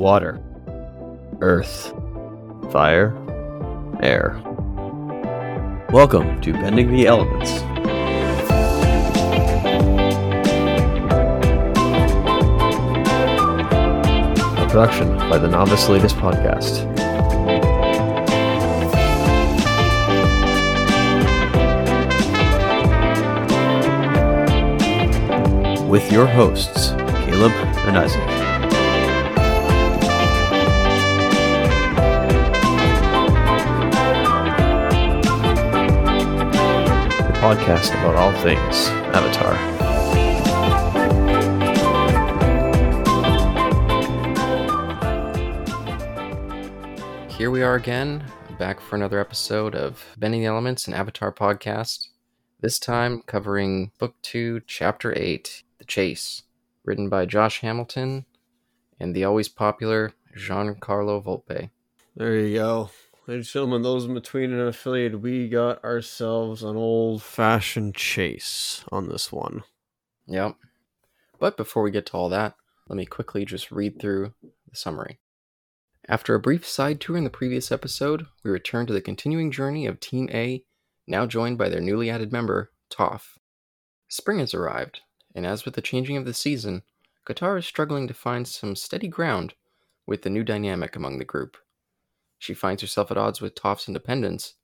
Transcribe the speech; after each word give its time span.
water, 0.00 0.40
earth, 1.42 1.92
fire, 2.72 3.14
air. 4.02 4.40
Welcome 5.90 6.40
to 6.40 6.54
Bending 6.54 6.90
the 6.90 7.06
Elements. 7.06 7.60
A 14.56 14.66
production 14.70 15.18
by 15.28 15.36
the 15.36 15.48
Novice 15.48 15.90
Latest 15.90 16.16
Podcast. 16.16 16.88
With 25.86 26.10
your 26.10 26.24
hosts, 26.24 26.92
Caleb 27.26 27.52
and 27.84 27.98
Isaac. 27.98 28.49
Podcast 37.50 37.90
about 37.94 38.14
all 38.14 38.32
things 38.42 38.86
Avatar. 39.12 39.56
Here 47.28 47.50
we 47.50 47.62
are 47.62 47.74
again, 47.74 48.22
back 48.56 48.80
for 48.80 48.94
another 48.94 49.18
episode 49.18 49.74
of 49.74 50.00
Bending 50.16 50.42
the 50.42 50.46
Elements 50.46 50.86
and 50.86 50.94
Avatar 50.94 51.32
podcast. 51.32 52.10
This 52.60 52.78
time 52.78 53.20
covering 53.26 53.90
Book 53.98 54.14
2, 54.22 54.60
Chapter 54.68 55.12
8, 55.18 55.64
The 55.78 55.84
Chase, 55.86 56.44
written 56.84 57.08
by 57.08 57.26
Josh 57.26 57.62
Hamilton 57.62 58.26
and 59.00 59.12
the 59.12 59.24
always 59.24 59.48
popular 59.48 60.12
Giancarlo 60.36 61.20
Volpe. 61.24 61.70
There 62.14 62.38
you 62.38 62.58
go. 62.58 62.90
Ladies 63.30 63.46
and 63.46 63.52
gentlemen, 63.52 63.82
those 63.82 64.06
in 64.06 64.14
between 64.14 64.50
and 64.50 64.62
affiliated, 64.62 65.22
we 65.22 65.48
got 65.48 65.84
ourselves 65.84 66.64
an 66.64 66.74
old 66.74 67.22
fashioned 67.22 67.94
chase 67.94 68.84
on 68.90 69.08
this 69.08 69.30
one. 69.30 69.62
Yep. 70.26 70.56
But 71.38 71.56
before 71.56 71.84
we 71.84 71.92
get 71.92 72.06
to 72.06 72.14
all 72.14 72.28
that, 72.30 72.56
let 72.88 72.96
me 72.96 73.06
quickly 73.06 73.44
just 73.44 73.70
read 73.70 74.00
through 74.00 74.34
the 74.42 74.74
summary. 74.74 75.20
After 76.08 76.34
a 76.34 76.40
brief 76.40 76.66
side 76.66 77.00
tour 77.00 77.16
in 77.16 77.22
the 77.22 77.30
previous 77.30 77.70
episode, 77.70 78.26
we 78.42 78.50
return 78.50 78.86
to 78.86 78.92
the 78.92 79.00
continuing 79.00 79.52
journey 79.52 79.86
of 79.86 80.00
Team 80.00 80.28
A, 80.32 80.64
now 81.06 81.24
joined 81.24 81.56
by 81.56 81.68
their 81.68 81.80
newly 81.80 82.10
added 82.10 82.32
member, 82.32 82.72
Toph. 82.90 83.38
Spring 84.08 84.40
has 84.40 84.54
arrived, 84.54 85.02
and 85.36 85.46
as 85.46 85.64
with 85.64 85.74
the 85.74 85.82
changing 85.82 86.16
of 86.16 86.24
the 86.24 86.34
season, 86.34 86.82
Katara 87.24 87.60
is 87.60 87.66
struggling 87.66 88.08
to 88.08 88.12
find 88.12 88.48
some 88.48 88.74
steady 88.74 89.06
ground 89.06 89.54
with 90.04 90.22
the 90.22 90.30
new 90.30 90.42
dynamic 90.42 90.96
among 90.96 91.20
the 91.20 91.24
group. 91.24 91.56
She 92.40 92.54
finds 92.54 92.80
herself 92.80 93.10
at 93.10 93.18
odds 93.18 93.42
with 93.42 93.54
Toph's 93.54 93.86
independence, 93.86 94.54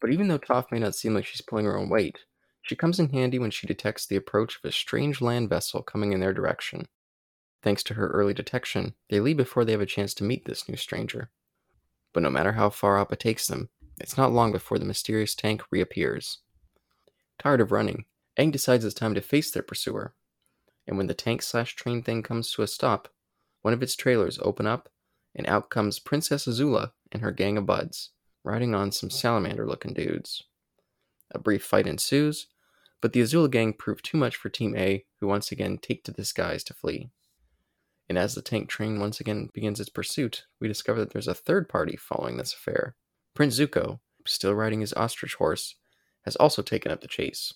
but 0.00 0.12
even 0.12 0.28
though 0.28 0.38
Toph 0.38 0.70
may 0.70 0.78
not 0.78 0.94
seem 0.94 1.14
like 1.14 1.26
she's 1.26 1.40
pulling 1.40 1.66
her 1.66 1.76
own 1.76 1.88
weight, 1.88 2.20
she 2.62 2.76
comes 2.76 3.00
in 3.00 3.10
handy 3.10 3.40
when 3.40 3.50
she 3.50 3.66
detects 3.66 4.06
the 4.06 4.14
approach 4.16 4.56
of 4.56 4.64
a 4.64 4.72
strange 4.72 5.20
land 5.20 5.48
vessel 5.48 5.82
coming 5.82 6.12
in 6.12 6.20
their 6.20 6.32
direction. 6.32 6.86
Thanks 7.60 7.82
to 7.84 7.94
her 7.94 8.08
early 8.08 8.34
detection, 8.34 8.94
they 9.10 9.18
leave 9.18 9.36
before 9.36 9.64
they 9.64 9.72
have 9.72 9.80
a 9.80 9.86
chance 9.86 10.14
to 10.14 10.24
meet 10.24 10.44
this 10.44 10.68
new 10.68 10.76
stranger. 10.76 11.30
But 12.12 12.22
no 12.22 12.30
matter 12.30 12.52
how 12.52 12.70
far 12.70 13.00
Appa 13.00 13.16
takes 13.16 13.48
them, 13.48 13.68
it's 13.98 14.16
not 14.16 14.32
long 14.32 14.52
before 14.52 14.78
the 14.78 14.84
mysterious 14.84 15.34
tank 15.34 15.62
reappears. 15.72 16.38
Tired 17.40 17.60
of 17.60 17.72
running, 17.72 18.04
Aang 18.38 18.52
decides 18.52 18.84
it's 18.84 18.94
time 18.94 19.14
to 19.14 19.20
face 19.20 19.50
their 19.50 19.62
pursuer. 19.64 20.14
And 20.86 20.96
when 20.96 21.08
the 21.08 21.14
tank 21.14 21.42
slash 21.42 21.74
train 21.74 22.02
thing 22.02 22.22
comes 22.22 22.52
to 22.52 22.62
a 22.62 22.68
stop, 22.68 23.08
one 23.62 23.74
of 23.74 23.82
its 23.82 23.96
trailers 23.96 24.38
open 24.40 24.68
up, 24.68 24.88
and 25.34 25.46
out 25.46 25.70
comes 25.70 25.98
Princess 25.98 26.46
Azula 26.46 26.92
and 27.10 27.22
her 27.22 27.32
gang 27.32 27.58
of 27.58 27.66
buds, 27.66 28.10
riding 28.42 28.74
on 28.74 28.92
some 28.92 29.10
salamander 29.10 29.66
looking 29.66 29.94
dudes. 29.94 30.42
A 31.32 31.38
brief 31.38 31.64
fight 31.64 31.86
ensues, 31.86 32.46
but 33.00 33.12
the 33.12 33.20
Azula 33.20 33.50
gang 33.50 33.72
prove 33.72 34.02
too 34.02 34.16
much 34.16 34.36
for 34.36 34.48
Team 34.48 34.76
A, 34.76 35.04
who 35.20 35.26
once 35.26 35.50
again 35.52 35.78
take 35.78 36.04
to 36.04 36.12
the 36.12 36.24
skies 36.24 36.64
to 36.64 36.74
flee. 36.74 37.10
And 38.08 38.18
as 38.18 38.34
the 38.34 38.42
tank 38.42 38.68
train 38.68 39.00
once 39.00 39.20
again 39.20 39.48
begins 39.52 39.80
its 39.80 39.88
pursuit, 39.88 40.44
we 40.60 40.68
discover 40.68 41.00
that 41.00 41.12
there's 41.12 41.28
a 41.28 41.34
third 41.34 41.68
party 41.68 41.96
following 41.96 42.36
this 42.36 42.52
affair. 42.52 42.96
Prince 43.34 43.58
Zuko, 43.58 44.00
still 44.26 44.54
riding 44.54 44.80
his 44.80 44.94
ostrich 44.94 45.34
horse, 45.34 45.76
has 46.22 46.36
also 46.36 46.62
taken 46.62 46.92
up 46.92 47.00
the 47.00 47.08
chase. 47.08 47.52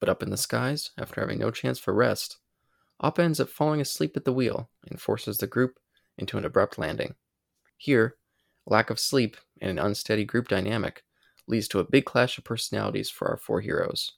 But 0.00 0.08
up 0.08 0.22
in 0.22 0.30
the 0.30 0.36
skies, 0.36 0.90
after 0.98 1.20
having 1.20 1.38
no 1.38 1.50
chance 1.50 1.78
for 1.78 1.94
rest, 1.94 2.38
Appa 3.02 3.22
ends 3.22 3.40
up 3.40 3.48
falling 3.48 3.80
asleep 3.80 4.16
at 4.16 4.24
the 4.24 4.32
wheel 4.32 4.70
and 4.88 5.00
forces 5.00 5.38
the 5.38 5.46
group 5.46 5.78
into 6.16 6.38
an 6.38 6.44
abrupt 6.44 6.78
landing. 6.78 7.14
Here, 7.76 8.16
lack 8.66 8.90
of 8.90 8.98
sleep 8.98 9.36
and 9.60 9.70
an 9.70 9.78
unsteady 9.78 10.24
group 10.24 10.48
dynamic 10.48 11.04
leads 11.46 11.68
to 11.68 11.78
a 11.78 11.84
big 11.84 12.04
clash 12.04 12.38
of 12.38 12.44
personalities 12.44 13.10
for 13.10 13.28
our 13.28 13.36
four 13.36 13.60
heroes. 13.60 14.12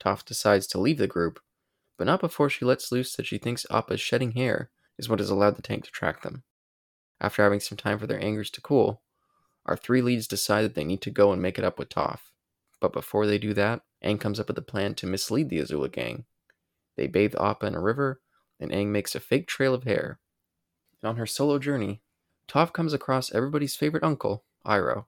Toph 0.00 0.24
decides 0.24 0.66
to 0.68 0.80
leave 0.80 0.98
the 0.98 1.06
group, 1.06 1.40
but 1.96 2.06
not 2.06 2.20
before 2.20 2.48
she 2.48 2.64
lets 2.64 2.92
loose 2.92 3.14
that 3.16 3.26
she 3.26 3.38
thinks 3.38 3.66
Appa's 3.70 4.00
shedding 4.00 4.32
hair 4.32 4.70
is 4.98 5.08
what 5.08 5.18
has 5.18 5.30
allowed 5.30 5.56
the 5.56 5.62
tank 5.62 5.84
to 5.84 5.90
track 5.90 6.22
them. 6.22 6.44
After 7.20 7.42
having 7.42 7.60
some 7.60 7.76
time 7.76 7.98
for 7.98 8.06
their 8.06 8.22
angers 8.22 8.50
to 8.52 8.60
cool, 8.60 9.02
our 9.66 9.76
three 9.76 10.00
leads 10.00 10.26
decide 10.26 10.62
that 10.62 10.74
they 10.74 10.84
need 10.84 11.02
to 11.02 11.10
go 11.10 11.32
and 11.32 11.42
make 11.42 11.58
it 11.58 11.64
up 11.64 11.78
with 11.78 11.88
Toph. 11.88 12.30
But 12.80 12.92
before 12.92 13.26
they 13.26 13.38
do 13.38 13.52
that, 13.54 13.82
Aang 14.04 14.20
comes 14.20 14.38
up 14.38 14.48
with 14.48 14.56
a 14.58 14.62
plan 14.62 14.94
to 14.94 15.06
mislead 15.06 15.50
the 15.50 15.58
Azula 15.58 15.90
gang. 15.90 16.24
They 16.96 17.08
bathe 17.08 17.34
Appa 17.38 17.66
in 17.66 17.74
a 17.74 17.80
river, 17.80 18.20
and 18.60 18.70
Aang 18.70 18.88
makes 18.88 19.14
a 19.14 19.20
fake 19.20 19.48
trail 19.48 19.74
of 19.74 19.84
hair. 19.84 20.20
And 21.02 21.08
on 21.08 21.16
her 21.16 21.26
solo 21.26 21.58
journey, 21.58 22.02
Toph 22.48 22.72
comes 22.72 22.94
across 22.94 23.32
everybody's 23.32 23.76
favorite 23.76 24.02
uncle, 24.02 24.44
Iroh. 24.64 25.04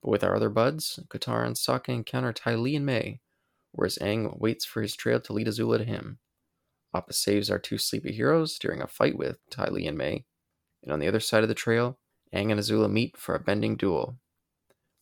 But 0.00 0.10
with 0.10 0.24
our 0.24 0.36
other 0.36 0.48
buds, 0.48 1.00
Katara 1.08 1.46
and 1.46 1.56
Sokka 1.56 1.88
encounter 1.88 2.32
Ty 2.32 2.54
Lee 2.54 2.76
and 2.76 2.86
Mai, 2.86 3.20
whereas 3.72 3.98
Aang 4.00 4.38
waits 4.38 4.64
for 4.64 4.80
his 4.80 4.94
trail 4.94 5.20
to 5.20 5.32
lead 5.32 5.48
Azula 5.48 5.78
to 5.78 5.84
him. 5.84 6.18
Appa 6.94 7.12
saves 7.12 7.50
our 7.50 7.58
two 7.58 7.78
sleepy 7.78 8.12
heroes 8.12 8.58
during 8.58 8.80
a 8.80 8.86
fight 8.86 9.16
with 9.16 9.38
Ty 9.50 9.68
Lee 9.70 9.86
and 9.86 9.98
Mai. 9.98 10.24
And 10.82 10.92
on 10.92 11.00
the 11.00 11.08
other 11.08 11.20
side 11.20 11.42
of 11.42 11.48
the 11.48 11.54
trail, 11.54 11.98
Aang 12.32 12.50
and 12.50 12.60
Azula 12.60 12.90
meet 12.90 13.16
for 13.16 13.34
a 13.34 13.40
bending 13.40 13.76
duel. 13.76 14.18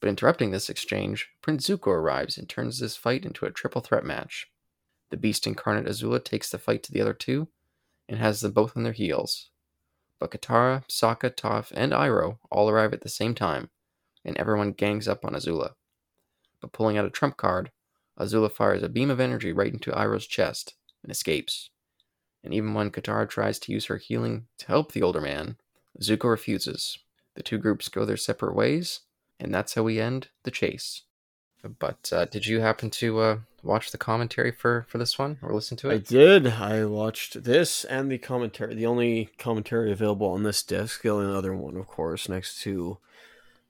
But 0.01 0.09
interrupting 0.09 0.51
this 0.51 0.71
exchange, 0.71 1.29
Prince 1.43 1.69
Zuko 1.69 1.89
arrives 1.89 2.39
and 2.39 2.49
turns 2.49 2.79
this 2.79 2.97
fight 2.97 3.27
into 3.27 3.45
a 3.45 3.51
triple 3.51 3.83
threat 3.83 4.05
match. 4.05 4.51
The 5.11 5.17
beast 5.17 5.47
incarnate 5.47 5.87
Azula 5.87 6.25
takes 6.25 6.51
the 6.51 6.59
fight 6.59 6.83
to 6.85 6.93
the 6.93 7.01
other 7.01 7.13
two 7.13 7.49
and 8.09 8.19
has 8.19 8.41
them 8.41 8.53
both 8.53 8.77
on 8.77 8.83
their 8.83 8.93
heels. 8.93 9.50
But 10.21 10.31
Katara, 10.31 10.85
Sokka, 10.87 11.35
Toph, 11.35 11.73
and 11.75 11.93
Iroh 11.93 12.39
all 12.51 12.69
arrive 12.69 12.93
at 12.93 13.01
the 13.01 13.09
same 13.09 13.35
time, 13.35 13.71
and 14.25 14.37
everyone 14.37 14.73
gangs 14.73 15.09
up 15.09 15.25
on 15.25 15.33
Azula. 15.33 15.73
But 16.61 16.73
pulling 16.73 16.99
out 16.99 17.07
a 17.07 17.11
trump 17.11 17.39
card, 17.39 17.73
Azula 18.19 18.53
fires 18.53 18.83
a 18.83 18.89
beam 18.89 19.11
of 19.11 19.19
energy 19.19 19.51
right 19.51 19.73
into 19.73 19.91
Iroh's 19.91 20.27
chest 20.27 20.75
and 21.03 21.11
escapes. 21.11 21.71
And 22.45 22.53
even 22.53 22.75
when 22.75 22.91
Katara 22.91 23.29
tries 23.29 23.59
to 23.61 23.73
use 23.73 23.87
her 23.87 23.97
healing 23.97 24.47
to 24.59 24.67
help 24.67 24.93
the 24.93 25.03
older 25.03 25.23
man, 25.23 25.57
Zuko 26.01 26.31
refuses. 26.31 26.99
The 27.35 27.43
two 27.43 27.59
groups 27.59 27.89
go 27.89 28.05
their 28.05 28.17
separate 28.19 28.55
ways, 28.55 29.01
and 29.39 29.55
that's 29.55 29.75
how 29.75 29.83
we 29.85 30.01
end 30.01 30.29
the 30.45 30.51
chase. 30.51 31.03
But 31.79 32.11
uh, 32.13 32.25
did 32.25 32.47
you 32.47 32.61
happen 32.61 32.91
to 32.91 33.21
uh, 33.21 33.39
watch 33.63 33.91
the 33.91 33.99
commentary 33.99 34.51
for, 34.51 34.87
for 34.89 34.99
this 34.99 35.19
one 35.19 35.39
or 35.43 35.53
listen 35.53 35.77
to 35.79 35.91
it? 35.91 35.95
I 35.95 35.99
did. 35.99 36.47
I 36.47 36.85
watched 36.85 37.45
this 37.45 37.85
and 37.85 38.11
the 38.11 38.19
commentary. 38.19 38.75
The 38.75 38.87
only 38.87 39.31
commentary 39.39 39.93
available 39.93 40.29
on 40.29 40.43
this 40.43 40.63
disc, 40.63 41.03
the 41.03 41.11
only 41.11 41.37
other 41.37 41.55
one, 41.55 41.77
of 41.77 41.87
course, 41.87 42.29
next 42.29 42.63
to 42.63 42.99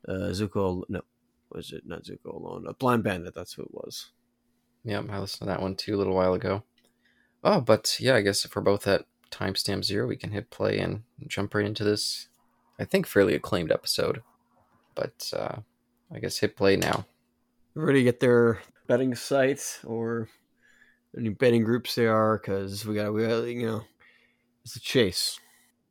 uh, 0.08 0.30
Zuko. 0.32 0.84
No, 0.88 1.02
was 1.50 1.72
it 1.72 1.86
not 1.86 2.04
Zuko 2.04 2.34
alone? 2.34 2.66
A 2.68 2.74
Blind 2.74 3.02
Bandit. 3.02 3.34
That's 3.34 3.54
who 3.54 3.62
it 3.62 3.74
was. 3.74 4.10
Yeah, 4.84 5.02
I 5.10 5.18
listened 5.18 5.40
to 5.40 5.52
that 5.52 5.62
one 5.62 5.74
too 5.74 5.96
a 5.96 5.98
little 5.98 6.14
while 6.14 6.34
ago. 6.34 6.62
Oh, 7.42 7.60
but 7.60 7.96
yeah, 7.98 8.14
I 8.14 8.20
guess 8.20 8.44
if 8.44 8.54
we're 8.54 8.62
both 8.62 8.86
at 8.86 9.04
timestamp 9.30 9.84
zero, 9.84 10.06
we 10.06 10.16
can 10.16 10.30
hit 10.30 10.50
play 10.50 10.78
and 10.78 11.02
jump 11.26 11.54
right 11.54 11.66
into 11.66 11.84
this, 11.84 12.28
I 12.78 12.84
think, 12.84 13.06
fairly 13.06 13.34
acclaimed 13.34 13.72
episode. 13.72 14.22
But 14.94 15.32
uh, 15.36 15.56
I 16.12 16.18
guess 16.18 16.38
hit 16.38 16.56
play 16.56 16.76
now. 16.76 17.06
Everybody 17.80 18.02
get 18.02 18.20
their 18.20 18.60
betting 18.88 19.14
sites 19.14 19.80
or 19.86 20.28
any 21.16 21.30
betting 21.30 21.64
groups 21.64 21.94
they 21.94 22.06
are, 22.06 22.36
because 22.36 22.84
we 22.84 22.94
got 22.94 23.14
we 23.14 23.26
got 23.26 23.44
you 23.44 23.66
know 23.66 23.84
it's 24.62 24.76
a 24.76 24.80
chase. 24.80 25.40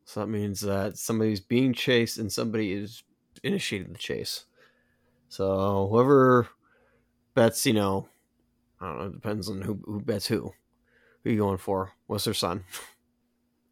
So 0.05 0.19
that 0.19 0.27
means 0.27 0.59
that 0.61 0.99
somebody's 0.99 1.39
being 1.39 1.73
chased 1.73 2.19
and 2.19 2.31
somebody 2.31 2.73
is 2.73 3.01
initiating 3.43 3.93
the 3.93 3.97
chase. 3.97 4.45
So 5.29 5.87
whoever 5.89 6.49
bets, 7.33 7.65
you 7.65 7.73
know, 7.73 8.07
I 8.79 8.85
don't 8.85 8.97
know, 8.99 9.05
it 9.05 9.13
depends 9.13 9.49
on 9.49 9.63
who 9.63 9.81
who 9.83 9.99
bets 9.99 10.27
who. 10.27 10.51
Who 11.23 11.31
you 11.31 11.39
going 11.39 11.57
for? 11.57 11.93
What's 12.05 12.25
their 12.25 12.35
son? 12.35 12.65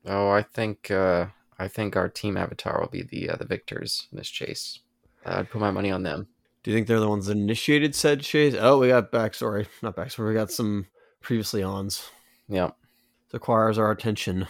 Oh, 0.10 0.30
I 0.30 0.42
think 0.42 0.90
uh, 0.90 1.26
I 1.60 1.68
think 1.68 1.98
our 1.98 2.08
team 2.08 2.38
Avatar 2.38 2.80
will 2.80 2.88
be 2.88 3.04
the 3.04 3.30
uh, 3.30 3.36
the 3.36 3.46
victors 3.46 4.08
in 4.10 4.18
this 4.18 4.30
chase. 4.30 4.80
I'd 5.26 5.50
put 5.50 5.60
my 5.60 5.70
money 5.70 5.92
on 5.92 6.04
them. 6.04 6.30
Do 6.68 6.72
you 6.72 6.78
think 6.78 6.88
they're 6.88 7.00
the 7.00 7.08
ones 7.08 7.28
that 7.28 7.38
initiated 7.38 7.96
said 7.96 8.20
chase? 8.20 8.54
Oh, 8.60 8.80
we 8.80 8.90
got 8.90 9.10
backstory, 9.10 9.68
not 9.82 9.96
backstory. 9.96 10.28
We 10.28 10.34
got 10.34 10.52
some 10.52 10.88
previously 11.22 11.64
ons. 11.64 12.10
Yeah. 12.50 12.66
It 12.66 13.36
acquires 13.38 13.78
our 13.78 13.90
attention. 13.90 14.48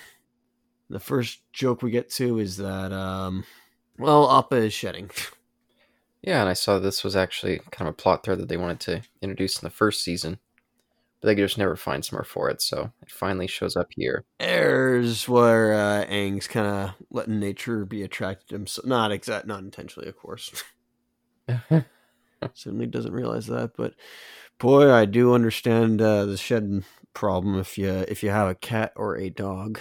The 0.89 0.99
first 0.99 1.41
joke 1.53 1.83
we 1.83 1.91
get 1.91 2.09
to 2.13 2.39
is 2.39 2.57
that, 2.57 2.91
um, 2.91 3.43
well, 3.99 4.31
Appa 4.31 4.55
is 4.55 4.73
shedding. 4.73 5.11
Yeah, 6.23 6.39
and 6.41 6.49
I 6.49 6.53
saw 6.53 6.79
this 6.79 7.03
was 7.03 7.15
actually 7.15 7.59
kind 7.69 7.87
of 7.87 7.93
a 7.93 7.97
plot 7.97 8.23
thread 8.23 8.39
that 8.39 8.49
they 8.49 8.57
wanted 8.57 8.79
to 8.79 9.03
introduce 9.21 9.61
in 9.61 9.67
the 9.67 9.69
first 9.69 10.03
season, 10.03 10.39
but 11.21 11.27
they 11.27 11.35
could 11.35 11.45
just 11.45 11.59
never 11.59 11.75
find 11.75 12.03
somewhere 12.03 12.25
for 12.25 12.49
it, 12.49 12.63
so 12.63 12.93
it 13.03 13.11
finally 13.11 13.45
shows 13.45 13.75
up 13.75 13.89
here. 13.91 14.25
There's 14.39 15.29
where 15.29 15.75
uh, 15.75 16.05
Aang's 16.07 16.47
kind 16.47 16.65
of 16.65 16.95
letting 17.11 17.39
nature 17.39 17.85
be 17.85 18.01
attracted 18.01 18.49
to 18.49 18.55
him. 18.55 18.65
So, 18.65 18.81
not 18.85 19.11
exact, 19.11 19.45
not 19.45 19.59
intentionally, 19.59 20.09
of 20.09 20.17
course. 20.17 20.63
Certainly 22.53 22.87
doesn't 22.87 23.13
realize 23.13 23.47
that, 23.47 23.71
but 23.75 23.93
boy, 24.59 24.91
I 24.91 25.05
do 25.05 25.33
understand 25.33 26.01
uh, 26.01 26.25
the 26.25 26.37
shedding 26.37 26.83
problem 27.13 27.57
if 27.59 27.77
you 27.77 27.89
if 28.07 28.23
you 28.23 28.29
have 28.29 28.47
a 28.47 28.55
cat 28.55 28.93
or 28.95 29.17
a 29.17 29.29
dog. 29.29 29.79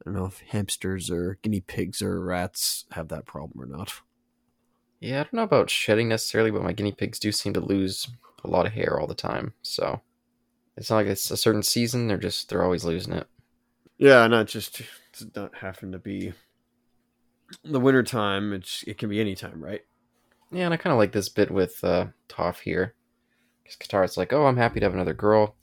I 0.00 0.04
don't 0.04 0.14
know 0.14 0.26
if 0.26 0.40
hamsters 0.40 1.10
or 1.10 1.38
guinea 1.42 1.60
pigs 1.60 2.02
or 2.02 2.22
rats 2.22 2.84
have 2.92 3.08
that 3.08 3.24
problem 3.24 3.60
or 3.62 3.66
not. 3.66 3.92
Yeah, 5.00 5.20
I 5.20 5.22
don't 5.24 5.34
know 5.34 5.42
about 5.42 5.70
shedding 5.70 6.08
necessarily, 6.08 6.50
but 6.50 6.62
my 6.62 6.72
guinea 6.72 6.92
pigs 6.92 7.18
do 7.18 7.32
seem 7.32 7.54
to 7.54 7.60
lose 7.60 8.08
a 8.44 8.48
lot 8.48 8.66
of 8.66 8.72
hair 8.72 8.98
all 8.98 9.06
the 9.06 9.14
time. 9.14 9.54
So 9.62 10.02
it's 10.76 10.90
not 10.90 10.96
like 10.96 11.06
it's 11.06 11.30
a 11.30 11.36
certain 11.36 11.62
season; 11.62 12.08
they're 12.08 12.18
just 12.18 12.48
they're 12.48 12.64
always 12.64 12.84
losing 12.84 13.14
it. 13.14 13.26
Yeah, 13.98 14.26
not 14.26 14.46
just 14.46 14.82
it's 15.10 15.24
not 15.34 15.56
having 15.56 15.92
to 15.92 15.98
be 15.98 16.32
the 17.62 17.80
winter 17.80 18.02
time. 18.02 18.52
It's 18.52 18.84
it 18.86 18.98
can 18.98 19.08
be 19.08 19.20
any 19.20 19.34
time, 19.34 19.62
right? 19.62 19.82
Yeah, 20.54 20.66
and 20.66 20.74
I 20.74 20.76
kind 20.76 20.92
of 20.92 20.98
like 20.98 21.10
this 21.10 21.28
bit 21.28 21.50
with 21.50 21.82
uh, 21.82 22.06
Toph 22.28 22.60
here, 22.60 22.94
because 23.64 23.76
Katara's 23.76 24.16
like, 24.16 24.32
"Oh, 24.32 24.46
I'm 24.46 24.56
happy 24.56 24.78
to 24.78 24.86
have 24.86 24.94
another 24.94 25.12
girl 25.12 25.56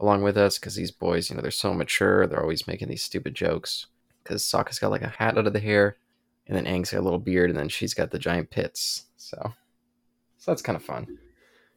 along 0.00 0.22
with 0.22 0.38
us," 0.38 0.58
because 0.58 0.74
these 0.74 0.90
boys, 0.90 1.28
you 1.28 1.36
know, 1.36 1.42
they're 1.42 1.50
so 1.50 1.74
mature. 1.74 2.26
They're 2.26 2.40
always 2.40 2.66
making 2.66 2.88
these 2.88 3.02
stupid 3.02 3.34
jokes. 3.34 3.88
Because 4.22 4.42
Sokka's 4.42 4.78
got 4.78 4.90
like 4.90 5.02
a 5.02 5.08
hat 5.08 5.36
out 5.36 5.46
of 5.46 5.52
the 5.52 5.60
hair, 5.60 5.98
and 6.46 6.56
then 6.56 6.64
Aang's 6.64 6.92
got 6.92 7.00
a 7.00 7.02
little 7.02 7.18
beard, 7.18 7.50
and 7.50 7.58
then 7.58 7.68
she's 7.68 7.92
got 7.92 8.10
the 8.10 8.18
giant 8.18 8.48
pits. 8.48 9.04
So, 9.18 9.52
so 10.38 10.50
that's 10.50 10.62
kind 10.62 10.76
of 10.76 10.82
fun. 10.82 11.18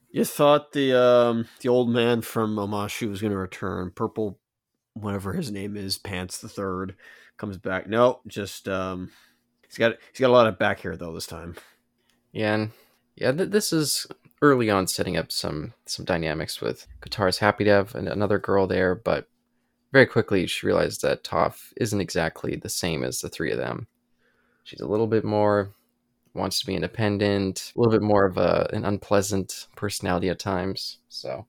You 0.09 0.23
thought 0.23 0.71
the 0.71 0.97
um 0.97 1.47
the 1.59 1.67
old 1.67 1.89
man 1.89 2.21
from 2.21 2.55
Omashu 2.55 3.09
was 3.09 3.19
going 3.19 3.31
to 3.31 3.37
return, 3.37 3.91
purple, 3.93 4.39
whatever 4.93 5.33
his 5.33 5.51
name 5.51 5.75
is, 5.75 5.97
Pants 5.97 6.37
the 6.37 6.47
Third, 6.47 6.95
comes 7.35 7.57
back. 7.57 7.89
No, 7.89 8.21
just 8.27 8.69
um, 8.69 9.11
he's 9.67 9.77
got 9.77 9.97
he's 10.13 10.21
got 10.21 10.29
a 10.29 10.33
lot 10.33 10.47
of 10.47 10.57
back 10.57 10.79
hair 10.79 10.95
though 10.95 11.13
this 11.13 11.27
time. 11.27 11.55
Yeah, 12.31 12.53
and 12.55 12.71
yeah, 13.15 13.31
th- 13.31 13.49
this 13.49 13.73
is 13.73 14.07
early 14.41 14.69
on 14.69 14.87
setting 14.87 15.17
up 15.17 15.31
some 15.31 15.73
some 15.85 16.05
dynamics 16.05 16.61
with 16.61 16.87
Katara's 17.01 17.39
happy 17.39 17.63
to 17.65 17.71
have 17.71 17.95
an- 17.95 18.07
another 18.07 18.39
girl 18.39 18.67
there, 18.67 18.95
but 18.95 19.27
very 19.91 20.05
quickly 20.05 20.47
she 20.47 20.65
realized 20.65 21.01
that 21.01 21.23
Toph 21.23 21.73
isn't 21.77 22.01
exactly 22.01 22.55
the 22.55 22.69
same 22.69 23.03
as 23.03 23.19
the 23.19 23.29
three 23.29 23.51
of 23.51 23.57
them. 23.57 23.87
She's 24.63 24.79
a 24.79 24.87
little 24.87 25.07
bit 25.07 25.23
more 25.25 25.73
wants 26.33 26.59
to 26.59 26.65
be 26.65 26.75
independent, 26.75 27.73
a 27.75 27.79
little 27.79 27.91
bit 27.91 28.01
more 28.01 28.25
of 28.25 28.37
a 28.37 28.69
an 28.73 28.85
unpleasant 28.85 29.67
personality 29.75 30.29
at 30.29 30.39
times. 30.39 30.97
So, 31.09 31.45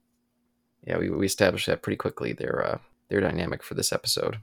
yeah, 0.87 0.99
we 0.99 1.11
we 1.11 1.26
established 1.26 1.67
that 1.67 1.82
pretty 1.82 1.96
quickly. 1.96 2.32
Their 2.32 2.67
uh, 2.67 2.79
their 3.08 3.20
dynamic 3.20 3.62
for 3.62 3.75
this 3.75 3.93
episode. 3.93 4.38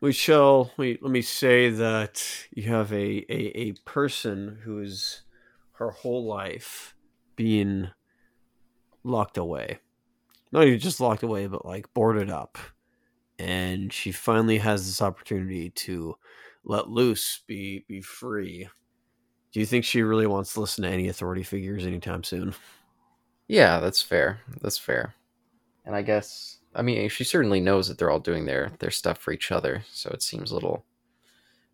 We 0.00 0.12
shall. 0.12 0.72
Let 0.76 1.02
me 1.02 1.22
say 1.22 1.70
that 1.70 2.24
you 2.52 2.64
have 2.64 2.92
a 2.92 3.24
a, 3.28 3.58
a 3.58 3.72
person 3.84 4.58
who 4.64 4.80
is 4.80 5.22
her 5.78 5.90
whole 5.90 6.26
life 6.26 6.94
being 7.36 7.88
locked 9.04 9.38
away, 9.38 9.78
not 10.52 10.66
even 10.66 10.78
just 10.78 11.00
locked 11.00 11.22
away, 11.22 11.46
but 11.46 11.64
like 11.64 11.92
boarded 11.94 12.30
up, 12.30 12.58
and 13.38 13.92
she 13.92 14.10
finally 14.10 14.58
has 14.58 14.86
this 14.86 15.00
opportunity 15.00 15.70
to 15.70 16.16
let 16.64 16.88
loose, 16.88 17.42
be 17.46 17.84
be 17.88 18.00
free. 18.00 18.68
Do 19.52 19.60
you 19.60 19.66
think 19.66 19.84
she 19.84 20.02
really 20.02 20.26
wants 20.26 20.52
to 20.54 20.60
listen 20.60 20.84
to 20.84 20.90
any 20.90 21.08
authority 21.08 21.42
figures 21.42 21.86
anytime 21.86 22.22
soon? 22.22 22.54
Yeah, 23.46 23.80
that's 23.80 24.02
fair. 24.02 24.40
That's 24.60 24.78
fair. 24.78 25.14
And 25.86 25.94
I 25.94 26.02
guess 26.02 26.58
I 26.74 26.82
mean 26.82 27.08
she 27.08 27.24
certainly 27.24 27.60
knows 27.60 27.88
that 27.88 27.98
they're 27.98 28.10
all 28.10 28.20
doing 28.20 28.46
their 28.46 28.72
their 28.80 28.90
stuff 28.90 29.18
for 29.18 29.32
each 29.32 29.52
other, 29.52 29.84
so 29.92 30.10
it 30.10 30.22
seems 30.22 30.50
a 30.50 30.54
little 30.54 30.84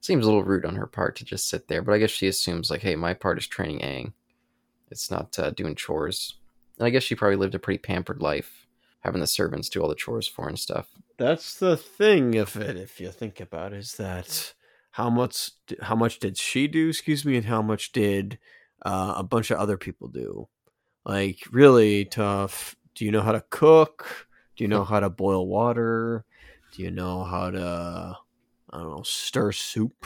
seems 0.04 0.24
a 0.24 0.28
little 0.28 0.44
rude 0.44 0.66
on 0.66 0.76
her 0.76 0.86
part 0.86 1.16
to 1.16 1.24
just 1.24 1.48
sit 1.48 1.66
there. 1.66 1.80
But 1.80 1.94
I 1.94 1.98
guess 1.98 2.10
she 2.10 2.28
assumes 2.28 2.70
like, 2.70 2.82
hey, 2.82 2.94
my 2.94 3.14
part 3.14 3.38
is 3.38 3.46
training 3.46 3.78
Aang. 3.78 4.12
It's 4.90 5.10
not 5.10 5.38
uh, 5.38 5.48
doing 5.50 5.74
chores. 5.74 6.34
And 6.78 6.86
I 6.86 6.90
guess 6.90 7.02
she 7.02 7.14
probably 7.14 7.36
lived 7.36 7.54
a 7.54 7.58
pretty 7.58 7.78
pampered 7.78 8.20
life, 8.20 8.66
having 9.00 9.22
the 9.22 9.26
servants 9.26 9.70
do 9.70 9.80
all 9.80 9.88
the 9.88 9.94
chores 9.94 10.28
for 10.28 10.46
and 10.46 10.58
stuff. 10.58 10.88
That's 11.16 11.54
the 11.54 11.78
thing 11.78 12.36
of 12.36 12.54
it, 12.56 12.76
if 12.76 13.00
you 13.00 13.10
think 13.10 13.40
about 13.40 13.72
it, 13.72 13.78
is 13.78 13.94
that 13.94 14.52
how 14.90 15.08
much 15.08 15.52
how 15.80 15.96
much 15.96 16.18
did 16.18 16.36
she 16.36 16.68
do? 16.68 16.90
Excuse 16.90 17.24
me, 17.24 17.36
and 17.36 17.46
how 17.46 17.62
much 17.62 17.92
did 17.92 18.38
uh, 18.84 19.14
a 19.16 19.22
bunch 19.22 19.50
of 19.50 19.58
other 19.58 19.78
people 19.78 20.08
do? 20.08 20.48
Like 21.06 21.38
really 21.50 22.04
tough. 22.04 22.76
Do 22.94 23.06
you 23.06 23.10
know 23.10 23.22
how 23.22 23.32
to 23.32 23.44
cook? 23.48 24.28
Do 24.54 24.64
you 24.64 24.68
know 24.68 24.84
how 24.84 25.00
to 25.00 25.08
boil 25.08 25.46
water? 25.46 26.26
Do 26.72 26.82
you 26.82 26.90
know 26.90 27.24
how 27.24 27.50
to 27.50 28.18
I 28.74 28.78
don't 28.78 28.90
know 28.90 29.02
stir 29.04 29.52
soup? 29.52 30.04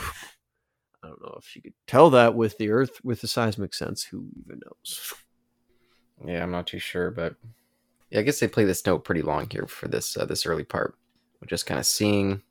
I 1.02 1.08
don't 1.08 1.22
know 1.22 1.38
if 1.38 1.56
you 1.56 1.62
could 1.62 1.72
tell 1.86 2.10
that 2.10 2.34
with 2.34 2.58
the 2.58 2.70
earth 2.70 3.00
with 3.02 3.22
the 3.22 3.28
seismic 3.28 3.72
sense. 3.72 4.04
Who 4.04 4.26
even 4.44 4.60
knows? 4.64 5.14
Yeah, 6.24 6.42
I'm 6.42 6.50
not 6.50 6.66
too 6.66 6.78
sure, 6.78 7.10
but 7.10 7.36
yeah, 8.10 8.20
I 8.20 8.22
guess 8.22 8.40
they 8.40 8.48
play 8.48 8.64
this 8.64 8.84
note 8.84 9.04
pretty 9.04 9.22
long 9.22 9.48
here 9.50 9.66
for 9.66 9.88
this 9.88 10.16
uh, 10.16 10.26
this 10.26 10.44
early 10.44 10.64
part. 10.64 10.94
We're 11.40 11.46
just 11.46 11.66
kind 11.66 11.80
of 11.80 11.86
seeing 11.86 12.42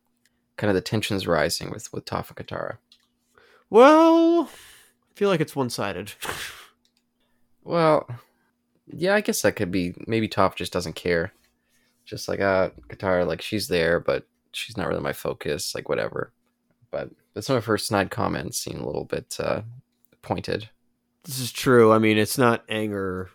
kind 0.56 0.69
of 0.69 0.75
the 0.75 0.81
tensions 0.81 1.28
rising 1.28 1.69
with 1.69 1.94
with 1.94 2.06
Toph 2.06 2.30
and 2.30 2.48
Katara. 2.48 2.78
Well, 3.70 4.50
I 4.50 5.13
feel 5.16 5.30
like 5.30 5.42
it's 5.42 5.56
one 5.56 5.70
sided. 5.70 6.13
Well, 7.63 8.10
yeah, 8.88 9.13
I 9.13 9.22
guess 9.22 9.42
that 9.42 9.58
could 9.58 9.72
be. 9.72 9.94
Maybe 10.08 10.30
Toph 10.30 10.56
just 10.56 10.72
doesn't 10.74 10.96
care. 10.96 11.34
Just 12.06 12.30
like 12.30 12.40
uh, 12.40 12.70
Katara, 12.88 13.28
like 13.28 13.42
she's 13.42 13.68
there, 13.68 14.00
but 14.00 14.25
she's 14.52 14.78
not 14.78 14.88
really 14.88 15.02
my 15.02 15.14
focus. 15.14 15.74
Like 15.76 15.90
whatever. 15.90 16.32
But 16.92 17.12
but 17.34 17.44
some 17.44 17.56
of 17.56 17.66
her 17.66 17.78
snide 17.78 18.12
comments 18.12 18.58
seem 18.58 18.80
a 18.80 18.86
little 18.86 19.06
bit 19.06 19.38
uh, 19.40 19.62
pointed. 20.22 20.70
This 21.24 21.40
is 21.40 21.52
true. 21.52 21.92
I 21.92 22.00
mean, 22.00 22.18
it's 22.18 22.38
not 22.38 22.64
anger 22.70 23.30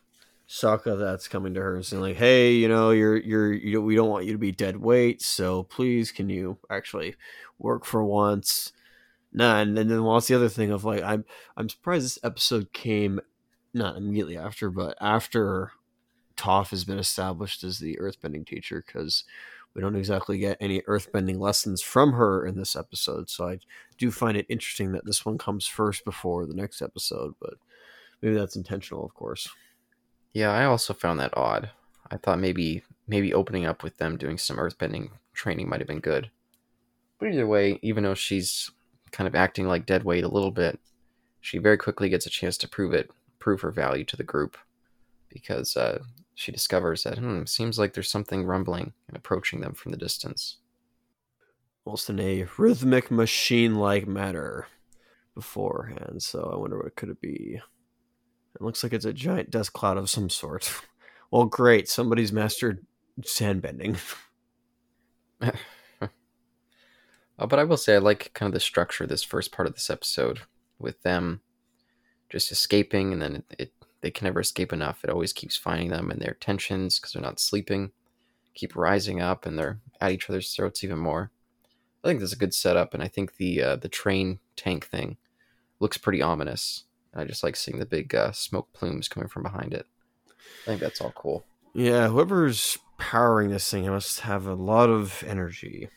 Sokka 0.49 0.99
that's 0.99 1.29
coming 1.29 1.55
to 1.55 1.61
her 1.61 1.75
and 1.75 1.85
saying 1.85 2.03
like, 2.03 2.17
"Hey, 2.17 2.53
you 2.53 2.69
know, 2.69 2.91
you're 2.91 3.17
you're 3.17 3.53
you, 3.53 3.81
we 3.81 3.95
don't 3.95 4.11
want 4.11 4.27
you 4.27 4.33
to 4.33 4.39
be 4.39 4.53
dead 4.53 4.77
weight, 4.77 5.23
so 5.23 5.63
please, 5.65 6.13
can 6.13 6.29
you 6.29 6.59
actually 6.71 7.17
work 7.59 7.85
for 7.85 8.05
once?" 8.05 8.73
Nah, 9.33 9.61
and, 9.61 9.79
and 9.79 9.91
then 9.91 10.05
what's 10.05 10.29
the 10.29 10.35
other 10.35 10.51
thing 10.51 10.71
of 10.71 10.85
like, 10.85 11.03
I'm 11.03 11.25
I'm 11.57 11.69
surprised 11.69 12.05
this 12.05 12.19
episode 12.23 12.73
came 12.73 13.21
not 13.73 13.97
immediately 13.97 14.37
after, 14.37 14.71
but 14.71 14.97
after 15.01 15.73
Toph 16.37 16.71
has 16.71 16.85
been 16.85 16.99
established 16.99 17.65
as 17.65 17.79
the 17.79 17.97
earthbending 17.97 18.47
teacher 18.47 18.85
because 18.87 19.25
we 19.75 19.81
don't 19.81 19.97
exactly 19.97 20.39
get 20.39 20.59
any 20.61 20.83
earthbending 20.83 21.39
lessons 21.39 21.81
from 21.83 22.13
her 22.13 22.45
in 22.45 22.57
this 22.57 22.77
episode. 22.77 23.31
So 23.31 23.49
I 23.49 23.59
do 23.99 24.11
find 24.11 24.37
it 24.37 24.47
interesting 24.49 24.93
that 24.93 25.07
this 25.07 25.25
one 25.25 25.39
comes 25.39 25.67
first 25.67 26.05
before 26.05 26.47
the 26.47 26.55
next 26.55 26.83
episode, 26.83 27.35
but 27.41 27.55
maybe 28.21 28.35
that's 28.35 28.57
intentional, 28.57 29.05
of 29.05 29.15
course. 29.15 29.49
Yeah, 30.33 30.51
I 30.51 30.65
also 30.65 30.95
found 30.95 31.21
that 31.21 31.37
odd. 31.37 31.71
I 32.11 32.17
thought 32.17 32.39
maybe 32.39 32.83
maybe 33.09 33.35
opening 33.35 33.67
up 33.67 33.83
with 33.83 33.97
them 33.97 34.17
doing 34.17 34.39
some 34.39 34.57
earthbending 34.57 35.11
training 35.33 35.69
might 35.69 35.81
have 35.81 35.89
been 35.89 36.01
good. 36.01 36.31
But 37.19 37.29
either 37.29 37.47
way, 37.47 37.79
even 37.83 38.05
though 38.05 38.15
she's 38.15 38.71
kind 39.11 39.29
of 39.29 39.35
acting 39.35 39.67
like 39.67 39.87
dead 39.87 40.05
weight 40.05 40.25
a 40.25 40.29
little 40.29 40.51
bit, 40.51 40.79
she 41.41 41.59
very 41.59 41.77
quickly 41.77 42.09
gets 42.09 42.27
a 42.27 42.31
chance 42.31 42.57
to 42.59 42.69
prove 42.69 42.93
it, 42.93 43.11
prove 43.39 43.61
her 43.61 43.71
value 43.71 44.05
to 44.05 44.17
the 44.17 44.23
group, 44.25 44.57
because 45.29 45.77
uh, 45.77 46.03
she 46.35 46.53
discovers 46.53 47.03
that 47.03 47.19
hmm, 47.19 47.45
seems 47.45 47.79
like 47.79 47.93
there's 47.93 48.11
something 48.11 48.45
rumbling 48.45 48.93
and 49.09 49.17
approaching 49.17 49.61
them 49.61 49.75
from 49.75 49.93
the 49.93 49.99
distance. 49.99 50.59
Almost 51.85 52.11
in 52.11 52.21
a 52.21 52.47
rhythmic 52.59 53.11
machine-like 53.11 54.07
manner 54.07 54.67
beforehand. 55.35 56.23
So 56.23 56.51
I 56.53 56.57
wonder 56.57 56.79
what 56.79 56.97
could 56.97 57.09
it 57.09 57.21
be. 57.21 57.61
It 58.55 58.63
looks 58.63 58.83
like 58.83 58.93
it's 58.93 59.05
a 59.05 59.13
giant 59.13 59.51
dust 59.51 59.73
cloud 59.73 59.97
of 59.97 60.11
some 60.11 60.31
sort. 60.31 60.73
Well, 61.33 61.47
great. 61.47 61.89
Somebody's 61.89 62.31
mastered 62.31 62.85
sandbending. 63.25 63.97
Uh, 65.41 65.53
but 67.39 67.59
I 67.59 67.65
will 67.65 67.79
say 67.79 67.95
I 67.95 67.99
like 67.99 68.35
kind 68.35 68.49
of 68.49 68.53
the 68.53 68.61
structure 68.61 69.05
of 69.05 69.09
this 69.09 69.23
first 69.23 69.51
part 69.51 69.67
of 69.67 69.73
this 69.73 69.89
episode 69.89 70.41
with 70.79 71.03
them 71.03 71.41
just 72.29 72.53
escaping, 72.53 73.15
and 73.15 73.23
then 73.23 73.37
it, 73.37 73.45
it 73.59 73.73
they 74.03 74.11
can 74.11 74.27
never 74.27 74.41
escape 74.41 74.73
enough. 74.73 75.03
It 75.03 75.11
always 75.11 75.33
keeps 75.33 75.57
finding 75.57 75.89
them, 75.89 76.11
and 76.11 76.21
their 76.21 76.35
tensions 76.35 76.99
because 76.99 77.13
they're 77.15 77.23
not 77.23 77.41
sleeping 77.41 77.93
keep 78.55 78.77
rising 78.77 79.19
up, 79.23 79.47
and 79.47 79.59
they're 79.59 79.81
at 79.99 80.13
each 80.13 80.29
other's 80.29 80.55
throats 80.55 80.85
even 80.85 80.99
more. 80.99 81.31
I 82.05 82.09
think 82.09 82.21
that's 82.21 82.35
a 82.35 82.37
good 82.39 82.53
setup, 82.53 82.93
and 82.93 83.03
I 83.03 83.09
think 83.09 83.37
the 83.37 83.63
uh, 83.63 83.77
the 83.77 83.89
train 83.89 84.41
tank 84.57 84.87
thing 84.87 85.17
looks 85.81 85.97
pretty 85.97 86.21
ominous. 86.21 86.85
I 87.15 87.25
just 87.25 87.43
like 87.43 87.57
seeing 87.57 87.79
the 87.79 87.87
big 87.87 88.15
uh, 88.15 88.33
smoke 88.33 88.73
plumes 88.75 89.09
coming 89.09 89.29
from 89.29 89.43
behind 89.43 89.73
it. 89.73 89.87
I 90.65 90.67
think 90.67 90.81
that's 90.81 91.01
all 91.01 91.13
cool. 91.13 91.45
Yeah, 91.75 92.09
whoever's 92.09 92.79
powering 92.99 93.51
this 93.51 93.71
thing 93.71 93.87
must 93.89 94.21
have 94.21 94.47
a 94.47 94.55
lot 94.55 94.91
of 94.91 95.25
energy. 95.27 95.89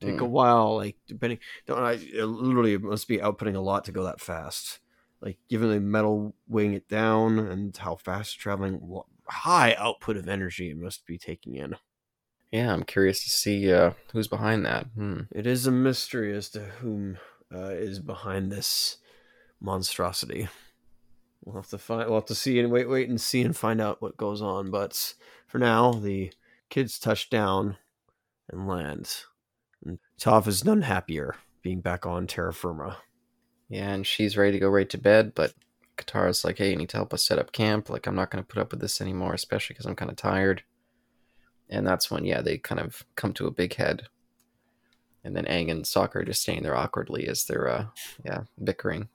take 0.00 0.20
a 0.20 0.24
Mm. 0.24 0.30
while. 0.30 0.76
Like 0.76 0.96
depending, 1.06 1.38
don't 1.66 1.82
I? 1.82 1.92
It 1.92 2.24
literally 2.24 2.78
must 2.78 3.06
be 3.06 3.18
outputting 3.18 3.54
a 3.54 3.60
lot 3.60 3.84
to 3.84 3.92
go 3.92 4.02
that 4.04 4.20
fast. 4.20 4.80
Like 5.20 5.38
given 5.48 5.70
the 5.70 5.80
metal 5.80 6.34
weighing 6.48 6.72
it 6.72 6.88
down 6.88 7.38
and 7.38 7.76
how 7.76 7.96
fast 7.96 8.38
traveling, 8.38 8.74
what 8.74 9.06
high 9.28 9.74
output 9.74 10.16
of 10.16 10.28
energy 10.28 10.70
it 10.70 10.78
must 10.78 11.06
be 11.06 11.18
taking 11.18 11.56
in. 11.56 11.76
Yeah, 12.50 12.72
I'm 12.72 12.82
curious 12.82 13.22
to 13.24 13.30
see 13.30 13.72
uh, 13.72 13.92
who's 14.12 14.28
behind 14.28 14.66
that. 14.66 14.86
Hmm. 14.94 15.20
It 15.30 15.46
is 15.46 15.66
a 15.66 15.70
mystery 15.70 16.34
as 16.34 16.48
to 16.50 16.60
whom 16.60 17.18
uh, 17.54 17.70
is 17.70 18.00
behind 18.00 18.50
this 18.50 18.96
monstrosity. 19.60 20.48
We'll 21.44 21.56
have 21.56 21.68
to 21.68 21.78
find. 21.78 22.08
We'll 22.08 22.18
have 22.18 22.26
to 22.26 22.34
see 22.34 22.58
and 22.58 22.70
wait, 22.70 22.88
wait 22.88 23.08
and 23.08 23.20
see 23.20 23.42
and 23.42 23.56
find 23.56 23.80
out 23.80 24.02
what 24.02 24.16
goes 24.16 24.42
on. 24.42 24.70
But 24.70 25.14
for 25.46 25.58
now, 25.58 25.92
the 25.92 26.32
kids 26.68 26.98
touch 26.98 27.30
down 27.30 27.76
and 28.48 28.66
land, 28.66 29.24
and 29.84 29.98
Toph 30.18 30.46
is 30.46 30.64
none 30.64 30.82
happier 30.82 31.36
being 31.62 31.80
back 31.80 32.04
on 32.04 32.26
terra 32.26 32.52
firma. 32.52 32.98
Yeah, 33.70 33.90
and 33.90 34.06
she's 34.06 34.36
ready 34.36 34.52
to 34.52 34.58
go 34.58 34.68
right 34.68 34.90
to 34.90 34.98
bed, 34.98 35.32
but 35.34 35.54
Katara's 35.96 36.44
like, 36.44 36.58
hey, 36.58 36.70
you 36.70 36.76
need 36.76 36.90
to 36.90 36.98
help 36.98 37.14
us 37.14 37.24
set 37.24 37.38
up 37.38 37.52
camp. 37.52 37.88
Like, 37.88 38.06
I'm 38.06 38.16
not 38.16 38.30
going 38.30 38.42
to 38.42 38.48
put 38.48 38.60
up 38.60 38.72
with 38.72 38.80
this 38.80 39.00
anymore, 39.00 39.32
especially 39.32 39.74
because 39.74 39.86
I'm 39.86 39.96
kind 39.96 40.10
of 40.10 40.16
tired. 40.16 40.64
And 41.68 41.86
that's 41.86 42.10
when, 42.10 42.24
yeah, 42.24 42.42
they 42.42 42.58
kind 42.58 42.80
of 42.80 43.04
come 43.14 43.32
to 43.34 43.46
a 43.46 43.52
big 43.52 43.74
head. 43.74 44.08
And 45.22 45.36
then 45.36 45.44
Aang 45.44 45.70
and 45.70 45.84
Sokka 45.84 46.16
are 46.16 46.24
just 46.24 46.42
staying 46.42 46.64
there 46.64 46.76
awkwardly 46.76 47.28
as 47.28 47.44
they're, 47.44 47.68
uh, 47.68 47.86
yeah, 48.24 48.42
bickering. 48.62 49.08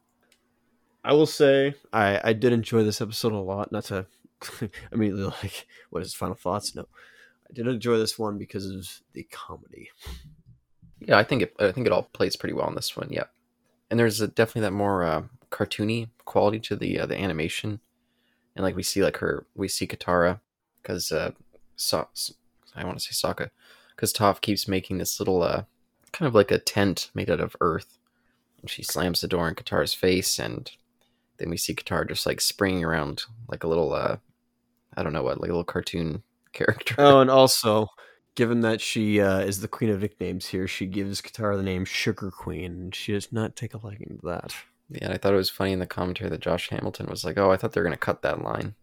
I 1.05 1.13
will 1.13 1.27
say 1.27 1.75
I 1.93 2.19
I 2.24 2.33
did 2.33 2.51
enjoy 2.51 2.83
this 2.83 3.00
episode 3.00 3.31
a 3.31 3.38
lot. 3.38 3.71
Not 3.71 3.85
to 3.85 4.07
immediately 4.91 5.31
like 5.43 5.67
what 5.91 6.01
is 6.01 6.15
final 6.15 6.35
thoughts? 6.35 6.74
No, 6.74 6.88
I 7.47 7.53
did 7.53 7.67
enjoy 7.67 7.97
this 7.97 8.17
one 8.17 8.39
because 8.39 8.65
of 8.65 9.01
the 9.13 9.24
comedy. 9.31 9.91
Yeah, 11.00 11.19
I 11.19 11.24
think 11.24 11.43
it, 11.43 11.55
I 11.59 11.71
think 11.71 11.85
it 11.85 11.93
all 11.93 12.09
plays 12.12 12.35
pretty 12.35 12.53
well 12.53 12.67
in 12.67 12.74
this 12.74 12.97
one. 12.97 13.09
Yeah, 13.12 13.25
and 13.89 13.99
there's 13.99 14.21
a, 14.21 14.27
definitely 14.27 14.61
that 14.61 14.71
more 14.71 15.03
uh, 15.03 15.23
cartoony 15.51 16.09
quality 16.25 16.59
to 16.59 16.75
the 16.75 16.99
uh, 16.99 17.05
the 17.05 17.19
animation, 17.19 17.79
and 18.55 18.63
like 18.63 18.75
we 18.75 18.83
see 18.83 19.03
like 19.03 19.17
her, 19.17 19.45
we 19.55 19.67
see 19.67 19.87
Katara, 19.87 20.39
because 20.81 21.11
uh, 21.11 21.31
so- 21.75 22.09
I 22.75 22.83
want 22.83 22.99
to 22.99 23.13
say 23.13 23.27
Sokka, 23.27 23.49
because 23.95 24.11
Toph 24.13 24.41
keeps 24.41 24.67
making 24.67 24.97
this 24.97 25.19
little 25.19 25.43
uh, 25.43 25.63
kind 26.11 26.27
of 26.27 26.35
like 26.35 26.51
a 26.51 26.59
tent 26.59 27.09
made 27.13 27.29
out 27.29 27.39
of 27.39 27.55
earth, 27.61 27.97
and 28.61 28.69
she 28.69 28.83
slams 28.83 29.21
the 29.21 29.27
door 29.27 29.47
in 29.47 29.55
Katara's 29.55 29.93
face, 29.93 30.39
and 30.39 30.71
then 31.37 31.49
we 31.49 31.57
see 31.57 31.73
Katara 31.75 32.07
just 32.07 32.25
like 32.25 32.41
springing 32.41 32.83
around 32.83 33.23
like 33.47 33.63
a 33.63 33.67
little 33.67 33.93
uh, 33.93 34.17
I 34.97 35.03
don't 35.03 35.13
know 35.13 35.23
what, 35.23 35.41
like 35.41 35.49
a 35.49 35.53
little 35.53 35.63
cartoon 35.63 36.23
character. 36.53 36.95
Oh, 36.97 37.19
and 37.19 37.29
also, 37.29 37.87
given 38.35 38.61
that 38.61 38.81
she 38.81 39.19
uh, 39.19 39.39
is 39.39 39.61
the 39.61 39.67
queen 39.67 39.89
of 39.89 40.01
nicknames 40.01 40.47
here, 40.47 40.67
she 40.67 40.85
gives 40.85 41.21
Katara 41.21 41.57
the 41.57 41.63
name 41.63 41.85
Sugar 41.85 42.31
Queen, 42.31 42.71
and 42.71 42.95
she 42.95 43.13
does 43.13 43.31
not 43.31 43.55
take 43.55 43.73
a 43.73 43.77
liking 43.77 44.19
to 44.21 44.27
that. 44.27 44.53
Yeah, 44.89 45.05
and 45.05 45.13
I 45.13 45.17
thought 45.17 45.33
it 45.33 45.37
was 45.37 45.49
funny 45.49 45.71
in 45.71 45.79
the 45.79 45.87
commentary 45.87 46.29
that 46.29 46.41
Josh 46.41 46.69
Hamilton 46.69 47.07
was 47.07 47.25
like, 47.25 47.37
"Oh, 47.37 47.51
I 47.51 47.57
thought 47.57 47.71
they 47.71 47.81
were 47.81 47.85
gonna 47.85 47.97
cut 47.97 48.21
that 48.21 48.43
line." 48.43 48.75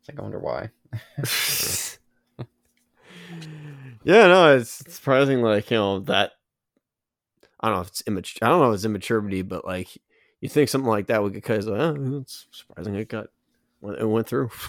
It's 0.00 0.08
like, 0.08 0.18
I 0.18 0.22
wonder 0.22 0.38
why. 0.38 0.70
yeah, 4.04 4.26
no, 4.26 4.56
it's 4.56 4.70
surprising. 4.94 5.42
Like 5.42 5.70
you 5.70 5.76
know 5.76 6.00
that. 6.00 6.32
I 7.60 7.68
don't 7.68 7.76
know 7.76 7.82
if 7.82 7.88
it's 7.88 8.02
immature. 8.06 8.46
I 8.46 8.50
don't 8.50 8.60
know 8.60 8.70
if 8.70 8.76
it's 8.76 8.84
immaturity, 8.84 9.42
but 9.42 9.64
like 9.64 9.88
you 10.40 10.48
think 10.48 10.68
something 10.68 10.88
like 10.88 11.06
that 11.06 11.22
would 11.22 11.32
get 11.32 11.44
cut. 11.44 11.58
It's 11.58 11.66
like, 11.66 11.80
oh, 11.80 12.18
it's 12.20 12.46
surprising 12.50 12.94
it 12.94 13.08
got 13.08 13.28
it 13.82 14.08
went 14.08 14.28
through. 14.28 14.50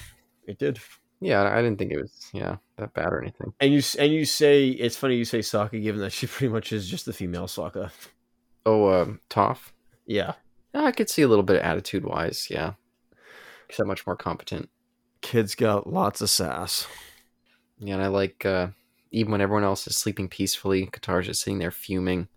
It 0.48 0.60
did. 0.60 0.80
Yeah, 1.26 1.42
I 1.42 1.60
didn't 1.64 1.80
think 1.80 1.92
it 1.92 2.00
was 2.00 2.30
yeah 2.34 2.58
that 2.78 2.94
bad 2.94 3.08
or 3.08 3.20
anything. 3.20 3.52
And 3.60 3.74
you 3.74 3.82
and 3.98 4.14
you 4.14 4.26
say 4.26 4.68
it's 4.68 4.96
funny 4.96 5.16
you 5.16 5.26
say 5.26 5.40
Sokka, 5.40 5.82
given 5.82 6.02
that 6.02 6.14
she 6.14 6.28
pretty 6.28 6.54
much 6.54 6.72
is 6.72 6.88
just 6.88 7.08
the 7.08 7.14
female 7.14 7.48
Sokka. 7.48 7.90
Oh, 8.64 9.02
um, 9.02 9.20
Toph. 9.28 9.72
Yeah, 10.06 10.34
I 10.74 10.92
could 10.92 11.10
see 11.10 11.24
a 11.24 11.28
little 11.28 11.44
bit 11.44 11.56
of 11.56 11.64
attitude 11.64 12.06
wise. 12.06 12.48
Yeah, 12.52 12.74
she's 13.70 13.78
that 13.78 13.86
much 13.86 14.06
more 14.06 14.16
competent. 14.16 14.70
kid's 15.22 15.56
got 15.56 15.92
lots 15.92 16.22
of 16.22 16.30
sass. 16.30 16.86
Yeah, 17.80 17.96
and 17.96 18.04
I 18.04 18.08
like 18.08 18.46
uh, 18.46 18.68
even 19.10 19.32
when 19.32 19.42
everyone 19.42 19.64
else 19.64 19.88
is 19.88 19.98
sleeping 19.98 20.28
peacefully, 20.28 20.86
Katara's 20.86 21.26
just 21.26 21.42
sitting 21.42 21.58
there 21.58 21.72
fuming. 21.72 22.28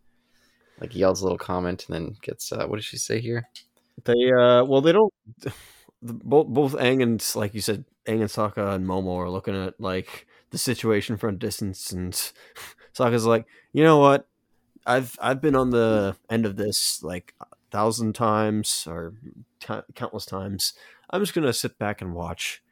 Like 0.81 0.95
yells 0.97 1.21
a 1.21 1.25
little 1.25 1.39
comment 1.39 1.85
and 1.89 1.95
then 1.95 2.17
gets 2.23 2.53
uh, 2.53 2.67
what 2.67 2.77
did 2.77 2.85
she 2.85 2.97
say 2.97 3.21
here? 3.21 3.51
They 4.05 4.33
uh, 4.33 4.65
well, 4.65 4.81
they 4.81 4.93
don't. 4.93 5.13
Both 6.01 6.47
both 6.47 6.73
Aang 6.75 7.03
and 7.03 7.33
like 7.35 7.55
you 7.55 7.61
said, 7.61 7.85
Aang 8.09 8.21
and 8.21 8.31
Sokka 8.31 8.75
and 8.75 8.87
Momo 8.87 9.17
are 9.19 9.31
looking 9.31 9.55
at 9.55 9.81
like 9.81 10.27
the 10.51 10.59
situation 10.59 11.17
from 11.17 11.35
a 11.35 11.39
distance, 11.39 11.93
and 11.93 12.13
Sokka's 12.95 13.27
like, 13.27 13.47
you 13.73 13.85
know 13.85 13.99
what, 13.99 14.27
I've 14.87 15.17
I've 15.21 15.41
been 15.41 15.55
on 15.55 15.71
the 15.71 16.17
end 16.31 16.47
of 16.47 16.57
this 16.57 17.03
like 17.03 17.35
a 17.41 17.47
thousand 17.71 18.15
times 18.15 18.87
or 18.89 19.15
ca- 19.61 19.85
countless 19.95 20.27
times. 20.27 20.73
I'm 21.11 21.21
just 21.21 21.35
gonna 21.35 21.53
sit 21.53 21.79
back 21.79 22.01
and 22.01 22.15
watch 22.15 22.63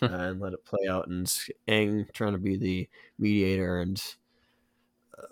and 0.00 0.40
let 0.40 0.52
it 0.52 0.64
play 0.64 0.88
out. 0.88 1.08
And 1.08 1.26
Aang 1.68 2.12
trying 2.12 2.32
to 2.32 2.38
be 2.38 2.56
the 2.56 2.88
mediator 3.18 3.80
and 3.80 4.02
uh, 5.18 5.22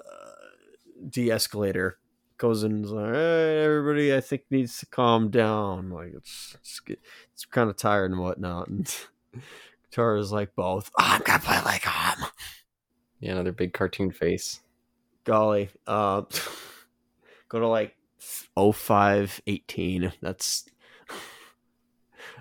de-escalator 1.09 1.99
goes 2.39 2.65
in 2.65 2.73
and 2.73 2.85
is 2.85 2.91
like, 2.91 3.15
hey, 3.15 3.65
everybody, 3.65 4.15
I 4.15 4.21
think 4.21 4.43
needs 4.51 4.79
to 4.79 4.87
calm 4.87 5.31
down. 5.31 5.91
Like 5.91 6.13
it's 6.15 6.57
it's, 6.61 6.81
it's 7.33 7.45
kind 7.45 7.71
of 7.71 7.77
tired 7.77 8.11
and 8.11 8.21
whatnot. 8.21 8.69
And 8.69 8.95
Tara's 9.91 10.33
like 10.33 10.55
both. 10.55 10.91
"Oh, 10.99 11.05
I'm 11.05 11.23
gonna 11.23 11.39
play 11.39 11.61
like 11.65 11.85
him. 11.85 12.27
Yeah, 13.21 13.33
another 13.33 13.53
big 13.53 13.73
cartoon 13.73 14.11
face. 14.11 14.61
Golly, 15.25 15.71
uh, 15.87 16.23
go 17.49 17.61
to 17.61 17.69
like 17.69 17.97
0518. 18.57 20.13
That's 20.21 20.65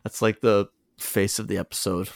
that's 0.03 0.21
like 0.21 0.41
the 0.41 0.69
face 0.97 1.39
of 1.39 1.47
the 1.47 1.57
episode. 1.57 2.09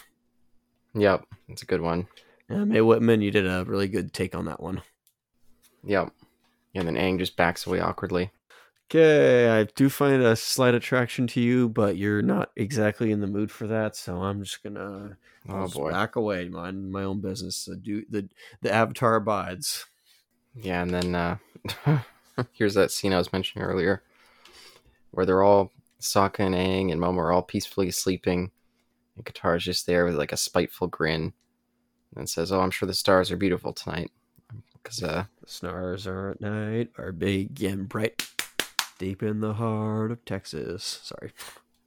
Yep, 0.93 1.25
it's 1.49 1.61
a 1.61 1.65
good 1.65 1.81
one. 1.81 2.07
Yeah, 2.49 2.63
Mae 2.63 2.81
Whitman, 2.81 3.21
you 3.21 3.31
did 3.31 3.47
a 3.47 3.65
really 3.65 3.87
good 3.87 4.13
take 4.13 4.35
on 4.35 4.45
that 4.45 4.61
one. 4.61 4.81
Yep. 5.83 6.11
And 6.73 6.87
then 6.87 6.95
Aang 6.95 7.19
just 7.19 7.37
backs 7.37 7.65
away 7.65 7.79
awkwardly. 7.79 8.31
Okay, 8.89 9.49
I 9.49 9.63
do 9.63 9.89
find 9.89 10.21
a 10.21 10.35
slight 10.35 10.75
attraction 10.75 11.25
to 11.27 11.41
you, 11.41 11.69
but 11.69 11.97
you're 11.97 12.21
not 12.21 12.51
exactly 12.55 13.11
in 13.11 13.19
the 13.19 13.27
mood 13.27 13.51
for 13.51 13.65
that, 13.67 13.95
so 13.95 14.21
I'm 14.21 14.43
just 14.43 14.61
gonna 14.63 15.17
Oh 15.49 15.67
boy. 15.67 15.91
back 15.91 16.15
away, 16.15 16.49
mind 16.49 16.91
my 16.91 17.03
own 17.03 17.19
business. 17.19 17.65
The 17.65 17.75
do 17.75 18.05
the 18.09 18.29
the 18.61 18.71
avatar 18.71 19.15
abides. 19.15 19.85
Yeah, 20.55 20.81
and 20.83 20.91
then 20.91 21.15
uh, 21.15 21.37
here's 22.53 22.75
that 22.75 22.91
scene 22.91 23.11
I 23.11 23.17
was 23.17 23.33
mentioning 23.33 23.65
earlier, 23.67 24.03
where 25.11 25.25
they're 25.25 25.43
all 25.43 25.71
Sokka 25.99 26.41
and 26.41 26.55
Aang 26.55 26.91
and 26.91 27.01
Momo 27.01 27.17
are 27.17 27.31
all 27.31 27.41
peacefully 27.41 27.89
sleeping, 27.89 28.51
and 29.15 29.25
Katara's 29.25 29.63
just 29.63 29.87
there 29.87 30.05
with 30.05 30.15
like 30.15 30.31
a 30.31 30.37
spiteful 30.37 30.87
grin, 30.87 31.33
and 32.15 32.29
says, 32.29 32.51
"Oh, 32.51 32.61
I'm 32.61 32.71
sure 32.71 32.85
the 32.87 32.93
stars 32.93 33.31
are 33.31 33.37
beautiful 33.37 33.73
tonight." 33.73 34.11
Because 34.73 35.01
uh, 35.01 35.25
The 35.41 35.49
stars 35.49 36.05
are 36.05 36.29
at 36.31 36.41
night 36.41 36.91
are 36.99 37.11
big 37.11 37.63
and 37.63 37.89
bright, 37.89 38.27
deep 38.97 39.23
in 39.23 39.39
the 39.41 39.53
heart 39.53 40.11
of 40.11 40.23
Texas. 40.25 40.99
Sorry. 41.03 41.31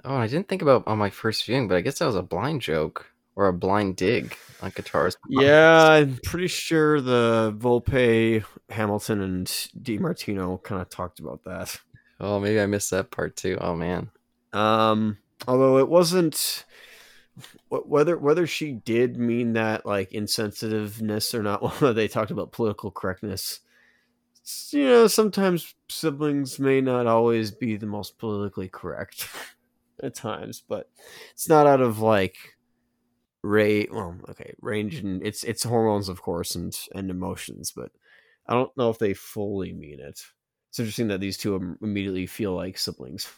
oh, 0.04 0.16
I 0.16 0.26
didn't 0.26 0.48
think 0.48 0.62
about 0.62 0.86
on 0.86 0.98
my 0.98 1.10
first 1.10 1.44
viewing, 1.44 1.68
but 1.68 1.76
I 1.76 1.80
guess 1.80 1.98
that 1.98 2.06
was 2.06 2.14
a 2.14 2.22
blind 2.22 2.60
joke 2.60 3.06
or 3.36 3.46
a 3.46 3.52
blind 3.52 3.96
dig 3.96 4.36
on 4.60 4.72
part. 4.72 5.16
Yeah, 5.28 5.88
I'm 5.90 6.18
pretty 6.24 6.48
sure 6.48 7.00
the 7.00 7.54
Volpe, 7.56 8.44
Hamilton, 8.68 9.22
and 9.22 9.46
DiMartino 9.46 10.62
kind 10.62 10.82
of 10.82 10.90
talked 10.90 11.20
about 11.20 11.44
that. 11.44 11.80
Oh, 12.20 12.40
maybe 12.40 12.60
I 12.60 12.66
missed 12.66 12.90
that 12.90 13.12
part 13.12 13.36
too. 13.36 13.56
Oh 13.60 13.76
man. 13.76 14.10
Um, 14.52 15.18
although 15.46 15.78
it 15.78 15.88
wasn't 15.88 16.64
whether 17.68 18.18
whether 18.18 18.46
she 18.46 18.72
did 18.72 19.16
mean 19.16 19.52
that 19.52 19.86
like 19.86 20.10
insensitiveness 20.10 21.34
or 21.34 21.42
not. 21.42 21.62
Well, 21.80 21.94
they 21.94 22.08
talked 22.08 22.30
about 22.30 22.52
political 22.52 22.90
correctness. 22.90 23.60
You 24.70 24.84
know, 24.84 25.06
sometimes 25.06 25.74
siblings 25.88 26.58
may 26.58 26.80
not 26.80 27.06
always 27.06 27.50
be 27.50 27.76
the 27.76 27.86
most 27.86 28.18
politically 28.18 28.68
correct 28.68 29.28
at 30.02 30.14
times, 30.14 30.62
but 30.66 30.90
it's 31.32 31.48
not 31.48 31.66
out 31.66 31.80
of 31.80 32.00
like 32.00 32.36
rate. 33.42 33.92
Well, 33.92 34.16
okay, 34.30 34.54
range 34.60 34.96
and 34.96 35.22
it's 35.22 35.44
it's 35.44 35.64
hormones, 35.64 36.08
of 36.08 36.22
course, 36.22 36.54
and 36.54 36.76
and 36.94 37.10
emotions, 37.10 37.72
but 37.72 37.90
I 38.46 38.54
don't 38.54 38.74
know 38.76 38.90
if 38.90 38.98
they 38.98 39.14
fully 39.14 39.72
mean 39.72 40.00
it. 40.00 40.22
It's 40.70 40.78
interesting 40.78 41.08
that 41.08 41.20
these 41.20 41.36
two 41.36 41.76
immediately 41.82 42.26
feel 42.26 42.54
like 42.54 42.78
siblings. 42.78 43.28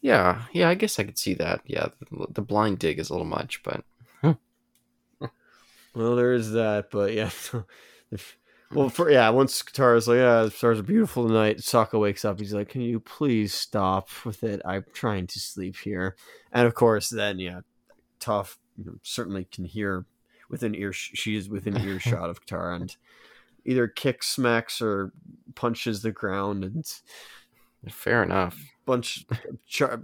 Yeah, 0.00 0.44
yeah, 0.52 0.68
I 0.68 0.74
guess 0.74 0.98
I 0.98 1.04
could 1.04 1.18
see 1.18 1.34
that. 1.34 1.60
Yeah, 1.66 1.88
the, 2.10 2.26
the 2.30 2.42
blind 2.42 2.78
dig 2.78 2.98
is 2.98 3.10
a 3.10 3.12
little 3.12 3.26
much, 3.26 3.62
but 3.62 3.84
Well, 5.94 6.16
there 6.16 6.32
is 6.32 6.52
that, 6.52 6.90
but 6.90 7.12
yeah. 7.12 7.30
well, 8.72 8.88
for 8.88 9.10
yeah, 9.10 9.28
once 9.30 9.62
Katara's 9.62 10.08
like, 10.08 10.16
"Yeah, 10.18 10.44
the 10.44 10.50
stars 10.50 10.80
are 10.80 10.82
beautiful 10.84 11.26
tonight," 11.26 11.58
Sokka 11.58 12.00
wakes 12.00 12.24
up. 12.24 12.38
He's 12.38 12.54
like, 12.54 12.68
"Can 12.68 12.80
you 12.80 13.00
please 13.00 13.52
stop 13.52 14.08
with 14.24 14.42
it? 14.42 14.62
I'm 14.64 14.84
trying 14.92 15.26
to 15.28 15.38
sleep 15.38 15.76
here." 15.76 16.16
And 16.52 16.66
of 16.66 16.74
course, 16.74 17.08
then 17.10 17.38
yeah, 17.38 17.60
Toph 18.20 18.56
you 18.76 18.84
know, 18.84 18.94
certainly 19.02 19.44
can 19.44 19.64
hear 19.64 20.06
within 20.48 20.74
ear. 20.74 20.92
She 20.92 21.36
is 21.36 21.48
within 21.48 21.76
earshot 21.86 22.30
of 22.30 22.44
Katara, 22.44 22.76
and 22.76 22.96
either 23.64 23.88
kicks, 23.88 24.28
smacks, 24.28 24.80
or 24.80 25.12
punches 25.54 26.02
the 26.02 26.12
ground, 26.12 26.64
and 26.64 26.86
Fair 27.90 28.22
enough. 28.22 28.58
bunch 28.86 29.26
char, 29.66 30.02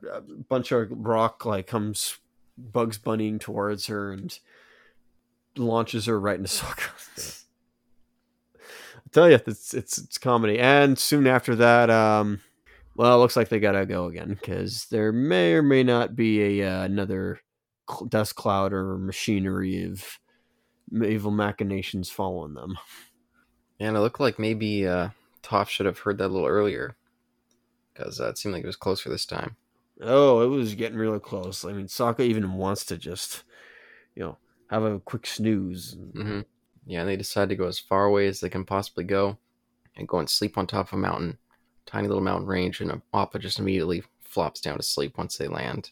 bunch 0.48 0.72
of 0.72 0.88
rock 0.90 1.44
like 1.44 1.66
comes 1.66 2.18
Bugs 2.56 2.98
Bunnying 2.98 3.40
towards 3.40 3.87
her 3.87 4.12
and 4.12 4.37
launches 5.56 6.06
her 6.06 6.18
right 6.18 6.37
into 6.37 6.48
Sokka. 6.48 7.44
I 9.08 9.10
tell 9.10 9.30
you, 9.30 9.38
it's 9.46 9.72
it's 9.72 9.96
it's 9.96 10.18
comedy. 10.18 10.58
And 10.58 10.98
soon 10.98 11.26
after 11.26 11.56
that, 11.56 11.88
um, 11.88 12.40
well, 12.94 13.14
it 13.14 13.18
looks 13.18 13.36
like 13.36 13.48
they 13.48 13.58
gotta 13.58 13.86
go 13.86 14.04
again 14.04 14.28
because 14.28 14.84
there 14.90 15.12
may 15.12 15.54
or 15.54 15.62
may 15.62 15.82
not 15.82 16.14
be 16.14 16.60
a 16.60 16.68
uh, 16.70 16.82
another 16.82 17.40
dust 18.08 18.34
cloud 18.34 18.74
or 18.74 18.98
machinery 18.98 19.84
of 19.84 20.18
evil 20.92 21.30
machinations 21.30 22.10
following 22.10 22.52
them. 22.52 22.76
And 23.80 23.96
it 23.96 24.00
looked 24.00 24.20
like 24.20 24.38
maybe 24.38 24.86
uh, 24.86 25.08
Toph 25.42 25.68
should 25.68 25.86
have 25.86 26.00
heard 26.00 26.18
that 26.18 26.26
a 26.26 26.28
little 26.28 26.46
earlier, 26.46 26.96
because 27.94 28.20
uh, 28.20 28.28
it 28.28 28.36
seemed 28.36 28.52
like 28.52 28.64
it 28.64 28.66
was 28.66 28.76
closer 28.76 29.08
this 29.08 29.24
time. 29.24 29.56
Oh, 30.02 30.42
it 30.42 30.48
was 30.48 30.74
getting 30.74 30.98
really 30.98 31.20
close. 31.20 31.64
I 31.64 31.72
mean, 31.72 31.86
Sokka 31.86 32.20
even 32.20 32.52
wants 32.54 32.84
to 32.86 32.98
just, 32.98 33.44
you 34.14 34.22
know, 34.22 34.36
have 34.68 34.82
a 34.82 35.00
quick 35.00 35.26
snooze. 35.26 35.96
hmm 36.14 36.40
Yeah, 36.88 37.00
and 37.00 37.09
they 37.09 37.16
decide 37.16 37.50
to 37.50 37.57
go 37.57 37.66
as 37.66 37.78
far 37.78 38.07
away 38.07 38.26
as 38.26 38.40
they 38.40 38.49
can 38.49 38.64
possibly 38.64 39.04
go, 39.04 39.37
and 39.95 40.09
go 40.09 40.18
and 40.18 40.28
sleep 40.28 40.57
on 40.57 40.66
top 40.66 40.88
of 40.88 40.95
a 40.95 40.97
mountain, 40.97 41.38
tiny 41.85 42.09
little 42.09 42.23
mountain 42.23 42.49
range, 42.49 42.80
and 42.80 43.02
Appa 43.12 43.38
just 43.38 43.59
immediately 43.59 44.02
flops 44.23 44.61
down 44.61 44.78
to 44.78 44.83
sleep 44.83 45.18
once 45.18 45.37
they 45.37 45.49
land. 45.49 45.90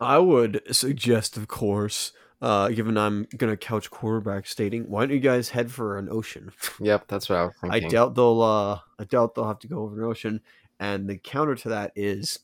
I 0.00 0.18
would 0.18 0.62
suggest, 0.70 1.36
of 1.36 1.48
course, 1.48 2.12
uh, 2.40 2.68
given 2.68 2.96
I'm 2.96 3.26
gonna 3.36 3.56
couch 3.56 3.90
quarterback 3.90 4.46
stating, 4.46 4.84
why 4.84 5.00
don't 5.02 5.14
you 5.14 5.20
guys 5.20 5.48
head 5.48 5.72
for 5.72 5.98
an 5.98 6.08
ocean? 6.08 6.52
Yep, 6.80 7.08
that's 7.08 7.28
what 7.28 7.38
I 7.38 7.44
was 7.44 7.54
I 7.64 7.80
doubt 7.80 8.14
they'll. 8.14 8.42
Uh, 8.42 8.78
I 8.98 9.04
doubt 9.04 9.34
they'll 9.34 9.48
have 9.48 9.58
to 9.60 9.68
go 9.68 9.80
over 9.80 9.98
an 9.98 10.08
ocean. 10.08 10.40
And 10.78 11.08
the 11.08 11.16
counter 11.16 11.54
to 11.56 11.70
that 11.70 11.92
is, 11.96 12.38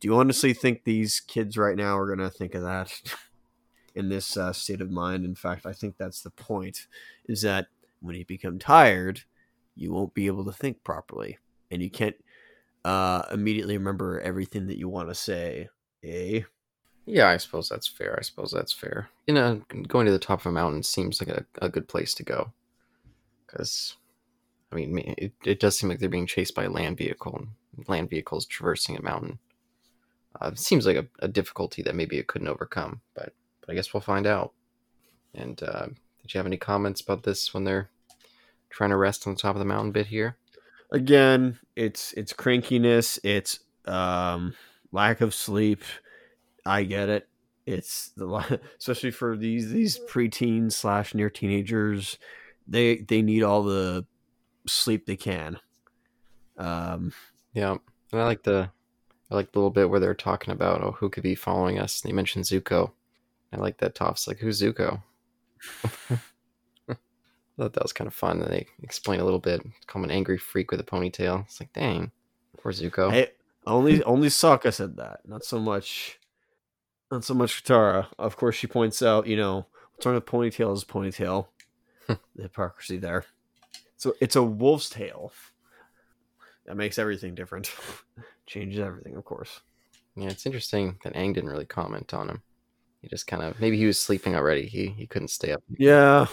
do 0.00 0.08
you 0.08 0.16
honestly 0.16 0.54
think 0.54 0.84
these 0.84 1.20
kids 1.20 1.56
right 1.58 1.76
now 1.76 1.98
are 1.98 2.08
gonna 2.08 2.30
think 2.30 2.54
of 2.54 2.62
that 2.62 2.90
in 3.94 4.08
this 4.08 4.36
uh, 4.36 4.52
state 4.52 4.80
of 4.80 4.90
mind? 4.90 5.24
In 5.24 5.34
fact, 5.34 5.66
I 5.66 5.72
think 5.72 5.96
that's 5.96 6.22
the 6.22 6.30
point. 6.30 6.86
Is 7.26 7.42
that 7.42 7.68
when 8.00 8.16
you 8.16 8.24
become 8.24 8.58
tired, 8.58 9.22
you 9.74 9.92
won't 9.92 10.14
be 10.14 10.26
able 10.26 10.44
to 10.44 10.52
think 10.52 10.84
properly, 10.84 11.38
and 11.70 11.82
you 11.82 11.90
can't 11.90 12.16
uh, 12.84 13.22
immediately 13.32 13.78
remember 13.78 14.20
everything 14.20 14.66
that 14.66 14.78
you 14.78 14.88
want 14.88 15.08
to 15.08 15.14
say. 15.14 15.68
Eh? 16.02 16.42
Yeah, 17.06 17.28
I 17.28 17.36
suppose 17.36 17.68
that's 17.68 17.86
fair. 17.86 18.16
I 18.18 18.22
suppose 18.22 18.50
that's 18.50 18.72
fair. 18.72 19.08
You 19.26 19.34
know, 19.34 19.62
going 19.88 20.06
to 20.06 20.12
the 20.12 20.18
top 20.18 20.40
of 20.40 20.46
a 20.46 20.52
mountain 20.52 20.82
seems 20.82 21.20
like 21.20 21.28
a, 21.28 21.44
a 21.60 21.68
good 21.68 21.88
place 21.88 22.14
to 22.14 22.22
go. 22.22 22.52
Because, 23.46 23.96
I 24.72 24.76
mean, 24.76 24.98
it, 25.18 25.32
it 25.44 25.60
does 25.60 25.78
seem 25.78 25.88
like 25.90 25.98
they're 25.98 26.08
being 26.08 26.26
chased 26.26 26.54
by 26.54 26.64
a 26.64 26.70
land 26.70 26.96
vehicle, 26.96 27.36
and 27.76 27.88
land 27.88 28.10
vehicles 28.10 28.46
traversing 28.46 28.96
a 28.96 29.02
mountain. 29.02 29.38
Uh, 30.40 30.48
it 30.48 30.58
seems 30.58 30.86
like 30.86 30.96
a, 30.96 31.06
a 31.20 31.28
difficulty 31.28 31.82
that 31.82 31.94
maybe 31.94 32.18
it 32.18 32.26
couldn't 32.26 32.48
overcome, 32.48 33.00
but, 33.14 33.34
but 33.64 33.72
I 33.72 33.74
guess 33.74 33.92
we'll 33.92 34.00
find 34.00 34.26
out. 34.26 34.52
And 35.34 35.62
uh, 35.62 35.86
did 36.22 36.34
you 36.34 36.38
have 36.38 36.46
any 36.46 36.56
comments 36.56 37.00
about 37.00 37.22
this 37.22 37.52
when 37.54 37.64
they're 37.64 37.90
trying 38.70 38.90
to 38.90 38.96
rest 38.96 39.26
on 39.26 39.34
the 39.34 39.40
top 39.40 39.54
of 39.54 39.58
the 39.58 39.64
mountain 39.64 39.92
bit 39.92 40.06
here? 40.06 40.36
again 40.92 41.58
it's 41.74 42.12
it's 42.12 42.32
crankiness 42.32 43.18
it's 43.24 43.58
um 43.86 44.54
lack 44.92 45.22
of 45.22 45.34
sleep 45.34 45.82
i 46.66 46.84
get 46.84 47.08
it 47.08 47.26
it's 47.66 48.10
the 48.16 48.60
especially 48.78 49.10
for 49.10 49.34
these 49.36 49.70
these 49.70 49.98
preteens 50.08 50.72
slash 50.72 51.14
near 51.14 51.30
teenagers 51.30 52.18
they 52.68 52.98
they 52.98 53.22
need 53.22 53.42
all 53.42 53.62
the 53.62 54.04
sleep 54.66 55.06
they 55.06 55.16
can 55.16 55.58
um 56.58 57.12
Yeah, 57.54 57.76
and 58.12 58.20
I 58.20 58.24
like 58.24 58.42
the 58.42 58.70
I 59.30 59.34
like 59.34 59.52
the 59.52 59.58
little 59.58 59.70
bit 59.70 59.88
where 59.88 60.00
they're 60.00 60.14
talking 60.14 60.52
about 60.52 60.82
oh 60.82 60.92
who 60.92 61.08
could 61.08 61.22
be 61.22 61.34
following 61.34 61.78
us. 61.78 62.02
And 62.02 62.10
they 62.10 62.14
mentioned 62.14 62.44
Zuko. 62.44 62.92
I 63.54 63.58
like 63.58 63.78
that 63.78 63.94
Toph's 63.94 64.26
like 64.28 64.38
who's 64.38 64.60
Zuko. 64.60 65.02
I 66.88 66.94
thought 67.56 67.72
that 67.72 67.82
was 67.82 67.92
kind 67.92 68.08
of 68.08 68.14
fun. 68.14 68.40
that 68.40 68.50
they 68.50 68.66
explain 68.82 69.20
a 69.20 69.24
little 69.24 69.38
bit. 69.38 69.62
Call 69.86 70.00
him 70.02 70.10
an 70.10 70.14
angry 70.14 70.38
freak 70.38 70.70
with 70.70 70.80
a 70.80 70.84
ponytail. 70.84 71.44
It's 71.44 71.60
like 71.60 71.72
dang, 71.72 72.10
poor 72.60 72.72
Zuko. 72.72 73.10
hey, 73.10 73.30
only 73.66 74.02
only 74.04 74.28
Sokka 74.28 74.72
said 74.72 74.96
that 74.96 75.20
not 75.26 75.44
so 75.44 75.58
much 75.58 76.18
not 77.10 77.24
so 77.24 77.34
much 77.34 77.64
Katara 77.64 78.06
of 78.18 78.36
course 78.36 78.56
she 78.56 78.66
points 78.66 79.02
out 79.02 79.26
you 79.26 79.36
know 79.36 79.66
what's 79.92 80.04
wrong 80.04 80.14
with 80.16 80.26
ponytail 80.26 80.74
is 80.74 80.84
ponytail 80.84 81.46
the 82.08 82.18
hypocrisy 82.42 82.96
there 82.96 83.24
so 83.96 84.14
it's 84.20 84.34
a 84.36 84.42
wolf's 84.42 84.88
tail 84.90 85.32
that 86.66 86.76
makes 86.76 86.98
everything 86.98 87.34
different 87.34 87.72
changes 88.46 88.80
everything 88.80 89.16
of 89.16 89.24
course 89.24 89.60
Yeah, 90.16 90.28
it's 90.28 90.46
interesting 90.46 90.98
that 91.04 91.14
Aang 91.14 91.34
didn't 91.34 91.50
really 91.50 91.66
comment 91.66 92.12
on 92.14 92.28
him. 92.28 92.42
He 93.04 93.08
just 93.10 93.26
kind 93.26 93.42
of 93.42 93.60
maybe 93.60 93.76
he 93.76 93.84
was 93.86 93.98
sleeping 94.00 94.34
already. 94.34 94.66
He 94.66 94.88
he 94.88 95.06
couldn't 95.06 95.28
stay 95.28 95.52
up. 95.52 95.62
yeah 95.78 96.26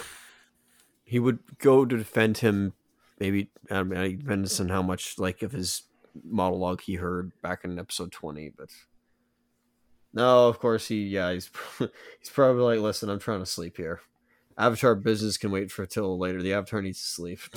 he 1.03 1.19
would 1.19 1.39
go 1.57 1.84
to 1.86 1.97
defend 1.97 2.38
him 2.38 2.71
maybe 3.19 3.49
i 3.69 3.73
don't 3.75 3.89
know 3.89 4.07
depends 4.10 4.62
on 4.62 4.69
how 4.69 4.81
much 4.81 5.19
like 5.19 5.41
of 5.41 5.51
his 5.51 5.84
monologue 6.23 6.79
he 6.79 6.95
heard 6.95 7.34
back 7.41 7.65
in 7.65 7.77
episode 7.77 8.13
20 8.13 8.53
but 8.57 8.69
no 10.13 10.47
of 10.47 10.57
course 10.60 10.88
he 10.88 11.03
yeah 11.07 11.34
he's 11.34 11.49
he's 11.79 12.29
probably 12.31 12.63
like 12.77 12.79
listen 12.79 13.10
i'm 13.10 13.19
trying 13.19 13.39
to 13.41 13.45
sleep 13.45 13.75
here 13.75 13.99
avatar 14.57 14.95
business 14.95 15.38
can 15.38 15.51
wait 15.51 15.69
for 15.69 15.86
till 15.86 16.17
later 16.17 16.41
the 16.41 16.53
avatar 16.53 16.81
needs 16.81 16.99
to 17.01 17.07
sleep 17.07 17.39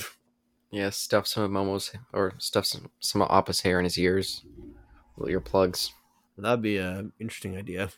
Yeah, 0.71 0.89
stuff 0.89 1.25
some 1.25 1.43
of 1.43 1.51
Momo's 1.51 1.93
or 2.11 2.33
stuff 2.37 2.65
some 2.65 2.89
some 2.99 3.21
of 3.21 3.31
Appa's 3.31 3.61
hair 3.61 3.79
in 3.79 3.85
his 3.85 3.97
ears, 3.97 4.43
little 5.15 5.39
earplugs. 5.39 5.91
that'd 6.37 6.61
be 6.61 6.77
a 6.77 7.05
interesting 7.17 7.55
idea 7.55 7.91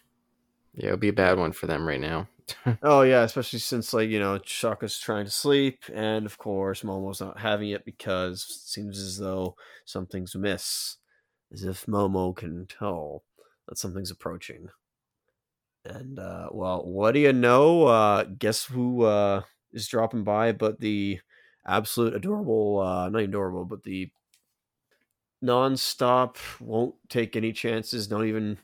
Yeah, 0.77 0.89
it 0.89 0.91
would 0.91 0.99
be 0.99 1.09
a 1.09 1.13
bad 1.13 1.37
one 1.37 1.51
for 1.51 1.67
them 1.67 1.87
right 1.87 1.99
now. 1.99 2.29
oh 2.81 3.01
yeah 3.01 3.23
especially 3.23 3.59
since 3.59 3.93
like 3.93 4.09
you 4.09 4.19
know 4.19 4.39
Sokka's 4.39 4.97
trying 4.97 5.25
to 5.25 5.31
sleep 5.31 5.83
and 5.93 6.25
of 6.25 6.37
course 6.37 6.81
momo's 6.81 7.19
not 7.19 7.37
having 7.37 7.71
it 7.71 7.83
because 7.83 8.41
it 8.49 8.69
seems 8.69 8.99
as 8.99 9.17
though 9.17 9.55
something's 9.83 10.33
amiss 10.33 10.95
as 11.51 11.65
if 11.65 11.85
momo 11.87 12.33
can 12.33 12.65
tell 12.65 13.25
that 13.67 13.77
something's 13.77 14.11
approaching 14.11 14.69
and 15.83 16.19
uh 16.19 16.47
well 16.53 16.85
what 16.85 17.11
do 17.11 17.19
you 17.19 17.33
know 17.33 17.85
uh 17.85 18.23
guess 18.23 18.63
who 18.63 19.03
uh 19.03 19.41
is 19.73 19.89
dropping 19.89 20.23
by 20.23 20.53
but 20.53 20.79
the 20.79 21.19
absolute 21.65 22.13
adorable 22.15 22.79
uh 22.79 23.09
not 23.09 23.23
adorable 23.23 23.65
but 23.65 23.83
the 23.83 24.09
non-stop 25.41 26.37
won't 26.61 26.95
take 27.09 27.35
any 27.35 27.51
chances 27.51 28.07
don't 28.07 28.25
even 28.25 28.57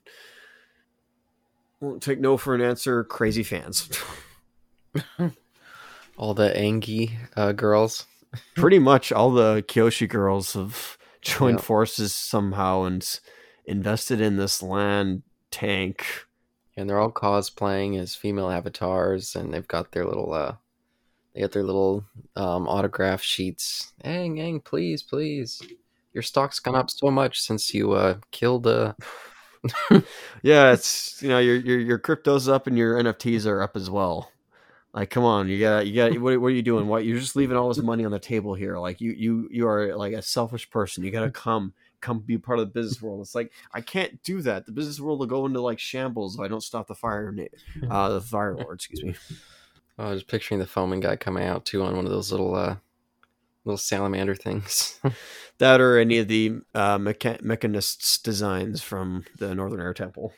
won't 1.84 2.02
take 2.02 2.20
no 2.20 2.38
for 2.38 2.56
an 2.56 2.62
answer 2.62 3.04
crazy 3.04 3.44
fans 3.44 3.90
All 6.18 6.34
the 6.36 6.56
Angie 6.56 7.18
uh, 7.36 7.52
girls. 7.54 8.06
pretty 8.56 8.80
much 8.80 9.12
all 9.12 9.32
the 9.32 9.64
Kyoshi 9.68 10.08
girls 10.08 10.54
have 10.54 10.98
joined 11.22 11.58
Yeah. 11.60 11.64
forces 11.64 12.14
somehow 12.14 12.84
and 12.84 13.20
invested 13.66 14.22
in 14.22 14.38
this 14.38 14.62
land 14.62 15.24
tank. 15.52 16.06
and 16.78 16.90
they're 16.90 17.00
all 17.00 17.12
cosplaying 17.12 18.00
as 18.00 18.16
female 18.16 18.50
avatars 18.50 19.36
and 19.36 19.54
they've 19.54 19.68
got 19.68 19.92
their 19.92 20.06
little 20.06 20.34
uh 20.34 20.56
they 21.34 21.42
got 21.42 21.52
their 21.52 21.64
little 21.64 22.04
um 22.36 22.68
autograph 22.68 23.22
sheets 23.22 23.94
Aang, 24.04 24.38
Aang, 24.40 24.64
please 24.64 25.02
please 25.04 25.62
your 26.14 26.22
stock's 26.24 26.60
gone 26.60 26.76
up 26.76 26.90
so 26.92 27.10
much 27.12 27.42
since 27.42 27.74
you 27.74 27.94
uh 27.94 28.16
killed 28.32 28.68
uh 28.68 28.94
Yeah, 30.44 30.74
it's 30.74 31.22
you 31.22 31.30
know 31.30 31.40
your 31.40 31.56
your 31.56 31.80
your 31.80 31.98
crypto's 31.98 32.50
up 32.50 32.68
and 32.68 32.78
your 32.78 33.02
NFTs 33.02 33.46
are 33.46 33.62
up 33.62 33.78
as 33.78 33.90
well. 33.90 34.30
Like, 34.94 35.10
come 35.10 35.24
on, 35.24 35.48
you 35.48 35.60
got 35.60 35.88
you 35.88 35.96
got 35.96 36.20
what, 36.20 36.40
what 36.42 36.48
are 36.48 36.52
you 36.52 36.62
doing? 36.62 36.88
What 36.88 37.06
you're 37.06 37.18
just 37.18 37.36
leaving 37.38 37.56
all 37.56 37.70
this 37.70 37.82
money 37.82 38.04
on 38.04 38.12
the 38.12 38.20
table 38.20 38.54
here? 38.54 38.78
Like, 38.78 39.00
you 39.00 39.12
you 39.12 39.48
you 39.50 39.68
are 39.68 39.96
like 39.96 40.14
a 40.14 40.22
selfish 40.22 40.70
person. 40.70 41.04
You 41.04 41.12
got 41.12 41.24
to 41.24 41.32
come 41.32 41.74
come 42.02 42.20
be 42.20 42.38
part 42.38 42.60
of 42.60 42.68
the 42.68 42.80
business 42.80 43.02
world. 43.02 43.22
It's 43.22 43.34
like 43.34 43.52
I 43.74 43.82
can't 43.82 44.22
do 44.22 44.42
that. 44.42 44.66
The 44.66 44.72
business 44.72 45.00
world 45.00 45.20
will 45.20 45.26
go 45.26 45.46
into 45.46 45.62
like 45.62 45.80
shambles 45.80 46.36
if 46.36 46.42
I 46.42 46.48
don't 46.48 46.62
stop 46.62 46.88
the 46.88 46.96
fire 46.96 47.34
uh 47.90 48.10
the 48.10 48.22
fire 48.22 48.56
lord. 48.56 48.76
Excuse 48.76 49.04
me. 49.04 49.16
oh, 49.98 50.10
I 50.10 50.12
was 50.12 50.24
picturing 50.24 50.60
the 50.60 50.68
foaming 50.68 51.00
guy 51.00 51.16
coming 51.16 51.46
out 51.46 51.66
too 51.66 51.82
on 51.82 51.96
one 51.96 52.06
of 52.06 52.12
those 52.12 52.32
little 52.32 52.54
uh 52.54 52.76
little 53.66 53.78
salamander 53.78 54.36
things 54.36 55.00
That 55.60 55.80
or 55.80 55.98
any 56.00 56.18
of 56.18 56.28
the 56.28 56.62
uh, 56.74 56.98
mecha- 56.98 57.42
mechanists' 57.42 58.22
designs 58.22 58.82
from 58.82 59.24
the 59.38 59.54
Northern 59.56 59.80
Air 59.82 59.94
Temple. 59.94 60.34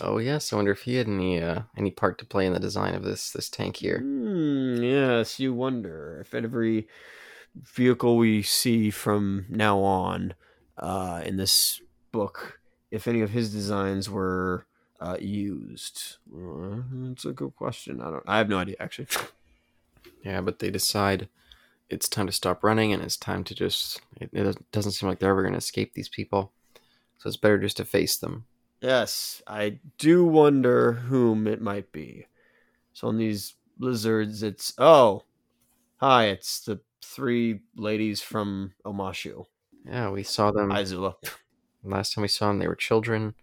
oh 0.00 0.18
yes 0.18 0.52
i 0.52 0.56
wonder 0.56 0.72
if 0.72 0.82
he 0.82 0.96
had 0.96 1.06
any 1.08 1.40
uh 1.40 1.62
any 1.76 1.90
part 1.90 2.18
to 2.18 2.26
play 2.26 2.44
in 2.46 2.52
the 2.52 2.60
design 2.60 2.94
of 2.94 3.02
this 3.02 3.30
this 3.30 3.48
tank 3.48 3.76
here 3.76 4.00
Hmm, 4.00 4.82
yes, 4.82 5.40
you 5.40 5.54
wonder 5.54 6.18
if 6.20 6.34
every 6.34 6.86
vehicle 7.74 8.18
we 8.18 8.42
see 8.42 8.90
from 8.90 9.46
now 9.48 9.78
on 9.80 10.34
uh, 10.76 11.22
in 11.24 11.36
this 11.38 11.80
book, 12.12 12.60
if 12.90 13.08
any 13.08 13.22
of 13.22 13.30
his 13.30 13.50
designs 13.50 14.10
were 14.10 14.66
uh, 15.00 15.16
used. 15.18 16.16
Uh, 16.30 16.82
That's 16.92 17.24
a 17.24 17.32
good 17.32 17.56
question. 17.56 18.02
I 18.02 18.10
don't. 18.10 18.22
I 18.26 18.36
have 18.38 18.50
no 18.50 18.58
idea 18.58 18.76
actually. 18.78 19.08
yeah 20.22 20.40
but 20.42 20.58
they 20.58 20.70
decide 20.70 21.28
it's 21.90 22.08
time 22.08 22.26
to 22.26 22.32
stop 22.32 22.64
running 22.64 22.92
and 22.92 23.02
it's 23.02 23.16
time 23.16 23.44
to 23.44 23.54
just. 23.54 24.00
It, 24.20 24.30
it 24.32 24.72
doesn't 24.72 24.92
seem 24.92 25.08
like 25.08 25.18
they're 25.18 25.30
ever 25.30 25.42
going 25.42 25.54
to 25.54 25.58
escape 25.58 25.94
these 25.94 26.08
people, 26.08 26.52
so 27.18 27.28
it's 27.28 27.36
better 27.36 27.58
just 27.58 27.76
to 27.78 27.84
face 27.84 28.16
them. 28.16 28.46
Yes, 28.80 29.42
I 29.46 29.78
do 29.98 30.24
wonder 30.24 30.92
whom 30.92 31.46
it 31.46 31.60
might 31.60 31.92
be. 31.92 32.26
So 32.92 33.08
on 33.08 33.18
these 33.18 33.54
lizards, 33.78 34.42
it's 34.42 34.74
oh, 34.78 35.22
hi, 35.96 36.26
it's 36.26 36.60
the 36.60 36.80
three 37.02 37.60
ladies 37.76 38.20
from 38.20 38.72
Omashu. 38.84 39.46
Yeah, 39.84 40.10
we 40.10 40.22
saw 40.22 40.50
them 40.50 40.70
Azula. 40.70 41.14
last 41.84 42.14
time 42.14 42.22
we 42.22 42.28
saw 42.28 42.48
them. 42.48 42.58
They 42.58 42.68
were 42.68 42.74
children. 42.74 43.34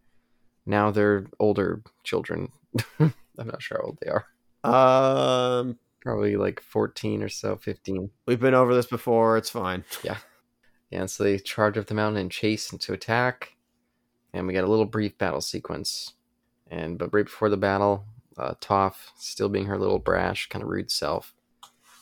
Now 0.66 0.92
they're 0.92 1.26
older 1.40 1.82
children. 2.04 2.52
I'm 3.00 3.14
not 3.38 3.62
sure 3.62 3.80
how 3.82 3.88
old 3.88 4.00
they 4.02 4.10
are. 4.10 4.26
Um, 4.64 5.78
Probably 6.04 6.36
like 6.36 6.60
14 6.62 7.24
or 7.24 7.30
so, 7.30 7.56
15. 7.56 8.10
we've 8.28 8.40
been 8.40 8.54
over 8.54 8.76
this 8.76 8.86
before. 8.86 9.38
It's 9.38 9.50
fine. 9.50 9.86
Yeah, 10.04 10.18
and 10.92 11.10
so 11.10 11.24
they 11.24 11.40
charge 11.40 11.78
up 11.78 11.88
the 11.88 11.94
mountain 11.96 12.22
and 12.22 12.30
chase 12.32 12.72
into 12.72 12.94
attack. 12.94 13.56
And 14.34 14.46
we 14.46 14.54
got 14.54 14.66
a 14.66 14.70
little 14.70 14.86
brief 14.86 15.18
battle 15.18 15.42
sequence. 15.42 16.14
And 16.70 16.98
but 16.98 17.14
right 17.14 17.26
before 17.26 17.50
the 17.50 17.58
battle, 17.58 18.06
uh, 18.38 18.56
Toph, 18.60 18.96
still 19.18 19.48
being 19.48 19.68
her 19.68 19.78
little 19.78 20.00
brash, 20.00 20.50
kind 20.50 20.62
of 20.64 20.70
rude 20.70 20.92
self, 20.92 21.34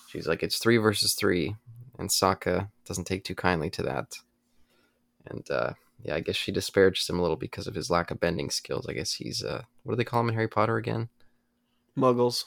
she's 0.08 0.28
like, 0.28 0.42
"It's 0.42 0.58
three 0.58 0.78
versus 0.78 1.14
three. 1.14 1.56
and 2.00 2.10
Sokka 2.10 2.70
doesn't 2.86 3.06
take 3.06 3.24
too 3.24 3.36
kindly 3.36 3.70
to 3.70 3.84
that. 3.84 4.16
And 5.28 5.50
uh, 5.52 5.74
yeah, 6.04 6.16
I 6.16 6.20
guess 6.22 6.36
she 6.36 6.52
disparages 6.52 7.08
him 7.08 7.20
a 7.20 7.22
little 7.22 7.38
because 7.38 7.68
of 7.68 7.76
his 7.76 7.92
lack 7.92 8.10
of 8.10 8.20
bending 8.20 8.50
skills. 8.50 8.88
I 8.90 8.94
guess 8.94 9.14
he's 9.14 9.44
uh, 9.44 9.64
what 9.84 9.94
do 9.94 9.98
they 9.98 10.04
call 10.04 10.22
him 10.22 10.30
in 10.30 10.34
Harry 10.36 10.48
Potter 10.48 10.78
again? 10.78 11.10
Muggles. 11.96 12.46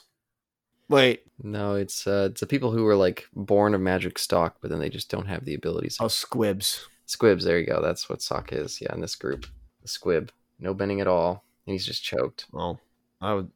Wait, 0.87 1.23
No, 1.41 1.75
it's 1.75 2.05
uh, 2.05 2.29
it's 2.31 2.41
the 2.41 2.47
people 2.47 2.71
who 2.71 2.83
were 2.83 2.95
like 2.95 3.27
born 3.33 3.73
of 3.73 3.81
magic 3.81 4.19
stock, 4.19 4.57
but 4.61 4.69
then 4.69 4.79
they 4.79 4.89
just 4.89 5.09
don't 5.09 5.27
have 5.27 5.45
the 5.45 5.55
abilities. 5.55 5.97
oh, 5.99 6.07
squibs. 6.07 6.87
Squibs, 7.07 7.43
there 7.43 7.59
you 7.59 7.67
go. 7.67 7.81
That's 7.81 8.09
what 8.09 8.19
Sokka 8.19 8.53
is. 8.53 8.81
Yeah, 8.81 8.93
in 8.93 9.01
this 9.01 9.15
group, 9.15 9.45
the 9.81 9.87
squib, 9.87 10.31
no 10.59 10.73
bending 10.73 11.01
at 11.01 11.07
all, 11.07 11.43
and 11.65 11.73
he's 11.73 11.85
just 11.85 12.03
choked. 12.03 12.45
Well, 12.51 12.79
I 13.21 13.33
would 13.33 13.51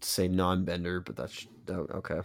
say 0.00 0.28
non-bender, 0.28 1.00
but 1.00 1.16
that's 1.16 1.46
oh, 1.68 1.86
okay. 1.94 2.20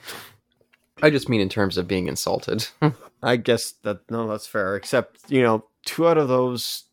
I 1.02 1.10
just 1.12 1.30
mean 1.30 1.42
in 1.42 1.50
terms 1.50 1.78
of 1.78 1.88
being 1.88 2.08
insulted. 2.08 2.68
I 3.24 3.36
guess 3.36 3.72
that 3.84 4.10
no, 4.10 4.28
that's 4.28 4.48
fair. 4.48 4.76
Except 4.76 5.20
you 5.30 5.42
know, 5.42 5.66
two 5.86 6.08
out 6.08 6.18
of 6.18 6.28
those 6.28 6.86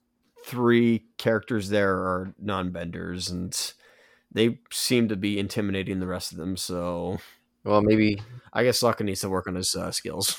three 0.45 1.05
characters 1.17 1.71
there 1.71 1.95
are 1.95 2.35
non-benders, 2.39 3.31
and 3.31 3.73
they 4.31 4.59
seem 4.71 5.09
to 5.09 5.17
be 5.17 5.39
intimidating 5.39 6.01
the 6.01 6.07
rest 6.07 6.33
of 6.33 6.39
them. 6.39 6.57
So 6.57 7.19
well, 7.65 7.83
maybe. 7.83 8.23
I 8.53 8.63
guess 8.63 8.79
Sokka 8.79 9.05
needs 9.05 9.21
to 9.23 9.29
work 9.29 9.49
on 9.49 9.57
his 9.57 9.75
uh, 9.75 9.91
skills. 9.91 10.39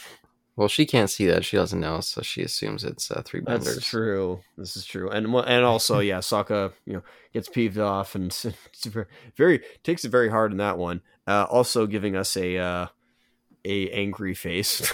Well, 0.56 0.70
she 0.70 0.86
can't 0.86 1.10
see 1.10 1.26
that. 1.26 1.44
She 1.44 1.58
doesn't 1.58 1.82
know, 1.82 2.00
so 2.00 2.22
she 2.22 2.42
assumes 2.42 2.86
it's 2.86 3.12
uh, 3.12 3.22
three 3.26 3.42
That's 3.46 3.66
benders. 3.66 3.84
true. 3.84 4.40
This 4.58 4.78
is 4.78 4.86
true, 4.86 5.10
and 5.10 5.28
and 5.28 5.66
also, 5.66 6.00
yeah, 6.00 6.20
Sokka, 6.20 6.72
you 6.86 6.94
know, 6.94 7.04
gets 7.34 7.50
peeved 7.50 7.78
off 7.78 8.16
and 8.16 8.32
very, 8.86 9.06
very 9.36 9.62
takes 9.84 10.06
it 10.06 10.10
very 10.10 10.30
hard 10.30 10.52
in 10.52 10.58
that 10.60 10.78
one. 10.78 11.02
Uh, 11.28 11.46
also, 11.50 11.86
giving 11.88 12.16
us 12.16 12.38
a 12.38 12.58
uh, 12.58 12.88
a 13.66 13.90
angry 13.90 14.34
face. 14.34 14.94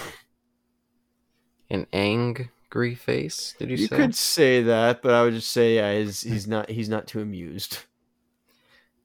An 1.70 1.86
angry 1.92 2.94
face? 2.96 3.54
Did 3.58 3.70
you, 3.70 3.76
you 3.76 3.86
say? 3.86 3.96
could 3.96 4.14
say 4.16 4.62
that, 4.62 5.00
but 5.00 5.14
I 5.14 5.22
would 5.22 5.34
just 5.34 5.52
say 5.52 5.76
yeah, 5.76 5.96
he's, 5.96 6.22
he's 6.22 6.48
not 6.48 6.70
he's 6.70 6.88
not 6.88 7.06
too 7.06 7.20
amused. 7.20 7.78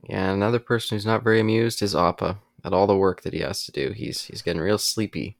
Yeah, 0.10 0.32
another 0.32 0.60
person 0.60 0.96
who's 0.96 1.06
not 1.06 1.24
very 1.24 1.40
amused 1.40 1.82
is 1.82 1.96
Appa 1.96 2.40
at 2.68 2.74
all 2.74 2.86
the 2.86 2.96
work 2.96 3.22
that 3.22 3.34
he 3.34 3.40
has 3.40 3.66
to 3.66 3.72
do. 3.72 3.92
He's 3.92 4.26
he's 4.26 4.42
getting 4.42 4.62
real 4.62 4.78
sleepy 4.78 5.38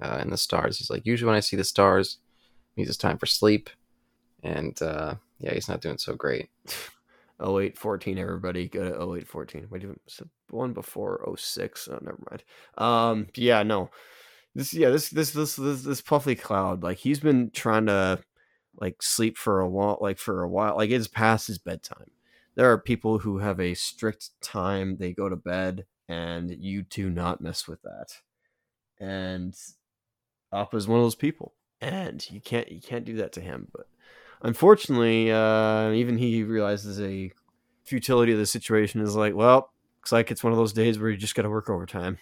uh, 0.00 0.18
in 0.20 0.30
the 0.30 0.36
stars. 0.36 0.78
He's 0.78 0.90
like, 0.90 1.06
usually 1.06 1.26
when 1.28 1.36
I 1.36 1.40
see 1.40 1.56
the 1.56 1.64
stars, 1.64 2.18
means 2.76 2.88
it's 2.88 2.98
time 2.98 3.18
for 3.18 3.26
sleep, 3.26 3.70
and 4.42 4.80
uh, 4.82 5.14
yeah, 5.38 5.54
he's 5.54 5.68
not 5.68 5.80
doing 5.80 5.98
so 5.98 6.14
great. 6.14 6.48
0814 7.40 8.18
everybody. 8.18 8.68
Go 8.68 8.84
to 8.84 8.90
0814 8.90 9.66
wait 9.70 9.84
one 10.50 10.72
before 10.72 11.34
06 11.36 11.88
oh 11.88 11.98
never 12.00 12.18
mind. 12.30 12.44
Um 12.78 13.26
yeah 13.34 13.62
no. 13.62 13.90
This 14.54 14.72
yeah 14.72 14.90
this 14.90 15.08
this 15.08 15.32
this 15.32 15.56
this, 15.56 15.82
this 15.82 16.00
puffy 16.00 16.34
cloud 16.34 16.82
like 16.82 16.98
he's 16.98 17.20
been 17.20 17.50
trying 17.50 17.86
to 17.86 18.20
like 18.80 19.02
sleep 19.02 19.36
for 19.36 19.60
a 19.60 19.68
while 19.68 19.98
like 20.00 20.18
for 20.18 20.42
a 20.42 20.48
while 20.48 20.76
like 20.76 20.90
it's 20.90 21.08
past 21.08 21.48
his 21.48 21.58
bedtime. 21.58 22.10
There 22.54 22.70
are 22.70 22.78
people 22.78 23.18
who 23.18 23.38
have 23.38 23.58
a 23.58 23.74
strict 23.74 24.30
time. 24.42 24.98
They 24.98 25.12
go 25.12 25.28
to 25.28 25.36
bed 25.36 25.86
and 26.12 26.50
you 26.50 26.82
do 26.82 27.10
not 27.10 27.40
mess 27.40 27.66
with 27.66 27.82
that 27.82 28.18
and 29.00 29.54
Appa 30.52 30.76
is 30.76 30.88
one 30.88 30.98
of 30.98 31.04
those 31.04 31.14
people 31.14 31.54
and 31.80 32.28
you 32.30 32.40
can't 32.40 32.70
you 32.70 32.80
can't 32.80 33.04
do 33.04 33.16
that 33.16 33.32
to 33.32 33.40
him 33.40 33.68
but 33.72 33.86
unfortunately, 34.42 35.30
uh, 35.32 35.90
even 35.92 36.18
he 36.18 36.42
realizes 36.42 37.00
a 37.00 37.32
futility 37.84 38.32
of 38.32 38.38
the 38.38 38.46
situation 38.46 39.00
is 39.00 39.16
like, 39.16 39.34
well, 39.34 39.72
looks 40.00 40.12
like 40.12 40.30
it's 40.30 40.44
one 40.44 40.52
of 40.52 40.58
those 40.58 40.72
days 40.72 40.98
where 40.98 41.10
you 41.10 41.16
just 41.16 41.34
got 41.34 41.42
to 41.42 41.50
work 41.50 41.70
overtime. 41.70 42.18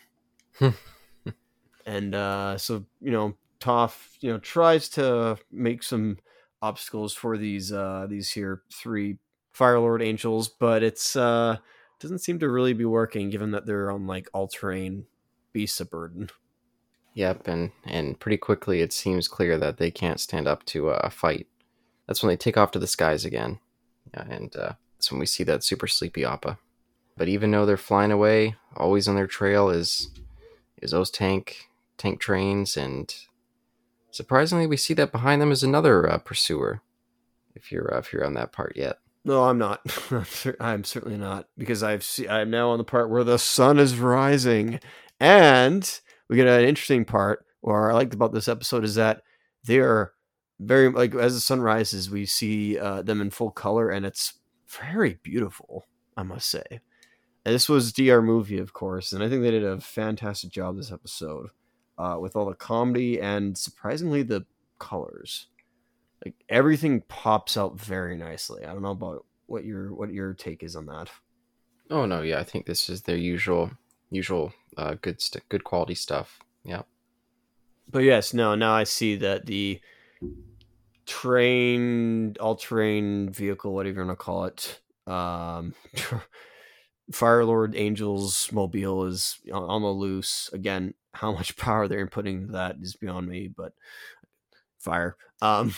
and 1.87 2.15
uh, 2.15 2.57
so, 2.57 2.85
you 3.01 3.11
know, 3.11 3.35
Toph, 3.61 4.17
you 4.21 4.33
know, 4.33 4.39
tries 4.39 4.89
to 4.91 5.37
make 5.51 5.83
some 5.83 6.19
obstacles 6.63 7.15
for 7.15 7.37
these 7.37 7.73
uh, 7.73 8.07
these 8.09 8.31
here 8.31 8.63
three 8.73 9.19
Fire 9.53 9.79
Lord 9.79 10.01
angels, 10.01 10.49
but 10.49 10.83
it's 10.83 11.17
uh, 11.17 11.57
doesn't 12.01 12.19
seem 12.19 12.39
to 12.41 12.49
really 12.49 12.73
be 12.73 12.85
working, 12.85 13.31
given 13.31 13.53
that 13.53 13.67
they're 13.67 13.91
on 13.91 14.07
like 14.07 14.29
all 14.33 14.49
terrain 14.49 15.07
beasts 15.53 15.81
of 15.81 15.91
burden. 15.91 16.31
Yep, 17.15 17.47
and 17.49 17.71
and 17.85 18.19
pretty 18.19 18.39
quickly 18.39 18.81
it 18.81 18.93
seems 18.93 19.29
clear 19.29 19.59
that 19.59 19.77
they 19.77 19.91
can't 19.91 20.21
stand 20.21 20.49
up 20.49 20.65
to 20.67 20.91
uh, 20.91 21.01
a 21.05 21.11
fight. 21.11 21.47
That's 22.07 22.23
when 22.23 22.29
they 22.29 22.37
take 22.37 22.57
off 22.57 22.71
to 22.73 22.79
the 22.79 22.87
skies 22.87 23.25
again, 23.25 23.61
yeah, 24.15 24.25
and 24.29 24.55
uh, 24.57 24.73
that's 24.97 25.11
when 25.13 25.21
we 25.21 25.27
see 25.27 25.45
that 25.45 25.63
super 25.63 25.87
sleepy 25.87 26.25
Appa. 26.25 26.59
But 27.17 27.29
even 27.29 27.51
though 27.51 27.67
they're 27.67 27.77
flying 27.77 28.13
away, 28.13 28.57
always 28.77 29.07
on 29.07 29.15
their 29.17 29.27
trail 29.27 29.69
is 29.69 30.11
is 30.81 30.93
those 30.93 31.11
tank 31.11 31.69
tank 31.99 32.21
trains, 32.21 32.77
and 32.77 33.15
surprisingly, 34.11 34.67
we 34.67 34.77
see 34.77 34.95
that 34.95 35.13
behind 35.13 35.43
them 35.43 35.53
is 35.53 35.63
another 35.63 36.09
uh, 36.09 36.19
pursuer. 36.19 36.81
If 37.55 37.71
you're 37.71 37.93
uh, 37.93 37.99
if 37.99 38.13
you're 38.13 38.25
on 38.25 38.35
that 38.35 38.53
part 38.53 38.77
yet, 38.77 39.01
No, 39.25 39.45
I'm 39.45 39.59
not. 39.59 39.81
I'm, 40.61 40.85
certainly 40.85 41.19
not 41.19 41.49
because 41.59 41.83
I've 41.83 42.03
see, 42.03 42.29
I'm 42.29 42.51
now 42.51 42.71
on 42.71 42.79
the 42.79 42.85
part 42.85 43.11
where 43.11 43.25
the 43.25 43.39
sun 43.39 43.79
is 43.79 43.99
rising, 43.99 44.81
and 45.19 46.01
we 46.29 46.37
get 46.37 46.49
an 46.49 46.65
interesting 46.65 47.05
part. 47.05 47.45
Or 47.63 47.91
I 47.91 47.95
liked 47.95 48.15
about 48.15 48.33
this 48.33 48.49
episode 48.49 48.85
is 48.85 48.95
that 48.95 49.23
they 49.65 49.79
are 49.81 50.13
very 50.59 50.89
like 50.91 51.15
as 51.15 51.35
the 51.35 51.41
sun 51.41 51.61
rises, 51.61 52.11
we 52.11 52.25
see 52.25 52.79
uh, 52.79 53.03
them 53.03 53.21
in 53.21 53.31
full 53.31 53.51
color, 53.51 53.91
and 53.91 54.07
it's 54.07 54.35
very 54.67 55.19
beautiful. 55.23 55.87
I 56.17 56.23
must 56.23 56.49
say. 56.49 56.81
And 57.45 57.55
this 57.55 57.69
was 57.69 57.93
DR 57.93 58.23
movie, 58.23 58.59
of 58.59 58.73
course, 58.73 59.13
and 59.13 59.23
I 59.23 59.29
think 59.29 59.43
they 59.43 59.51
did 59.51 59.65
a 59.65 59.81
fantastic 59.81 60.51
job 60.51 60.77
this 60.77 60.93
episode 60.93 61.49
uh, 61.97 62.17
with 62.21 62.37
all 62.37 62.47
the 62.47 62.55
comedy 62.55 63.21
and 63.21 63.57
surprisingly 63.57 64.23
the 64.23 64.45
colors 64.79 65.47
like 66.25 66.35
everything 66.49 67.03
pops 67.09 67.57
out 67.57 67.81
very 67.81 68.17
nicely. 68.17 68.65
I 68.65 68.73
don't 68.73 68.83
know 68.83 68.91
about 68.91 69.25
what 69.47 69.65
your 69.65 69.95
what 69.95 70.13
your 70.13 70.35
take 70.35 70.63
is 70.63 70.77
on 70.77 70.87
that. 70.87 71.09
oh 71.91 72.07
no, 72.07 72.23
yeah, 72.23 72.39
I 72.39 72.45
think 72.45 72.67
this 72.67 72.89
is 72.89 73.03
their 73.03 73.17
usual 73.17 73.71
usual 74.11 74.53
uh, 74.77 74.95
good 75.01 75.21
st- 75.21 75.49
good 75.49 75.65
quality 75.65 75.95
stuff. 75.95 76.39
Yeah, 76.65 76.83
But 77.91 78.01
yes, 78.05 78.35
no, 78.35 78.55
now 78.55 78.75
I 78.75 78.85
see 78.85 79.17
that 79.17 79.47
the 79.47 79.81
train 81.07 82.37
all 82.39 82.57
terrain 82.57 83.31
vehicle, 83.31 83.75
whatever 83.75 84.01
you 84.01 84.07
want 84.07 84.19
to 84.19 84.25
call 84.25 84.45
it, 84.45 84.81
um 85.07 85.75
Fire 87.13 87.45
Lord 87.45 87.75
Angels 87.75 88.51
mobile 88.53 89.05
is 89.07 89.41
on 89.53 89.63
on 89.65 89.83
the 89.83 89.89
loose. 89.89 90.49
Again, 90.53 90.95
how 91.15 91.33
much 91.33 91.57
power 91.67 91.89
they're 91.89 92.07
inputting 92.07 92.53
that 92.53 92.77
is 92.81 92.95
beyond 92.95 93.29
me, 93.29 93.49
but 93.49 93.73
fire. 94.79 95.17
Um 95.43 95.75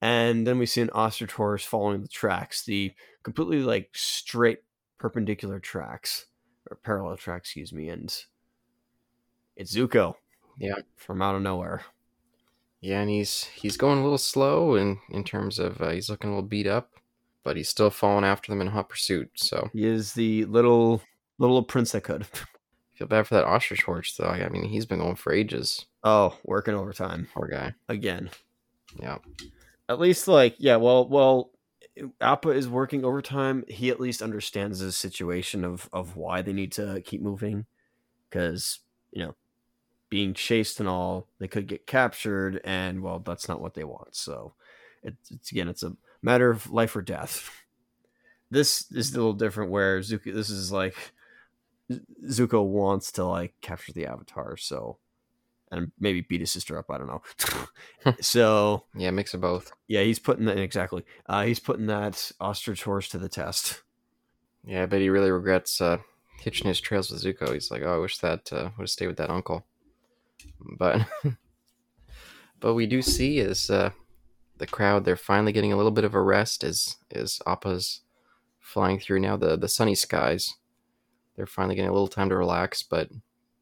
and 0.00 0.46
then 0.46 0.58
we 0.58 0.66
see 0.66 0.80
an 0.80 0.90
ostrich 0.90 1.32
horse 1.32 1.64
following 1.64 2.02
the 2.02 2.08
tracks, 2.08 2.64
the 2.64 2.92
completely 3.22 3.60
like 3.62 3.90
straight 3.94 4.58
perpendicular 4.98 5.58
tracks 5.60 6.26
or 6.70 6.76
parallel 6.76 7.16
tracks, 7.16 7.48
excuse 7.48 7.72
me, 7.72 7.88
and 7.88 8.14
it's 9.56 9.74
Zuko. 9.74 10.14
Yeah. 10.58 10.74
From 10.96 11.22
out 11.22 11.36
of 11.36 11.42
nowhere. 11.42 11.82
yeah, 12.80 13.00
and 13.00 13.10
he's 13.10 13.44
he's 13.44 13.76
going 13.76 13.98
a 13.98 14.02
little 14.02 14.18
slow 14.18 14.74
in 14.74 14.98
in 15.10 15.24
terms 15.24 15.58
of 15.58 15.80
uh, 15.80 15.90
he's 15.90 16.10
looking 16.10 16.30
a 16.30 16.32
little 16.34 16.48
beat 16.48 16.66
up, 16.66 16.92
but 17.44 17.56
he's 17.56 17.68
still 17.68 17.90
following 17.90 18.24
after 18.24 18.50
them 18.50 18.60
in 18.60 18.68
hot 18.68 18.88
pursuit. 18.88 19.30
So 19.36 19.70
He 19.72 19.86
is 19.86 20.14
the 20.14 20.44
little 20.46 21.02
little 21.38 21.62
prince 21.62 21.92
that 21.92 22.02
could. 22.04 22.26
feel 22.94 23.06
bad 23.06 23.26
for 23.28 23.34
that 23.34 23.44
ostrich 23.44 23.82
horse 23.84 24.16
though. 24.16 24.26
I 24.26 24.48
mean, 24.48 24.64
he's 24.64 24.86
been 24.86 24.98
going 24.98 25.14
for 25.14 25.32
ages. 25.32 25.86
Oh, 26.02 26.36
working 26.44 26.74
overtime 26.74 27.28
Poor 27.32 27.46
guy. 27.46 27.74
again. 27.88 28.30
Yeah. 29.00 29.18
At 29.88 30.00
least 30.00 30.28
like 30.28 30.56
yeah, 30.58 30.76
well 30.76 31.08
well 31.08 31.50
Appa 32.20 32.50
is 32.50 32.68
working 32.68 33.04
overtime. 33.04 33.64
He 33.68 33.90
at 33.90 34.00
least 34.00 34.22
understands 34.22 34.80
the 34.80 34.92
situation 34.92 35.64
of 35.64 35.88
of 35.92 36.16
why 36.16 36.42
they 36.42 36.52
need 36.52 36.72
to 36.72 37.02
keep 37.04 37.22
moving 37.22 37.66
cuz 38.30 38.80
you 39.12 39.24
know 39.24 39.34
being 40.10 40.34
chased 40.34 40.80
and 40.80 40.88
all, 40.88 41.28
they 41.38 41.48
could 41.48 41.66
get 41.66 41.86
captured, 41.86 42.60
and 42.64 43.02
well, 43.02 43.18
that's 43.18 43.48
not 43.48 43.60
what 43.60 43.74
they 43.74 43.84
want. 43.84 44.14
So, 44.14 44.54
it's, 45.02 45.30
it's 45.30 45.50
again, 45.52 45.68
it's 45.68 45.82
a 45.82 45.96
matter 46.22 46.50
of 46.50 46.70
life 46.70 46.94
or 46.96 47.02
death. 47.02 47.50
This 48.50 48.90
is 48.92 49.12
a 49.12 49.18
little 49.18 49.34
different, 49.34 49.70
where 49.70 50.00
Zuko, 50.00 50.32
this 50.32 50.48
is 50.48 50.72
like 50.72 50.94
Zuko 52.26 52.64
wants 52.64 53.12
to 53.12 53.24
like 53.26 53.52
capture 53.60 53.92
the 53.92 54.06
Avatar, 54.06 54.56
so 54.56 54.96
and 55.70 55.92
maybe 55.98 56.20
beat 56.22 56.40
his 56.40 56.50
sister 56.52 56.78
up. 56.78 56.90
I 56.90 56.98
don't 56.98 57.06
know. 57.06 57.22
so 58.20 58.84
Yeah, 58.94 59.10
mix 59.10 59.34
of 59.34 59.40
both. 59.40 59.72
yeah, 59.86 60.02
he's 60.02 60.18
putting 60.18 60.46
that 60.46 60.58
exactly. 60.58 61.04
Uh, 61.26 61.42
he's 61.44 61.60
putting 61.60 61.86
that 61.86 62.30
ostrich 62.40 62.84
horse 62.84 63.08
to 63.10 63.18
the 63.18 63.28
test. 63.28 63.82
Yeah, 64.64 64.82
I 64.82 64.86
bet 64.86 65.00
he 65.00 65.08
really 65.08 65.30
regrets 65.30 65.80
uh, 65.80 65.98
hitching 66.40 66.68
his 66.68 66.80
trails 66.80 67.10
with 67.10 67.22
Zuko. 67.22 67.52
He's 67.52 67.70
like, 67.70 67.82
oh, 67.82 67.94
I 67.94 67.98
wish 67.98 68.18
that 68.18 68.52
uh, 68.52 68.70
would 68.76 68.84
have 68.84 68.90
stayed 68.90 69.06
with 69.06 69.16
that 69.18 69.30
uncle. 69.30 69.64
But, 70.78 71.06
but 72.60 72.74
we 72.74 72.86
do 72.86 73.02
see 73.02 73.38
is 73.38 73.70
uh, 73.70 73.90
the 74.58 74.66
crowd. 74.66 75.04
They're 75.04 75.16
finally 75.16 75.52
getting 75.52 75.72
a 75.72 75.76
little 75.76 75.90
bit 75.92 76.04
of 76.04 76.14
a 76.14 76.22
rest 76.22 76.64
as 76.64 76.96
as 77.12 77.40
Appa's 77.46 78.02
flying 78.60 78.98
through 78.98 79.20
now 79.20 79.36
the 79.36 79.56
the 79.56 79.68
sunny 79.68 79.94
skies. 79.94 80.54
They're 81.36 81.46
finally 81.46 81.76
getting 81.76 81.90
a 81.90 81.92
little 81.92 82.08
time 82.08 82.28
to 82.30 82.36
relax, 82.36 82.82
but 82.82 83.10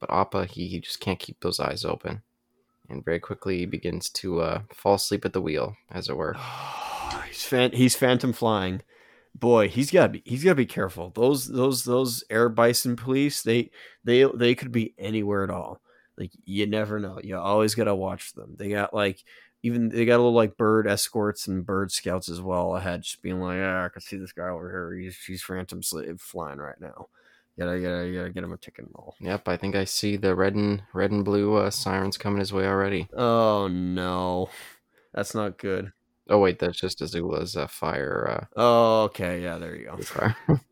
but 0.00 0.10
Appa 0.12 0.46
he, 0.46 0.68
he 0.68 0.80
just 0.80 1.00
can't 1.00 1.18
keep 1.18 1.40
those 1.40 1.60
eyes 1.60 1.84
open, 1.84 2.22
and 2.88 3.04
very 3.04 3.20
quickly 3.20 3.58
he 3.58 3.66
begins 3.66 4.08
to 4.10 4.40
uh, 4.40 4.62
fall 4.72 4.94
asleep 4.94 5.24
at 5.24 5.32
the 5.32 5.40
wheel, 5.40 5.76
as 5.90 6.08
it 6.08 6.16
were. 6.16 6.36
he's 7.28 7.44
fan- 7.44 7.72
he's 7.72 7.96
phantom 7.96 8.32
flying. 8.32 8.82
Boy, 9.34 9.68
he's 9.68 9.90
got 9.90 10.04
to 10.04 10.08
be 10.08 10.22
he's 10.24 10.44
got 10.44 10.50
to 10.52 10.56
be 10.56 10.66
careful. 10.66 11.10
Those 11.14 11.46
those 11.46 11.84
those 11.84 12.24
air 12.30 12.48
bison 12.48 12.96
police, 12.96 13.42
they 13.42 13.70
they 14.04 14.24
they 14.24 14.54
could 14.54 14.72
be 14.72 14.94
anywhere 14.98 15.44
at 15.44 15.50
all. 15.50 15.80
Like 16.16 16.30
you 16.44 16.66
never 16.66 16.98
know. 16.98 17.20
You 17.22 17.36
always 17.36 17.74
got 17.74 17.84
to 17.84 17.94
watch 17.94 18.32
them. 18.32 18.56
They 18.58 18.70
got 18.70 18.94
like 18.94 19.22
even 19.62 19.88
they 19.88 20.04
got 20.04 20.16
a 20.16 20.22
little 20.22 20.32
like 20.32 20.56
bird 20.56 20.86
escorts 20.86 21.48
and 21.48 21.66
bird 21.66 21.90
scouts 21.90 22.28
as 22.28 22.40
well 22.40 22.76
ahead, 22.76 23.02
just 23.02 23.20
being 23.20 23.40
like, 23.40 23.58
ah, 23.60 23.84
I 23.84 23.88
can 23.88 24.00
see 24.00 24.16
this 24.16 24.32
guy 24.32 24.48
over 24.48 24.70
here. 24.70 24.98
He's 24.98 25.18
he's 25.18 25.42
phantom 25.42 25.82
flying 25.82 26.58
right 26.58 26.80
now. 26.80 27.08
Gotta, 27.58 27.80
gotta, 27.80 28.12
gotta 28.12 28.30
get 28.30 28.44
him 28.44 28.52
a 28.52 28.58
ticket 28.58 28.84
and 28.84 28.94
all. 28.94 29.14
Yep, 29.20 29.48
I 29.48 29.56
think 29.56 29.74
I 29.74 29.84
see 29.84 30.16
the 30.16 30.34
red 30.34 30.54
and 30.54 30.82
red 30.92 31.10
and 31.10 31.24
blue 31.24 31.54
uh, 31.56 31.70
sirens 31.70 32.18
coming 32.18 32.38
his 32.40 32.52
way 32.52 32.66
already. 32.66 33.08
Oh 33.16 33.66
no, 33.68 34.50
that's 35.14 35.34
not 35.34 35.56
good. 35.58 35.92
Oh 36.28 36.38
wait, 36.38 36.58
that's 36.58 36.78
just 36.78 37.00
Azula's 37.00 37.56
uh, 37.56 37.66
fire. 37.66 38.48
Oh, 38.56 39.04
okay, 39.04 39.42
yeah, 39.42 39.58
there 39.58 39.74
you 39.76 39.88
Uh, 39.90 40.32
go. 40.46 40.58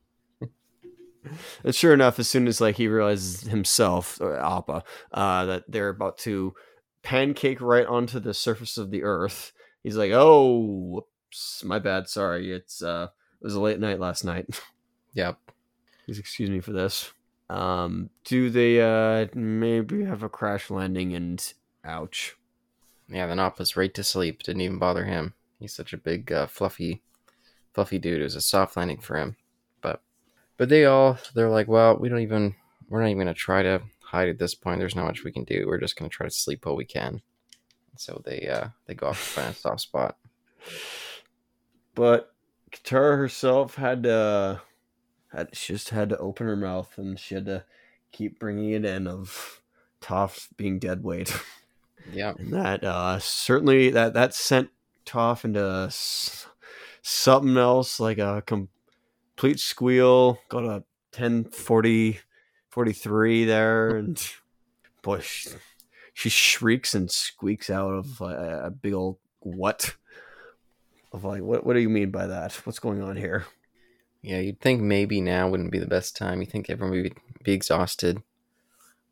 And 1.65 1.75
sure 1.75 1.95
enough, 1.95 2.19
as 2.19 2.29
soon 2.29 2.47
as 2.47 2.61
like 2.61 2.77
he 2.77 2.87
realizes 2.87 3.43
himself, 3.49 4.21
or 4.21 4.37
Appa, 4.39 4.85
uh, 5.13 5.45
that 5.47 5.65
they're 5.69 5.89
about 5.89 6.19
to 6.19 6.55
pancake 7.03 7.61
right 7.63 7.87
onto 7.87 8.21
the 8.21 8.35
surface 8.35 8.77
of 8.77 8.91
the 8.91 9.03
earth, 9.05 9.53
he's 9.83 9.97
like, 9.97 10.11
"Oh, 10.13 10.59
whoops, 10.59 11.65
my 11.65 11.79
bad. 11.79 12.09
Sorry, 12.09 12.53
it's 12.53 12.83
uh, 12.83 13.09
it 13.41 13.45
was 13.45 13.55
a 13.55 13.61
late 13.61 13.81
night 13.81 13.99
last 14.01 14.23
night. 14.25 14.61
yep. 15.15 15.39
Please 16.05 16.19
excuse 16.19 16.51
me 16.51 16.61
for 16.61 16.73
this." 16.73 17.13
Um, 17.51 18.11
do 18.25 18.49
they 18.51 18.81
uh 18.81 19.27
maybe 19.35 20.05
have 20.05 20.23
a 20.23 20.29
crash 20.29 20.71
landing 20.71 21.15
and 21.15 21.53
ouch? 21.85 22.37
Yeah, 23.09 23.27
then 23.27 23.39
Appa's 23.39 23.77
right 23.77 23.93
to 23.95 24.03
sleep. 24.03 24.43
Didn't 24.43 24.63
even 24.63 24.79
bother 24.79 25.05
him. 25.05 25.35
He's 25.61 25.75
such 25.75 25.93
a 25.93 25.99
big, 25.99 26.33
uh, 26.33 26.47
fluffy, 26.47 27.03
fluffy 27.73 27.99
dude. 27.99 28.21
It 28.21 28.25
was 28.25 28.37
a 28.37 28.41
soft 28.41 28.77
landing 28.77 28.99
for 28.99 29.17
him. 29.19 29.37
But, 29.81 30.03
but 30.57 30.69
they 30.69 30.87
all 30.87 31.19
they're 31.35 31.51
like, 31.51 31.69
well, 31.69 31.97
we 31.97 32.09
don't 32.09 32.21
even. 32.21 32.55
We're 32.89 33.01
not 33.01 33.09
even 33.09 33.19
gonna 33.19 33.35
try 33.35 33.63
to 33.63 33.83
hide 34.01 34.29
at 34.29 34.39
this 34.39 34.55
point. 34.55 34.79
There's 34.79 34.97
not 34.97 35.07
much 35.07 35.25
we 35.25 35.33
can 35.33 35.45
do. 35.45 35.67
We're 35.67 35.81
just 35.81 35.97
gonna 35.97 36.09
try 36.09 36.27
to 36.27 36.31
sleep 36.31 36.65
while 36.65 36.77
we 36.77 36.85
can. 36.85 37.23
So 37.97 38.23
they 38.25 38.49
uh 38.49 38.69
they 38.87 38.95
go 38.95 39.09
off 39.09 39.19
to 39.19 39.41
find 39.41 39.51
a 39.51 39.55
soft 39.55 39.81
spot. 39.81 40.17
But 41.97 42.35
Katara 42.73 43.17
herself 43.17 43.77
had 43.77 44.03
to 44.03 44.61
had 45.35 45.57
she 45.57 45.73
just 45.73 45.91
had 45.91 46.09
to 46.11 46.19
open 46.19 46.47
her 46.47 46.57
mouth 46.57 46.97
and 46.97 47.19
she 47.19 47.35
had 47.35 47.47
to 47.47 47.65
keep 48.13 48.39
bringing 48.39 48.71
it 48.71 48.85
in 48.85 49.07
of 49.07 49.61
Toph 50.01 50.49
being 50.57 50.79
dead 50.79 51.03
weight. 51.03 51.37
Yeah. 52.13 52.35
And 52.39 52.53
that 52.53 52.85
uh, 52.85 53.19
certainly 53.19 53.89
that 53.89 54.13
that 54.13 54.35
sent 54.35 54.69
Toph 55.07 55.45
into 55.45 55.87
s- 55.87 56.47
something 57.01 57.57
else 57.57 57.99
like 57.99 58.19
a 58.19 58.43
complete 58.45 59.59
squeal. 59.59 60.39
Got 60.51 60.65
a 60.65 60.85
10 61.13 61.45
40 61.45 62.21
43 62.69 63.45
there 63.47 63.97
and 63.97 64.23
boy 65.03 65.21
she, 65.21 65.51
she 66.13 66.29
shrieks 66.29 66.95
and 66.95 67.11
squeaks 67.11 67.71
out 67.71 67.93
of 67.93 68.21
a, 68.21 68.65
a 68.65 68.71
big 68.71 68.93
old 68.93 69.17
what 69.41 69.95
of 71.13 71.25
like 71.25 71.41
what 71.41 71.65
what 71.65 71.73
do 71.73 71.81
you 71.81 71.89
mean 71.89 72.11
by 72.11 72.27
that? 72.27 72.53
What's 72.65 72.81
going 72.81 73.03
on 73.03 73.17
here? 73.17 73.47
Yeah, 74.25 74.39
you'd 74.41 74.61
think 74.61 74.81
maybe 74.81 75.21
now 75.21 75.49
wouldn't 75.51 75.71
be 75.71 75.79
the 75.79 75.87
best 75.87 76.17
time. 76.17 76.41
You 76.41 76.47
think 76.47 76.71
everyone 76.71 77.03
would 77.03 77.15
be 77.43 77.53
exhausted, 77.53 78.23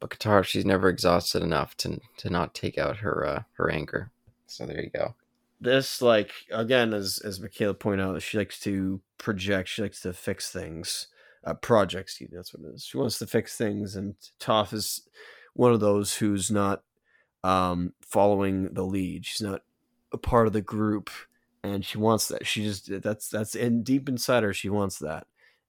but 0.01 0.09
Katara, 0.09 0.42
she's 0.42 0.64
never 0.64 0.88
exhausted 0.88 1.42
enough 1.42 1.77
to 1.79 2.01
to 2.16 2.31
not 2.31 2.55
take 2.55 2.79
out 2.79 2.96
her 2.98 3.27
uh, 3.27 3.42
her 3.59 3.70
anger. 3.70 4.11
So 4.46 4.64
there 4.64 4.81
you 4.81 4.90
go. 4.90 5.14
this 5.61 6.03
like 6.03 6.33
again 6.51 6.92
as 6.92 7.20
as 7.25 7.40
Michaela 7.40 7.75
pointed 7.75 8.05
out 8.05 8.20
she 8.22 8.38
likes 8.38 8.59
to 8.61 9.01
project 9.18 9.68
she 9.68 9.83
likes 9.83 10.01
to 10.01 10.12
fix 10.12 10.51
things 10.51 11.07
uh 11.44 11.55
projects 11.55 12.20
that's 12.33 12.53
what 12.53 12.68
it 12.68 12.75
is 12.75 12.85
she 12.85 12.96
wants 12.96 13.18
to 13.18 13.27
fix 13.27 13.57
things 13.57 13.94
and 13.94 14.14
Toph 14.40 14.72
is 14.72 15.09
one 15.55 15.72
of 15.72 15.81
those 15.81 16.16
who's 16.16 16.51
not 16.51 16.83
um 17.44 17.92
following 18.01 18.75
the 18.75 18.83
lead 18.85 19.25
she's 19.25 19.40
not 19.40 19.62
a 20.12 20.18
part 20.18 20.46
of 20.46 20.53
the 20.53 20.61
group 20.61 21.11
and 21.62 21.85
she 21.85 21.98
wants 21.98 22.29
that 22.29 22.46
she 22.46 22.62
just 22.62 23.03
that's 23.03 23.29
that's 23.29 23.55
in 23.55 23.83
deep 23.83 24.09
inside 24.09 24.42
her 24.42 24.53
she 24.53 24.68
wants 24.68 24.98
that 24.98 25.27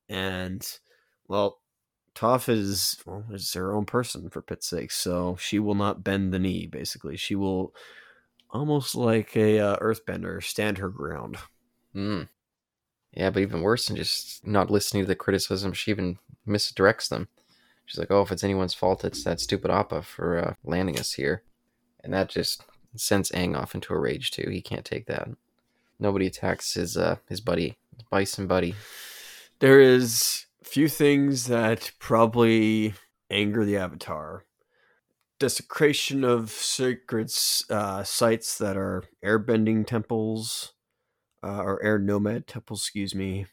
and 0.09 0.79
well 1.27 1.59
Toph 2.15 2.47
is 2.47 3.01
well 3.05 3.25
is 3.31 3.53
her 3.53 3.73
own 3.73 3.85
person 3.85 4.29
for 4.29 4.41
pit's 4.41 4.67
sake 4.67 4.91
so 4.91 5.35
she 5.39 5.59
will 5.59 5.75
not 5.75 6.03
bend 6.03 6.33
the 6.33 6.39
knee 6.39 6.67
basically 6.67 7.17
she 7.17 7.35
will 7.35 7.73
almost 8.51 8.93
like 8.95 9.35
a 9.35 9.59
uh, 9.59 9.77
earthbender 9.77 10.43
stand 10.43 10.77
her 10.77 10.89
ground 10.89 11.37
Mm. 11.95 12.29
Yeah, 13.13 13.29
but 13.29 13.41
even 13.41 13.61
worse 13.61 13.87
than 13.87 13.95
just 13.95 14.45
not 14.45 14.71
listening 14.71 15.03
to 15.03 15.07
the 15.07 15.15
criticism, 15.15 15.73
she 15.73 15.91
even 15.91 16.17
misdirects 16.47 17.09
them. 17.09 17.27
She's 17.85 17.99
like, 17.99 18.11
"Oh, 18.11 18.21
if 18.21 18.31
it's 18.31 18.43
anyone's 18.43 18.73
fault, 18.73 19.05
it's 19.05 19.23
that 19.23 19.39
stupid 19.39 19.69
Appa 19.69 20.01
for 20.01 20.37
uh, 20.37 20.53
landing 20.63 20.97
us 20.99 21.13
here," 21.13 21.43
and 22.03 22.13
that 22.13 22.29
just 22.29 22.63
sends 22.95 23.31
Aang 23.31 23.57
off 23.57 23.75
into 23.75 23.93
a 23.93 23.99
rage 23.99 24.31
too. 24.31 24.49
He 24.49 24.61
can't 24.61 24.85
take 24.85 25.05
that. 25.07 25.29
Nobody 25.99 26.27
attacks 26.27 26.73
his 26.73 26.97
uh, 26.97 27.17
his 27.29 27.41
buddy, 27.41 27.77
his 27.95 28.03
bison 28.09 28.47
buddy. 28.47 28.75
there 29.59 29.79
is 29.79 30.45
few 30.63 30.87
things 30.89 31.45
that 31.47 31.91
probably 31.99 32.93
anger 33.29 33.63
the 33.65 33.77
avatar 33.77 34.43
desecration 35.39 36.23
of 36.23 36.49
sacred 36.51 37.31
uh, 37.69 38.03
sites 38.03 38.57
that 38.57 38.77
are 38.77 39.03
airbending 39.23 39.85
temples 39.85 40.73
uh, 41.43 41.61
or 41.61 41.83
air 41.83 41.99
nomad 41.99 42.47
temples 42.47 42.81
excuse 42.81 43.13
me 43.13 43.45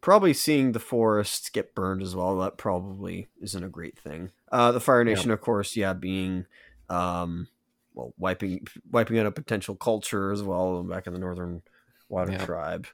probably 0.00 0.32
seeing 0.32 0.72
the 0.72 0.78
forests 0.78 1.48
get 1.50 1.74
burned 1.74 2.02
as 2.02 2.14
well 2.14 2.38
that 2.38 2.56
probably 2.56 3.26
isn't 3.42 3.64
a 3.64 3.68
great 3.68 3.98
thing 3.98 4.30
uh, 4.52 4.70
the 4.70 4.80
fire 4.80 5.02
Yeah. 5.02 5.14
nation 5.14 5.30
of 5.30 5.40
course 5.40 5.76
yeah 5.76 5.92
being 5.92 6.46
um, 6.88 7.48
well 7.94 8.12
wiping 8.18 8.66
wiping 8.90 9.18
out 9.18 9.26
a 9.26 9.32
potential 9.32 9.74
culture 9.74 10.30
as 10.32 10.42
well 10.42 10.82
back 10.82 11.06
in 11.06 11.12
the 11.12 11.18
northern 11.18 11.62
water 12.08 12.32
Yeah. 12.32 12.44
tribe 12.44 12.86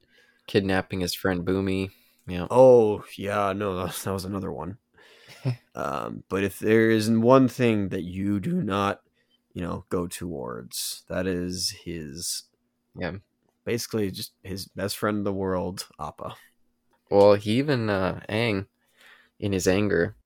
Kidnapping 0.47 1.01
his 1.01 1.13
friend 1.13 1.45
Bumi. 1.45 1.91
Yeah. 2.29 2.47
Oh 2.51 3.05
yeah, 3.17 3.53
no, 3.53 3.77
that 3.77 3.95
that 3.97 4.13
was 4.13 4.25
another 4.25 4.53
one. 4.53 4.79
um, 5.75 6.23
but 6.29 6.45
if 6.45 6.59
there 6.61 6.91
is 6.91 7.11
one 7.11 7.49
thing 7.49 7.89
that 7.89 8.05
you 8.05 8.39
do 8.39 8.63
not, 8.63 9.01
you 9.55 9.63
know, 9.63 9.85
go 9.89 10.07
towards, 10.07 11.03
that 11.09 11.27
is 11.27 11.71
his, 11.85 12.45
Yeah. 12.97 13.17
basically 13.65 14.11
just 14.13 14.33
his 14.45 14.67
best 14.67 14.97
friend 14.97 15.19
in 15.19 15.25
the 15.25 15.33
world, 15.33 15.89
Appa. 15.99 16.37
Well, 17.11 17.35
he 17.35 17.53
even 17.59 17.91
uh, 17.91 18.21
Aang, 18.29 18.67
in 19.41 19.53
his 19.53 19.67
anger, 19.67 20.17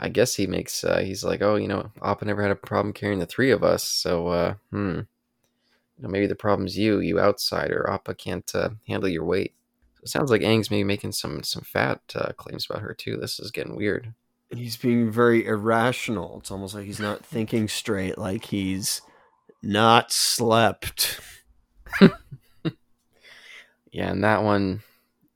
I 0.00 0.08
guess 0.08 0.34
he 0.34 0.46
makes. 0.46 0.82
Uh, 0.82 1.00
he's 1.00 1.22
like, 1.22 1.42
"Oh, 1.42 1.56
you 1.56 1.68
know, 1.68 1.90
Appa 2.02 2.24
never 2.24 2.42
had 2.42 2.50
a 2.50 2.56
problem 2.56 2.92
carrying 2.92 3.18
the 3.18 3.26
three 3.26 3.50
of 3.50 3.62
us, 3.62 3.84
so 3.84 4.28
uh, 4.28 4.54
hmm, 4.70 5.00
you 5.00 6.02
know, 6.02 6.08
maybe 6.08 6.26
the 6.26 6.34
problem's 6.34 6.78
you, 6.78 7.00
you 7.00 7.20
outsider. 7.20 7.88
Appa 7.88 8.14
can't 8.14 8.50
uh, 8.54 8.70
handle 8.88 9.08
your 9.08 9.24
weight." 9.24 9.54
So 9.96 10.00
it 10.04 10.08
sounds 10.08 10.30
like 10.30 10.42
Aang's 10.42 10.70
maybe 10.70 10.84
making 10.84 11.12
some 11.12 11.42
some 11.42 11.62
fat 11.62 12.00
uh, 12.14 12.32
claims 12.32 12.66
about 12.68 12.82
her 12.82 12.94
too. 12.94 13.16
This 13.16 13.38
is 13.38 13.50
getting 13.50 13.76
weird. 13.76 14.14
He's 14.48 14.76
being 14.76 15.12
very 15.12 15.46
irrational. 15.46 16.40
It's 16.40 16.50
almost 16.50 16.74
like 16.74 16.86
he's 16.86 16.98
not 16.98 17.24
thinking 17.24 17.68
straight, 17.68 18.18
like 18.18 18.46
he's 18.46 19.02
not 19.62 20.10
slept. 20.10 21.20
Yeah, 23.92 24.10
and 24.10 24.22
that 24.24 24.42
one, 24.42 24.82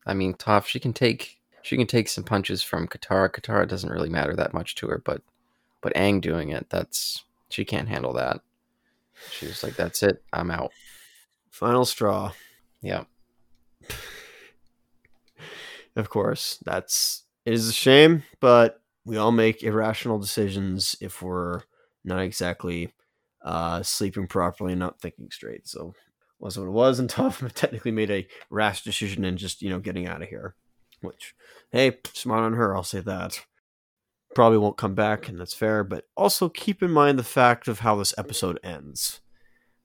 I 0.06 0.14
mean, 0.14 0.34
Toph, 0.34 0.66
she 0.66 0.78
can 0.78 0.92
take 0.92 1.33
she 1.64 1.78
can 1.78 1.86
take 1.86 2.08
some 2.08 2.24
punches 2.24 2.62
from 2.62 2.86
Katara. 2.86 3.30
Katara 3.30 3.66
doesn't 3.66 3.90
really 3.90 4.10
matter 4.10 4.36
that 4.36 4.52
much 4.52 4.74
to 4.76 4.86
her, 4.88 5.02
but 5.04 5.22
But 5.80 5.94
Aang 5.94 6.20
doing 6.20 6.50
it, 6.50 6.68
that's 6.70 7.24
she 7.48 7.64
can't 7.64 7.88
handle 7.88 8.12
that. 8.14 8.40
She's 9.30 9.62
like, 9.62 9.74
"That's 9.76 10.02
it, 10.02 10.22
I'm 10.32 10.50
out." 10.50 10.72
Final 11.50 11.84
straw. 11.84 12.32
Yeah, 12.82 13.04
Of 15.96 16.10
course, 16.10 16.58
that's 16.64 17.22
it 17.44 17.54
is 17.54 17.68
a 17.68 17.72
shame, 17.72 18.24
but 18.40 18.80
we 19.04 19.16
all 19.16 19.32
make 19.32 19.62
irrational 19.62 20.18
decisions 20.18 20.96
if 21.00 21.22
we're 21.22 21.62
not 22.04 22.20
exactly 22.20 22.92
uh, 23.42 23.82
sleeping 23.82 24.26
properly 24.26 24.72
and 24.72 24.80
not 24.80 25.00
thinking 25.00 25.30
straight. 25.30 25.68
So 25.68 25.94
was 26.38 26.58
what 26.58 26.66
it 26.66 26.70
was, 26.70 26.98
and 26.98 27.08
Toph 27.10 27.50
technically 27.52 27.92
made 27.92 28.10
a 28.10 28.26
rash 28.50 28.82
decision 28.82 29.24
and 29.24 29.38
just 29.38 29.62
you 29.62 29.70
know 29.70 29.78
getting 29.78 30.06
out 30.06 30.22
of 30.22 30.28
here. 30.28 30.56
Which, 31.00 31.34
hey, 31.70 31.98
smart 32.12 32.44
on 32.44 32.54
her. 32.54 32.74
I'll 32.74 32.82
say 32.82 33.00
that. 33.00 33.44
Probably 34.34 34.58
won't 34.58 34.76
come 34.76 34.94
back, 34.94 35.28
and 35.28 35.38
that's 35.38 35.54
fair. 35.54 35.84
But 35.84 36.04
also 36.16 36.48
keep 36.48 36.82
in 36.82 36.90
mind 36.90 37.18
the 37.18 37.24
fact 37.24 37.68
of 37.68 37.80
how 37.80 37.96
this 37.96 38.14
episode 38.18 38.58
ends, 38.64 39.20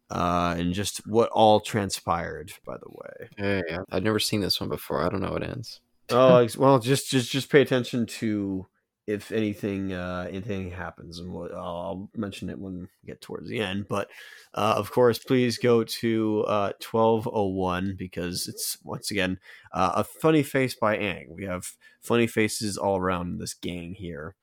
uh, 0.09 0.55
and 0.57 0.73
just 0.73 1.05
what 1.07 1.29
all 1.29 1.59
transpired. 1.59 2.53
By 2.65 2.77
the 2.77 2.89
way, 2.89 3.29
yeah, 3.37 3.61
yeah. 3.69 3.83
I've 3.91 4.03
never 4.03 4.19
seen 4.19 4.41
this 4.41 4.59
one 4.59 4.69
before. 4.69 5.05
I 5.05 5.09
don't 5.09 5.21
know 5.21 5.27
how 5.29 5.35
it 5.35 5.43
ends. 5.43 5.81
oh 6.09 6.47
well, 6.57 6.79
just 6.79 7.09
just 7.09 7.31
just 7.31 7.51
pay 7.51 7.61
attention 7.61 8.05
to 8.05 8.65
if 9.09 9.31
anything 9.31 9.91
uh, 9.91 10.27
anything 10.29 10.69
happens, 10.69 11.17
and 11.17 11.33
we'll, 11.33 11.49
I'll, 11.55 12.09
mention 12.15 12.47
it 12.49 12.59
when 12.59 12.81
we 12.81 12.87
get 13.07 13.21
towards 13.21 13.49
the 13.49 13.59
end. 13.59 13.87
But 13.89 14.07
uh, 14.53 14.75
of 14.77 14.91
course, 14.91 15.17
please 15.17 15.57
go 15.57 15.83
to 15.83 16.43
uh, 16.47 16.71
twelve 16.79 17.27
oh 17.31 17.47
one 17.47 17.95
because 17.97 18.47
it's 18.47 18.77
once 18.83 19.09
again 19.09 19.39
uh, 19.73 19.93
a 19.95 20.03
funny 20.03 20.43
face 20.43 20.75
by 20.75 20.95
Aang. 20.95 21.29
We 21.29 21.45
have 21.45 21.73
funny 21.99 22.27
faces 22.27 22.77
all 22.77 22.97
around 22.97 23.39
this 23.39 23.55
gang 23.55 23.95
here, 23.95 24.35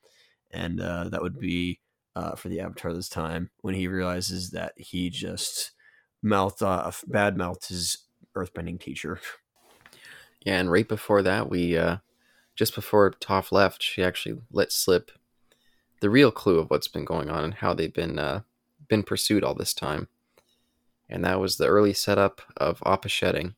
and 0.50 0.80
uh, 0.80 1.10
that 1.10 1.22
would 1.22 1.38
be 1.38 1.78
uh, 2.16 2.34
for 2.34 2.48
the 2.48 2.58
Avatar 2.58 2.92
this 2.92 3.08
time 3.08 3.50
when 3.60 3.76
he 3.76 3.86
realizes 3.86 4.50
that 4.50 4.72
he 4.76 5.10
just 5.10 5.70
mouthed 6.22 6.62
off, 6.62 7.04
bad 7.06 7.36
mouthed 7.36 7.68
his 7.68 7.98
earthbending 8.36 8.80
teacher. 8.80 9.20
Yeah, 10.44 10.58
and 10.58 10.72
right 10.72 10.88
before 10.88 11.22
that, 11.22 11.48
we 11.48 11.76
uh, 11.76 11.98
just 12.56 12.74
before 12.74 13.12
Toph 13.12 13.52
left, 13.52 13.82
she 13.82 14.02
actually 14.02 14.40
let 14.50 14.72
slip 14.72 15.10
the 16.00 16.10
real 16.10 16.30
clue 16.30 16.58
of 16.58 16.68
what's 16.70 16.88
been 16.88 17.04
going 17.04 17.30
on 17.30 17.44
and 17.44 17.54
how 17.54 17.72
they've 17.74 17.92
been 17.92 18.18
uh, 18.18 18.40
been 18.88 19.02
pursued 19.02 19.44
all 19.44 19.54
this 19.54 19.74
time, 19.74 20.08
and 21.08 21.24
that 21.24 21.38
was 21.40 21.56
the 21.56 21.66
early 21.68 21.92
setup 21.92 22.40
of 22.56 22.82
Appa 22.84 23.08
shedding. 23.08 23.54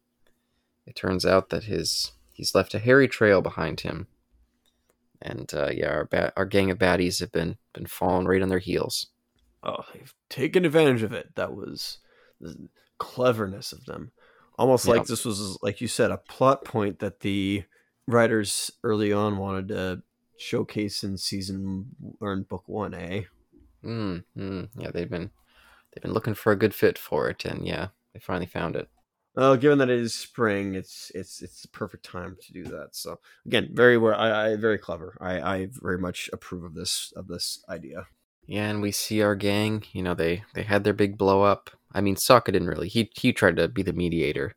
It 0.87 0.97
turns 0.97 1.25
out 1.25 1.49
that 1.51 1.65
his 1.65 2.13
he's 2.33 2.55
left 2.55 2.75
a 2.75 2.79
hairy 2.79 3.09
trail 3.09 3.41
behind 3.41 3.81
him, 3.81 4.07
and 5.21 5.53
uh, 5.55 5.71
yeah, 5.73 5.89
our 5.91 6.05
ba- 6.05 6.33
our 6.37 6.47
gang 6.47 6.71
of 6.71 6.79
baddies 6.79 7.21
have 7.21 7.33
been 7.33 7.57
been 7.73 7.87
falling 7.87 8.27
right 8.27 8.43
on 8.43 8.49
their 8.49 8.59
heels. 8.59 9.07
Oh, 9.63 9.85
they've 9.93 10.15
taken 10.29 10.65
advantage 10.65 11.03
of 11.03 11.13
it. 11.13 11.35
That 11.35 11.53
was 11.55 11.99
the 12.41 12.69
cleverness 12.99 13.73
of 13.73 13.85
them. 13.87 14.13
Almost 14.57 14.87
Yeah. 14.87 14.95
like 14.95 15.07
this 15.07 15.25
was, 15.25 15.59
like 15.63 15.81
you 15.81 15.89
said, 15.89 16.11
a 16.11 16.17
plot 16.17 16.65
point 16.65 17.01
that 17.01 17.21
the 17.21 17.65
writers 18.09 18.71
early 18.83 19.13
on 19.13 19.37
wanted 19.37 19.69
to 19.69 20.03
showcase 20.39 21.05
in 21.05 21.19
season 21.19 21.91
or 22.21 22.33
in 22.33 22.43
book 22.43 22.65
one, 22.67 22.95
eh? 22.95 23.23
Mm, 23.85 24.25
mm, 24.37 24.69
yeah, 24.77 24.91
they've 24.91 25.11
been 25.11 25.31
they've 25.93 26.03
been 26.03 26.15
looking 26.15 26.35
for 26.35 26.51
a 26.51 26.57
good 26.57 26.75
fit 26.75 26.99
for 26.99 27.29
it, 27.29 27.45
and 27.45 27.67
yeah, 27.67 27.89
they 28.13 28.19
finally 28.19 28.47
found 28.47 28.75
it. 28.75 28.89
Well, 29.37 29.57
given 29.57 29.79
that 29.79 29.91
it 29.91 30.01
is 30.01 30.15
spring, 30.15 30.75
it's 30.75 31.13
it's 31.15 31.43
it's 31.43 31.63
the 31.63 31.69
perfect 31.69 32.05
time 32.05 32.37
to 32.41 32.53
do 32.53 32.65
that. 32.65 32.89
So 32.93 33.21
again, 33.47 33.69
very 33.73 33.97
well, 33.97 34.19
I, 34.19 34.49
I 34.49 34.57
very 34.57 34.79
clever. 34.79 35.17
I, 35.21 35.41
I 35.41 35.69
very 35.81 35.99
much 35.99 36.29
approve 36.33 36.65
of 36.65 36.75
this 36.75 37.13
of 37.15 37.29
this 37.29 37.63
idea. 37.69 38.09
Yeah, 38.47 38.71
and 38.71 38.81
we 38.81 38.91
see 38.91 39.23
our 39.23 39.37
gang. 39.37 39.85
You 39.93 40.03
know, 40.03 40.15
they 40.15 40.43
they 40.55 40.63
had 40.63 40.83
their 40.83 40.95
big 40.95 41.19
blow 41.19 41.43
up. 41.43 41.71
I 41.93 42.01
mean, 42.01 42.17
Sokka 42.17 42.47
didn't 42.47 42.69
really. 42.69 42.89
He 42.89 43.11
he 43.15 43.33
tried 43.33 43.57
to 43.57 43.69
be 43.69 43.83
the 43.83 43.93
mediator, 43.93 44.55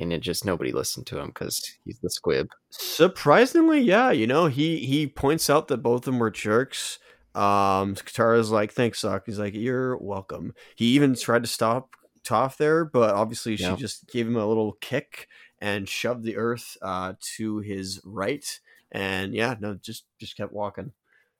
and 0.00 0.12
it 0.12 0.20
just 0.20 0.44
nobody 0.44 0.72
listened 0.72 1.06
to 1.08 1.18
him 1.18 1.28
because 1.28 1.78
he's 1.84 1.98
the 2.00 2.10
squib. 2.10 2.48
Surprisingly, 2.70 3.80
yeah, 3.80 4.10
you 4.10 4.26
know, 4.26 4.46
he 4.46 4.78
he 4.86 5.06
points 5.06 5.50
out 5.50 5.68
that 5.68 5.78
both 5.78 6.02
of 6.02 6.04
them 6.04 6.18
were 6.18 6.30
jerks. 6.30 6.98
Um, 7.34 7.94
Katara's 7.94 8.50
like, 8.50 8.72
"Thanks, 8.72 9.00
Sock." 9.00 9.24
He's 9.26 9.38
like, 9.38 9.54
"You're 9.54 9.96
welcome." 9.98 10.54
He 10.76 10.86
even 10.94 11.14
tried 11.14 11.42
to 11.42 11.48
stop 11.48 11.90
Toph 12.24 12.56
there, 12.56 12.84
but 12.84 13.14
obviously 13.14 13.56
she 13.56 13.74
just 13.74 14.06
gave 14.08 14.26
him 14.26 14.36
a 14.36 14.46
little 14.46 14.74
kick 14.80 15.28
and 15.60 15.88
shoved 15.88 16.24
the 16.24 16.36
earth 16.36 16.76
uh, 16.82 17.14
to 17.36 17.58
his 17.58 18.00
right, 18.04 18.60
and 18.92 19.34
yeah, 19.34 19.56
no, 19.60 19.74
just 19.74 20.04
just 20.18 20.36
kept 20.36 20.52
walking. 20.52 20.92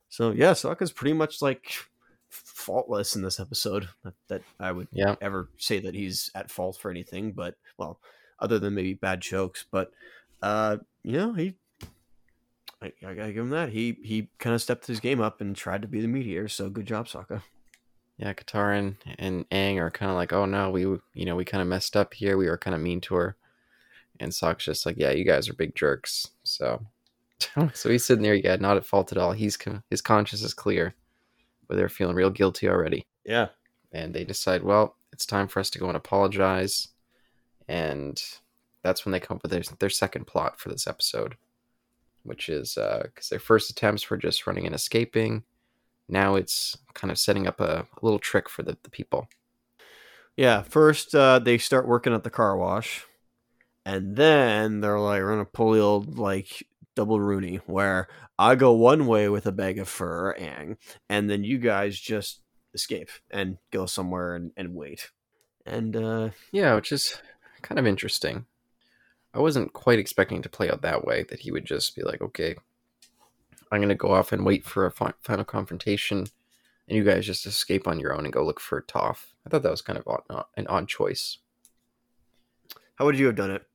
So 0.09 0.33
yeah, 0.33 0.53
Sokka's 0.53 0.93
pretty 0.93 1.13
much 1.15 1.41
like 1.43 1.73
faultless 2.29 3.17
in 3.17 3.23
this 3.23 3.41
episode. 3.41 3.89
Not 4.05 4.15
that 4.29 4.43
I 4.59 4.73
would 4.73 4.89
Yeah, 4.93 5.17
ever 5.21 5.51
say 5.59 5.79
that 5.81 5.95
he's 5.95 6.31
at 6.35 6.51
fault 6.51 6.77
for 6.79 6.91
anything, 6.91 7.33
but 7.33 7.55
well, 7.79 8.01
other 8.41 8.59
than 8.59 8.75
maybe 8.75 8.95
bad 8.95 9.21
jokes. 9.21 9.65
But 9.71 9.93
uh, 10.43 10.79
you 11.03 11.13
know, 11.13 11.33
he 11.33 11.55
I, 12.83 12.93
I 13.07 13.15
gotta 13.15 13.33
give 13.33 13.45
him 13.45 13.51
that. 13.51 13.71
He 13.71 13.97
he 14.03 14.29
kind 14.39 14.55
of 14.55 14.63
stepped 14.63 14.87
his 14.87 15.01
game 15.01 15.21
up 15.21 15.41
and 15.41 15.55
tried 15.55 15.83
to 15.83 15.89
be 15.89 16.01
the 16.01 16.09
mediator. 16.09 16.49
So 16.49 16.71
good 16.71 16.87
job, 16.87 17.07
Sokka. 17.07 17.43
yeah. 18.17 18.33
Katara 18.33 18.79
and, 18.79 18.97
and 19.19 19.49
Aang 19.51 19.79
are 19.79 19.91
kind 19.91 20.11
of 20.11 20.17
like, 20.17 20.33
oh 20.33 20.47
no, 20.47 20.71
we 20.71 20.83
you 20.83 21.27
know 21.27 21.37
we 21.37 21.45
kind 21.45 21.63
of 21.63 21.69
messed 21.69 21.97
up 21.97 22.15
here. 22.15 22.37
We 22.37 22.49
were 22.49 22.59
kind 22.59 22.75
of 22.75 22.81
mean 22.81 23.01
to 23.03 23.15
her, 23.15 23.37
and 24.19 24.33
Sokka's 24.33 24.65
just 24.65 24.87
like, 24.87 24.97
yeah, 24.99 25.11
you 25.11 25.25
guys 25.25 25.49
are 25.49 25.55
big 25.55 25.75
jerks. 25.75 26.29
So, 26.43 26.83
so 27.75 27.91
he's 27.91 28.05
sitting 28.05 28.23
there, 28.23 28.35
yeah, 28.35 28.57
not 28.57 28.77
at 28.77 28.87
fault 28.87 29.13
at 29.13 29.19
all. 29.19 29.33
He's 29.33 29.59
his 29.91 30.01
conscience 30.01 30.43
is 30.43 30.55
clear, 30.55 30.95
but 31.69 31.77
they're 31.77 31.89
feeling 31.89 32.17
real 32.17 32.31
guilty 32.31 32.69
already. 32.69 33.07
Yeah, 33.25 33.49
and 33.93 34.15
they 34.15 34.25
decide, 34.25 34.63
well, 34.63 34.97
it's 35.13 35.27
time 35.27 35.49
for 35.49 35.61
us 35.61 35.69
to 35.71 35.79
go 35.79 35.89
and 35.89 35.97
apologize. 35.97 36.89
And 37.71 38.21
that's 38.83 39.05
when 39.05 39.13
they 39.13 39.21
come 39.21 39.37
up 39.37 39.45
with 39.45 39.53
their, 39.53 39.63
their 39.79 39.89
second 39.89 40.27
plot 40.27 40.59
for 40.59 40.71
this 40.71 40.89
episode, 40.89 41.37
which 42.25 42.49
is 42.49 42.75
because 42.75 43.29
their 43.29 43.39
first 43.39 43.71
attempts 43.71 44.11
were 44.11 44.17
just 44.17 44.45
running 44.45 44.67
and 44.67 44.75
escaping. 44.75 45.45
Now 46.09 46.35
it's 46.35 46.77
kind 46.95 47.13
of 47.13 47.19
setting 47.19 47.47
up 47.47 47.61
a, 47.61 47.87
a 47.87 48.05
little 48.05 48.19
trick 48.19 48.49
for 48.49 48.65
the, 48.65 48.77
the 48.83 48.91
people. 48.91 49.29
yeah. 50.37 50.63
First, 50.63 51.15
uh, 51.15 51.39
they 51.39 51.59
start 51.59 51.87
working 51.87 52.13
at 52.13 52.25
the 52.25 52.31
car 52.31 52.57
wash, 52.57 53.07
and 53.87 54.17
then 54.17 54.81
they're 54.81 54.99
like, 54.99 55.23
"We're 55.23 55.31
gonna 55.31 55.45
pull 55.45 55.73
the 55.73 55.81
old 55.81 56.19
like 56.19 56.67
double 56.97 57.21
Rooney, 57.21 57.61
where 57.67 58.09
I 58.37 58.57
go 58.57 58.73
one 58.73 59.07
way 59.07 59.29
with 59.29 59.47
a 59.47 59.53
bag 59.53 59.79
of 59.79 59.89
fur, 59.89 60.35
Aang, 60.35 60.77
and 61.09 61.31
then 61.31 61.45
you 61.45 61.59
guys 61.59 62.01
just 62.01 62.41
escape 62.75 63.11
and 63.31 63.59
go 63.71 63.87
somewhere 63.87 64.35
and, 64.35 64.51
and 64.57 64.75
wait." 64.75 65.13
And 65.65 65.95
uh, 65.95 66.31
Yeah, 66.51 66.75
which 66.75 66.91
is 66.91 67.21
kind 67.63 67.79
of 67.79 67.87
interesting. 67.87 68.47
I 69.33 69.39
wasn't 69.39 69.73
quite 69.73 69.99
expecting 69.99 70.43
to 70.43 70.49
play 70.49 70.71
out 70.71 70.83
that 70.83 71.05
way, 71.05 71.25
that 71.31 71.41
he 71.41 71.53
would 71.53 71.65
just 71.65 71.95
be 71.95 72.03
like, 72.03 72.21
okay, 72.21 72.57
I'm 73.71 73.81
going 73.81 73.89
to 73.89 73.95
go 73.95 74.13
off 74.13 74.33
and 74.33 74.45
wait 74.45 74.65
for 74.65 74.87
a 74.87 74.91
final 74.91 75.45
confrontation, 75.45 76.27
and 76.89 76.97
you 76.97 77.05
guys 77.05 77.27
just 77.27 77.47
escape 77.47 77.87
on 77.87 78.01
your 78.01 78.13
own 78.13 78.25
and 78.25 78.33
go 78.33 78.45
look 78.45 78.59
for 78.59 78.83
Toph. 78.83 79.27
I 79.47 79.51
thought 79.51 79.63
that 79.63 79.71
was 79.71 79.83
kind 79.83 79.99
of 79.99 80.09
odd, 80.09 80.45
an 80.57 80.67
odd 80.67 80.89
choice. 80.89 81.39
how 82.97 83.05
would 83.07 83.19
you 83.19 83.27
have 83.27 83.37
done 83.37 83.51
it, 83.51 83.67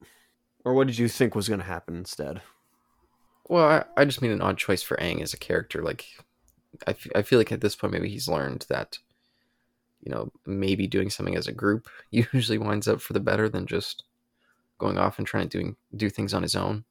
or 0.63 0.74
what 0.74 0.88
did 0.88 0.98
you 0.98 1.08
think 1.08 1.34
was 1.34 1.50
gonna 1.50 1.63
happen 1.63 1.95
instead? 1.95 2.41
Well, 3.48 3.65
I, 3.65 4.02
I 4.02 4.06
just 4.06 4.21
mean 4.21 4.32
an 4.32 4.41
odd 4.41 4.58
choice 4.58 4.84
for 4.84 4.98
Aang 4.98 5.21
as 5.21 5.34
a 5.34 5.38
character. 5.38 5.82
Like, 5.82 6.06
I, 6.86 6.91
f- 6.91 7.08
I 7.15 7.21
feel 7.21 7.39
like 7.39 7.52
at 7.52 7.62
this 7.62 7.76
point, 7.76 7.93
maybe 7.93 8.10
he's 8.10 8.28
learned 8.28 8.65
that, 8.69 9.00
you 10.06 10.12
know, 10.12 10.32
maybe 10.46 10.88
doing 10.88 11.10
something 11.10 11.36
as 11.36 11.48
a 11.48 11.52
group 11.52 11.89
usually 12.12 12.58
winds 12.58 12.88
up 12.88 13.02
for 13.02 13.13
the 13.13 13.20
better 13.20 13.50
than 13.50 13.65
just 13.65 14.04
going 14.78 14.98
off 14.98 15.18
and 15.18 15.28
trying 15.28 15.50
to 15.50 15.58
doing, 15.58 15.76
do 15.96 16.10
things 16.10 16.34
on 16.34 16.44
his 16.44 16.56
own. 16.56 16.86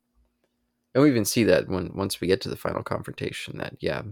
And 0.94 1.02
we 1.02 1.10
even 1.10 1.24
see 1.24 1.44
that 1.44 1.68
when 1.68 1.90
once 1.94 2.20
we 2.20 2.28
get 2.28 2.40
to 2.42 2.48
the 2.48 2.56
final 2.56 2.82
confrontation, 2.82 3.58
that 3.58 3.74
yeah, 3.80 4.02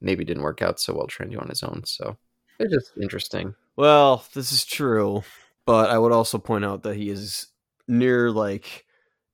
maybe 0.00 0.24
didn't 0.24 0.42
work 0.42 0.62
out 0.62 0.78
so 0.78 0.94
well 0.94 1.06
trying 1.06 1.30
to 1.30 1.36
do 1.36 1.40
on 1.40 1.48
his 1.48 1.62
own. 1.62 1.82
So 1.84 2.16
it's 2.58 2.72
just 2.72 2.92
interesting. 3.00 3.54
Well, 3.76 4.24
this 4.34 4.52
is 4.52 4.64
true, 4.64 5.22
but 5.66 5.90
I 5.90 5.98
would 5.98 6.12
also 6.12 6.38
point 6.38 6.64
out 6.64 6.82
that 6.82 6.96
he 6.96 7.10
is 7.10 7.48
near 7.86 8.30
like 8.30 8.86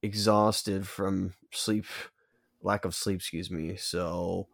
exhausted 0.02 0.86
from 0.86 1.34
sleep, 1.50 1.86
lack 2.62 2.84
of 2.84 2.94
sleep, 2.94 3.16
excuse 3.16 3.50
me. 3.50 3.76
So 3.76 4.48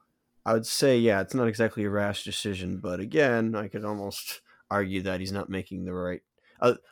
I 0.44 0.52
would 0.52 0.66
say, 0.66 0.98
yeah, 0.98 1.20
it's 1.20 1.34
not 1.34 1.48
exactly 1.48 1.84
a 1.84 1.90
rash 1.90 2.24
decision, 2.24 2.78
but 2.78 2.98
again, 2.98 3.54
I 3.54 3.68
could 3.68 3.84
almost 3.84 4.40
argue 4.70 5.02
that 5.02 5.20
he's 5.20 5.32
not 5.32 5.48
making 5.48 5.84
the 5.84 5.92
right, 5.92 6.22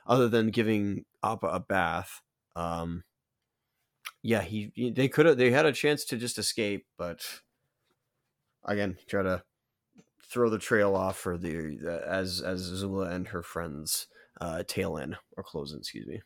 other 0.06 0.28
than 0.28 0.50
giving 0.50 1.04
Appa 1.22 1.46
a 1.46 1.60
bath. 1.60 2.22
Um, 2.56 3.04
yeah, 4.22 4.42
he 4.42 4.92
they 4.94 5.08
could 5.08 5.26
have 5.26 5.36
they 5.36 5.50
had 5.50 5.66
a 5.66 5.72
chance 5.72 6.04
to 6.06 6.16
just 6.16 6.38
escape, 6.38 6.86
but 6.96 7.40
again, 8.64 8.98
try 9.06 9.22
to 9.22 9.42
throw 10.22 10.50
the 10.50 10.58
trail 10.58 10.94
off 10.94 11.16
for 11.16 11.38
the, 11.38 11.76
the 11.80 12.02
as 12.06 12.42
Azula 12.42 13.10
and 13.10 13.28
her 13.28 13.42
friends 13.42 14.08
uh, 14.40 14.62
tail 14.66 14.96
in 14.96 15.16
or 15.36 15.42
close 15.42 15.72
in. 15.72 15.78
Excuse 15.78 16.06
me. 16.06 16.20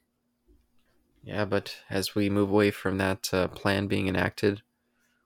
Yeah, 1.22 1.44
but 1.44 1.76
as 1.88 2.14
we 2.14 2.28
move 2.28 2.50
away 2.50 2.72
from 2.72 2.98
that 2.98 3.32
uh, 3.32 3.46
plan 3.48 3.86
being 3.86 4.08
enacted, 4.08 4.62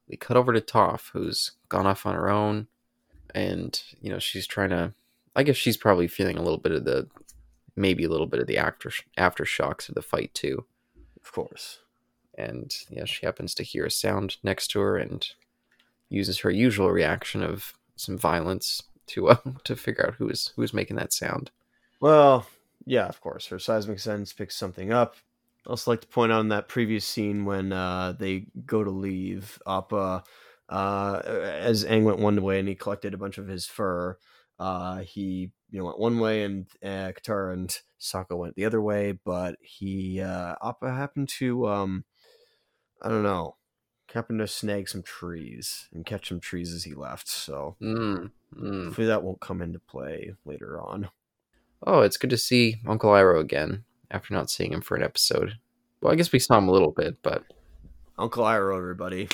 we 0.08 0.16
cut 0.16 0.36
over 0.36 0.52
to 0.52 0.60
Toph, 0.60 1.10
who's 1.12 1.52
gone 1.68 1.86
off 1.86 2.04
on 2.04 2.14
her 2.14 2.28
own. 2.28 2.66
and 3.34 3.82
you 4.00 4.10
know 4.10 4.18
she's 4.18 4.46
trying 4.46 4.70
to. 4.70 4.92
I 5.36 5.42
guess 5.42 5.56
she's 5.56 5.76
probably 5.76 6.08
feeling 6.08 6.38
a 6.38 6.42
little 6.42 6.58
bit 6.58 6.72
of 6.72 6.84
the, 6.84 7.08
maybe 7.76 8.04
a 8.04 8.08
little 8.08 8.26
bit 8.26 8.40
of 8.40 8.46
the 8.46 8.58
after 8.58 8.90
aftershocks 9.18 9.88
of 9.88 9.94
the 9.94 10.02
fight 10.02 10.34
too. 10.34 10.64
Of 11.22 11.32
course. 11.32 11.80
And 12.36 12.74
yeah, 12.90 13.04
she 13.04 13.24
happens 13.24 13.54
to 13.54 13.62
hear 13.62 13.84
a 13.84 13.90
sound 13.90 14.38
next 14.42 14.68
to 14.68 14.80
her 14.80 14.96
and 14.96 15.26
uses 16.08 16.38
her 16.38 16.50
usual 16.50 16.90
reaction 16.90 17.42
of 17.42 17.74
some 17.96 18.16
violence 18.18 18.82
to 19.08 19.28
uh, 19.28 19.36
to 19.64 19.76
figure 19.76 20.06
out 20.06 20.14
who 20.14 20.28
is 20.28 20.52
who 20.56 20.62
is 20.62 20.74
making 20.74 20.96
that 20.96 21.12
sound. 21.12 21.50
Well, 22.00 22.46
yeah, 22.84 23.06
of 23.06 23.20
course. 23.20 23.46
Her 23.46 23.58
seismic 23.58 23.98
sense 23.98 24.32
picks 24.32 24.56
something 24.56 24.92
up. 24.92 25.16
I 25.66 25.70
also 25.70 25.90
like 25.90 26.02
to 26.02 26.06
point 26.06 26.32
out 26.32 26.40
in 26.40 26.48
that 26.48 26.68
previous 26.68 27.04
scene 27.04 27.44
when 27.44 27.72
uh, 27.72 28.14
they 28.18 28.46
go 28.64 28.84
to 28.84 28.90
leave, 28.90 29.60
Appa, 29.66 30.22
uh, 30.68 31.22
as 31.24 31.84
Aang 31.84 32.04
went 32.04 32.18
one 32.18 32.40
way 32.42 32.58
and 32.58 32.68
he 32.68 32.74
collected 32.74 33.14
a 33.14 33.18
bunch 33.18 33.38
of 33.38 33.48
his 33.48 33.66
fur, 33.66 34.16
uh, 34.58 34.98
he 34.98 35.50
you 35.70 35.78
know 35.78 35.86
went 35.86 35.98
one 35.98 36.18
way 36.18 36.42
and 36.44 36.66
uh, 36.82 37.12
Katara 37.12 37.52
and 37.52 37.76
Sokka 38.00 38.36
went 38.36 38.54
the 38.56 38.64
other 38.64 38.80
way, 38.80 39.12
but 39.24 39.56
he 39.60 40.20
uh, 40.20 40.54
happened 40.82 41.28
to 41.38 41.66
um, 41.68 42.04
I 43.02 43.08
don't 43.08 43.22
know, 43.22 43.56
happened 44.12 44.38
to 44.40 44.46
snag 44.46 44.88
some 44.88 45.02
trees 45.02 45.88
and 45.92 46.06
catch 46.06 46.28
some 46.28 46.40
trees 46.40 46.72
as 46.72 46.84
he 46.84 46.94
left. 46.94 47.28
So 47.28 47.76
Mm, 47.82 48.30
mm. 48.56 48.84
hopefully 48.86 49.06
that 49.08 49.22
won't 49.22 49.40
come 49.40 49.60
into 49.60 49.78
play 49.78 50.32
later 50.44 50.80
on. 50.80 51.10
Oh, 51.86 52.00
it's 52.00 52.16
good 52.16 52.30
to 52.30 52.38
see 52.38 52.76
Uncle 52.86 53.10
Iroh 53.10 53.40
again 53.40 53.84
after 54.10 54.32
not 54.32 54.50
seeing 54.50 54.72
him 54.72 54.80
for 54.80 54.96
an 54.96 55.02
episode. 55.02 55.58
Well, 56.00 56.12
I 56.12 56.16
guess 56.16 56.32
we 56.32 56.38
saw 56.38 56.56
him 56.58 56.68
a 56.68 56.72
little 56.72 56.92
bit, 56.92 57.16
but 57.22 57.44
Uncle 58.18 58.44
Iroh, 58.44 58.78
everybody. 58.78 59.28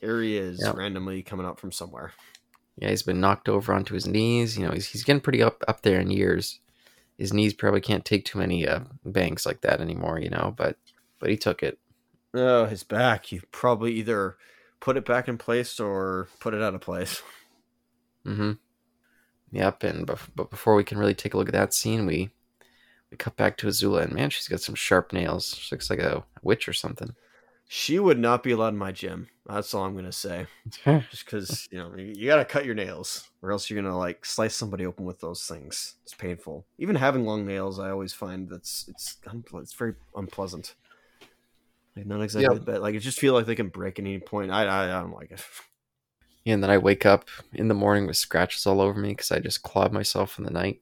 Here 0.00 0.22
he 0.22 0.36
is, 0.36 0.60
Yep. 0.62 0.76
randomly 0.76 1.22
coming 1.24 1.44
up 1.46 1.58
from 1.58 1.72
somewhere. 1.72 2.12
Yeah, 2.80 2.90
he's 2.90 3.02
been 3.02 3.20
knocked 3.20 3.48
over 3.48 3.72
onto 3.72 3.94
his 3.94 4.06
knees. 4.06 4.56
You 4.56 4.66
know, 4.66 4.72
he's, 4.72 4.86
he's 4.86 5.04
getting 5.04 5.20
pretty 5.20 5.42
up 5.42 5.62
up 5.66 5.82
there 5.82 6.00
in 6.00 6.10
years. 6.10 6.60
His 7.16 7.32
knees 7.32 7.52
probably 7.52 7.80
can't 7.80 8.04
take 8.04 8.24
too 8.24 8.38
many 8.38 8.66
uh, 8.66 8.80
banks 9.04 9.44
like 9.44 9.62
that 9.62 9.80
anymore. 9.80 10.20
You 10.20 10.30
know, 10.30 10.54
but 10.56 10.76
but 11.18 11.30
he 11.30 11.36
took 11.36 11.62
it. 11.62 11.78
Oh, 12.34 12.66
his 12.66 12.84
back. 12.84 13.32
You 13.32 13.42
probably 13.50 13.92
either 13.94 14.36
put 14.80 14.96
it 14.96 15.04
back 15.04 15.26
in 15.26 15.38
place 15.38 15.80
or 15.80 16.28
put 16.38 16.54
it 16.54 16.62
out 16.62 16.74
of 16.74 16.80
place. 16.80 17.22
Mm-hmm. 18.24 18.52
Yep. 19.50 19.82
And 19.82 20.06
bef- 20.06 20.28
but 20.36 20.50
before 20.50 20.74
we 20.74 20.84
can 20.84 20.98
really 20.98 21.14
take 21.14 21.34
a 21.34 21.36
look 21.36 21.48
at 21.48 21.54
that 21.54 21.74
scene, 21.74 22.06
we 22.06 22.30
we 23.10 23.16
cut 23.16 23.36
back 23.36 23.56
to 23.56 23.66
Azula, 23.66 24.02
and 24.02 24.12
man, 24.12 24.30
she's 24.30 24.48
got 24.48 24.60
some 24.60 24.74
sharp 24.74 25.12
nails. 25.12 25.56
She 25.58 25.74
looks 25.74 25.90
like 25.90 25.98
a 25.98 26.24
witch 26.42 26.68
or 26.68 26.72
something. 26.72 27.14
She 27.70 27.98
would 27.98 28.18
not 28.18 28.42
be 28.42 28.52
allowed 28.52 28.68
in 28.68 28.78
my 28.78 28.92
gym. 28.92 29.28
That's 29.46 29.74
all 29.74 29.84
I'm 29.84 29.94
gonna 29.94 30.10
say. 30.10 30.46
Just 31.10 31.26
because 31.26 31.68
you 31.70 31.76
know 31.78 31.94
you, 31.94 32.14
you 32.16 32.26
gotta 32.26 32.46
cut 32.46 32.64
your 32.64 32.74
nails, 32.74 33.28
or 33.42 33.52
else 33.52 33.68
you're 33.68 33.80
gonna 33.80 33.96
like 33.96 34.24
slice 34.24 34.54
somebody 34.54 34.86
open 34.86 35.04
with 35.04 35.20
those 35.20 35.44
things. 35.46 35.96
It's 36.02 36.14
painful. 36.14 36.66
Even 36.78 36.96
having 36.96 37.26
long 37.26 37.46
nails, 37.46 37.78
I 37.78 37.90
always 37.90 38.14
find 38.14 38.48
that's 38.48 38.86
it's 38.88 39.18
unple- 39.26 39.60
it's 39.60 39.74
very 39.74 39.94
unpleasant. 40.16 40.76
Like 41.94 42.06
not 42.06 42.22
exactly, 42.22 42.58
but 42.58 42.80
like 42.80 42.94
it 42.94 43.00
just 43.00 43.20
feel 43.20 43.34
like 43.34 43.44
they 43.44 43.54
can 43.54 43.68
break 43.68 43.98
at 43.98 44.04
any 44.06 44.18
point. 44.18 44.50
I 44.50 44.64
I, 44.64 44.84
I 44.84 45.02
don't 45.02 45.12
like 45.12 45.30
it. 45.30 45.44
and 46.46 46.62
then 46.62 46.70
I 46.70 46.78
wake 46.78 47.04
up 47.04 47.28
in 47.52 47.68
the 47.68 47.74
morning 47.74 48.06
with 48.06 48.16
scratches 48.16 48.66
all 48.66 48.80
over 48.80 48.98
me 48.98 49.10
because 49.10 49.30
I 49.30 49.40
just 49.40 49.62
clawed 49.62 49.92
myself 49.92 50.38
in 50.38 50.44
the 50.44 50.50
night. 50.50 50.80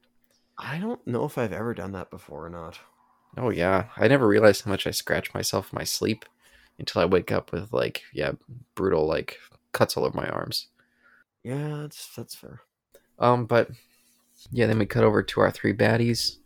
I 0.57 0.79
don't 0.79 1.05
know 1.05 1.25
if 1.25 1.37
I've 1.37 1.53
ever 1.53 1.75
done 1.75 1.93
that 1.93 2.11
before 2.13 2.47
or 2.47 2.51
not. 2.51 2.79
Oh 3.37 3.51
yeah, 3.51 3.87
I 3.97 4.07
never 4.07 4.29
realized 4.29 4.65
how 4.65 4.71
much 4.71 4.87
I 4.87 4.93
scratch 4.93 5.35
myself 5.35 5.73
in 5.73 5.79
my 5.79 5.85
sleep 5.85 6.25
until 6.79 7.03
I 7.03 7.07
wake 7.07 7.33
up 7.33 7.53
with 7.53 7.73
like 7.73 8.03
yeah 8.13 8.33
brutal 8.75 9.07
like 9.07 9.39
cuts 9.73 9.97
all 9.97 10.05
over 10.05 10.17
my 10.17 10.29
arms. 10.29 10.69
Yeah, 11.43 11.79
that's 11.83 12.15
that's 12.15 12.35
fair. 12.35 12.61
Um, 13.19 13.47
but 13.47 13.71
yeah, 14.51 14.67
then 14.67 14.79
we 14.79 14.87
cut 14.87 15.05
over 15.05 15.23
to 15.23 15.41
our 15.41 15.51
three 15.51 15.73
baddies, 15.73 16.37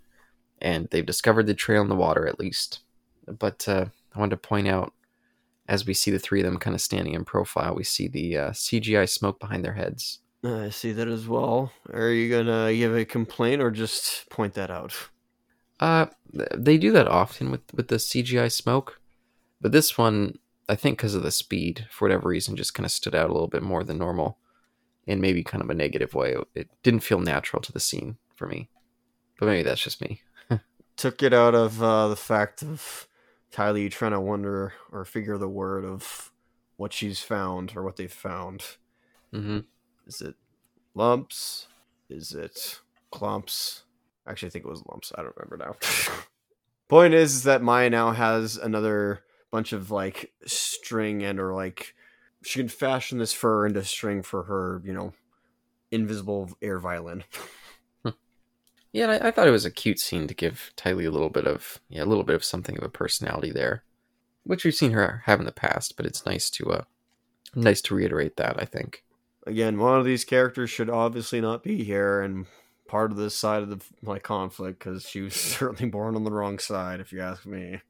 and 0.60 0.88
they've 0.90 1.06
discovered 1.06 1.46
the 1.46 1.54
trail 1.54 1.82
in 1.82 1.88
the 1.88 1.96
water 1.96 2.26
at 2.26 2.38
least. 2.38 2.80
But 3.26 3.68
uh, 3.68 3.86
I 4.14 4.18
wanted 4.18 4.30
to 4.30 4.48
point 4.48 4.68
out 4.68 4.92
as 5.70 5.86
we 5.86 5.94
see 5.94 6.10
the 6.10 6.18
three 6.18 6.40
of 6.40 6.44
them 6.44 6.58
kind 6.58 6.74
of 6.74 6.80
standing 6.80 7.14
in 7.14 7.24
profile, 7.24 7.76
we 7.76 7.84
see 7.84 8.08
the 8.08 8.36
uh, 8.36 8.50
CGI 8.50 9.08
smoke 9.08 9.38
behind 9.38 9.64
their 9.64 9.74
heads. 9.74 10.18
I 10.42 10.70
see 10.70 10.90
that 10.92 11.06
as 11.06 11.28
well. 11.28 11.70
Are 11.92 12.10
you 12.10 12.28
gonna 12.28 12.74
give 12.74 12.96
a 12.96 13.04
complaint 13.04 13.62
or 13.62 13.70
just 13.70 14.28
point 14.30 14.54
that 14.54 14.70
out? 14.70 14.94
Uh, 15.78 16.06
they 16.32 16.76
do 16.76 16.90
that 16.92 17.06
often 17.06 17.50
with 17.50 17.60
with 17.72 17.88
the 17.88 17.96
CGI 17.96 18.50
smoke, 18.50 18.99
but 19.60 19.72
this 19.72 19.98
one, 19.98 20.38
I 20.68 20.74
think, 20.74 20.98
because 20.98 21.14
of 21.14 21.22
the 21.22 21.30
speed, 21.30 21.86
for 21.90 22.06
whatever 22.06 22.28
reason, 22.28 22.56
just 22.56 22.74
kind 22.74 22.84
of 22.86 22.92
stood 22.92 23.14
out 23.14 23.30
a 23.30 23.32
little 23.32 23.48
bit 23.48 23.62
more 23.62 23.84
than 23.84 23.98
normal, 23.98 24.38
in 25.06 25.20
maybe 25.20 25.42
kind 25.42 25.62
of 25.62 25.70
a 25.70 25.74
negative 25.74 26.14
way. 26.14 26.36
It 26.54 26.68
didn't 26.82 27.00
feel 27.00 27.20
natural 27.20 27.62
to 27.62 27.72
the 27.72 27.80
scene 27.80 28.16
for 28.36 28.46
me, 28.46 28.68
but 29.38 29.46
maybe 29.46 29.62
that's 29.62 29.82
just 29.82 30.00
me. 30.00 30.22
Took 30.96 31.22
it 31.22 31.32
out 31.32 31.54
of 31.54 31.82
uh, 31.82 32.08
the 32.08 32.16
fact 32.16 32.62
of 32.62 33.08
Ty 33.50 33.70
Lee 33.70 33.88
trying 33.88 34.12
to 34.12 34.20
wonder 34.20 34.74
or 34.92 35.04
figure 35.04 35.38
the 35.38 35.48
word 35.48 35.84
of 35.84 36.30
what 36.76 36.92
she's 36.92 37.20
found 37.20 37.74
or 37.74 37.82
what 37.82 37.96
they've 37.96 38.12
found. 38.12 38.76
hmm 39.32 39.60
Is 40.06 40.20
it 40.20 40.34
lumps? 40.94 41.68
Is 42.08 42.32
it 42.32 42.80
clumps? 43.10 43.84
Actually, 44.26 44.48
I 44.48 44.50
think 44.50 44.64
it 44.66 44.70
was 44.70 44.82
lumps. 44.90 45.12
I 45.16 45.22
don't 45.22 45.36
remember 45.36 45.56
now. 45.64 45.76
Point 46.88 47.14
is, 47.14 47.34
is 47.34 47.42
that 47.44 47.62
Mai 47.62 47.88
now 47.88 48.12
has 48.12 48.56
another 48.56 49.20
bunch 49.50 49.72
of 49.72 49.90
like 49.90 50.32
string 50.46 51.22
and 51.22 51.40
or 51.40 51.54
like 51.54 51.94
she 52.42 52.58
can 52.60 52.68
fashion 52.68 53.18
this 53.18 53.32
fur 53.32 53.66
into 53.66 53.84
string 53.84 54.22
for 54.22 54.44
her, 54.44 54.80
you 54.84 54.92
know, 54.92 55.12
invisible 55.90 56.50
air 56.62 56.78
violin. 56.78 57.24
Yeah, 58.92 59.10
and 59.10 59.24
I, 59.24 59.28
I 59.28 59.30
thought 59.30 59.46
it 59.46 59.52
was 59.52 59.64
a 59.64 59.70
cute 59.70 60.00
scene 60.00 60.26
to 60.26 60.34
give 60.34 60.72
Ty 60.76 60.92
Lee 60.92 61.04
a 61.04 61.10
little 61.10 61.30
bit 61.30 61.46
of 61.46 61.80
yeah, 61.88 62.02
a 62.02 62.06
little 62.06 62.24
bit 62.24 62.34
of 62.34 62.44
something 62.44 62.76
of 62.76 62.82
a 62.82 62.88
personality 62.88 63.52
there, 63.52 63.84
which 64.44 64.64
we've 64.64 64.74
seen 64.74 64.92
her 64.92 65.22
have 65.26 65.38
in 65.38 65.46
the 65.46 65.52
past. 65.52 65.96
But 65.96 66.06
it's 66.06 66.26
nice 66.26 66.50
to 66.50 66.72
uh, 66.72 66.82
nice 67.54 67.80
to 67.82 67.94
reiterate 67.94 68.36
that. 68.36 68.60
I 68.60 68.64
think. 68.64 69.04
Again, 69.46 69.78
one 69.78 69.98
of 69.98 70.04
these 70.04 70.24
characters 70.24 70.70
should 70.70 70.90
obviously 70.90 71.40
not 71.40 71.62
be 71.62 71.82
here 71.82 72.20
and 72.20 72.46
part 72.86 73.10
of 73.10 73.16
this 73.16 73.34
side 73.34 73.62
of 73.62 73.70
the 73.70 73.80
like 74.02 74.22
conflict 74.22 74.80
because 74.80 75.08
she 75.08 75.20
was 75.20 75.34
certainly 75.34 75.88
born 75.88 76.16
on 76.16 76.24
the 76.24 76.32
wrong 76.32 76.58
side, 76.58 77.00
if 77.00 77.12
you 77.12 77.20
ask 77.20 77.46
me. 77.46 77.80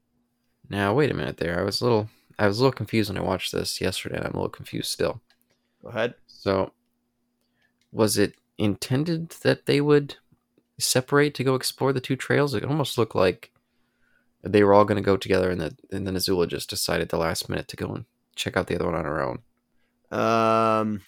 Now 0.71 0.93
wait 0.93 1.11
a 1.11 1.13
minute 1.13 1.35
there. 1.35 1.59
I 1.59 1.63
was 1.63 1.81
a 1.81 1.83
little 1.83 2.09
I 2.39 2.47
was 2.47 2.57
a 2.57 2.61
little 2.63 2.71
confused 2.71 3.09
when 3.09 3.17
I 3.17 3.27
watched 3.27 3.51
this 3.51 3.81
yesterday, 3.81 4.15
and 4.15 4.25
I'm 4.25 4.31
a 4.31 4.37
little 4.37 4.49
confused 4.49 4.89
still. 4.89 5.19
Go 5.83 5.89
ahead. 5.89 6.15
So, 6.27 6.71
was 7.91 8.17
it 8.17 8.35
intended 8.57 9.31
that 9.43 9.65
they 9.65 9.81
would 9.81 10.15
separate 10.79 11.35
to 11.35 11.43
go 11.43 11.55
explore 11.55 11.91
the 11.91 11.99
two 11.99 12.15
trails? 12.15 12.53
It 12.53 12.63
almost 12.63 12.97
looked 12.97 13.15
like 13.15 13.51
they 14.43 14.63
were 14.63 14.73
all 14.73 14.85
going 14.85 14.95
to 14.95 15.05
go 15.05 15.17
together, 15.17 15.51
and 15.51 15.59
that 15.59 15.73
and 15.91 16.07
then 16.07 16.15
Azula 16.15 16.47
just 16.47 16.69
decided 16.69 17.09
the 17.09 17.17
last 17.17 17.49
minute 17.49 17.67
to 17.67 17.75
go 17.75 17.93
and 17.93 18.05
check 18.35 18.55
out 18.55 18.67
the 18.67 18.75
other 18.75 18.85
one 18.85 18.95
on 18.95 19.03
her 19.03 19.21
own. 19.21 19.39
Um, 20.17 21.01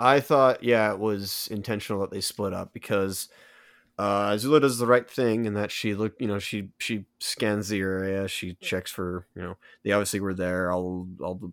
I 0.00 0.18
thought, 0.18 0.64
yeah, 0.64 0.92
it 0.92 0.98
was 0.98 1.48
intentional 1.52 2.00
that 2.00 2.10
they 2.10 2.20
split 2.20 2.52
up 2.52 2.72
because 2.72 3.28
uh, 4.00 4.30
Azula 4.30 4.62
does 4.62 4.78
the 4.78 4.86
right 4.86 5.08
thing 5.08 5.44
in 5.44 5.52
that 5.52 5.70
she 5.70 5.94
look, 5.94 6.14
you 6.18 6.26
know, 6.26 6.38
she 6.38 6.70
she 6.78 7.04
scans 7.18 7.68
the 7.68 7.80
area, 7.80 8.26
she 8.28 8.54
checks 8.54 8.90
for, 8.90 9.26
you 9.36 9.42
know, 9.42 9.58
they 9.84 9.92
obviously 9.92 10.20
were 10.20 10.32
there, 10.32 10.72
all 10.72 11.06
all 11.22 11.34
the 11.34 11.52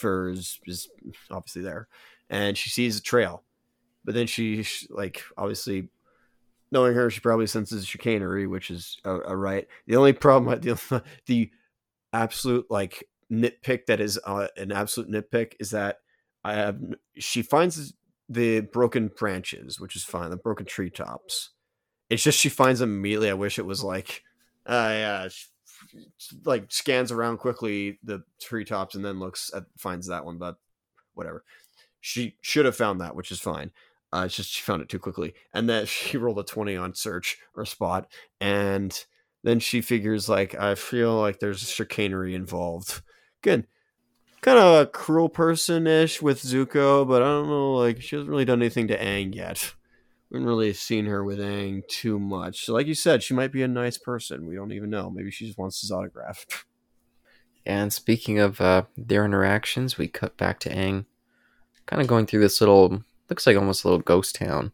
fur 0.00 0.30
is, 0.30 0.58
is 0.66 0.88
obviously 1.30 1.62
there, 1.62 1.86
and 2.28 2.58
she 2.58 2.68
sees 2.68 2.98
a 2.98 3.02
trail, 3.02 3.44
but 4.04 4.14
then 4.14 4.26
she 4.26 4.66
like 4.90 5.22
obviously. 5.36 5.88
Knowing 6.72 6.94
her, 6.94 7.08
she 7.08 7.20
probably 7.20 7.46
senses 7.46 7.86
chicanery, 7.86 8.48
which 8.48 8.68
is 8.68 8.98
a, 9.04 9.12
a 9.28 9.36
right. 9.36 9.68
The 9.86 9.94
only 9.94 10.12
problem, 10.12 10.58
the 10.60 11.04
the 11.26 11.50
absolute 12.12 12.66
like 12.68 13.04
nitpick 13.30 13.86
that 13.86 14.00
is 14.00 14.18
uh, 14.26 14.48
an 14.56 14.72
absolute 14.72 15.08
nitpick 15.08 15.52
is 15.60 15.70
that 15.70 15.98
I 16.42 16.54
have 16.54 16.80
she 17.16 17.42
finds 17.42 17.94
the 18.28 18.60
broken 18.60 19.08
branches, 19.16 19.78
which 19.78 19.94
is 19.94 20.02
fine, 20.02 20.30
the 20.30 20.36
broken 20.36 20.66
treetops. 20.66 21.53
It's 22.14 22.22
just 22.22 22.38
she 22.38 22.48
finds 22.48 22.80
them 22.80 22.94
immediately. 22.94 23.30
I 23.30 23.34
wish 23.34 23.58
it 23.58 23.66
was 23.66 23.82
like, 23.82 24.22
uh, 24.66 24.90
yeah, 24.92 25.28
she, 25.28 26.36
like 26.44 26.66
scans 26.70 27.12
around 27.12 27.38
quickly 27.38 27.98
the 28.02 28.22
treetops 28.40 28.94
and 28.94 29.04
then 29.04 29.18
looks 29.18 29.50
at 29.54 29.64
finds 29.76 30.06
that 30.08 30.24
one, 30.24 30.38
but 30.38 30.56
whatever. 31.14 31.44
She 32.00 32.36
should 32.40 32.66
have 32.66 32.76
found 32.76 33.00
that, 33.00 33.16
which 33.16 33.30
is 33.30 33.40
fine. 33.40 33.70
Uh, 34.12 34.24
it's 34.26 34.36
just 34.36 34.50
she 34.50 34.62
found 34.62 34.80
it 34.80 34.88
too 34.88 34.98
quickly, 34.98 35.34
and 35.52 35.68
then 35.68 35.86
she 35.86 36.16
rolled 36.16 36.38
a 36.38 36.44
twenty 36.44 36.76
on 36.76 36.94
search 36.94 37.38
or 37.56 37.64
spot, 37.64 38.10
and 38.40 39.04
then 39.42 39.58
she 39.58 39.80
figures 39.80 40.28
like 40.28 40.54
I 40.54 40.76
feel 40.76 41.14
like 41.14 41.40
there's 41.40 41.68
chicanery 41.68 42.34
involved. 42.34 43.02
Good, 43.42 43.66
kind 44.40 44.58
of 44.58 44.82
a 44.82 44.86
cruel 44.86 45.28
person 45.28 45.88
ish 45.88 46.22
with 46.22 46.42
Zuko, 46.42 47.06
but 47.08 47.22
I 47.22 47.26
don't 47.26 47.48
know. 47.48 47.74
Like 47.74 48.00
she 48.00 48.14
hasn't 48.14 48.30
really 48.30 48.44
done 48.44 48.62
anything 48.62 48.86
to 48.88 48.98
Aang 48.98 49.34
yet. 49.34 49.74
Haven't 50.34 50.48
really 50.48 50.72
seen 50.72 51.06
her 51.06 51.22
with 51.22 51.38
Aang 51.38 51.86
too 51.86 52.18
much. 52.18 52.64
So, 52.64 52.72
like 52.72 52.88
you 52.88 52.94
said, 52.94 53.22
she 53.22 53.34
might 53.34 53.52
be 53.52 53.62
a 53.62 53.68
nice 53.68 53.96
person. 53.96 54.48
We 54.48 54.56
don't 54.56 54.72
even 54.72 54.90
know. 54.90 55.08
Maybe 55.08 55.30
she 55.30 55.46
just 55.46 55.56
wants 55.56 55.80
his 55.80 55.92
autograph. 55.92 56.44
And 57.66 57.94
speaking 57.94 58.40
of 58.40 58.60
uh, 58.60 58.82
their 58.94 59.24
interactions, 59.24 59.96
we 59.96 60.06
cut 60.06 60.36
back 60.36 60.60
to 60.60 60.68
Aang, 60.68 61.06
kind 61.86 62.02
of 62.02 62.08
going 62.08 62.26
through 62.26 62.40
this 62.40 62.60
little 62.60 63.02
looks 63.30 63.46
like 63.46 63.56
almost 63.56 63.84
a 63.84 63.88
little 63.88 64.02
ghost 64.02 64.34
town. 64.34 64.72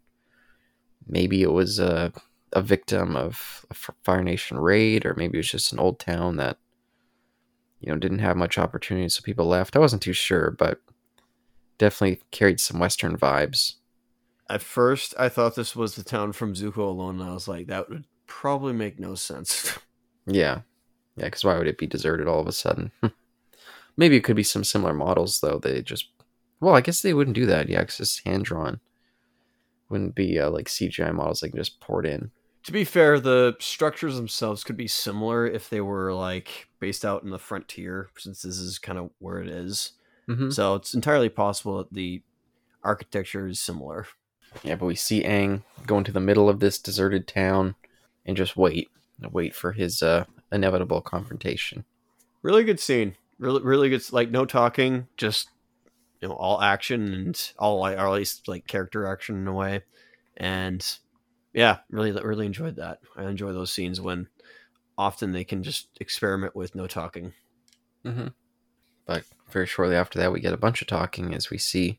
Maybe 1.06 1.42
it 1.42 1.52
was 1.52 1.78
a 1.78 2.12
a 2.52 2.60
victim 2.60 3.14
of 3.14 3.64
a 3.70 3.74
Fire 3.74 4.24
Nation 4.24 4.58
raid, 4.58 5.06
or 5.06 5.14
maybe 5.14 5.36
it 5.36 5.40
was 5.40 5.50
just 5.50 5.72
an 5.72 5.78
old 5.78 6.00
town 6.00 6.36
that 6.38 6.58
you 7.78 7.92
know 7.92 7.98
didn't 7.98 8.18
have 8.18 8.36
much 8.36 8.58
opportunity, 8.58 9.08
so 9.08 9.22
people 9.22 9.46
left. 9.46 9.76
I 9.76 9.78
wasn't 9.78 10.02
too 10.02 10.12
sure, 10.12 10.50
but 10.50 10.80
definitely 11.78 12.22
carried 12.32 12.58
some 12.58 12.80
Western 12.80 13.16
vibes. 13.16 13.74
At 14.50 14.62
first, 14.62 15.14
I 15.16 15.28
thought 15.28 15.54
this 15.54 15.76
was 15.76 15.94
the 15.94 16.02
town 16.02 16.32
from 16.32 16.54
Zuko 16.54 16.78
alone, 16.78 17.20
and 17.20 17.30
I 17.30 17.32
was 17.32 17.46
like, 17.46 17.68
that 17.68 17.88
would 17.88 18.04
probably 18.26 18.72
make 18.72 18.98
no 18.98 19.14
sense. 19.14 19.78
yeah, 20.26 20.62
yeah, 21.16 21.26
because 21.26 21.44
why 21.44 21.56
would 21.56 21.68
it 21.68 21.78
be 21.78 21.86
deserted 21.86 22.26
all 22.26 22.40
of 22.40 22.48
a 22.48 22.52
sudden? 22.52 22.90
Maybe 23.96 24.16
it 24.16 24.24
could 24.24 24.34
be 24.34 24.42
some 24.42 24.64
similar 24.64 24.92
models 24.92 25.40
though. 25.40 25.60
They 25.62 25.82
just, 25.82 26.08
well, 26.58 26.74
I 26.74 26.80
guess 26.80 27.00
they 27.00 27.14
wouldn't 27.14 27.36
do 27.36 27.46
that. 27.46 27.68
Yeah, 27.68 27.80
because 27.80 28.00
it's 28.00 28.24
hand 28.24 28.44
drawn. 28.44 28.80
Wouldn't 29.88 30.16
be 30.16 30.38
uh, 30.38 30.50
like 30.50 30.66
CGI 30.66 31.14
models 31.14 31.40
they 31.40 31.48
can 31.48 31.58
just 31.58 31.80
port 31.80 32.04
in. 32.04 32.32
To 32.64 32.72
be 32.72 32.84
fair, 32.84 33.20
the 33.20 33.56
structures 33.60 34.16
themselves 34.16 34.64
could 34.64 34.76
be 34.76 34.88
similar 34.88 35.46
if 35.46 35.70
they 35.70 35.80
were 35.80 36.12
like 36.12 36.68
based 36.80 37.04
out 37.04 37.22
in 37.22 37.30
the 37.30 37.38
frontier, 37.38 38.10
since 38.18 38.42
this 38.42 38.58
is 38.58 38.80
kind 38.80 38.98
of 38.98 39.10
where 39.20 39.38
it 39.38 39.48
is. 39.48 39.92
Mm-hmm. 40.28 40.50
So 40.50 40.74
it's 40.74 40.92
entirely 40.92 41.28
possible 41.28 41.78
that 41.78 41.92
the 41.92 42.22
architecture 42.82 43.46
is 43.46 43.60
similar. 43.60 44.06
Yeah, 44.62 44.76
but 44.76 44.86
we 44.86 44.94
see 44.94 45.22
Aang 45.22 45.62
go 45.86 45.98
into 45.98 46.12
the 46.12 46.20
middle 46.20 46.48
of 46.48 46.60
this 46.60 46.78
deserted 46.78 47.26
town 47.26 47.76
and 48.26 48.36
just 48.36 48.56
wait, 48.56 48.88
wait 49.30 49.54
for 49.54 49.72
his 49.72 50.02
uh, 50.02 50.24
inevitable 50.52 51.00
confrontation. 51.00 51.84
Really 52.42 52.64
good 52.64 52.80
scene. 52.80 53.16
Really, 53.38 53.62
really 53.62 53.88
good. 53.88 54.12
Like 54.12 54.30
no 54.30 54.44
talking, 54.44 55.06
just 55.16 55.48
you 56.20 56.28
know, 56.28 56.34
all 56.34 56.60
action 56.60 57.14
and 57.14 57.52
all, 57.58 57.86
or 57.86 57.90
at 57.90 58.12
least 58.12 58.48
like 58.48 58.66
character 58.66 59.06
action 59.06 59.36
in 59.36 59.46
a 59.46 59.52
way. 59.52 59.82
And 60.36 60.86
yeah, 61.52 61.78
really, 61.90 62.12
really 62.12 62.46
enjoyed 62.46 62.76
that. 62.76 62.98
I 63.16 63.24
enjoy 63.24 63.52
those 63.52 63.72
scenes 63.72 64.00
when 64.00 64.28
often 64.98 65.32
they 65.32 65.44
can 65.44 65.62
just 65.62 65.88
experiment 66.00 66.54
with 66.54 66.74
no 66.74 66.86
talking. 66.86 67.32
Mm-hmm. 68.04 68.28
But 69.06 69.24
very 69.50 69.66
shortly 69.66 69.96
after 69.96 70.18
that, 70.18 70.32
we 70.32 70.40
get 70.40 70.52
a 70.52 70.58
bunch 70.58 70.82
of 70.82 70.88
talking 70.88 71.34
as 71.34 71.50
we 71.50 71.58
see 71.58 71.98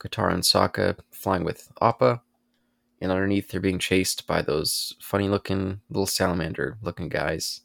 Katara 0.00 0.34
and 0.34 0.42
Sokka 0.42 0.98
flying 1.10 1.44
with 1.44 1.70
Appa, 1.80 2.22
and 3.00 3.12
underneath 3.12 3.50
they're 3.50 3.60
being 3.60 3.78
chased 3.78 4.26
by 4.26 4.42
those 4.42 4.94
funny-looking 5.00 5.80
little 5.88 6.06
salamander-looking 6.06 7.08
guys. 7.08 7.60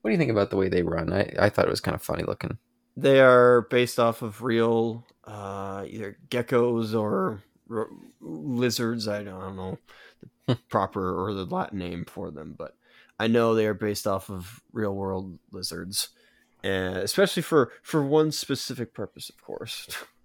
What 0.00 0.10
do 0.10 0.12
you 0.12 0.18
think 0.18 0.30
about 0.30 0.50
the 0.50 0.56
way 0.56 0.68
they 0.68 0.82
run? 0.82 1.12
I, 1.12 1.32
I 1.38 1.48
thought 1.48 1.66
it 1.66 1.70
was 1.70 1.80
kind 1.80 1.94
of 1.94 2.02
funny 2.02 2.24
looking. 2.24 2.58
They 2.96 3.20
are 3.20 3.62
based 3.62 3.98
off 3.98 4.22
of 4.22 4.42
real 4.42 5.04
uh, 5.24 5.84
either 5.88 6.18
geckos 6.28 6.98
or 6.98 7.42
r- 7.70 7.88
lizards. 8.20 9.06
I 9.06 9.22
don't, 9.22 9.40
I 9.40 9.46
don't 9.46 9.56
know 9.56 9.78
the 10.46 10.56
proper 10.68 11.24
or 11.24 11.32
the 11.34 11.44
Latin 11.44 11.78
name 11.78 12.04
for 12.04 12.30
them, 12.30 12.54
but 12.56 12.74
I 13.20 13.26
know 13.26 13.54
they 13.54 13.66
are 13.66 13.74
based 13.74 14.06
off 14.06 14.30
of 14.30 14.62
real 14.72 14.94
world 14.94 15.38
lizards, 15.52 16.08
and 16.64 16.96
especially 16.96 17.42
for 17.42 17.72
for 17.82 18.02
one 18.02 18.32
specific 18.32 18.94
purpose, 18.94 19.28
of 19.28 19.40
course. 19.42 19.88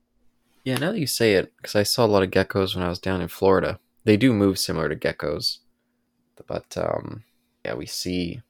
Yeah, 0.63 0.77
now 0.77 0.91
that 0.91 0.99
you 0.99 1.07
say 1.07 1.33
it, 1.33 1.51
because 1.57 1.75
I 1.75 1.83
saw 1.83 2.05
a 2.05 2.07
lot 2.07 2.23
of 2.23 2.31
geckos 2.31 2.75
when 2.75 2.83
I 2.85 2.89
was 2.89 2.99
down 2.99 3.21
in 3.21 3.27
Florida. 3.27 3.79
They 4.05 4.17
do 4.17 4.33
move 4.33 4.57
similar 4.59 4.89
to 4.89 4.95
geckos, 4.95 5.59
but 6.47 6.75
um, 6.77 7.23
yeah, 7.65 7.73
we 7.73 7.85
see. 7.85 8.41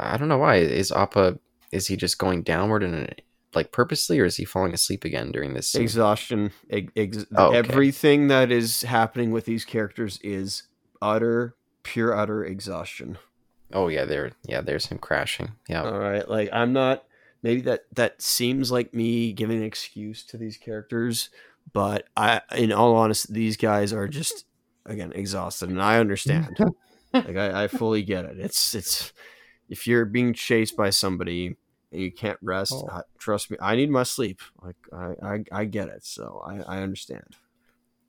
I 0.00 0.16
don't 0.16 0.28
know 0.28 0.38
why 0.38 0.56
is 0.56 0.92
Appa. 0.92 1.38
Is 1.72 1.86
he 1.88 1.96
just 1.96 2.18
going 2.18 2.42
downward 2.42 2.82
and 2.82 3.14
like 3.54 3.72
purposely, 3.72 4.18
or 4.20 4.24
is 4.24 4.36
he 4.36 4.44
falling 4.44 4.72
asleep 4.74 5.04
again 5.04 5.30
during 5.32 5.54
this? 5.54 5.68
Scene? 5.68 5.82
Exhaustion. 5.82 6.52
Ex- 6.70 7.26
Oh, 7.36 7.48
okay. 7.48 7.58
Everything 7.58 8.28
that 8.28 8.50
is 8.50 8.82
happening 8.82 9.30
with 9.30 9.44
these 9.46 9.64
characters 9.64 10.18
is 10.22 10.64
utter, 11.02 11.54
pure, 11.82 12.14
utter 12.14 12.44
exhaustion. 12.44 13.18
Oh 13.72 13.88
yeah, 13.88 14.04
there. 14.04 14.32
Yeah, 14.44 14.60
there's 14.62 14.86
him 14.86 14.98
crashing. 14.98 15.52
Yeah. 15.68 15.82
All 15.84 15.98
right, 15.98 16.28
like 16.28 16.48
I'm 16.52 16.72
not. 16.72 17.04
Maybe 17.42 17.60
that 17.62 17.82
that 17.94 18.20
seems 18.20 18.70
like 18.72 18.92
me 18.94 19.32
giving 19.32 19.58
an 19.58 19.64
excuse 19.64 20.24
to 20.26 20.36
these 20.36 20.56
characters, 20.56 21.30
but 21.72 22.06
I, 22.16 22.40
in 22.56 22.72
all 22.72 22.96
honesty, 22.96 23.32
these 23.32 23.56
guys 23.56 23.92
are 23.92 24.08
just 24.08 24.44
again 24.86 25.12
exhausted, 25.14 25.68
and 25.70 25.80
I 25.80 25.98
understand. 25.98 26.56
like 27.14 27.36
I, 27.36 27.64
I 27.64 27.68
fully 27.68 28.02
get 28.02 28.24
it. 28.24 28.38
It's 28.40 28.74
it's 28.74 29.12
if 29.68 29.86
you're 29.86 30.04
being 30.04 30.34
chased 30.34 30.76
by 30.76 30.90
somebody 30.90 31.56
and 31.92 32.00
you 32.02 32.10
can't 32.12 32.38
rest, 32.42 32.72
Oh. 32.74 32.88
uh, 32.90 33.02
trust 33.18 33.50
me, 33.50 33.56
I 33.60 33.76
need 33.76 33.90
my 33.90 34.02
sleep. 34.02 34.40
Like 34.62 34.76
I 34.92 35.14
I, 35.22 35.44
I 35.52 35.64
get 35.64 35.88
it, 35.88 36.04
so 36.04 36.42
I, 36.44 36.78
I 36.78 36.82
understand. 36.82 37.36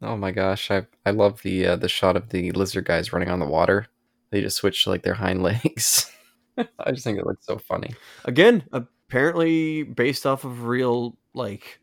Oh 0.01 0.17
my 0.17 0.31
gosh, 0.31 0.71
I 0.71 0.87
I 1.05 1.11
love 1.11 1.41
the 1.43 1.67
uh, 1.67 1.75
the 1.75 1.89
shot 1.89 2.15
of 2.17 2.29
the 2.29 2.51
lizard 2.53 2.85
guys 2.85 3.13
running 3.13 3.29
on 3.29 3.39
the 3.39 3.45
water. 3.45 3.85
They 4.31 4.41
just 4.41 4.57
switch 4.57 4.83
to 4.85 4.89
like 4.89 5.03
their 5.03 5.13
hind 5.15 5.43
legs. 5.49 6.11
I 6.57 6.91
just 6.91 7.03
think 7.03 7.19
it 7.19 7.25
looks 7.27 7.45
so 7.45 7.57
funny. 7.57 7.93
Again, 8.25 8.63
apparently 9.09 9.83
based 9.83 10.25
off 10.25 10.43
of 10.45 10.63
real 10.65 11.17
like 11.33 11.79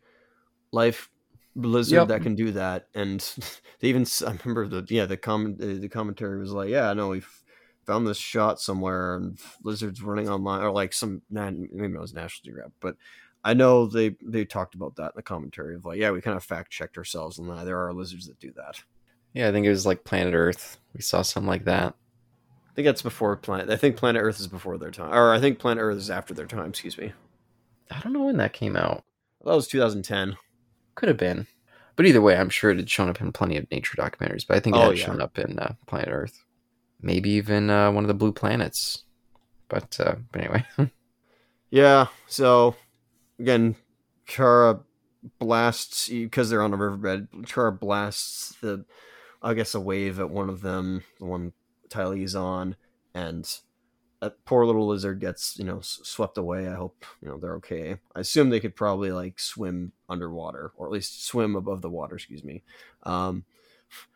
life 0.71 1.09
lizard 1.55 1.97
Yep. 1.97 2.07
that 2.07 2.21
can 2.21 2.35
do 2.35 2.51
that, 2.53 2.87
and 2.95 3.19
they 3.79 3.89
even 3.89 4.05
i 4.25 4.37
remember 4.43 4.67
the 4.67 4.85
yeah 4.93 5.05
the 5.05 5.17
comment 5.17 5.57
the, 5.59 5.73
the 5.73 5.89
commentary 5.89 6.39
was 6.39 6.51
like 6.51 6.69
yeah 6.69 6.93
no 6.93 7.09
we 7.09 7.21
found 7.85 8.07
this 8.07 8.17
shot 8.17 8.59
somewhere 8.59 9.15
and 9.15 9.39
lizards 9.63 10.01
running 10.01 10.29
online 10.29 10.61
or 10.61 10.71
like 10.71 10.91
some 10.93 11.21
nah, 11.29 11.49
maybe 11.49 11.93
it 11.93 11.99
was 12.01 12.13
National 12.13 12.43
Geographic, 12.45 12.73
but 12.81 12.95
I 13.45 13.53
know 13.53 13.85
they 13.87 14.15
they 14.21 14.43
talked 14.45 14.75
about 14.75 14.95
that 14.97 15.07
in 15.07 15.11
the 15.15 15.21
commentary 15.21 15.75
of 15.75 15.85
like 15.85 15.97
yeah 15.99 16.11
we 16.11 16.21
kind 16.21 16.37
of 16.37 16.43
fact 16.43 16.71
checked 16.71 16.97
ourselves 16.97 17.39
and 17.39 17.49
uh, 17.49 17.63
there 17.65 17.79
are 17.85 17.93
lizards 17.93 18.27
that 18.27 18.39
do 18.39 18.51
that. 18.57 18.81
Yeah, 19.33 19.49
I 19.49 19.51
think 19.51 19.65
it 19.65 19.69
was 19.69 19.85
like 19.85 20.03
Planet 20.03 20.33
Earth. 20.33 20.79
We 20.93 21.01
saw 21.01 21.21
something 21.21 21.47
like 21.47 21.65
that. 21.65 21.95
I 22.77 22.81
think 22.81 22.85
that's 22.85 23.01
before 23.01 23.35
planet. 23.35 23.71
I 23.71 23.75
think 23.75 23.97
Planet 23.97 24.21
Earth 24.21 24.39
is 24.39 24.45
before 24.45 24.77
their 24.77 24.91
time, 24.91 25.11
or 25.11 25.33
I 25.33 25.39
think 25.39 25.57
Planet 25.57 25.81
Earth 25.81 25.97
is 25.97 26.11
after 26.11 26.35
their 26.35 26.45
time. 26.45 26.69
Excuse 26.69 26.95
me. 26.95 27.11
I 27.89 27.99
don't 28.01 28.13
know 28.13 28.25
when 28.25 28.37
that 28.37 28.53
came 28.53 28.75
out. 28.77 29.03
That 29.43 29.55
was 29.55 29.67
2010. 29.67 30.37
Could 30.93 31.09
have 31.09 31.17
been. 31.17 31.47
But 31.95 32.05
either 32.05 32.21
way, 32.21 32.37
I'm 32.37 32.49
sure 32.51 32.69
it 32.69 32.77
had 32.77 32.87
shown 32.89 33.09
up 33.09 33.19
in 33.19 33.31
plenty 33.31 33.57
of 33.57 33.65
nature 33.71 33.97
documentaries. 33.97 34.45
But 34.47 34.57
I 34.57 34.59
think 34.59 34.75
it 34.75 34.79
Oh, 34.79 34.89
had 34.89 34.97
yeah. 34.99 35.05
shown 35.07 35.21
up 35.21 35.39
in 35.39 35.57
uh, 35.57 35.73
Planet 35.87 36.09
Earth. 36.11 36.43
Maybe 37.01 37.31
even 37.31 37.71
uh, 37.71 37.91
one 37.91 38.03
of 38.03 38.07
the 38.09 38.13
blue 38.13 38.31
planets. 38.31 39.03
But, 39.69 39.99
uh, 39.99 40.15
but 40.31 40.41
anyway. 40.41 40.65
Yeah. 41.69 42.07
So 42.27 42.75
again, 43.39 43.75
Katara 44.27 44.81
blasts 45.39 46.07
because 46.07 46.49
they're 46.49 46.61
on 46.61 46.73
a 46.73 46.77
riverbed. 46.77 47.29
Katara 47.31 47.77
blasts 47.77 48.55
the, 48.61 48.85
I 49.41 49.53
guess, 49.53 49.75
a 49.75 49.81
wave 49.81 50.19
at 50.21 50.29
one 50.29 50.49
of 50.49 50.61
them, 50.61 51.03
the 51.19 51.25
one 51.25 51.51
Ty 51.89 52.07
Lee's 52.07 52.35
on, 52.35 52.75
and 53.13 53.49
that 54.21 54.43
poor 54.45 54.65
little 54.65 54.87
lizard 54.87 55.19
gets 55.19 55.57
you 55.59 55.65
know 55.65 55.79
swept 55.81 56.37
away. 56.37 56.67
I 56.67 56.73
hope 56.73 57.05
you 57.21 57.27
know 57.27 57.37
they're 57.37 57.55
okay. 57.55 57.97
I 58.15 58.19
assume 58.19 58.49
they 58.49 58.59
could 58.59 58.75
probably 58.75 59.11
like 59.11 59.39
swim 59.39 59.91
underwater 60.09 60.71
or 60.75 60.87
at 60.87 60.91
least 60.91 61.25
swim 61.25 61.55
above 61.55 61.81
the 61.81 61.89
water. 61.89 62.15
Excuse 62.15 62.43
me. 62.43 62.63
Um, 63.03 63.45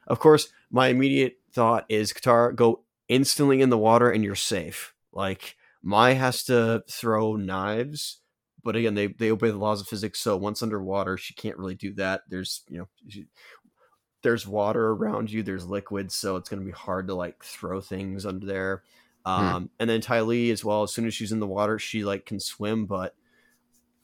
of 0.08 0.20
course, 0.20 0.50
my 0.72 0.88
immediate 0.88 1.40
thought 1.54 1.86
is 1.90 2.14
Katara, 2.14 2.56
go 2.56 2.82
instantly 3.08 3.62
in 3.62 3.70
the 3.70 3.78
water 3.78 4.10
and 4.10 4.24
you're 4.24 4.36
safe. 4.36 4.94
Like 5.12 5.56
Mai 5.84 6.14
has 6.14 6.44
to 6.46 6.84
throw 6.90 7.36
knives, 7.36 8.20
but 8.64 8.76
again, 8.76 8.96
they 8.96 9.08
they 9.08 9.32
obey 9.32 9.52
the 9.52 9.58
laws 9.58 9.82
of 9.82 9.88
physics. 9.88 10.20
So 10.20 10.38
once 10.38 10.64
underwater, 10.64 11.18
she 11.18 11.34
can't 11.34 11.58
really 11.58 11.76
do 11.76 11.94
that. 11.94 12.24
There's 12.28 12.64
you 12.70 12.80
know, 12.80 12.88
she, 13.08 13.26
there's 14.24 14.48
water 14.48 14.90
around 14.92 15.32
you. 15.32 15.44
There's 15.44 15.66
liquid, 15.66 16.12
so 16.12 16.36
it's 16.36 16.50
going 16.50 16.60
to 16.62 16.66
be 16.66 16.72
hard 16.72 17.08
to 17.08 17.16
like 17.16 17.44
throw 17.44 17.82
things 17.82 18.26
under 18.26 18.46
there. 18.46 18.84
Um, 19.26 19.70
and 19.80 19.90
then 19.90 20.02
Ty 20.02 20.22
Lee 20.22 20.52
as 20.52 20.66
well. 20.66 20.84
As 20.84 20.92
soon 20.94 21.06
as 21.06 21.14
she's 21.14 21.32
in 21.32 21.40
the 21.40 21.48
water, 21.48 21.78
she 21.80 22.04
like 22.04 22.26
can 22.26 22.40
swim, 22.40 22.86
but 22.86 23.16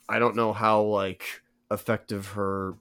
I 0.08 0.20
don't 0.20 0.36
know 0.36 0.54
how 0.54 0.82
like 0.84 1.24
effective 1.72 2.28
her 2.30 2.76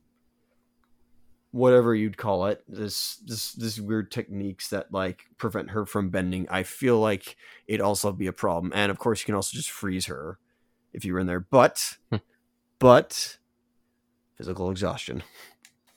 whatever 1.52 1.94
you'd 1.94 2.18
call 2.18 2.46
it 2.46 2.62
this 2.68 3.16
this 3.24 3.52
this 3.52 3.80
weird 3.80 4.10
techniques 4.10 4.68
that 4.68 4.92
like 4.92 5.24
prevent 5.38 5.70
her 5.70 5.86
from 5.86 6.10
bending 6.10 6.46
i 6.50 6.62
feel 6.62 7.00
like 7.00 7.34
it'd 7.66 7.80
also 7.80 8.12
be 8.12 8.26
a 8.26 8.32
problem 8.32 8.70
and 8.74 8.90
of 8.90 8.98
course 8.98 9.20
you 9.22 9.24
can 9.24 9.34
also 9.34 9.56
just 9.56 9.70
freeze 9.70 10.04
her 10.06 10.38
if 10.92 11.04
you 11.04 11.14
were 11.14 11.20
in 11.20 11.26
there 11.26 11.40
but 11.40 11.96
Hmm. 12.10 12.16
but 12.78 13.38
physical 14.36 14.70
exhaustion 14.70 15.22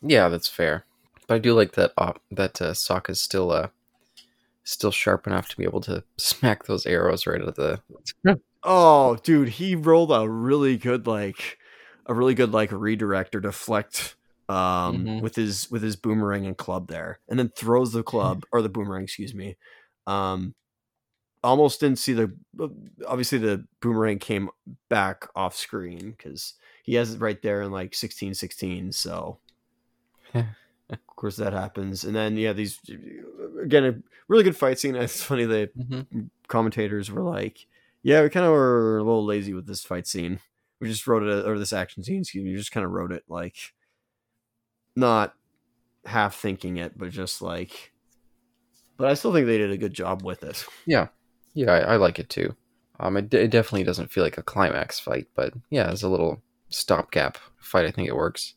yeah, 0.02 0.30
that's 0.30 0.48
fair. 0.48 0.86
But 1.30 1.36
I 1.36 1.38
do 1.40 1.54
like 1.54 1.74
that 1.74 1.94
uh, 1.96 2.14
that 2.32 2.60
uh, 2.60 2.72
Sokka's 2.72 3.22
still 3.22 3.52
uh, 3.52 3.68
still 4.64 4.90
sharp 4.92 5.28
enough 5.28 5.48
to 5.50 5.58
be 5.58 5.64
able 5.64 5.82
to 5.82 6.04
smack 6.18 6.66
those 6.66 6.88
arrows 6.88 7.28
right 7.28 7.40
at 7.40 7.56
the. 7.56 7.80
oh 8.64 9.16
dude 9.24 9.48
he 9.48 9.76
rolled 9.76 10.12
a 10.12 10.28
really 10.28 10.76
good 10.76 11.06
like 11.08 11.58
a 12.08 12.14
really 12.16 12.34
good 12.34 12.52
like 12.52 12.72
redirect 12.72 13.34
or 13.36 13.40
deflect 13.40 14.16
um 14.50 15.06
Mhm. 15.06 15.22
with 15.22 15.36
his 15.36 15.70
with 15.72 15.82
his 15.84 15.96
boomerang 15.96 16.46
and 16.48 16.58
club 16.58 16.88
there 16.88 17.20
and 17.30 17.38
then 17.40 17.50
throws 17.56 17.94
the 17.94 18.04
club 18.04 18.44
or 18.52 18.62
the 18.64 18.68
boomerang 18.68 19.04
excuse 19.04 19.34
me 19.34 19.56
um 20.08 20.56
almost 21.44 21.80
didn't 21.80 22.00
see 22.00 22.12
the 22.14 22.36
obviously 23.08 23.38
the 23.38 23.66
boomerang 23.82 24.18
came 24.20 24.50
back 24.90 25.28
off 25.36 25.56
screen 25.56 26.12
because 26.12 26.56
he 26.84 26.96
has 26.96 27.14
it 27.14 27.22
right 27.22 27.42
there 27.44 27.62
in 27.62 27.72
like 27.72 27.94
1616 27.96 28.92
so 28.92 29.38
of 30.90 31.16
course, 31.16 31.36
that 31.38 31.54
happens, 31.54 32.04
and 32.04 32.16
then 32.16 32.38
yeah, 32.38 32.54
these 32.54 32.80
again 33.62 33.86
a 33.86 33.96
really 34.28 34.44
good 34.44 34.58
fight 34.58 34.80
scene. 34.80 34.96
It's 34.96 35.24
funny 35.24 35.46
the 35.46 35.70
Mm-hmm. 35.78 36.22
commentators 36.48 37.12
were 37.12 37.22
like, 37.24 37.68
"Yeah, 38.04 38.24
we 38.24 38.30
kind 38.30 38.46
of 38.46 38.52
were 38.52 38.98
a 38.98 39.04
little 39.04 39.26
lazy 39.26 39.54
with 39.54 39.68
this 39.68 39.84
fight 39.84 40.08
scene. 40.08 40.40
We 40.80 40.88
just 40.90 41.08
wrote 41.08 41.24
it, 41.24 41.46
or 41.48 41.60
this 41.60 41.74
action 41.74 42.04
scene. 42.04 42.22
Excuse 42.22 42.44
me, 42.44 42.52
we 42.52 42.58
just 42.58 42.72
kind 42.72 42.86
of 42.86 42.92
wrote 42.92 43.12
it 43.12 43.24
like 43.28 43.58
not 44.96 45.34
half 46.06 46.36
thinking 46.36 46.78
it, 46.78 46.98
but 46.98 47.10
just 47.10 47.42
like." 47.42 47.94
But 48.98 49.08
I 49.08 49.14
still 49.14 49.32
think 49.34 49.48
they 49.48 49.58
did 49.58 49.72
a 49.72 49.78
good 49.78 49.94
job 49.94 50.24
with 50.24 50.44
it. 50.44 50.66
Yeah, 50.86 51.08
I, 51.58 51.80
I 51.80 51.96
like 51.96 52.20
it 52.20 52.30
too. 52.30 52.56
Um, 53.00 53.16
it, 53.16 53.34
it 53.34 53.50
definitely 53.50 53.84
doesn't 53.86 54.12
feel 54.12 54.24
like 54.24 54.38
a 54.38 54.44
climax 54.44 55.00
fight, 55.00 55.28
but 55.36 55.54
yeah, 55.70 55.90
it's 55.90 56.04
a 56.04 56.10
little 56.10 56.42
stopgap 56.70 57.38
fight, 57.58 57.86
I 57.86 57.92
think 57.92 58.10
it 58.10 58.16
works. 58.16 58.56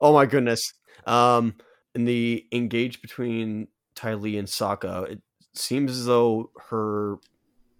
Oh 0.00 0.12
my 0.12 0.26
goodness. 0.26 0.72
Um, 1.06 1.54
in 1.94 2.04
the 2.04 2.46
engage 2.52 3.00
between 3.00 3.68
Ty 3.94 4.14
Lee 4.14 4.36
and 4.38 4.48
Sokka, 4.48 5.08
it 5.10 5.22
seems 5.52 5.92
as 5.92 6.06
though 6.06 6.50
her, 6.68 7.18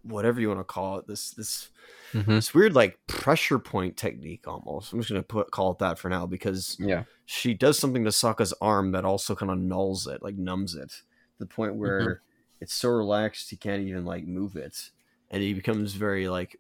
whatever 0.03 0.41
you 0.41 0.49
want 0.49 0.61
to 0.61 0.65
call 0.65 0.99
it, 0.99 1.07
this 1.07 1.31
this 1.31 1.71
Mm-hmm. 2.13 2.37
this 2.37 2.55
weird 2.55 2.77
like 2.77 2.97
pressure 3.09 3.59
point 3.59 3.97
technique 3.97 4.47
almost. 4.47 4.93
I'm 4.93 5.01
just 5.01 5.11
gonna 5.11 5.25
put 5.25 5.51
call 5.51 5.73
it 5.73 5.79
that 5.79 5.99
for 5.99 6.09
now 6.09 6.27
because 6.27 6.77
Yeah, 6.79 7.03
she 7.25 7.55
does 7.55 7.77
something 7.77 8.05
to 8.05 8.11
Sokka's 8.11 8.55
arm 8.61 8.93
that 8.93 9.05
also 9.05 9.35
kind 9.35 9.51
of 9.51 9.59
nulls 9.59 10.07
it, 10.07 10.23
like 10.23 10.37
numbs 10.37 10.77
it, 10.77 10.91
to 10.91 11.39
the 11.41 11.47
point 11.47 11.75
where 11.75 12.21
it's 12.61 12.73
so 12.73 12.91
relaxed 12.91 13.51
he 13.51 13.57
can't 13.57 13.83
even 13.83 14.05
like 14.05 14.29
move 14.29 14.55
it, 14.55 14.91
and 15.29 15.43
he 15.43 15.55
becomes 15.55 15.95
very 15.95 16.29
like 16.29 16.57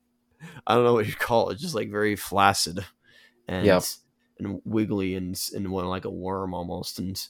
I 0.66 0.74
don't 0.74 0.84
know 0.84 0.94
what 0.94 1.06
you 1.06 1.14
call 1.14 1.50
it, 1.50 1.58
just 1.58 1.74
like 1.74 1.90
very 1.90 2.16
flaccid 2.16 2.82
and 3.46 3.66
Yep. 3.66 3.82
And 4.38 4.60
wiggly 4.64 5.14
and 5.14 5.38
and 5.54 5.70
one 5.70 5.86
like 5.86 6.04
a 6.04 6.10
worm 6.10 6.54
almost, 6.54 6.98
and 6.98 7.20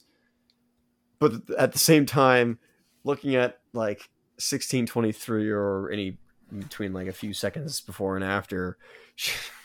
but 1.19 1.33
at 1.59 1.73
the 1.73 1.79
same 1.79 2.07
time, 2.07 2.59
looking 3.05 3.35
at 3.35 3.59
like 3.73 4.09
1623 4.37 5.51
or 5.51 5.91
any 5.91 6.19
between 6.59 6.93
like 6.93 7.07
a 7.07 7.13
few 7.13 7.33
seconds 7.33 7.81
before 7.81 8.17
and 8.17 8.25
after 8.25 8.77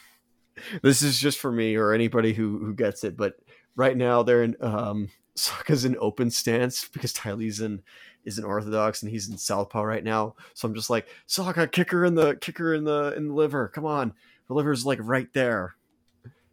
this 0.81 1.01
is 1.01 1.19
just 1.19 1.37
for 1.39 1.51
me 1.51 1.75
or 1.75 1.93
anybody 1.93 2.33
who 2.33 2.59
who 2.59 2.73
gets 2.73 3.03
it 3.03 3.17
but 3.17 3.35
right 3.75 3.97
now 3.97 4.23
they're 4.23 4.43
in 4.43 4.55
um 4.61 5.09
Sokka's 5.37 5.85
in 5.85 5.95
open 5.99 6.31
stance 6.31 6.87
because 6.87 7.13
Ty 7.13 7.33
Lee's 7.33 7.61
in 7.61 7.81
is 8.25 8.39
in 8.39 8.43
orthodox 8.43 9.03
and 9.03 9.11
he's 9.11 9.29
in 9.29 9.37
southpaw 9.37 9.83
right 9.83 10.03
now. 10.03 10.35
So 10.55 10.67
i'm 10.67 10.73
just 10.73 10.89
like 10.89 11.07
Sokka 11.27 11.71
kick 11.71 11.91
her 11.91 12.03
in 12.03 12.15
the 12.15 12.35
kick 12.37 12.57
her 12.57 12.73
in 12.73 12.83
the 12.83 13.13
in 13.15 13.27
the 13.27 13.33
liver. 13.33 13.67
Come 13.67 13.85
on. 13.85 14.13
The 14.47 14.55
liver's 14.55 14.85
like 14.85 14.99
right 15.01 15.31
there 15.33 15.75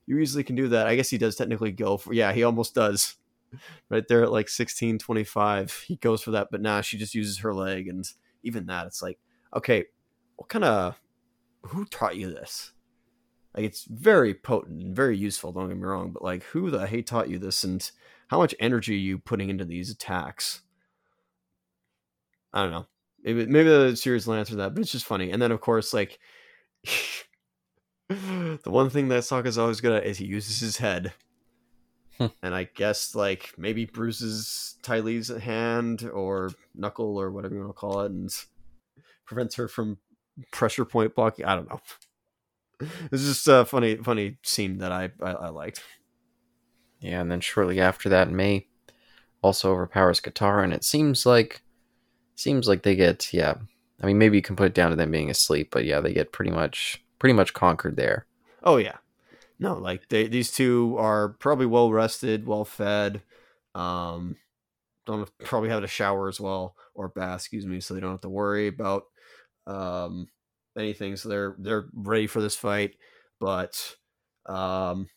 you 0.07 0.19
easily 0.19 0.45
can 0.45 0.57
do 0.57 0.69
that. 0.69 0.87
I 0.87 0.97
guess 0.97 1.11
he 1.11 1.19
does 1.19 1.37
technically 1.37 1.73
go 1.73 1.97
for 1.97 2.13
yeah 2.13 2.33
he 2.33 2.43
almost 2.43 2.75
does. 2.75 3.17
Right 3.89 4.03
there 4.09 4.25
at 4.25 4.33
like 4.33 4.47
1625 4.47 5.85
he 5.87 5.95
goes 5.95 6.21
for 6.21 6.33
that 6.33 6.49
but 6.51 6.61
nah 6.61 6.81
she 6.81 6.99
just 6.99 7.15
uses 7.15 7.39
her 7.39 7.55
leg 7.55 7.87
and 7.87 8.05
even 8.43 8.67
that 8.67 8.89
it's 8.89 9.01
like 9.01 9.21
okay 9.55 9.85
what 10.35 10.49
kind 10.49 10.65
of 10.65 11.01
who 11.63 11.85
taught 11.85 12.17
you 12.17 12.33
this? 12.33 12.73
Like 13.55 13.65
it's 13.65 13.85
very 13.85 14.35
potent 14.35 14.83
and 14.83 14.97
very 14.97 15.17
useful 15.17 15.53
don't 15.53 15.69
get 15.69 15.77
me 15.77 15.85
wrong 15.85 16.11
but 16.11 16.25
like 16.25 16.43
who 16.43 16.69
the 16.69 16.89
hey 16.89 17.03
taught 17.03 17.31
you 17.31 17.39
this 17.39 17.63
and 17.63 17.89
how 18.27 18.39
much 18.39 18.57
energy 18.59 18.95
are 18.95 18.99
you 18.99 19.19
putting 19.19 19.51
into 19.51 19.65
these 19.65 19.89
attacks? 19.89 20.63
I 22.53 22.63
don't 22.63 22.73
know. 22.73 22.87
Maybe 23.23 23.47
maybe 23.47 23.69
the 23.69 23.95
series 23.95 24.27
will 24.27 24.35
answer 24.35 24.57
that 24.57 24.75
but 24.75 24.81
it's 24.81 24.91
just 24.91 25.07
funny. 25.07 25.31
And 25.31 25.41
then 25.41 25.53
of 25.53 25.61
course 25.61 25.95
like 25.95 26.19
the 28.09 28.71
one 28.71 28.91
thing 28.91 29.09
that 29.09 29.23
Sokka's 29.23 29.59
always 29.59 29.81
good 29.81 29.93
at 29.93 30.05
is 30.05 30.19
he 30.19 30.27
uses 30.27 30.61
his 30.61 30.79
head 30.79 31.13
Hmm. 32.19 32.27
and 32.45 32.55
i 32.55 32.63
guess 32.63 33.17
like 33.17 33.55
maybe 33.59 33.87
bruises 33.87 34.77
Ty 34.83 35.01
Lee's 35.01 35.37
hand 35.37 36.09
or 36.15 36.53
knuckle 36.73 37.21
or 37.21 37.33
whatever 37.33 37.57
you 37.57 37.61
want 37.61 37.71
to 37.71 37.75
call 37.75 38.03
it 38.03 38.13
and 38.13 38.33
prevents 39.27 39.57
her 39.57 39.67
from 39.67 39.99
pressure 40.53 40.85
point 40.85 41.17
blocking 41.17 41.45
i 41.45 41.57
don't 41.57 41.69
know 41.69 41.81
it's 43.11 43.25
just 43.25 43.49
a 43.49 43.65
funny 43.65 43.97
funny 43.97 44.39
scene 44.45 44.79
that 44.79 44.93
i 44.93 45.11
i, 45.21 45.33
I 45.33 45.49
liked 45.49 45.83
yeah, 47.05 47.21
and 47.21 47.31
then 47.31 47.41
shortly 47.41 47.81
after 47.81 48.09
that, 48.09 48.31
May 48.31 48.67
also 49.43 49.71
overpowers 49.71 50.23
Katara, 50.23 50.65
and 50.65 50.73
it 50.73 50.85
seems 50.85 51.27
like 51.27 51.61
seems 52.35 52.67
like 52.67 52.83
they 52.83 52.97
get 52.97 53.33
yeah. 53.33 53.57
I 54.03 54.07
mean, 54.07 54.17
maybe 54.17 54.39
you 54.39 54.43
can 54.43 54.57
put 54.57 54.69
it 54.69 54.75
down 54.75 54.89
to 54.89 54.97
them 54.97 55.11
being 55.11 55.29
asleep, 55.29 55.69
but 55.71 55.85
yeah, 55.85 56.01
they 56.01 56.15
get 56.15 56.33
pretty 56.33 56.51
much 56.51 57.04
pretty 57.25 57.33
much 57.33 57.55
conquered 57.55 57.97
there. 57.97 58.27
Oh 58.63 58.77
yeah, 58.77 58.99
no, 59.59 59.79
like 59.79 60.11
they 60.11 60.29
these 60.29 60.53
two 60.53 60.95
are 60.99 61.31
probably 61.31 61.65
well 61.65 61.91
rested, 61.91 62.47
well 62.47 62.67
fed. 62.67 63.23
Um, 63.75 64.37
don't 65.07 65.27
probably 65.39 65.71
have 65.71 65.83
a 65.83 65.87
shower 65.87 66.29
as 66.29 66.39
well 66.39 66.77
or 66.95 67.09
bath, 67.09 67.41
excuse 67.41 67.65
me, 67.65 67.81
so 67.81 67.95
they 67.95 68.01
don't 68.01 68.11
have 68.11 68.21
to 68.21 68.29
worry 68.29 68.67
about 68.67 69.05
um 69.67 70.29
anything. 70.77 71.17
So 71.17 71.31
they're 71.31 71.57
they're 71.59 71.87
ready 71.95 72.27
for 72.27 72.43
this 72.43 72.57
fight. 72.57 72.97
But 73.41 73.97
um, 74.45 75.09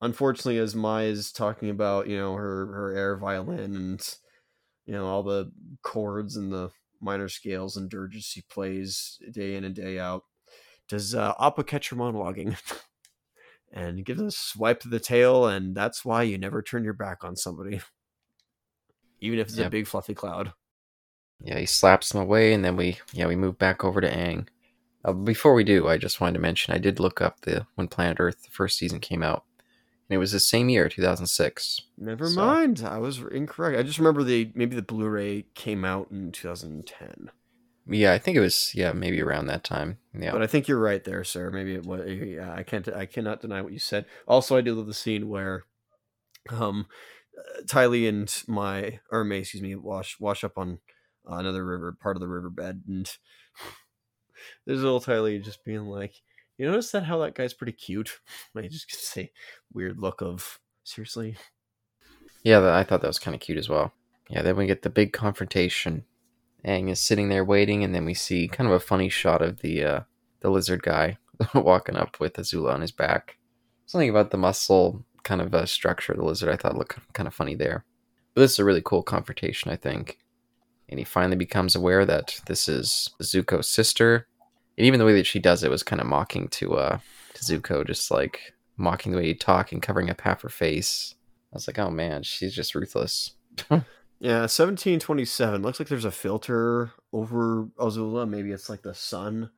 unfortunately, 0.00 0.56
as 0.60 0.74
Mai's 0.74 1.30
talking 1.30 1.68
about, 1.68 2.08
you 2.08 2.16
know 2.16 2.32
her 2.36 2.66
her 2.72 2.96
air 2.96 3.18
violin 3.18 3.76
and 3.76 4.16
you 4.86 4.94
know 4.94 5.04
all 5.04 5.22
the 5.22 5.52
chords 5.82 6.36
and 6.36 6.50
the 6.50 6.70
minor 7.02 7.28
scales 7.28 7.76
and 7.76 7.90
dirges 7.90 8.24
she 8.24 8.40
plays 8.40 9.18
day 9.30 9.56
in 9.56 9.64
and 9.64 9.74
day 9.74 9.98
out 9.98 10.22
does 10.88 11.14
uh, 11.14 11.34
Appa 11.40 11.64
catch 11.64 11.90
her 11.90 11.96
monologuing 11.96 12.56
and 13.72 14.04
gives 14.04 14.20
a 14.20 14.30
swipe 14.30 14.80
to 14.80 14.88
the 14.88 15.00
tail, 15.00 15.46
and 15.46 15.74
that's 15.74 16.04
why 16.04 16.22
you 16.22 16.38
never 16.38 16.62
turn 16.62 16.84
your 16.84 16.92
back 16.94 17.24
on 17.24 17.36
somebody, 17.36 17.80
even 19.20 19.38
if 19.38 19.48
it's 19.48 19.58
a 19.58 19.70
big 19.70 19.86
fluffy 19.86 20.14
cloud. 20.14 20.52
Yeah, 21.40 21.58
he 21.58 21.66
slaps 21.66 22.10
them 22.10 22.20
away, 22.22 22.52
and 22.52 22.64
then 22.64 22.76
we 22.76 22.98
yeah 23.12 23.26
we 23.26 23.36
move 23.36 23.58
back 23.58 23.84
over 23.84 24.00
to 24.00 24.10
Aang. 24.10 24.46
Uh, 25.04 25.12
before 25.12 25.52
we 25.54 25.64
do, 25.64 25.88
I 25.88 25.98
just 25.98 26.20
wanted 26.20 26.34
to 26.34 26.38
mention 26.40 26.72
I 26.74 26.78
did 26.78 27.00
look 27.00 27.20
up 27.20 27.40
the 27.42 27.66
when 27.74 27.88
Planet 27.88 28.18
Earth 28.20 28.42
the 28.42 28.50
first 28.50 28.78
season 28.78 29.00
came 29.00 29.22
out, 29.22 29.44
and 30.08 30.14
it 30.14 30.18
was 30.18 30.32
the 30.32 30.40
same 30.40 30.68
year, 30.68 30.88
two 30.88 31.02
thousand 31.02 31.26
six. 31.26 31.80
Never 31.98 32.28
So- 32.28 32.36
mind, 32.36 32.82
I 32.86 32.98
was 32.98 33.18
incorrect. 33.18 33.78
I 33.78 33.82
just 33.82 33.98
remember 33.98 34.22
the 34.22 34.52
maybe 34.54 34.76
the 34.76 34.82
Blu-ray 34.82 35.46
came 35.54 35.84
out 35.84 36.08
in 36.10 36.30
2010, 36.32 37.30
Yeah, 37.86 38.12
I 38.12 38.18
think 38.18 38.36
it 38.36 38.40
was 38.40 38.72
yeah 38.74 38.92
maybe 38.92 39.20
around 39.20 39.46
that 39.46 39.64
time. 39.64 39.98
Yeah, 40.18 40.32
but 40.32 40.42
I 40.42 40.46
think 40.46 40.68
you're 40.68 40.78
right 40.78 41.04
there, 41.04 41.22
sir. 41.24 41.50
Maybe 41.50 41.74
it 41.74 41.84
was. 41.84 42.08
Yeah, 42.08 42.52
I 42.52 42.62
can't. 42.62 42.88
I 42.88 43.06
cannot 43.06 43.42
deny 43.42 43.60
what 43.60 43.72
you 43.72 43.78
said. 43.78 44.06
Also, 44.26 44.56
I 44.56 44.62
do 44.62 44.74
love 44.74 44.86
the 44.86 44.94
scene 44.94 45.28
where, 45.28 45.64
um, 46.48 46.86
uh, 47.38 47.62
Ty 47.68 47.86
Lee 47.86 48.08
and 48.08 48.34
my 48.48 49.00
or 49.10 49.24
May, 49.24 49.40
excuse 49.40 49.62
me, 49.62 49.74
wash 49.74 50.18
wash 50.18 50.44
up 50.44 50.56
on 50.56 50.78
uh, 51.30 51.36
another 51.36 51.64
river 51.64 51.96
part 52.00 52.16
of 52.16 52.20
the 52.20 52.28
riverbed, 52.28 52.84
and 52.88 53.10
there's 54.66 54.82
little 54.82 55.00
Ty 55.00 55.20
Lee 55.20 55.38
just 55.38 55.62
being 55.62 55.84
like, 55.84 56.14
"You 56.56 56.66
notice 56.66 56.90
that 56.92 57.04
how 57.04 57.18
that 57.18 57.34
guy's 57.34 57.54
pretty 57.54 57.72
cute?" 57.72 58.18
I 58.56 58.62
just 58.62 58.88
gets 58.88 59.16
a 59.18 59.30
weird 59.74 59.98
look 59.98 60.22
of 60.22 60.58
seriously. 60.84 61.36
yeah, 62.42 62.74
I 62.74 62.82
thought 62.82 63.02
that 63.02 63.08
was 63.08 63.18
kind 63.18 63.34
of 63.34 63.42
cute 63.42 63.58
as 63.58 63.68
well. 63.68 63.92
Yeah, 64.30 64.40
then 64.40 64.56
we 64.56 64.66
get 64.66 64.80
the 64.80 64.90
big 64.90 65.12
confrontation. 65.12 66.06
Aang 66.66 66.90
is 66.90 67.00
sitting 67.00 67.28
there 67.28 67.44
waiting, 67.44 67.84
and 67.84 67.94
then 67.94 68.04
we 68.04 68.14
see 68.14 68.48
kind 68.48 68.68
of 68.68 68.74
a 68.74 68.80
funny 68.80 69.08
shot 69.08 69.42
of 69.42 69.60
the 69.60 69.84
uh, 69.84 70.00
the 70.40 70.50
lizard 70.50 70.82
guy 70.82 71.18
walking 71.54 71.96
up 71.96 72.18
with 72.20 72.34
Azula 72.34 72.72
on 72.72 72.80
his 72.80 72.92
back. 72.92 73.36
Something 73.86 74.10
about 74.10 74.30
the 74.30 74.38
muscle 74.38 75.04
kind 75.22 75.40
of 75.40 75.54
uh, 75.54 75.66
structure 75.66 76.12
of 76.12 76.18
the 76.18 76.24
lizard 76.24 76.48
I 76.48 76.56
thought 76.56 76.76
looked 76.76 76.98
kind 77.12 77.26
of 77.26 77.34
funny 77.34 77.54
there. 77.54 77.84
But 78.34 78.42
this 78.42 78.52
is 78.52 78.58
a 78.58 78.64
really 78.64 78.82
cool 78.84 79.02
confrontation, 79.02 79.70
I 79.70 79.76
think. 79.76 80.18
And 80.88 80.98
he 80.98 81.04
finally 81.04 81.36
becomes 81.36 81.74
aware 81.74 82.04
that 82.04 82.40
this 82.46 82.68
is 82.68 83.08
Zuko's 83.22 83.68
sister. 83.68 84.26
And 84.76 84.86
even 84.86 84.98
the 84.98 85.06
way 85.06 85.14
that 85.14 85.26
she 85.26 85.38
does 85.38 85.62
it 85.62 85.70
was 85.70 85.82
kind 85.82 86.00
of 86.00 86.06
mocking 86.06 86.48
to 86.48 86.74
uh 86.74 86.98
to 87.34 87.40
Zuko, 87.42 87.86
just 87.86 88.10
like 88.10 88.54
mocking 88.76 89.12
the 89.12 89.18
way 89.18 89.26
he'd 89.26 89.40
talk 89.40 89.72
and 89.72 89.82
covering 89.82 90.10
up 90.10 90.20
half 90.20 90.42
her 90.42 90.48
face. 90.48 91.14
I 91.52 91.56
was 91.56 91.66
like, 91.66 91.78
oh 91.78 91.90
man, 91.90 92.22
she's 92.22 92.54
just 92.54 92.74
ruthless. 92.74 93.32
Yeah, 94.24 94.46
1727. 94.46 95.60
Looks 95.60 95.78
like 95.78 95.88
there's 95.88 96.06
a 96.06 96.10
filter 96.10 96.92
over 97.12 97.66
Azula. 97.78 98.26
Maybe 98.26 98.52
it's 98.52 98.70
like 98.70 98.80
the 98.80 98.94
sun 98.94 99.50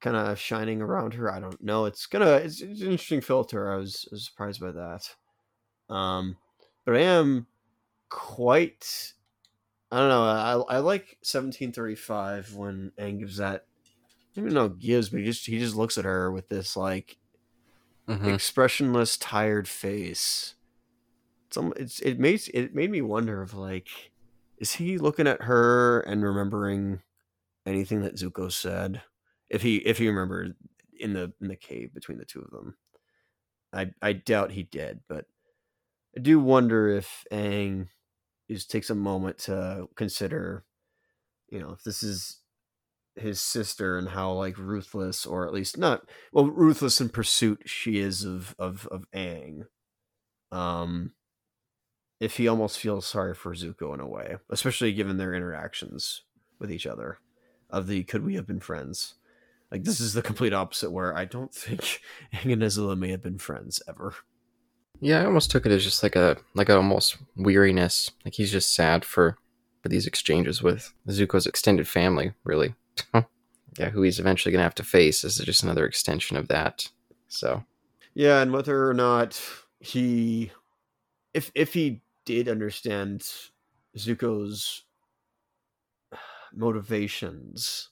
kind 0.00 0.16
of 0.16 0.38
shining 0.38 0.80
around 0.80 1.14
her. 1.14 1.32
I 1.32 1.40
don't 1.40 1.60
know. 1.62 1.86
It's 1.86 2.06
gonna 2.06 2.34
it's, 2.36 2.60
it's 2.60 2.82
an 2.82 2.92
interesting 2.92 3.20
filter. 3.20 3.72
I 3.72 3.76
was, 3.76 4.06
I 4.10 4.14
was 4.14 4.24
surprised 4.26 4.60
by 4.60 4.72
that. 4.72 5.10
Um 5.92 6.36
but 6.84 6.96
I 6.96 7.00
am 7.00 7.48
quite 8.10 9.14
I 9.90 9.98
don't 9.98 10.10
know. 10.10 10.24
I 10.24 10.76
I 10.76 10.78
like 10.80 11.18
1735 11.22 12.54
when 12.54 12.92
Aang 12.98 13.20
gives 13.20 13.38
that 13.38 13.66
I 14.34 14.36
don't 14.36 14.46
even 14.46 14.54
know 14.54 14.68
gives, 14.68 15.10
but 15.10 15.20
he 15.20 15.26
just 15.26 15.46
he 15.46 15.58
just 15.58 15.76
looks 15.76 15.98
at 15.98 16.04
her 16.04 16.32
with 16.32 16.48
this 16.48 16.76
like 16.76 17.18
Mhm. 18.08 18.34
expressionless, 18.34 19.16
tired 19.16 19.68
face. 19.68 20.55
Some 21.50 21.72
it's 21.76 22.00
it 22.00 22.18
makes 22.18 22.48
it 22.48 22.74
made 22.74 22.90
me 22.90 23.02
wonder 23.02 23.42
of 23.42 23.54
like, 23.54 23.88
is 24.58 24.72
he 24.72 24.98
looking 24.98 25.26
at 25.26 25.42
her 25.42 26.00
and 26.00 26.22
remembering 26.22 27.02
anything 27.64 28.02
that 28.02 28.16
Zuko 28.16 28.50
said? 28.50 29.02
If 29.48 29.62
he 29.62 29.76
if 29.76 29.98
he 29.98 30.08
remembered 30.08 30.54
in 30.98 31.12
the 31.12 31.32
in 31.40 31.48
the 31.48 31.56
cave 31.56 31.94
between 31.94 32.18
the 32.18 32.24
two 32.24 32.40
of 32.40 32.50
them, 32.50 32.76
I 33.72 33.90
I 34.02 34.12
doubt 34.14 34.52
he 34.52 34.64
did, 34.64 35.00
but 35.08 35.26
I 36.16 36.20
do 36.20 36.40
wonder 36.40 36.88
if 36.88 37.24
Aang 37.30 37.88
is 38.48 38.66
takes 38.66 38.90
a 38.90 38.94
moment 38.94 39.38
to 39.38 39.88
consider, 39.96 40.64
you 41.48 41.60
know, 41.60 41.72
if 41.72 41.82
this 41.84 42.02
is 42.02 42.40
his 43.16 43.40
sister 43.40 43.96
and 43.98 44.10
how 44.10 44.32
like 44.32 44.58
ruthless 44.58 45.24
or 45.24 45.46
at 45.46 45.54
least 45.54 45.78
not 45.78 46.02
well 46.32 46.46
ruthless 46.46 47.00
in 47.00 47.08
pursuit 47.08 47.62
she 47.64 47.98
is 47.98 48.24
of 48.24 48.54
of 48.58 48.86
of 48.90 49.04
Aang. 49.14 49.64
Um 50.52 51.12
if 52.20 52.36
he 52.36 52.48
almost 52.48 52.78
feels 52.78 53.06
sorry 53.06 53.34
for 53.34 53.54
Zuko 53.54 53.94
in 53.94 54.00
a 54.00 54.06
way, 54.06 54.36
especially 54.50 54.92
given 54.92 55.16
their 55.16 55.34
interactions 55.34 56.22
with 56.58 56.70
each 56.72 56.86
other 56.86 57.18
of 57.70 57.86
the 57.86 58.04
could 58.04 58.24
we 58.24 58.34
have 58.36 58.46
been 58.46 58.60
friends? 58.60 59.14
Like 59.70 59.84
this 59.84 60.00
is 60.00 60.14
the 60.14 60.22
complete 60.22 60.52
opposite 60.52 60.90
where 60.90 61.16
I 61.16 61.24
don't 61.24 61.54
think 61.54 62.00
Aang 62.34 62.52
and 62.52 62.62
Azula 62.62 62.96
may 62.96 63.10
have 63.10 63.22
been 63.22 63.38
friends 63.38 63.82
ever. 63.88 64.14
Yeah, 65.00 65.20
I 65.20 65.26
almost 65.26 65.50
took 65.50 65.66
it 65.66 65.72
as 65.72 65.84
just 65.84 66.02
like 66.02 66.16
a 66.16 66.38
like 66.54 66.68
a 66.68 66.76
almost 66.76 67.18
weariness. 67.36 68.10
Like 68.24 68.34
he's 68.34 68.52
just 68.52 68.74
sad 68.74 69.04
for 69.04 69.36
for 69.82 69.88
these 69.88 70.06
exchanges 70.06 70.62
with 70.62 70.92
Zuko's 71.08 71.46
extended 71.46 71.86
family, 71.86 72.32
really. 72.44 72.74
yeah, 73.78 73.90
who 73.90 74.02
he's 74.02 74.18
eventually 74.18 74.52
gonna 74.52 74.62
have 74.62 74.74
to 74.76 74.82
face 74.82 75.22
is 75.22 75.36
just 75.36 75.62
another 75.62 75.84
extension 75.84 76.36
of 76.36 76.48
that. 76.48 76.88
So 77.28 77.64
Yeah, 78.14 78.40
and 78.40 78.52
whether 78.52 78.88
or 78.88 78.94
not 78.94 79.40
he 79.80 80.50
if 81.34 81.52
if 81.54 81.74
he 81.74 82.00
did 82.26 82.48
understand 82.48 83.26
Zuko's 83.96 84.82
motivations, 86.52 87.90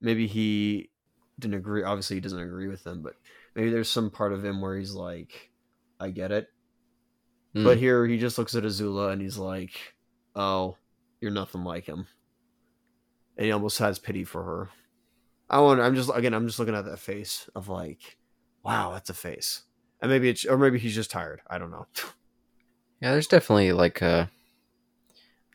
maybe 0.00 0.26
he 0.26 0.90
didn't 1.38 1.56
agree 1.56 1.82
obviously 1.82 2.16
he 2.16 2.20
doesn't 2.20 2.40
agree 2.40 2.68
with 2.68 2.82
them, 2.84 3.02
but 3.02 3.14
maybe 3.54 3.70
there's 3.70 3.90
some 3.90 4.10
part 4.10 4.32
of 4.32 4.44
him 4.44 4.60
where 4.60 4.76
he's 4.76 4.94
like, 4.94 5.50
I 6.00 6.10
get 6.10 6.32
it. 6.32 6.48
mm, 7.54 7.64
But 7.64 7.78
here 7.78 8.06
he 8.06 8.18
just 8.18 8.38
looks 8.38 8.54
at 8.54 8.64
Azula 8.64 9.12
and 9.12 9.20
he's 9.20 9.38
like, 9.38 9.94
"Oh, 10.34 10.76
you're 11.20 11.30
nothing 11.30 11.64
like 11.64 11.86
him," 11.86 12.06
and 13.36 13.46
he 13.46 13.52
almost 13.52 13.78
has 13.78 13.98
pity 13.98 14.24
for 14.24 14.42
her. 14.42 14.68
I 15.48 15.60
wonder. 15.60 15.82
I'm 15.84 15.94
just 15.94 16.10
again. 16.14 16.34
I'm 16.34 16.46
just 16.46 16.58
looking 16.58 16.74
at 16.74 16.84
that 16.86 16.98
face 16.98 17.48
of 17.54 17.68
like, 17.68 18.18
wow, 18.64 18.92
that's 18.92 19.10
a 19.10 19.14
face. 19.14 19.62
And 20.02 20.10
maybe 20.10 20.28
it's 20.28 20.44
or 20.44 20.58
maybe 20.58 20.78
he's 20.78 20.94
just 20.94 21.10
tired. 21.10 21.40
I 21.48 21.58
don't 21.58 21.70
know. 21.70 21.86
yeah, 23.00 23.12
there's 23.12 23.26
definitely 23.26 23.72
like 23.72 24.00
a 24.02 24.30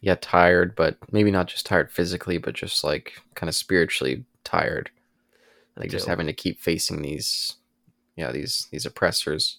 yeah 0.02 0.16
tired, 0.20 0.76
but 0.76 0.98
maybe 1.12 1.32
not 1.32 1.48
just 1.48 1.66
tired 1.66 1.92
physically, 1.92 2.38
but 2.38 2.54
just 2.54 2.84
like 2.84 3.14
kind 3.36 3.50
of 3.50 3.56
spiritually 3.56 4.26
tired. 4.44 4.90
like 5.78 5.90
just 5.90 6.08
having 6.08 6.28
to 6.28 6.34
keep 6.34 6.60
facing 6.60 7.02
these 7.02 7.56
yeah 8.16 8.32
these 8.32 8.68
these 8.72 8.86
oppressors. 8.86 9.58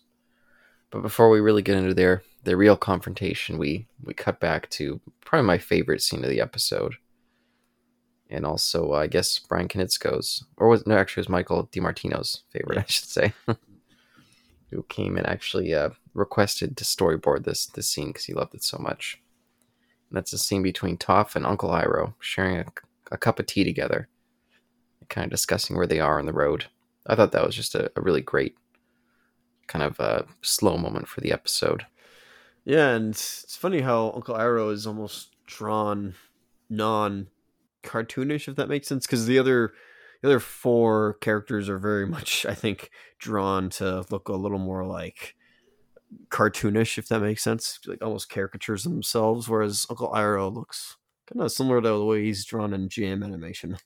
But 0.91 1.03
before 1.03 1.31
we 1.31 1.41
really 1.41 1.63
get 1.63 1.77
into 1.77 1.95
their 1.95 2.23
their 2.45 2.57
real 2.57 2.77
confrontation 2.77 3.59
we 3.59 3.87
we 4.03 4.15
cut 4.15 4.41
back 4.41 4.69
to 4.71 5.01
probably 5.25 5.47
my 5.47 5.59
favorite 5.59 6.03
scene 6.03 6.25
of 6.25 6.31
the 6.31 6.41
episode. 6.41 6.97
And 8.31 8.47
also 8.47 8.93
uh, 8.93 8.97
i 8.97 9.09
guess 9.09 9.39
Bryan 9.39 9.69
Konietzko's 9.69 10.45
or 10.57 10.69
was 10.69 10.87
no 10.87 10.97
actually 10.97 11.21
it 11.21 11.25
was 11.25 11.29
Michael 11.29 11.69
DiMartino's 11.71 12.43
favorite 12.51 12.79
i 12.79 12.85
should 12.89 13.09
say 13.09 13.35
who 14.73 14.83
came 14.85 15.17
and 15.17 15.27
actually 15.27 15.75
uh, 15.75 15.91
requested 16.15 16.77
to 16.77 16.85
storyboard 16.85 17.45
this 17.45 17.67
this 17.67 17.89
scene 17.89 18.09
because 18.09 18.25
he 18.25 18.35
loved 18.35 18.55
it 18.55 18.65
so 18.65 18.79
much 18.79 19.21
and 20.11 20.17
that's 20.17 20.33
a 20.33 20.39
scene 20.39 20.63
between 20.63 20.97
Toph 20.97 21.37
and 21.37 21.47
uncle 21.47 21.71
iroh 21.71 22.15
sharing 22.21 22.59
a, 22.59 22.67
a 23.11 23.17
cup 23.17 23.39
of 23.39 23.47
tea 23.47 23.65
together 23.65 24.09
kind 25.13 25.27
of 25.27 25.31
discussing 25.31 25.77
where 25.77 25.87
they 25.87 26.01
are 26.01 26.19
on 26.19 26.27
the 26.27 26.33
road. 26.33 26.67
I 27.07 27.15
thought 27.15 27.33
that 27.33 27.47
was 27.47 27.55
just 27.55 27.75
a, 27.75 27.93
a 27.95 28.01
really 28.01 28.23
great 28.23 28.57
kind 29.67 29.85
of 29.85 30.01
uh, 30.01 30.23
slow 30.41 30.77
moment 30.77 31.07
for 31.07 31.21
the 31.21 31.33
episode. 31.33 31.87
Yeah, 32.65 32.91
and 32.91 33.11
it's 33.11 33.57
funny 33.57 33.81
how 33.81 34.13
Uncle 34.15 34.35
Iroh 34.35 34.73
is 34.73 34.87
almost 34.87 35.31
drawn 35.47 36.15
non 36.71 37.29
cartoonish, 37.83 38.49
if 38.49 38.57
that 38.57 38.69
makes 38.69 38.89
sense, 38.89 39.07
because 39.07 39.27
the 39.27 39.39
other 39.39 39.73
the 40.23 40.29
other 40.29 40.41
four 40.41 41.15
characters 41.21 41.69
are 41.69 41.79
very 41.79 42.07
much, 42.07 42.47
I 42.47 42.55
think, 42.55 42.91
drawn 43.19 43.69
to 43.71 44.05
look 44.11 44.29
a 44.29 44.33
little 44.35 44.59
more 44.59 44.85
like 44.87 45.35
cartoonish, 46.29 46.99
if 46.99 47.09
that 47.09 47.21
makes 47.21 47.43
sense, 47.43 47.79
like 47.87 48.03
almost 48.03 48.31
caricatures 48.31 48.85
themselves. 48.85 49.49
Whereas 49.49 49.87
Uncle 49.91 50.11
Iroh 50.11 50.53
looks 50.53 50.97
kind 51.27 51.43
of 51.43 51.53
similar 51.53 51.81
to 51.81 51.89
the 51.89 52.05
way 52.05 52.25
he's 52.25 52.45
drawn 52.45 52.73
in 52.73 52.89
GM 52.89 53.25
animation. 53.25 53.79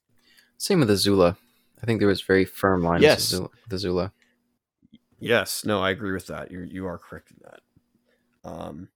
Same 0.58 0.80
with 0.80 0.90
Azula. 0.90 1.36
I 1.82 1.86
think 1.86 2.00
there 2.00 2.08
was 2.08 2.22
very 2.22 2.44
firm 2.44 2.82
lines 2.82 3.02
Yes. 3.02 3.32
with 3.32 3.40
Azula- 3.42 3.50
with 3.70 3.80
Azula. 3.82 4.12
Yes, 5.18 5.64
no, 5.64 5.80
I 5.82 5.90
agree 5.90 6.12
with 6.12 6.26
that. 6.26 6.50
You 6.50 6.60
you 6.60 6.86
are 6.86 6.98
correct 6.98 7.30
in 7.30 7.38
that. 7.44 7.60
Um, 8.50 8.88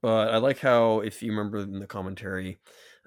but 0.00 0.28
I 0.32 0.38
like 0.38 0.60
how 0.60 1.00
if 1.00 1.22
you 1.22 1.32
remember 1.32 1.58
in 1.58 1.80
the 1.80 1.86
commentary, 1.86 2.58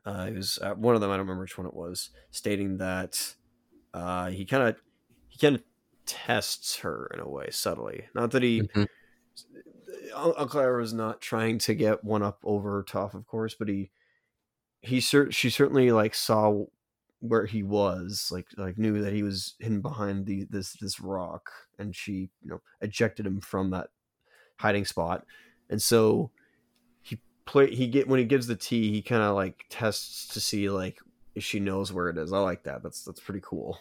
uh, 0.05 0.27
it 0.29 0.35
was 0.35 0.59
uh, 0.61 0.73
one 0.73 0.95
of 0.95 1.01
them. 1.01 1.09
I 1.09 1.13
don't 1.17 1.25
remember 1.25 1.41
which 1.43 1.57
one 1.57 1.67
it 1.67 1.73
was, 1.73 2.09
stating 2.31 2.77
that 2.77 3.35
uh, 3.97 4.29
he 4.29 4.45
kind 4.45 4.63
of 4.69 4.75
he 5.27 5.39
kind 5.39 5.55
of 5.55 5.63
tests 6.05 6.77
her 6.77 7.09
in 7.13 7.19
a 7.19 7.27
way 7.27 7.47
subtly. 7.51 8.05
Not 8.13 8.31
that 8.31 8.43
he 8.43 8.61
Mhm. 8.61 8.87
Un- 10.13 10.33
Uncle 10.37 10.79
is 10.79 10.93
not 10.93 11.21
trying 11.21 11.57
to 11.59 11.75
get 11.75 12.03
one 12.03 12.23
up 12.23 12.39
over 12.43 12.83
Toph, 12.83 13.13
of 13.13 13.25
course, 13.27 13.55
but 13.57 13.67
he 13.67 13.91
he 14.81 15.01
cer- 15.01 15.31
she 15.31 15.49
certainly 15.49 15.91
like 15.91 16.15
saw 16.15 16.65
where 17.19 17.45
he 17.45 17.63
was 17.63 18.29
like 18.31 18.45
like 18.57 18.77
knew 18.77 19.01
that 19.01 19.11
he 19.13 19.23
was 19.23 19.55
hidden 19.59 19.81
behind 19.81 20.25
the 20.27 20.45
this 20.49 20.73
this 20.73 20.99
rock 20.99 21.49
and 21.79 21.95
she 21.95 22.29
you 22.43 22.49
know 22.49 22.61
ejected 22.81 23.25
him 23.25 23.41
from 23.41 23.71
that 23.71 23.89
hiding 24.57 24.85
spot 24.85 25.25
and 25.69 25.81
so 25.81 26.29
he 27.01 27.19
play 27.45 27.73
he 27.73 27.87
get 27.87 28.07
when 28.07 28.19
he 28.19 28.25
gives 28.25 28.45
the 28.45 28.55
tea 28.55 28.91
he 28.91 29.01
kind 29.01 29.23
of 29.23 29.35
like 29.35 29.65
tests 29.69 30.27
to 30.27 30.39
see 30.39 30.69
like 30.69 30.99
if 31.33 31.43
she 31.43 31.59
knows 31.59 31.91
where 31.91 32.07
it 32.09 32.19
is 32.19 32.31
i 32.31 32.37
like 32.37 32.63
that 32.63 32.83
that's 32.83 33.03
that's 33.03 33.19
pretty 33.19 33.41
cool 33.43 33.79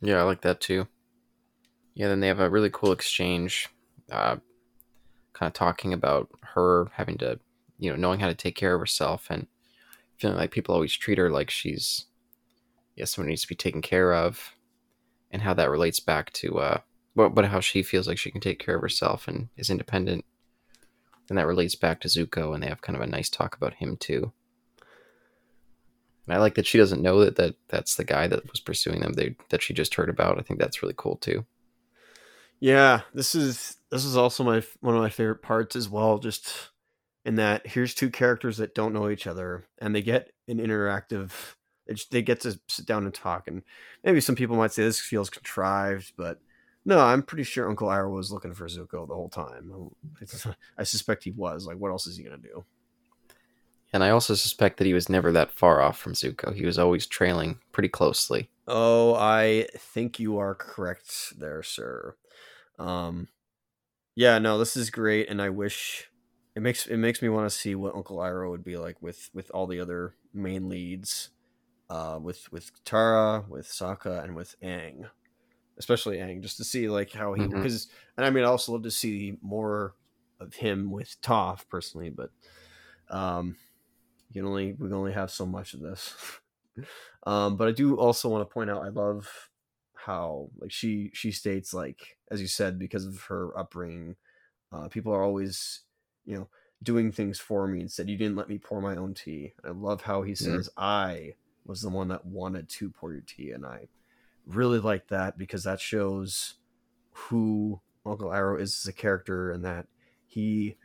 Yeah, 0.00 0.20
I 0.20 0.22
like 0.22 0.42
that 0.42 0.60
too. 0.60 0.86
Yeah, 1.94 2.08
then 2.08 2.20
they 2.20 2.28
have 2.28 2.40
a 2.40 2.50
really 2.50 2.70
cool 2.70 2.92
exchange, 2.92 3.68
uh, 4.12 4.36
kind 5.32 5.48
of 5.48 5.54
talking 5.54 5.92
about 5.92 6.28
her 6.54 6.88
having 6.92 7.16
to, 7.18 7.38
you 7.78 7.90
know, 7.90 7.96
knowing 7.96 8.20
how 8.20 8.28
to 8.28 8.34
take 8.34 8.54
care 8.54 8.74
of 8.74 8.80
herself 8.80 9.28
and 9.30 9.46
feeling 10.18 10.36
like 10.36 10.50
people 10.50 10.74
always 10.74 10.94
treat 10.94 11.18
her 11.18 11.30
like 11.30 11.50
she's, 11.50 12.06
yeah, 12.94 13.04
someone 13.06 13.28
needs 13.28 13.42
to 13.42 13.48
be 13.48 13.54
taken 13.54 13.82
care 13.82 14.14
of, 14.14 14.54
and 15.30 15.42
how 15.42 15.54
that 15.54 15.70
relates 15.70 16.00
back 16.00 16.32
to, 16.34 16.58
uh, 16.58 16.78
but, 17.14 17.30
but 17.30 17.46
how 17.46 17.60
she 17.60 17.82
feels 17.82 18.06
like 18.06 18.18
she 18.18 18.30
can 18.30 18.40
take 18.40 18.58
care 18.58 18.76
of 18.76 18.82
herself 18.82 19.26
and 19.26 19.48
is 19.56 19.70
independent. 19.70 20.24
And 21.28 21.38
that 21.38 21.46
relates 21.46 21.74
back 21.74 22.00
to 22.00 22.08
Zuko, 22.08 22.54
and 22.54 22.62
they 22.62 22.68
have 22.68 22.82
kind 22.82 22.96
of 22.96 23.02
a 23.02 23.06
nice 23.06 23.28
talk 23.28 23.56
about 23.56 23.74
him 23.74 23.96
too. 23.96 24.32
And 26.26 26.34
I 26.34 26.38
like 26.38 26.54
that 26.56 26.66
she 26.66 26.78
doesn't 26.78 27.02
know 27.02 27.20
that, 27.24 27.36
that 27.36 27.54
that's 27.68 27.94
the 27.94 28.04
guy 28.04 28.26
that 28.26 28.50
was 28.50 28.60
pursuing 28.60 29.00
them. 29.00 29.12
They, 29.12 29.36
that 29.50 29.62
she 29.62 29.74
just 29.74 29.94
heard 29.94 30.08
about. 30.08 30.38
I 30.38 30.42
think 30.42 30.58
that's 30.58 30.82
really 30.82 30.94
cool 30.96 31.16
too. 31.16 31.46
Yeah, 32.58 33.02
this 33.14 33.34
is 33.34 33.76
this 33.90 34.04
is 34.04 34.16
also 34.16 34.42
my 34.42 34.62
one 34.80 34.94
of 34.94 35.02
my 35.02 35.10
favorite 35.10 35.42
parts 35.42 35.76
as 35.76 35.88
well. 35.88 36.18
Just 36.18 36.70
in 37.24 37.36
that 37.36 37.66
here's 37.66 37.94
two 37.94 38.10
characters 38.10 38.56
that 38.56 38.74
don't 38.74 38.92
know 38.92 39.08
each 39.08 39.26
other, 39.26 39.66
and 39.78 39.94
they 39.94 40.02
get 40.02 40.32
an 40.48 40.58
interactive. 40.58 41.30
They 42.10 42.22
get 42.22 42.40
to 42.40 42.58
sit 42.68 42.86
down 42.86 43.04
and 43.04 43.14
talk, 43.14 43.46
and 43.46 43.62
maybe 44.02 44.20
some 44.20 44.34
people 44.34 44.56
might 44.56 44.72
say 44.72 44.82
this 44.82 44.98
feels 44.98 45.30
contrived, 45.30 46.14
but 46.16 46.40
no, 46.84 47.00
I'm 47.00 47.22
pretty 47.22 47.44
sure 47.44 47.68
Uncle 47.68 47.88
Iroh 47.88 48.14
was 48.14 48.32
looking 48.32 48.54
for 48.54 48.66
Zuko 48.66 49.06
the 49.06 49.14
whole 49.14 49.28
time. 49.28 49.90
I 50.78 50.84
suspect 50.84 51.24
he 51.24 51.32
was. 51.32 51.66
Like, 51.66 51.78
what 51.78 51.90
else 51.90 52.06
is 52.06 52.16
he 52.16 52.24
gonna 52.24 52.38
do? 52.38 52.64
And 53.92 54.02
I 54.02 54.10
also 54.10 54.34
suspect 54.34 54.78
that 54.78 54.86
he 54.86 54.92
was 54.92 55.08
never 55.08 55.32
that 55.32 55.52
far 55.52 55.80
off 55.80 55.98
from 55.98 56.12
Zuko. 56.12 56.54
He 56.54 56.66
was 56.66 56.78
always 56.78 57.06
trailing 57.06 57.60
pretty 57.72 57.88
closely. 57.88 58.50
Oh, 58.66 59.14
I 59.14 59.68
think 59.76 60.18
you 60.18 60.38
are 60.38 60.54
correct 60.54 61.38
there, 61.38 61.62
sir. 61.62 62.16
Um, 62.78 63.28
yeah, 64.16 64.38
no, 64.38 64.58
this 64.58 64.76
is 64.76 64.90
great, 64.90 65.28
and 65.28 65.40
I 65.40 65.50
wish 65.50 66.10
it 66.54 66.62
makes 66.62 66.86
it 66.86 66.96
makes 66.96 67.22
me 67.22 67.28
want 67.28 67.48
to 67.48 67.56
see 67.56 67.74
what 67.74 67.94
Uncle 67.94 68.16
Iroh 68.16 68.50
would 68.50 68.64
be 68.64 68.76
like 68.76 69.00
with 69.00 69.30
with 69.32 69.50
all 69.52 69.66
the 69.66 69.78
other 69.78 70.14
main 70.32 70.68
leads, 70.68 71.30
uh, 71.90 72.18
with 72.20 72.50
with 72.50 72.72
Tara, 72.84 73.44
with 73.48 73.68
Sokka, 73.68 74.24
and 74.24 74.34
with 74.34 74.56
Aang, 74.62 75.08
especially 75.78 76.16
Aang, 76.16 76.42
just 76.42 76.56
to 76.56 76.64
see 76.64 76.88
like 76.88 77.12
how 77.12 77.34
he 77.34 77.46
because, 77.46 77.88
and 78.16 78.26
I 78.26 78.30
mean, 78.30 78.44
I 78.44 78.48
also 78.48 78.72
love 78.72 78.82
to 78.82 78.90
see 78.90 79.36
more 79.42 79.94
of 80.40 80.54
him 80.54 80.90
with 80.90 81.20
Toph 81.22 81.68
personally, 81.68 82.10
but 82.10 82.30
um, 83.10 83.56
you 84.30 84.40
can 84.40 84.48
only 84.48 84.72
we 84.72 84.88
can 84.88 84.96
only 84.96 85.12
have 85.12 85.30
so 85.30 85.46
much 85.46 85.74
of 85.74 85.80
this. 85.80 86.14
um, 87.26 87.56
but 87.56 87.68
I 87.68 87.72
do 87.72 87.96
also 87.96 88.28
want 88.28 88.48
to 88.48 88.52
point 88.52 88.70
out 88.70 88.84
I 88.84 88.88
love 88.88 89.50
how 89.94 90.50
like 90.60 90.70
she 90.70 91.10
she 91.14 91.32
states 91.32 91.74
like 91.74 92.18
as 92.30 92.40
you 92.40 92.46
said 92.46 92.78
because 92.78 93.06
of 93.06 93.20
her 93.22 93.56
upbringing, 93.58 94.16
uh, 94.72 94.88
people 94.88 95.12
are 95.12 95.22
always 95.22 95.80
you 96.24 96.36
know 96.36 96.48
doing 96.82 97.10
things 97.12 97.38
for 97.38 97.66
me 97.66 97.80
instead. 97.80 98.08
You 98.08 98.16
didn't 98.16 98.36
let 98.36 98.48
me 98.48 98.58
pour 98.58 98.80
my 98.80 98.96
own 98.96 99.14
tea. 99.14 99.54
I 99.64 99.70
love 99.70 100.02
how 100.02 100.22
he 100.22 100.34
says 100.34 100.68
I 100.76 101.34
was 101.64 101.82
the 101.82 101.88
one 101.88 102.08
that 102.08 102.24
wanted 102.24 102.68
to 102.68 102.90
pour 102.90 103.12
your 103.12 103.22
tea, 103.22 103.50
and 103.50 103.64
I 103.64 103.88
really 104.46 104.78
like 104.78 105.08
that 105.08 105.36
because 105.38 105.64
that 105.64 105.80
shows 105.80 106.54
who 107.12 107.80
Uncle 108.04 108.28
Iroh 108.28 108.60
is 108.60 108.80
as 108.82 108.88
a 108.88 108.92
character 108.92 109.50
and 109.50 109.64
that 109.64 109.86
he 110.26 110.76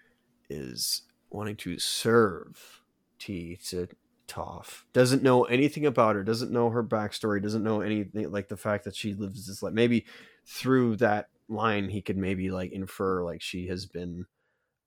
is 0.50 1.04
wanting 1.30 1.56
to 1.58 1.78
serve 1.80 2.81
tea 3.22 3.58
to 3.68 3.88
Toph. 4.28 4.84
Doesn't 4.94 5.24
know 5.24 5.44
anything 5.44 5.86
about 5.86 6.16
her. 6.16 6.24
Doesn't 6.24 6.52
know 6.52 6.70
her 6.70 6.84
backstory. 6.84 7.42
Doesn't 7.42 7.64
know 7.64 7.82
anything 7.82 8.32
like 8.32 8.48
the 8.48 8.58
fact 8.58 8.86
that 8.86 8.96
she 8.96 9.14
lives 9.14 9.46
this 9.46 9.62
life. 9.62 9.74
Maybe 9.74 10.06
through 10.46 10.98
that 10.98 11.28
line, 11.50 11.90
he 11.90 12.02
could 12.02 12.18
maybe 12.18 12.50
like 12.50 12.72
infer 12.72 13.24
like 13.24 13.42
she 13.42 13.68
has 13.68 13.86
been, 13.86 14.26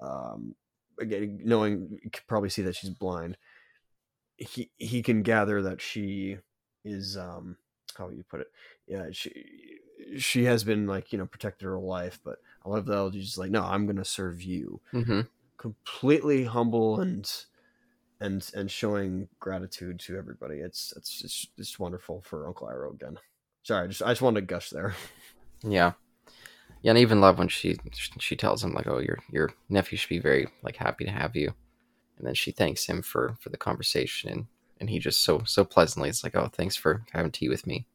um, 0.01 0.55
again 0.99 1.41
knowing 1.45 1.99
you 2.03 2.11
could 2.11 2.27
probably 2.27 2.49
see 2.49 2.63
that 2.63 2.77
she's 2.77 2.91
blind. 2.91 3.37
He 4.37 4.71
he 4.79 5.03
can 5.03 5.23
gather 5.23 5.63
that 5.63 5.81
she 5.81 6.39
is 6.85 7.17
um 7.17 7.57
how 7.97 8.07
would 8.07 8.17
you 8.17 8.25
put 8.25 8.41
it? 8.41 8.51
Yeah, 8.87 9.07
she 9.13 9.79
she 10.17 10.45
has 10.45 10.65
been 10.65 10.87
like 10.87 11.13
you 11.13 11.19
know 11.19 11.27
protected 11.27 11.67
her 11.67 11.79
life, 11.79 12.19
but 12.25 12.39
I 12.65 12.69
love 12.69 12.87
that 12.87 13.11
she's 13.13 13.39
like, 13.39 13.51
no, 13.51 13.63
I'm 13.63 13.87
gonna 13.87 14.05
serve 14.05 14.43
you. 14.43 14.81
Mm-hmm. 14.93 15.21
Completely 15.59 16.45
humble 16.45 17.01
and 17.01 17.31
and 18.25 18.51
and 18.55 18.71
showing 18.71 19.29
gratitude 19.39 20.01
to 20.01 20.17
everybody. 20.17 20.57
It's 20.57 20.93
it's 20.97 21.23
it's, 21.23 21.47
it's 21.59 21.79
wonderful 21.79 22.23
for 22.23 22.47
Uncle 22.47 22.69
Iroh 22.69 22.95
again. 22.95 23.19
Sorry, 23.63 23.85
I 23.85 23.87
just 23.89 24.03
I 24.03 24.09
just 24.09 24.23
wanted 24.23 24.41
to 24.41 24.47
gush 24.47 24.71
there. 24.71 24.95
Yeah. 25.63 25.93
Yeah, 26.83 26.91
and 26.91 26.99
I 26.99 27.01
even 27.01 27.23
love 27.23 27.39
when 27.39 27.49
she 27.49 27.79
she 28.19 28.37
tells 28.37 28.63
him 28.63 28.75
like, 28.75 28.87
"Oh, 28.87 28.99
your 28.99 29.19
your 29.31 29.51
nephew 29.71 29.97
should 29.97 30.11
be 30.11 30.19
very 30.19 30.47
like 30.63 30.77
happy 30.77 31.05
to 31.05 31.11
have 31.11 31.35
you," 31.35 31.55
and 32.19 32.27
then 32.27 32.35
she 32.35 32.51
thanks 32.51 32.85
him 32.85 33.01
for 33.01 33.37
for 33.41 33.49
the 33.49 33.57
conversation, 33.57 34.31
and 34.31 34.47
and 34.81 34.91
he 34.91 34.99
just 34.99 35.25
so 35.25 35.43
so 35.47 35.65
pleasantly, 35.65 36.11
it's 36.11 36.23
like, 36.23 36.37
"Oh, 36.37 36.51
thanks 36.53 36.77
for 36.77 37.07
having 37.13 37.31
tea 37.31 37.49
with 37.49 37.67
me," 37.67 37.87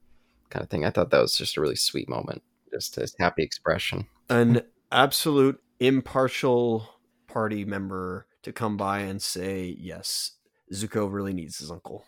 kind 0.49 0.63
of 0.63 0.69
thing. 0.71 0.85
I 0.85 0.89
thought 0.89 1.11
that 1.11 1.21
was 1.21 1.37
just 1.37 1.57
a 1.57 1.61
really 1.61 1.75
sweet 1.75 2.09
moment, 2.09 2.41
just 2.71 2.95
his 2.95 3.15
happy 3.19 3.43
expression. 3.43 4.07
An 4.27 4.61
absolute 4.91 5.61
impartial 5.79 6.89
party 7.27 7.65
member 7.65 8.25
to 8.49 8.53
come 8.53 8.77
by 8.77 8.99
and 8.99 9.21
say, 9.21 9.75
"Yes, 9.79 10.31
Zuko 10.73 11.11
really 11.11 11.33
needs 11.33 11.59
his 11.59 11.71
uncle." 11.71 12.05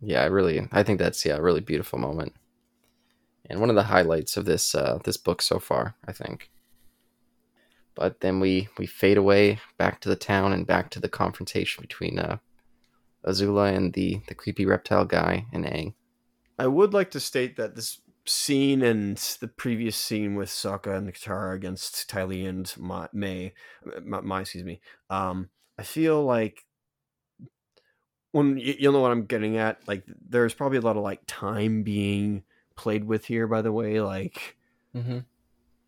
Yeah, 0.00 0.22
I 0.22 0.26
really, 0.26 0.68
I 0.72 0.82
think 0.82 0.98
that's 0.98 1.24
yeah, 1.24 1.36
a 1.36 1.42
really 1.42 1.60
beautiful 1.60 1.98
moment, 1.98 2.34
and 3.48 3.60
one 3.60 3.70
of 3.70 3.76
the 3.76 3.84
highlights 3.84 4.36
of 4.36 4.44
this 4.44 4.74
uh, 4.74 4.98
this 5.04 5.16
book 5.16 5.40
so 5.40 5.58
far, 5.58 5.96
I 6.06 6.12
think. 6.12 6.50
But 7.94 8.20
then 8.20 8.40
we 8.40 8.68
we 8.76 8.86
fade 8.86 9.16
away 9.16 9.60
back 9.78 10.00
to 10.00 10.08
the 10.08 10.16
town 10.16 10.52
and 10.52 10.66
back 10.66 10.90
to 10.90 11.00
the 11.00 11.08
confrontation 11.08 11.82
between 11.82 12.18
uh, 12.18 12.38
Azula 13.24 13.74
and 13.74 13.92
the 13.92 14.20
the 14.26 14.34
creepy 14.34 14.66
reptile 14.66 15.04
guy 15.04 15.46
and 15.52 15.64
Aang. 15.64 15.94
I 16.58 16.66
would 16.66 16.92
like 16.92 17.10
to 17.12 17.20
state 17.20 17.56
that 17.56 17.74
this 17.74 18.00
scene 18.26 18.82
and 18.82 19.16
the 19.40 19.48
previous 19.48 19.96
scene 19.96 20.34
with 20.34 20.48
Sokka 20.48 20.96
and 20.96 21.06
the 21.06 21.12
Katara 21.12 21.54
against 21.54 22.08
Ty 22.08 22.24
Lee 22.24 22.46
and 22.46 22.72
Ma- 22.78 23.08
May, 23.12 23.54
Ma- 24.02 24.20
Mai, 24.22 24.40
excuse 24.42 24.64
me. 24.64 24.80
Um, 25.10 25.50
I 25.78 25.82
feel 25.82 26.24
like 26.24 26.64
when 28.32 28.58
you'll 28.58 28.92
know 28.92 29.00
what 29.00 29.12
I'm 29.12 29.26
getting 29.26 29.58
at. 29.58 29.86
Like, 29.86 30.04
there's 30.28 30.54
probably 30.54 30.78
a 30.78 30.80
lot 30.82 30.96
of 30.96 31.04
like 31.04 31.20
time 31.26 31.84
being 31.84 32.42
played 32.74 33.04
with 33.04 33.26
here. 33.26 33.46
By 33.46 33.62
the 33.62 33.72
way, 33.72 34.00
like, 34.00 34.56
Mm-hmm. 34.94 35.18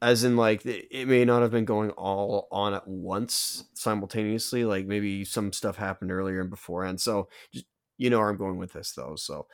as 0.03 0.25
in 0.25 0.37
like 0.37 0.65
it 0.67 0.87
it 0.91 1.09
may 1.09 1.25
not 1.25 1.43
have 1.43 1.51
been 1.51 1.65
going 1.65 1.91
all 1.91 2.49
on 2.53 2.75
at 2.75 2.87
once 2.87 3.65
simultaneously. 3.75 4.65
Like 4.65 4.87
maybe 4.87 5.25
some 5.25 5.53
stuff 5.53 5.77
happened 5.77 6.13
earlier 6.13 6.41
and 6.41 6.51
beforehand. 6.51 7.01
So 7.01 7.29
just, 7.53 7.67
you 7.99 8.11
know 8.11 8.19
where 8.19 8.29
I'm 8.29 8.37
going 8.37 8.59
with 8.59 8.73
this 8.75 8.93
though. 8.93 9.17
So, 9.17 9.47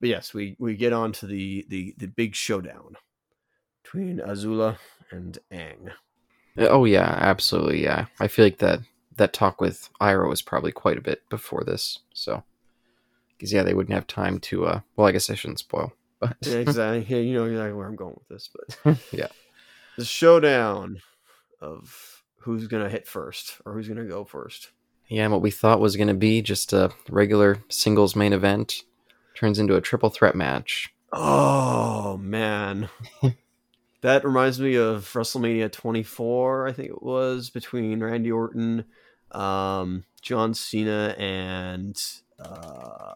but 0.00 0.08
yes, 0.08 0.32
we 0.34 0.56
we 0.58 0.74
get 0.76 0.92
on 0.92 1.12
to 1.12 1.26
the 1.26 1.64
the 1.68 1.94
the 1.98 2.06
big 2.06 2.34
showdown 2.34 2.96
between 3.82 4.18
Azula 4.18 4.78
and 5.10 5.38
Aang. 5.52 5.92
Oh 6.58 6.84
yeah, 6.84 7.16
absolutely. 7.20 7.82
Yeah, 7.82 8.06
I 8.20 8.28
feel 8.28 8.44
like 8.46 8.58
that 8.58 8.80
that 9.16 9.32
talk 9.32 9.60
with 9.60 9.88
Iroh 10.00 10.28
was 10.28 10.42
probably 10.42 10.72
quite 10.72 10.98
a 10.98 11.02
bit 11.02 11.28
before 11.30 11.64
this. 11.64 12.00
So, 12.14 12.42
because 13.36 13.52
yeah, 13.52 13.62
they 13.62 13.74
wouldn't 13.74 13.94
have 13.94 14.06
time 14.06 14.38
to. 14.40 14.66
uh 14.66 14.80
Well, 14.96 15.06
I 15.06 15.12
guess 15.12 15.30
I 15.30 15.34
shouldn't 15.34 15.58
spoil. 15.60 15.92
But 16.18 16.36
Yeah, 16.40 16.56
exactly. 16.56 17.04
yeah, 17.14 17.22
you 17.22 17.34
know 17.34 17.44
exactly 17.44 17.74
where 17.74 17.86
I'm 17.86 17.94
going 17.96 18.14
with 18.14 18.28
this, 18.28 18.48
but 18.54 18.98
Yeah. 19.12 19.28
the 19.98 20.04
showdown 20.06 21.00
of 21.60 22.22
who's 22.40 22.66
gonna 22.68 22.88
hit 22.88 23.06
first 23.06 23.58
or 23.66 23.74
who's 23.74 23.86
gonna 23.88 24.06
go 24.06 24.24
first. 24.24 24.70
yeah, 25.08 25.24
and 25.24 25.32
what 25.32 25.42
we 25.42 25.50
thought 25.50 25.78
was 25.78 25.94
going 25.96 26.08
to 26.08 26.14
be 26.14 26.40
just 26.42 26.72
a 26.72 26.90
regular 27.10 27.62
singles 27.68 28.16
main 28.16 28.32
event 28.32 28.82
turns 29.36 29.58
into 29.58 29.76
a 29.76 29.80
triple 29.80 30.10
threat 30.10 30.34
match. 30.34 30.92
Oh 31.12 32.16
man. 32.18 32.88
that 34.00 34.24
reminds 34.24 34.60
me 34.60 34.76
of 34.76 35.04
WrestleMania 35.12 35.70
24, 35.70 36.68
I 36.68 36.72
think 36.72 36.90
it 36.90 37.02
was, 37.02 37.50
between 37.50 38.02
Randy 38.02 38.32
Orton, 38.32 38.84
um, 39.32 40.04
John 40.22 40.54
Cena, 40.54 41.14
and 41.18 42.00
uh, 42.38 43.14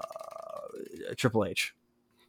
Triple 1.17 1.45
H. 1.45 1.75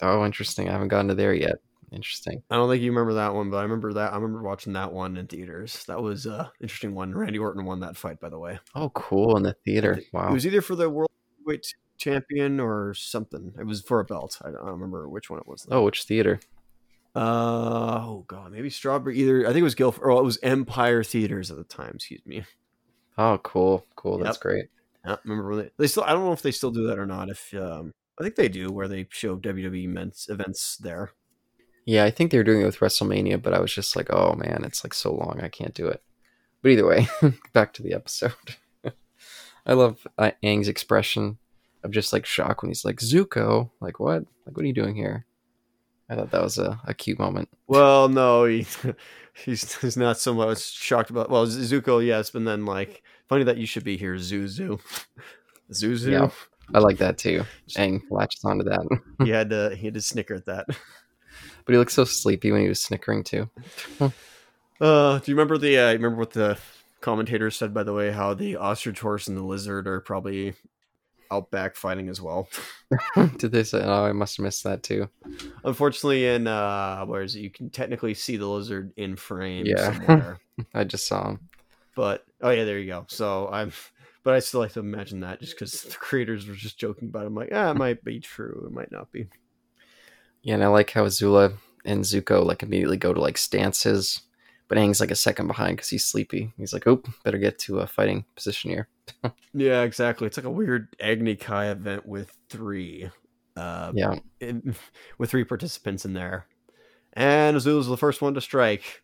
Oh, 0.01 0.25
interesting. 0.25 0.69
I 0.69 0.73
haven't 0.73 0.89
gotten 0.89 1.09
to 1.09 1.15
there 1.15 1.33
yet. 1.33 1.55
Interesting. 1.91 2.41
I 2.49 2.55
don't 2.55 2.69
think 2.69 2.81
you 2.81 2.91
remember 2.91 3.15
that 3.15 3.33
one, 3.33 3.49
but 3.49 3.57
I 3.57 3.63
remember 3.63 3.93
that. 3.93 4.13
I 4.13 4.15
remember 4.15 4.41
watching 4.41 4.73
that 4.73 4.93
one 4.93 5.17
in 5.17 5.27
theaters. 5.27 5.83
That 5.85 6.01
was 6.01 6.25
a 6.25 6.51
interesting 6.61 6.95
one. 6.95 7.13
Randy 7.13 7.37
Orton 7.37 7.65
won 7.65 7.81
that 7.81 7.97
fight, 7.97 8.19
by 8.19 8.29
the 8.29 8.39
way. 8.39 8.59
Oh, 8.75 8.89
cool. 8.89 9.35
In 9.35 9.43
the 9.43 9.55
theater. 9.65 10.01
Wow. 10.13 10.29
It 10.29 10.33
was 10.33 10.47
either 10.47 10.61
for 10.61 10.75
the 10.75 10.89
world 10.89 11.09
champion 12.01 12.59
or 12.59 12.93
something. 12.93 13.53
It 13.59 13.65
was 13.65 13.81
for 13.81 13.99
a 13.99 14.05
belt. 14.05 14.39
I 14.43 14.51
don't 14.51 14.65
remember 14.65 15.07
which 15.07 15.29
one 15.29 15.39
it 15.39 15.47
was. 15.47 15.63
though. 15.63 15.77
Oh, 15.77 15.83
which 15.83 16.03
theater? 16.03 16.39
Uh 17.13 17.99
oh 18.03 18.25
god, 18.27 18.51
maybe 18.51 18.69
Strawberry. 18.69 19.17
Either 19.17 19.41
I 19.41 19.47
think 19.47 19.59
it 19.59 19.63
was 19.63 19.75
Guilford. 19.75 20.03
Or 20.03 20.11
it 20.11 20.23
was 20.23 20.39
Empire 20.41 21.03
Theaters 21.03 21.51
at 21.51 21.57
the 21.57 21.63
time. 21.63 21.93
Excuse 21.95 22.25
me. 22.25 22.43
Oh, 23.17 23.37
cool. 23.43 23.85
Cool. 23.95 24.17
That's 24.19 24.37
great. 24.37 24.67
I 25.05 25.17
remember 25.23 25.49
when 25.49 25.59
they, 25.59 25.71
they 25.77 25.87
still. 25.87 26.03
I 26.03 26.13
don't 26.13 26.25
know 26.25 26.31
if 26.31 26.41
they 26.41 26.51
still 26.51 26.71
do 26.71 26.87
that 26.87 26.99
or 26.99 27.05
not. 27.05 27.29
If 27.29 27.53
um, 27.53 27.91
I 28.19 28.23
think 28.23 28.35
they 28.35 28.49
do, 28.49 28.71
where 28.71 28.87
they 28.87 29.07
show 29.09 29.37
WWE 29.37 30.11
events 30.29 30.77
there. 30.77 31.11
Yeah, 31.85 32.05
I 32.05 32.11
think 32.11 32.31
they 32.31 32.37
were 32.37 32.43
doing 32.43 32.61
it 32.61 32.65
with 32.65 32.79
WrestleMania, 32.79 33.41
but 33.41 33.53
I 33.53 33.59
was 33.59 33.73
just 33.73 33.95
like, 33.95 34.11
oh 34.11 34.35
man, 34.35 34.63
it's 34.63 34.83
like 34.83 34.93
so 34.93 35.13
long. 35.13 35.41
I 35.41 35.49
can't 35.49 35.73
do 35.73 35.87
it. 35.87 36.01
But 36.61 36.71
either 36.71 36.85
way, 36.85 37.07
back 37.53 37.73
to 37.73 37.83
the 37.83 37.93
episode. 37.93 38.33
I 39.65 39.73
love 39.73 40.07
uh, 40.17 40.31
Aang's 40.43 40.67
expression 40.67 41.39
of 41.83 41.91
just 41.91 42.13
like 42.13 42.25
shock 42.25 42.61
when 42.61 42.69
he's 42.69 42.85
like, 42.85 42.97
Zuko, 42.97 43.69
like 43.79 43.99
what? 43.99 44.25
Like, 44.45 44.55
what 44.55 44.63
are 44.63 44.67
you 44.67 44.73
doing 44.73 44.95
here? 44.95 45.25
I 46.09 46.15
thought 46.15 46.31
that 46.31 46.43
was 46.43 46.57
a, 46.57 46.79
a 46.85 46.93
cute 46.93 47.19
moment. 47.19 47.49
Well, 47.67 48.09
no, 48.09 48.45
he, 48.45 48.65
he's, 49.33 49.79
he's 49.81 49.97
not 49.97 50.17
so 50.17 50.33
much 50.33 50.61
shocked 50.61 51.09
about. 51.09 51.29
Well, 51.29 51.47
Zuko, 51.47 52.05
yes, 52.05 52.29
but 52.29 52.43
then 52.43 52.65
like 52.65 53.03
funny 53.29 53.43
that 53.45 53.57
you 53.57 53.65
should 53.65 53.83
be 53.83 53.97
here, 53.97 54.15
Zuzu. 54.15 54.79
Zuzu. 55.71 56.11
Yeah. 56.11 56.29
I 56.73 56.79
like 56.79 56.97
that 56.97 57.17
too. 57.17 57.43
Aang 57.77 58.01
latches 58.09 58.43
onto 58.43 58.63
that. 58.65 58.81
he 59.23 59.29
had 59.29 59.49
to 59.49 59.75
he 59.75 59.87
had 59.87 59.93
to 59.93 60.01
snicker 60.01 60.35
at 60.35 60.45
that. 60.45 60.65
but 60.67 61.73
he 61.73 61.77
looked 61.77 61.91
so 61.91 62.03
sleepy 62.05 62.51
when 62.51 62.61
he 62.61 62.69
was 62.69 62.81
snickering 62.81 63.23
too. 63.23 63.49
Uh, 63.99 65.19
do 65.19 65.31
you 65.31 65.35
remember 65.35 65.57
the? 65.57 65.77
Uh, 65.77 65.93
remember 65.93 66.17
what 66.17 66.31
the 66.31 66.57
commentators 67.01 67.55
said? 67.55 67.73
By 67.73 67.83
the 67.83 67.93
way, 67.93 68.11
how 68.11 68.33
the 68.33 68.55
ostrich 68.55 68.99
horse 68.99 69.27
and 69.27 69.37
the 69.37 69.43
lizard 69.43 69.87
are 69.87 70.01
probably 70.01 70.53
out 71.31 71.49
back 71.51 71.75
fighting 71.75 72.09
as 72.09 72.21
well. 72.21 72.49
Did 73.37 73.51
they 73.51 73.63
say? 73.63 73.81
Oh, 73.83 74.03
I 74.05 74.11
must 74.11 74.37
have 74.37 74.43
missed 74.43 74.63
that 74.65 74.83
too. 74.83 75.09
Unfortunately, 75.63 76.27
in 76.27 76.47
uh, 76.47 77.05
where 77.05 77.21
is 77.21 77.35
it? 77.35 77.39
You 77.41 77.49
can 77.49 77.69
technically 77.69 78.13
see 78.13 78.37
the 78.37 78.47
lizard 78.47 78.91
in 78.97 79.15
frame 79.15 79.65
Yeah. 79.65 79.93
somewhere. 79.93 80.39
I 80.73 80.83
just 80.83 81.07
saw 81.07 81.29
him. 81.29 81.39
but 81.95 82.25
oh 82.41 82.49
yeah, 82.49 82.65
there 82.65 82.79
you 82.79 82.87
go. 82.87 83.05
So 83.07 83.47
I'm, 83.51 83.71
but 84.23 84.33
I 84.33 84.39
still 84.39 84.59
like 84.59 84.73
to 84.73 84.79
imagine 84.81 85.21
that 85.21 85.39
just 85.39 85.53
because 85.55 85.81
the 85.83 85.95
creators 85.95 86.47
were 86.47 86.53
just 86.55 86.77
joking 86.77 87.07
about. 87.09 87.23
It. 87.23 87.27
I'm 87.27 87.35
like, 87.35 87.49
ah, 87.53 87.71
it 87.71 87.77
might 87.77 88.03
be 88.03 88.19
true. 88.19 88.63
It 88.67 88.73
might 88.73 88.91
not 88.91 89.11
be. 89.11 89.27
Yeah, 90.43 90.55
and 90.55 90.63
I 90.63 90.67
like 90.67 90.91
how 90.91 91.05
Azula 91.05 91.53
and 91.85 92.03
Zuko 92.03 92.43
like 92.45 92.63
immediately 92.63 92.97
go 92.97 93.13
to 93.13 93.21
like 93.21 93.37
stances, 93.37 94.21
but 94.67 94.77
Aang's 94.77 94.99
like 94.99 95.11
a 95.11 95.15
second 95.15 95.47
behind 95.47 95.77
because 95.77 95.89
he's 95.89 96.05
sleepy. 96.05 96.51
He's 96.57 96.73
like, 96.73 96.87
"Oh, 96.87 97.01
better 97.23 97.37
get 97.37 97.57
to 97.59 97.79
a 97.79 97.87
fighting 97.87 98.25
position 98.35 98.71
here." 98.71 98.87
Yeah, 99.53 99.81
exactly. 99.81 100.27
It's 100.27 100.37
like 100.37 100.45
a 100.45 100.49
weird 100.49 100.95
Agni 100.99 101.35
Kai 101.35 101.67
event 101.71 102.05
with 102.05 102.31
three, 102.49 103.09
uh, 103.57 103.91
Yeah, 103.93 104.15
in, 104.39 104.75
with 105.17 105.29
three 105.29 105.43
participants 105.43 106.05
in 106.05 106.13
there, 106.13 106.47
and 107.13 107.57
Azula 107.57 107.75
was 107.77 107.87
the 107.87 107.97
first 107.97 108.21
one 108.21 108.33
to 108.35 108.41
strike. 108.41 109.01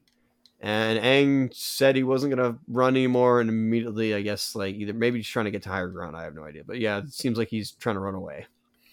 And 0.59 0.97
Aang 0.99 1.53
said 1.53 1.95
he 1.95 2.03
wasn't 2.03 2.35
gonna 2.35 2.57
run 2.67 2.95
anymore, 2.95 3.41
and 3.41 3.49
immediately, 3.49 4.15
I 4.15 4.21
guess, 4.21 4.55
like 4.55 4.73
either 4.75 4.93
maybe 4.93 5.19
he's 5.19 5.27
trying 5.27 5.45
to 5.45 5.51
get 5.51 5.63
to 5.63 5.69
higher 5.69 5.87
ground. 5.89 6.15
I 6.15 6.23
have 6.23 6.33
no 6.33 6.43
idea, 6.45 6.63
but 6.65 6.79
yeah, 6.79 6.97
it 6.99 7.13
seems 7.13 7.37
like 7.37 7.49
he's 7.49 7.71
trying 7.73 7.95
to 7.95 7.99
run 7.99 8.15
away. 8.15 8.47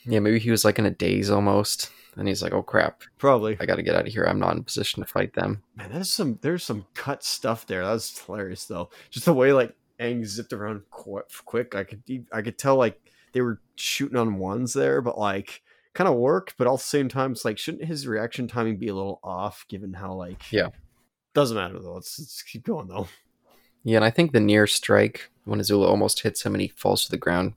yeah. 0.04 0.18
Maybe 0.20 0.38
he 0.38 0.50
was 0.50 0.64
like 0.64 0.78
in 0.78 0.84
a 0.84 0.90
daze 0.90 1.30
almost, 1.30 1.90
and 2.16 2.28
he's 2.28 2.42
like, 2.42 2.52
"Oh 2.52 2.62
crap, 2.62 3.02
Probably. 3.16 3.56
I 3.60 3.64
got 3.64 3.76
to 3.76 3.82
get 3.82 3.94
out 3.94 4.06
of 4.06 4.12
here. 4.12 4.24
I'm 4.24 4.38
not 4.40 4.56
in 4.56 4.62
position 4.64 5.02
to 5.02 5.08
fight 5.08 5.32
them." 5.32 5.62
Man, 5.76 5.90
there's 5.92 6.12
some 6.12 6.38
there's 6.42 6.64
some 6.64 6.84
cut 6.92 7.24
stuff 7.24 7.66
there. 7.66 7.82
That 7.84 7.92
was 7.92 8.18
hilarious 8.26 8.66
though. 8.66 8.90
Just 9.08 9.24
the 9.24 9.32
way 9.32 9.54
like 9.54 9.74
Aang 10.00 10.24
zipped 10.24 10.52
around 10.52 10.82
quick. 10.90 11.26
quick. 11.44 11.74
I 11.74 11.84
could 11.84 12.02
I 12.32 12.42
could 12.42 12.58
tell 12.58 12.76
like 12.76 13.00
they 13.32 13.40
were 13.40 13.60
shooting 13.76 14.16
on 14.16 14.38
ones 14.38 14.72
there, 14.72 15.00
but 15.00 15.18
like 15.18 15.62
kind 15.92 16.08
of 16.08 16.16
worked. 16.16 16.56
But 16.56 16.66
at 16.66 16.72
the 16.72 16.78
same 16.78 17.08
time, 17.08 17.32
it's 17.32 17.44
like 17.44 17.58
shouldn't 17.58 17.84
his 17.84 18.06
reaction 18.06 18.48
timing 18.48 18.76
be 18.78 18.88
a 18.88 18.94
little 18.94 19.20
off 19.22 19.64
given 19.68 19.92
how 19.94 20.14
like 20.14 20.50
Yeah. 20.52 20.68
doesn't 21.34 21.56
matter 21.56 21.78
though. 21.78 21.94
Let's, 21.94 22.18
let's 22.18 22.42
keep 22.42 22.64
going 22.64 22.88
though. 22.88 23.08
Yeah, 23.84 23.96
and 23.96 24.04
I 24.04 24.10
think 24.10 24.32
the 24.32 24.40
near 24.40 24.66
strike 24.66 25.30
when 25.44 25.60
Azula 25.60 25.86
almost 25.86 26.20
hits 26.20 26.42
him 26.44 26.54
and 26.54 26.62
he 26.62 26.68
falls 26.68 27.04
to 27.04 27.10
the 27.10 27.18
ground, 27.18 27.52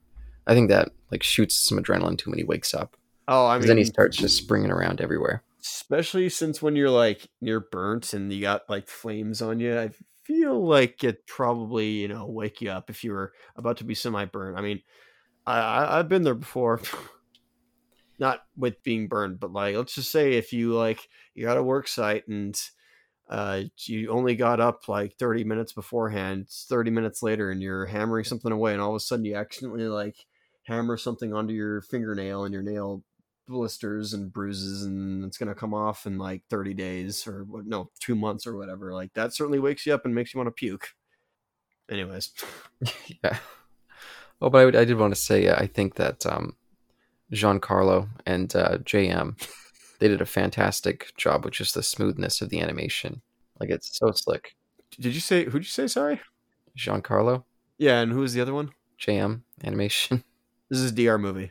I 0.46 0.52
think 0.54 0.68
that 0.68 0.90
like 1.10 1.22
shoots 1.22 1.54
some 1.54 1.78
adrenaline 1.78 2.18
to 2.18 2.26
him 2.26 2.32
when 2.32 2.38
he 2.38 2.44
wakes 2.44 2.74
up. 2.74 2.96
Oh, 3.26 3.46
I 3.46 3.58
mean, 3.58 3.66
then 3.66 3.78
he 3.78 3.84
starts 3.84 4.16
just 4.16 4.36
springing 4.36 4.70
around 4.70 5.00
everywhere. 5.00 5.42
especially 5.62 6.28
since 6.28 6.60
when 6.62 6.76
you're 6.76 6.90
like 6.90 7.28
near 7.40 7.60
burnt 7.60 8.12
and 8.12 8.32
you 8.32 8.40
got 8.40 8.68
like 8.68 8.88
flames 8.88 9.40
on 9.42 9.58
you, 9.60 9.78
I 9.78 9.90
feel 10.28 10.64
like 10.64 11.02
it 11.02 11.26
probably 11.26 11.88
you 11.88 12.06
know 12.08 12.26
wake 12.26 12.60
you 12.60 12.70
up 12.70 12.90
if 12.90 13.02
you 13.02 13.12
were 13.12 13.32
about 13.56 13.78
to 13.78 13.84
be 13.84 13.94
semi 13.94 14.26
burned. 14.26 14.58
I 14.58 14.60
mean, 14.60 14.82
I, 15.46 15.98
I've 15.98 16.08
been 16.08 16.22
there 16.22 16.34
before. 16.34 16.80
Not 18.20 18.40
with 18.56 18.82
being 18.82 19.06
burned, 19.06 19.38
but 19.38 19.52
like 19.52 19.76
let's 19.76 19.94
just 19.94 20.10
say 20.10 20.34
if 20.34 20.52
you 20.52 20.74
like 20.74 21.08
you 21.34 21.44
got 21.44 21.56
a 21.56 21.62
work 21.62 21.86
site 21.86 22.26
and 22.26 22.60
uh 23.30 23.62
you 23.86 24.10
only 24.10 24.34
got 24.34 24.58
up 24.58 24.88
like 24.88 25.16
30 25.18 25.44
minutes 25.44 25.72
beforehand, 25.72 26.42
it's 26.42 26.66
30 26.68 26.90
minutes 26.90 27.22
later 27.22 27.50
and 27.50 27.62
you're 27.62 27.86
hammering 27.86 28.24
something 28.24 28.50
away 28.50 28.72
and 28.72 28.82
all 28.82 28.90
of 28.90 28.96
a 28.96 29.00
sudden 29.00 29.24
you 29.24 29.36
accidentally 29.36 29.86
like 29.86 30.26
hammer 30.64 30.96
something 30.96 31.32
onto 31.32 31.54
your 31.54 31.80
fingernail 31.80 32.44
and 32.44 32.52
your 32.52 32.62
nail 32.62 33.04
blisters 33.48 34.12
and 34.12 34.32
bruises 34.32 34.84
and 34.84 35.24
it's 35.24 35.38
going 35.38 35.48
to 35.48 35.54
come 35.54 35.72
off 35.74 36.06
in 36.06 36.18
like 36.18 36.42
30 36.50 36.74
days 36.74 37.26
or 37.26 37.44
what 37.44 37.66
no 37.66 37.90
2 38.00 38.14
months 38.14 38.46
or 38.46 38.56
whatever 38.56 38.92
like 38.92 39.12
that 39.14 39.34
certainly 39.34 39.58
wakes 39.58 39.86
you 39.86 39.94
up 39.94 40.04
and 40.04 40.14
makes 40.14 40.34
you 40.34 40.38
want 40.38 40.48
to 40.48 40.52
puke 40.52 40.90
anyways 41.90 42.32
yeah. 43.24 43.38
Oh, 44.40 44.50
but 44.50 44.74
I, 44.76 44.80
I 44.80 44.84
did 44.84 44.98
want 44.98 45.14
to 45.14 45.20
say 45.20 45.48
uh, 45.48 45.56
I 45.56 45.66
think 45.66 45.96
that 45.96 46.24
um, 46.24 46.54
Giancarlo 47.32 48.08
and 48.24 48.54
uh, 48.54 48.78
JM 48.78 49.40
they 49.98 50.08
did 50.08 50.20
a 50.20 50.26
fantastic 50.26 51.16
job 51.16 51.44
with 51.44 51.54
just 51.54 51.74
the 51.74 51.82
smoothness 51.82 52.40
of 52.40 52.50
the 52.50 52.60
animation. 52.60 53.20
Like 53.58 53.70
it's 53.70 53.98
so 53.98 54.12
slick. 54.12 54.54
did 55.00 55.14
you 55.14 55.20
say 55.20 55.44
who'd 55.44 55.62
you 55.64 55.68
say 55.68 55.88
sorry 55.88 56.20
Giancarlo, 56.76 57.44
yeah 57.76 58.00
and 58.00 58.12
who 58.12 58.20
was 58.20 58.34
the 58.34 58.40
other 58.40 58.54
one 58.54 58.70
JM 59.00 59.42
animation. 59.64 60.22
this 60.70 60.78
is 60.78 60.92
dr 60.92 61.18
movie 61.18 61.50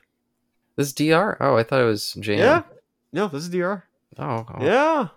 This 0.77 0.87
is 0.87 0.93
DR. 0.93 1.35
Oh, 1.41 1.57
I 1.57 1.63
thought 1.63 1.81
it 1.81 1.85
was 1.85 2.15
JM. 2.17 2.37
yeah 2.37 2.63
no 3.11 3.27
this 3.27 3.43
is 3.43 3.49
dr 3.49 3.83
Oh, 4.17 4.45
oh. 4.47 4.63
yeah 4.65 5.07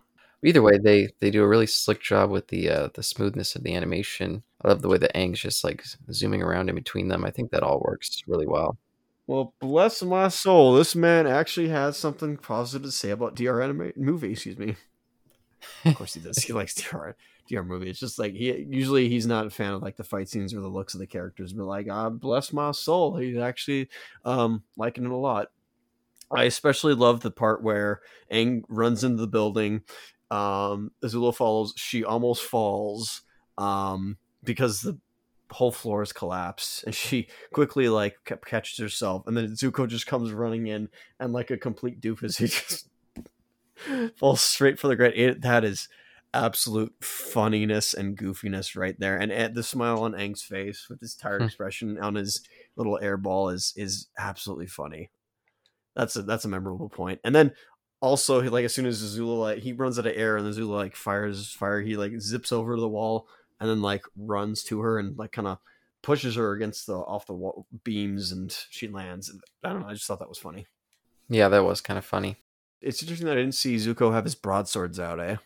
Either 0.43 0.63
way, 0.63 0.79
they 0.79 1.09
they 1.21 1.31
do 1.31 1.43
a 1.43 1.47
really 1.49 1.67
slick 1.67 2.01
job 2.01 2.31
with 2.31 2.49
the 2.49 2.71
uh, 2.71 2.89
the 2.95 3.03
smoothness 3.03 3.55
of 3.57 3.63
the 3.63 3.75
animation. 3.75 4.43
I 4.65 4.69
love 4.69 4.81
the 4.81 4.89
way 4.89 4.97
the 4.97 5.11
Aang's 5.15 5.39
just 5.39 5.63
like 5.65 5.85
zooming 6.11 6.43
around 6.43 6.71
in 6.71 6.75
between 6.75 7.09
them. 7.09 7.27
I 7.27 7.31
think 7.31 7.51
that 7.51 7.63
all 7.63 7.79
works 7.87 8.23
really 8.27 8.47
well. 8.47 8.79
well 9.27 9.53
bless 9.61 10.03
my 10.03 10.29
soul 10.29 10.73
this 10.73 10.95
man 10.97 11.27
actually 11.27 11.69
has 11.69 11.99
something 11.99 12.39
positive 12.39 12.83
to 12.87 12.91
say 12.91 13.11
about 13.11 13.35
dr 13.35 13.61
anime 13.61 13.93
movie 13.97 14.33
excuse 14.33 14.57
me 14.59 14.77
of 15.85 15.95
course 15.95 16.15
he 16.15 16.21
does 16.21 16.39
he 16.39 16.55
likes 16.55 16.75
dr 16.75 17.17
movie. 17.65 17.91
It's 17.91 18.01
just 18.01 18.19
like 18.19 18.35
he 18.35 18.67
usually 18.69 19.09
he's 19.09 19.27
not 19.27 19.47
a 19.47 19.51
fan 19.51 19.73
of 19.73 19.83
like 19.83 19.97
the 19.97 20.05
fight 20.05 20.29
scenes 20.29 20.55
or 20.55 20.61
the 20.61 20.69
looks 20.69 20.95
of 20.95 21.01
the 21.01 21.07
characters 21.07 21.53
but 21.53 21.65
like 21.65 21.89
ah 21.91 22.09
bless 22.09 22.53
my 22.53 22.71
soul 22.71 23.17
he's 23.17 23.39
actually 23.39 23.89
um 24.25 24.63
liking 24.77 25.05
it 25.05 25.11
a 25.11 25.17
lot. 25.17 25.49
I 26.33 26.45
especially 26.45 26.95
love 26.95 27.21
the 27.21 27.31
part 27.31 27.63
where 27.63 28.01
Aang 28.33 28.63
runs 28.69 29.05
into 29.05 29.21
the 29.21 29.27
building 29.27 29.83
um 30.31 30.93
azula 31.03 31.35
follows 31.35 31.75
she 31.77 32.05
almost 32.05 32.43
falls 32.43 33.23
um 33.59 34.17
because 34.45 34.81
the 34.81 34.97
whole 35.51 35.73
floor 35.73 36.03
is 36.03 36.13
collapsed 36.13 36.85
and 36.85 36.95
she 36.95 37.27
quickly 37.53 37.89
like 37.89 38.17
ca- 38.25 38.37
catches 38.37 38.79
herself 38.79 39.27
and 39.27 39.37
then 39.37 39.49
zuko 39.49 39.89
just 39.89 40.07
comes 40.07 40.33
running 40.33 40.69
in 40.69 40.89
and 41.19 41.33
like 41.33 41.51
a 41.51 41.57
complete 41.57 42.01
doofus 42.01 42.39
he 42.39 42.47
just 42.47 42.89
falls 44.17 44.41
straight 44.41 44.79
for 44.79 44.89
the 44.95 45.21
it, 45.21 45.43
that 45.43 45.65
is 45.65 45.89
absolute 46.33 46.95
funniness 47.03 47.93
and 47.95 48.16
goofiness 48.16 48.76
right 48.76 48.99
there 49.01 49.16
and, 49.18 49.33
and 49.33 49.55
the 49.55 49.62
smile 49.62 50.03
on 50.05 50.12
Aang's 50.12 50.43
face 50.43 50.89
with 50.89 51.01
his 51.01 51.14
tired 51.16 51.43
Hmm. 51.43 51.47
expression 51.47 51.99
on 51.99 52.14
his 52.14 52.47
little 52.76 52.99
air 53.01 53.16
ball 53.16 53.49
is 53.49 53.72
is 53.76 54.09
absolutely 54.18 54.66
funny 54.68 55.11
that's 55.95 56.16
a 56.16 56.22
that's 56.22 56.45
a 56.45 56.49
memorable 56.49 56.89
point. 56.89 56.93
point 56.93 57.20
and 57.24 57.35
then 57.35 57.53
also 58.01 58.41
like 58.43 58.64
as 58.64 58.74
soon 58.74 58.87
as 58.87 59.03
Azula 59.03 59.41
like 59.41 59.59
he 59.59 59.72
runs 59.72 59.99
out 59.99 60.07
of 60.07 60.16
air 60.16 60.37
and 60.37 60.47
Azula 60.47 60.70
like 60.76 60.97
fires 60.97 61.53
fire 61.53 61.81
he 61.81 61.97
like 61.97 62.18
zips 62.20 62.53
over 62.53 62.74
to 62.76 62.81
the 62.81 62.89
wall 62.89 63.28
and 63.59 63.68
then 63.68 63.83
like 63.83 64.05
runs 64.16 64.62
to 64.64 64.81
her 64.81 64.99
and 64.99 65.16
like 65.18 65.33
kind 65.33 65.49
of 65.49 65.59
pushes 66.03 66.37
her 66.37 66.53
against 66.53 66.87
the 66.87 66.95
off 66.95 67.26
the 67.26 67.35
wall 67.35 67.66
beams 67.85 68.33
and 68.33 68.53
she 68.70 68.89
lands 68.89 69.31
i 69.64 69.68
don't 69.70 69.83
know 69.83 69.89
i 69.89 69.93
just 69.93 70.07
thought 70.07 70.18
that 70.18 70.28
was 70.28 70.39
funny 70.39 70.66
Yeah, 71.28 71.49
that 71.49 71.64
was 71.64 71.81
kind 71.81 71.97
of 71.99 72.05
funny. 72.05 72.37
it's 72.81 73.03
interesting 73.03 73.26
that 73.26 73.37
i 73.37 73.41
didn't 73.41 73.55
see 73.55 73.76
zuko 73.76 74.12
have 74.12 74.24
his 74.24 74.35
broadswords 74.35 74.99
out 74.99 75.20
eh 75.20 75.37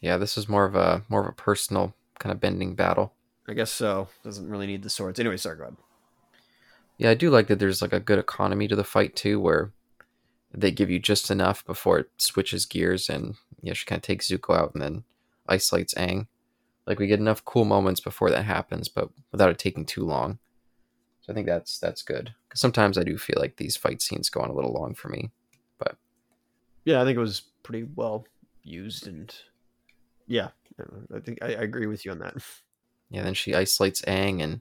Yeah, 0.00 0.16
this 0.16 0.36
was 0.36 0.48
more 0.48 0.64
of 0.64 0.74
a 0.74 1.02
more 1.08 1.22
of 1.22 1.28
a 1.28 1.32
personal 1.32 1.94
kind 2.18 2.32
of 2.32 2.40
bending 2.40 2.74
battle. 2.74 3.12
i 3.48 3.52
guess 3.54 3.70
so 3.70 4.08
doesn't 4.24 4.48
really 4.50 4.66
need 4.66 4.82
the 4.82 4.90
swords 4.90 5.20
anyway 5.20 5.36
sorry 5.36 5.56
go 5.56 5.62
ahead 5.64 5.76
Yeah, 6.98 7.10
I 7.10 7.14
do 7.14 7.30
like 7.30 7.46
that 7.46 7.58
there's 7.60 7.80
like 7.80 7.92
a 7.92 8.00
good 8.00 8.18
economy 8.18 8.66
to 8.68 8.74
the 8.76 8.82
fight 8.84 9.14
too, 9.14 9.38
where 9.40 9.70
they 10.52 10.70
give 10.72 10.90
you 10.90 10.98
just 10.98 11.30
enough 11.30 11.64
before 11.64 12.00
it 12.00 12.10
switches 12.18 12.66
gears 12.66 13.08
and 13.08 13.36
yeah, 13.62 13.72
she 13.74 13.86
kind 13.86 13.98
of 13.98 14.02
takes 14.02 14.28
Zuko 14.28 14.56
out 14.58 14.72
and 14.74 14.82
then 14.82 15.04
isolates 15.48 15.94
Aang. 15.94 16.26
Like 16.86 16.98
we 16.98 17.06
get 17.06 17.20
enough 17.20 17.44
cool 17.44 17.64
moments 17.64 18.00
before 18.00 18.30
that 18.30 18.44
happens, 18.44 18.88
but 18.88 19.10
without 19.30 19.50
it 19.50 19.58
taking 19.58 19.84
too 19.86 20.04
long. 20.04 20.38
So 21.20 21.32
I 21.32 21.34
think 21.34 21.46
that's 21.46 21.78
that's 21.78 22.02
good. 22.02 22.34
Because 22.48 22.60
sometimes 22.60 22.98
I 22.98 23.04
do 23.04 23.16
feel 23.18 23.36
like 23.38 23.56
these 23.56 23.76
fight 23.76 24.02
scenes 24.02 24.30
go 24.30 24.40
on 24.40 24.50
a 24.50 24.54
little 24.54 24.72
long 24.72 24.94
for 24.94 25.08
me. 25.08 25.30
But 25.78 25.96
Yeah 26.84 27.00
i 27.00 27.04
think 27.04 27.16
it 27.16 27.20
was 27.20 27.42
pretty 27.62 27.86
well 27.94 28.26
used 28.64 29.06
and 29.06 29.32
yeah 30.28 30.48
i 31.14 31.18
think 31.18 31.38
i, 31.42 31.46
I 31.48 31.62
agree 31.62 31.86
with 31.86 32.04
you 32.04 32.12
on 32.12 32.20
that 32.20 32.34
Yeah, 33.10 33.22
then 33.24 33.34
she 33.34 33.54
isolates 33.54 34.02
Aang 34.02 34.42
and 34.42 34.60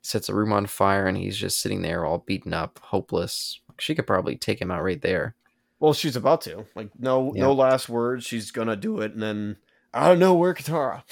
sets 0.00 0.28
a 0.28 0.34
room 0.34 0.52
on 0.52 0.66
fire, 0.66 1.06
and 1.06 1.16
he's 1.16 1.36
just 1.36 1.60
sitting 1.60 1.82
there 1.82 2.04
all 2.04 2.18
beaten 2.26 2.52
up, 2.54 2.80
hopeless. 2.82 3.60
She 3.78 3.94
could 3.94 4.06
probably 4.06 4.34
take 4.36 4.60
him 4.60 4.70
out 4.72 4.82
right 4.82 5.00
there. 5.00 5.34
well 5.78 5.92
she's 5.92 6.16
about 6.16 6.40
to 6.42 6.64
like 6.74 6.88
no 6.98 7.32
Yeah. 7.34 7.42
no 7.42 7.52
last 7.52 7.88
words 7.88 8.24
she's 8.24 8.50
gonna 8.50 8.74
do 8.76 9.00
it 9.00 9.12
and 9.12 9.22
then 9.22 9.56
out 9.94 10.12
of 10.12 10.18
nowhere 10.18 10.54
katara 10.54 11.02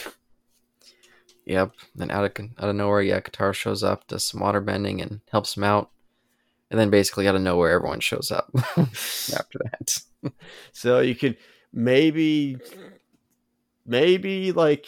Yep. 1.47 1.73
Then 1.97 2.11
out 2.11 2.25
of 2.25 2.47
out 2.59 2.69
of 2.69 2.77
nowhere, 2.77 3.03
yeah, 3.03 3.21
Katara 3.21 3.53
shows 3.55 3.83
up, 3.83 4.07
does 4.07 4.23
some 4.25 4.41
water 4.41 4.61
bending, 4.61 5.01
and 5.01 5.21
helps 5.33 5.57
him 5.57 5.65
out. 5.65 5.91
And 6.71 6.79
then 6.79 6.91
basically 6.91 7.27
out 7.27 7.35
of 7.35 7.43
nowhere, 7.43 7.71
everyone 7.73 7.99
shows 8.01 8.31
up 8.31 8.51
after 8.77 9.59
that. 9.65 10.33
So 10.73 11.01
you 11.01 11.17
could 11.17 11.37
maybe, 11.73 12.59
maybe 13.91 14.53
like 14.53 14.87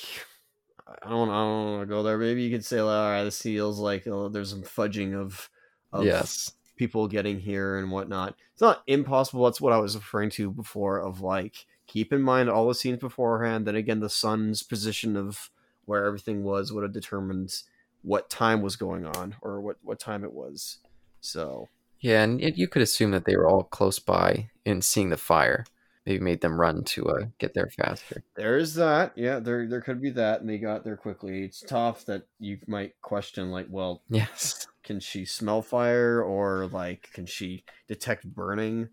I 0.89 1.11
don't, 1.11 1.29
I 1.29 1.33
don't 1.33 1.73
want 1.73 1.83
to 1.83 1.87
go 1.87 2.03
there. 2.03 2.17
Maybe 2.17 2.43
you 2.43 2.51
could 2.51 2.65
say, 2.65 2.81
like, 2.81 2.97
all 2.97 3.11
right, 3.11 3.25
this 3.25 3.43
feels 3.43 3.79
like 3.79 4.07
oh, 4.07 4.29
there's 4.29 4.51
some 4.51 4.63
fudging 4.63 5.15
of, 5.15 5.51
of 5.93 6.05
yes. 6.05 6.53
people 6.77 7.09
getting 7.09 7.41
here 7.41 7.77
and 7.77 7.91
whatnot. 7.91 8.37
It's 8.53 8.63
not 8.63 8.83
impossible. 8.87 9.45
That's 9.45 9.61
what 9.61 9.73
I 9.73 9.79
was 9.79 9.97
referring 9.97 10.31
to 10.31 10.51
before. 10.51 11.01
Of 11.01 11.21
like, 11.21 11.67
keep 11.87 12.13
in 12.13 12.23
mind 12.23 12.49
all 12.49 12.69
the 12.69 12.75
scenes 12.75 13.01
beforehand. 13.01 13.67
Then 13.67 13.75
again, 13.77 14.01
the 14.01 14.09
sun's 14.09 14.63
position 14.63 15.17
of 15.17 15.51
where 15.85 16.07
everything 16.07 16.45
was 16.45 16.73
would 16.73 16.85
have 16.85 16.93
determined 16.93 17.53
what 18.03 18.31
time 18.31 18.63
was 18.63 18.77
going 18.77 19.07
on 19.07 19.35
or 19.43 19.61
what 19.61 19.77
what 19.83 19.99
time 19.99 20.25
it 20.25 20.33
was. 20.33 20.79
So 21.21 21.69
Yeah, 22.01 22.23
and 22.23 22.41
it, 22.41 22.57
you 22.57 22.69
could 22.69 22.83
assume 22.83 23.11
that 23.13 23.25
they 23.25 23.37
were 23.37 23.49
all 23.49 23.65
close 23.65 23.99
by 23.99 24.51
in 24.65 24.83
seeing 24.83 25.11
the 25.11 25.17
fire. 25.17 25.65
Maybe 26.05 26.19
made 26.23 26.41
them 26.41 26.61
run 26.61 26.83
to 26.85 27.07
uh, 27.11 27.25
get 27.39 27.55
there 27.55 27.69
faster. 27.69 28.25
There 28.35 28.57
is 28.59 28.75
that. 28.75 29.13
Yeah, 29.17 29.39
there 29.39 29.67
there 29.69 29.81
could 29.81 30.03
be 30.03 30.11
that, 30.11 30.41
and 30.41 30.51
they 30.51 30.59
got 30.59 30.83
there 30.85 30.97
quickly. 30.97 31.45
It's 31.45 31.61
tough 31.61 32.05
that 32.07 32.27
you 32.41 32.59
might 32.67 33.01
question, 33.03 33.51
like, 33.53 33.67
well, 33.71 34.03
Yes. 34.09 34.67
can 34.83 34.99
she 34.99 35.25
smell 35.25 35.63
fire 35.63 36.21
or 36.23 36.67
like 36.67 37.09
can 37.13 37.27
she 37.27 37.65
detect 37.87 38.25
burning? 38.27 38.89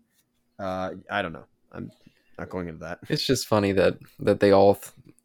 Uh, 0.58 0.92
I 1.10 1.22
don't 1.22 1.32
know. 1.32 1.46
I'm 1.72 1.90
not 2.38 2.48
going 2.48 2.68
into 2.68 2.80
that. 2.80 3.00
It's 3.08 3.26
just 3.26 3.48
funny 3.48 3.72
that 3.72 3.98
that 4.20 4.38
they 4.40 4.52
all 4.52 4.78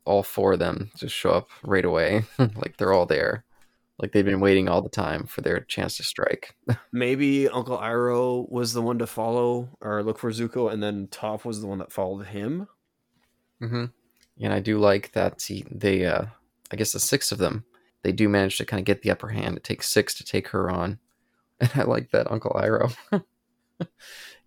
all 0.06 0.24
four 0.24 0.54
of 0.54 0.60
them 0.60 0.90
just 0.98 1.14
show 1.16 1.30
up 1.32 1.50
right 1.64 1.86
away. 1.86 2.24
like 2.40 2.78
they're 2.78 2.94
all 2.94 3.06
there. 3.06 3.44
Like 3.98 4.12
they've 4.12 4.26
been 4.26 4.42
waiting 4.42 4.68
all 4.68 4.82
the 4.82 4.90
time 4.90 5.26
for 5.26 5.42
their 5.42 5.62
chance 5.62 5.98
to 5.98 6.04
strike. 6.04 6.56
Maybe 6.92 7.48
Uncle 7.48 7.78
Iroh 7.78 8.50
was 8.50 8.74
the 8.74 8.82
one 8.82 9.00
to 9.00 9.08
follow 9.08 9.70
or 9.80 10.04
look 10.04 10.20
for 10.20 10.32
Zuko, 10.32 10.72
and 10.72 10.84
then 10.84 11.08
Toph 11.08 11.46
was 11.46 11.62
the 11.62 11.68
one 11.68 11.78
that 11.80 11.94
followed 11.94 12.28
him. 12.28 12.68
hmm 13.60 13.86
And 14.40 14.54
I 14.54 14.60
do 14.60 14.80
like 14.80 15.14
that 15.14 15.42
he, 15.42 15.66
they, 15.72 16.06
uh, 16.06 16.26
I 16.72 16.76
guess 16.76 16.92
the 16.92 17.00
six 17.00 17.32
of 17.32 17.38
them, 17.38 17.64
they 18.04 18.12
do 18.12 18.28
manage 18.28 18.58
to 18.58 18.66
kind 18.66 18.80
of 18.80 18.86
get 18.86 19.02
the 19.02 19.12
upper 19.12 19.30
hand. 19.30 19.56
It 19.58 19.64
takes 19.64 19.90
six 19.90 20.14
to 20.16 20.24
take 20.24 20.50
her 20.50 20.70
on. 20.70 21.00
And 21.62 21.72
I 21.74 21.84
like 21.84 22.12
that 22.12 22.30
Uncle 22.30 22.52
Iroh. 22.52 22.94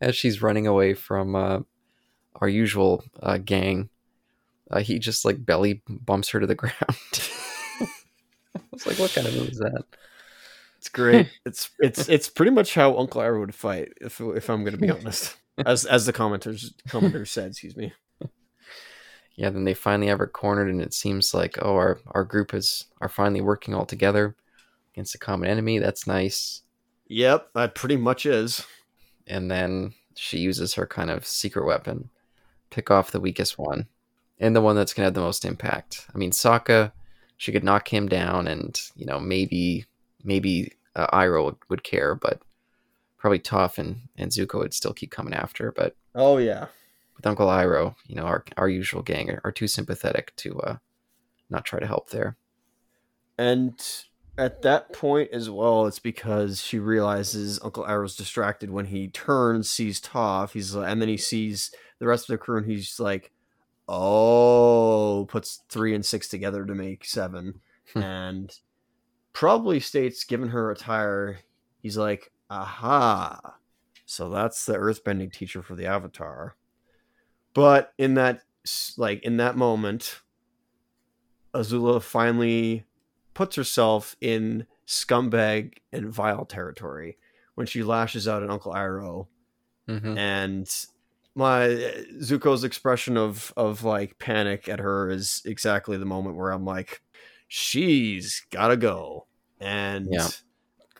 As 0.03 0.15
she's 0.15 0.43
running 0.43 0.67
away 0.67 0.93
from 0.93 1.35
uh, 1.35 1.61
our 2.35 2.51
usual 2.51 3.03
uh, 3.23 3.39
gang, 3.39 3.89
uh, 4.71 4.81
he 4.81 4.99
just 4.99 5.25
like 5.25 5.43
belly 5.43 5.83
bumps 5.89 6.29
her 6.29 6.41
to 6.41 6.47
the 6.47 6.55
ground. 6.55 6.75
Was 8.85 8.87
like, 8.87 8.99
what 8.99 9.13
kind 9.13 9.27
of 9.27 9.35
move 9.35 9.51
is 9.51 9.59
that? 9.59 9.85
It's 10.79 10.89
great. 10.89 11.29
it's 11.45 11.71
it's 11.81 12.09
it's 12.09 12.29
pretty 12.29 12.53
much 12.53 12.75
how 12.75 12.97
Uncle 12.97 13.21
Iroh 13.21 13.41
would 13.41 13.55
fight, 13.55 13.93
if 14.01 14.21
if 14.21 14.49
I'm 14.49 14.65
going 14.65 14.77
to 14.77 14.81
be 14.81 14.91
honest. 14.99 15.37
As 15.59 15.85
as 15.85 16.07
the 16.07 16.13
commenters 16.13 16.73
commenter 16.89 17.27
said, 17.27 17.51
excuse 17.51 17.77
me. 17.77 17.93
yeah, 19.35 19.51
then 19.51 19.65
they 19.65 19.75
finally 19.75 20.09
have 20.09 20.21
her 20.21 20.27
cornered, 20.27 20.69
and 20.69 20.81
it 20.81 20.95
seems 20.95 21.35
like 21.35 21.59
oh, 21.61 21.75
our 21.75 21.99
our 22.09 22.25
group 22.25 22.55
is 22.55 22.87
are 23.01 23.09
finally 23.09 23.41
working 23.41 23.75
all 23.75 23.87
together 23.87 24.37
against 24.95 25.15
a 25.15 25.19
common 25.19 25.49
enemy. 25.49 25.79
That's 25.79 26.07
nice. 26.07 26.63
Yep, 27.09 27.51
that 27.55 27.75
pretty 27.75 27.97
much 27.97 28.27
is. 28.27 28.65
And 29.27 29.51
then 29.51 29.95
she 30.15 30.39
uses 30.39 30.75
her 30.75 30.87
kind 30.87 31.11
of 31.11 31.27
secret 31.27 31.67
weapon, 31.67 32.11
pick 32.71 32.91
off 32.91 33.11
the 33.11 33.21
weakest 33.21 33.59
one, 33.59 33.89
and 34.39 34.55
the 34.55 34.61
one 34.61 34.77
that's 34.77 34.95
gonna 34.95 35.07
have 35.07 35.15
the 35.15 35.21
most 35.21 35.45
impact. 35.45 36.07
I 36.15 36.19
mean, 36.19 36.31
Sokka, 36.31 36.93
she 37.39 37.53
could 37.53 37.65
knock 37.65 37.93
him 37.93 38.09
down, 38.09 38.47
and 38.47 38.79
you 38.95 39.07
know 39.07 39.19
maybe 39.19 39.87
maybe 40.23 40.75
uh, 40.95 41.07
Iroh 41.17 41.47
would, 41.47 41.57
would 41.71 41.85
care, 41.85 42.15
but 42.15 42.43
probably 43.17 43.39
Toph 43.39 43.79
and 43.79 44.01
and 44.17 44.31
Zuko 44.31 44.59
would 44.59 44.75
still 44.75 44.93
keep 44.93 45.11
coming 45.11 45.33
after. 45.33 45.73
But 45.73 45.97
Oh 46.15 46.37
yeah. 46.37 46.67
with 47.17 47.27
Uncle 47.27 47.47
Iroh, 47.47 47.95
you 48.07 48.17
know, 48.17 48.25
our 48.25 48.45
our 48.57 48.69
usual 48.69 49.03
gang 49.03 49.31
are, 49.31 49.41
are 49.45 49.53
too 49.53 49.69
sympathetic 49.69 50.35
to 50.37 50.61
uh, 50.61 50.77
not 51.49 51.65
try 51.65 51.81
to 51.81 51.87
help 51.87 52.11
there. 52.11 52.37
And 53.39 53.81
at 54.37 54.63
that 54.63 54.93
point 54.93 55.31
as 55.33 55.49
well, 55.49 55.87
it's 55.87 56.01
because 56.01 56.61
she 56.61 56.79
realizes 56.81 57.61
Uncle 57.63 57.85
Iroh's 57.85 58.17
distracted 58.17 58.71
when 58.71 58.87
he 58.87 59.09
turns, 59.09 59.71
sees 59.71 60.01
Toph, 60.01 60.53
he's 60.53 60.75
and 60.75 61.01
then 61.01 61.09
he 61.09 61.17
sees 61.17 61.73
the 62.01 62.07
rest 62.07 62.29
of 62.29 62.35
the 62.35 62.39
crew, 62.39 62.59
and 62.59 62.67
he's 62.67 62.99
like, 62.99 63.31
"Oh," 63.89 65.27
puts 65.29 65.63
three 65.69 65.95
and 65.95 66.05
six 66.05 66.29
together 66.29 66.65
to 66.65 66.75
make 66.75 67.05
seven, 67.05 67.61
Hmm. 67.95 68.03
and 68.03 68.61
probably 69.33 69.81
states, 69.81 70.25
given 70.25 70.49
her 70.51 70.71
attire, 70.71 71.39
he's 71.81 71.97
like, 71.97 72.33
"Aha!" 72.51 73.57
So 74.05 74.29
that's 74.31 74.65
the 74.67 74.75
Earthbending 74.75 75.33
teacher 75.33 75.63
for 75.63 75.75
the 75.75 75.87
Avatar. 75.87 76.57
But 77.55 77.93
in 77.99 78.15
that, 78.15 78.43
like 78.97 79.23
in 79.23 79.37
that 79.39 79.57
moment, 79.57 80.21
Azula 81.55 82.03
finally 82.03 82.85
puts 83.35 83.57
herself 83.57 84.17
in 84.21 84.67
scumbag 84.87 85.79
and 85.93 86.09
vile 86.11 86.45
territory 86.45 87.19
when 87.55 87.67
she 87.67 87.83
lashes 87.83 88.27
out 88.29 88.43
at 88.43 88.51
Uncle 88.51 88.73
Iroh 88.73 89.29
Mm-hmm. 89.89 90.19
and 90.19 90.87
my 91.39 91.67
eh, 91.67 92.03
Zuko's 92.21 92.65
expression 92.65 93.17
of 93.17 93.53
of 93.57 93.85
like 93.85 94.19
panic 94.19 94.69
at 94.69 94.81
her 94.81 95.09
is 95.09 95.41
exactly 95.45 95.97
the 95.97 96.05
moment 96.05 96.35
where 96.37 96.51
I'm 96.51 96.65
like 96.65 97.01
she's 97.47 98.45
got 98.51 98.69
to 98.69 98.77
go 98.77 99.29
and 99.61 100.09
Yeah. 100.11 100.29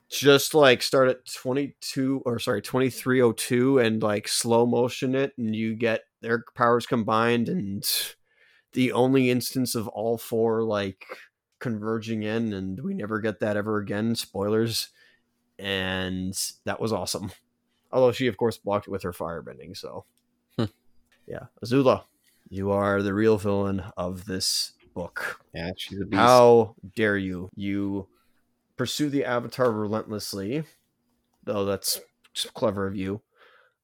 just 0.09 0.55
like 0.55 0.81
start 0.83 1.09
at 1.09 1.27
22 1.27 2.23
or 2.25 2.39
sorry 2.39 2.63
2302 2.63 3.81
and 3.81 4.01
like 4.01 4.29
slow 4.29 4.65
motion 4.65 5.17
it 5.17 5.33
and 5.37 5.57
you 5.57 5.75
get 5.75 6.03
their 6.21 6.45
powers 6.55 6.87
combined 6.87 7.49
and 7.49 7.85
the 8.75 8.93
only 8.93 9.31
instance 9.31 9.75
of 9.75 9.89
all 9.89 10.19
four 10.19 10.63
like 10.63 11.05
converging 11.59 12.23
in 12.23 12.53
and 12.53 12.81
we 12.81 12.95
never 12.95 13.19
get 13.21 13.41
that 13.41 13.57
ever 13.57 13.79
again 13.79 14.15
spoilers 14.15 14.91
and 15.59 16.53
that 16.65 16.81
was 16.81 16.93
awesome 16.93 17.33
although 17.91 18.13
she 18.13 18.29
of 18.29 18.37
course 18.37 18.57
blocked 18.57 18.87
it 18.87 18.91
with 18.93 19.03
her 19.03 19.13
firebending 19.13 19.77
so. 19.77 20.05
Yeah. 21.29 21.47
Azula 21.65 22.03
you 22.51 22.71
are 22.71 23.03
the 23.03 23.13
real 23.13 23.37
villain 23.37 23.83
of 23.97 24.25
this 24.25 24.73
book. 24.95 25.41
Yeah, 25.55 25.71
she's 25.77 26.01
a 26.01 26.07
beast. 26.07 26.19
how 26.19 26.75
dare 26.97 27.17
you? 27.17 27.51
You 27.55 28.09
pursue 28.77 29.11
the 29.11 29.25
avatar 29.25 29.71
relentlessly 29.71 30.65
though 31.45 31.65
that's 31.65 32.01
clever 32.55 32.87
of 32.87 32.97
you. 32.97 33.21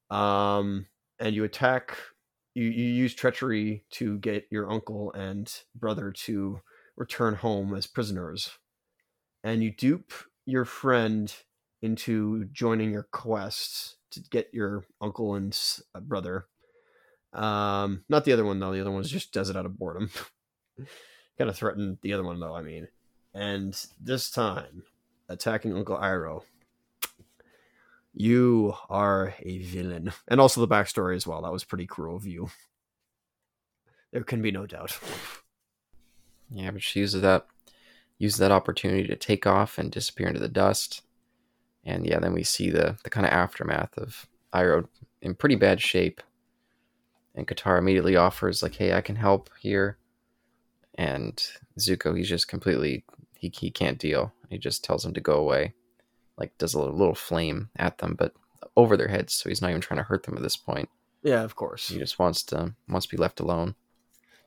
Um 0.09 0.87
and 1.19 1.35
you 1.35 1.43
attack 1.43 1.97
you, 2.53 2.65
you 2.65 2.85
use 2.85 3.13
treachery 3.13 3.83
to 3.91 4.17
get 4.19 4.45
your 4.49 4.71
uncle 4.71 5.11
and 5.13 5.51
brother 5.75 6.11
to 6.11 6.61
return 6.95 7.35
home 7.35 7.75
as 7.75 7.85
prisoners. 7.85 8.51
And 9.43 9.61
you 9.61 9.71
dupe 9.71 10.13
your 10.45 10.65
friend 10.65 11.33
into 11.81 12.45
joining 12.45 12.91
your 12.91 13.07
quest 13.11 13.97
to 14.11 14.21
get 14.31 14.49
your 14.53 14.85
uncle 15.01 15.35
and 15.35 15.57
uh, 15.93 15.99
brother 15.99 16.47
um 17.35 18.03
not 18.09 18.25
the 18.25 18.33
other 18.33 18.45
one 18.45 18.59
though. 18.59 18.73
The 18.73 18.81
other 18.81 18.91
one 18.91 19.03
just 19.03 19.31
does 19.31 19.49
it 19.49 19.55
out 19.55 19.65
of 19.65 19.77
boredom. 19.77 20.09
Kind 21.37 21.49
of 21.49 21.55
threatened 21.55 21.97
the 22.01 22.13
other 22.13 22.23
one 22.23 22.39
though 22.39 22.55
i 22.55 22.61
mean. 22.61 22.87
And 23.33 23.77
this 24.01 24.29
time 24.29 24.83
attacking 25.27 25.75
uncle 25.75 25.97
iroh 25.97 26.43
you 28.15 28.73
are 28.89 29.35
a 29.41 29.59
villain. 29.59 30.13
And 30.27 30.39
also 30.39 30.61
the 30.61 30.73
backstory 30.73 31.15
as 31.15 31.27
well. 31.27 31.41
That 31.41 31.51
was 31.51 31.65
pretty 31.65 31.85
cruel 31.85 32.15
of 32.15 32.25
you. 32.25 32.49
There 34.11 34.23
can 34.23 34.41
be 34.41 34.51
no 34.51 34.65
doubt. 34.65 34.97
Yeah, 36.51 36.69
but 36.69 36.83
she 36.83 36.99
uses 36.99 37.23
that 37.23 37.47
uses 38.19 38.37
that 38.37 38.51
opportunity 38.51 39.07
to 39.07 39.15
take 39.15 39.47
off 39.47 39.79
and 39.79 39.91
disappear 39.91 40.27
into 40.27 40.39
the 40.39 40.47
dust. 40.47 41.01
And 41.83 42.05
yeah, 42.05 42.19
then 42.19 42.33
we 42.33 42.43
see 42.43 42.69
the 42.69 42.97
the 43.03 43.09
kind 43.09 43.25
of 43.25 43.33
aftermath 43.33 43.97
of 43.97 44.27
Iroh 44.53 44.87
in 45.23 45.33
pretty 45.33 45.55
bad 45.55 45.81
shape. 45.81 46.21
And 47.35 47.47
Katara 47.47 47.79
immediately 47.79 48.15
offers 48.15 48.63
like, 48.63 48.75
"Hey, 48.75 48.93
I 48.93 49.01
can 49.01 49.17
help 49.17 49.49
here." 49.59 49.97
And 50.97 51.43
Zuko, 51.77 52.17
he's 52.17 52.29
just 52.29 52.47
completely 52.47 53.03
he 53.37 53.51
he 53.53 53.69
can't 53.69 53.99
deal. 53.99 54.33
He 54.49 54.57
just 54.57 54.83
tells 54.83 55.05
him 55.05 55.13
to 55.13 55.21
go 55.21 55.35
away. 55.35 55.73
Like 56.37 56.57
does 56.57 56.73
a 56.73 56.79
little, 56.79 56.95
little 56.95 57.15
flame 57.15 57.69
at 57.75 57.97
them, 57.99 58.15
but 58.17 58.33
over 58.75 58.97
their 58.97 59.07
heads, 59.07 59.33
so 59.33 59.49
he's 59.49 59.61
not 59.61 59.69
even 59.69 59.81
trying 59.81 59.99
to 59.99 60.03
hurt 60.03 60.23
them 60.23 60.35
at 60.35 60.43
this 60.43 60.57
point. 60.57 60.89
yeah 61.23 61.43
of 61.43 61.55
course 61.55 61.87
He 61.89 61.97
just 61.97 62.19
wants 62.19 62.43
to 62.43 62.73
wants 62.89 63.07
to 63.07 63.15
be 63.15 63.21
left 63.21 63.39
alone. 63.39 63.75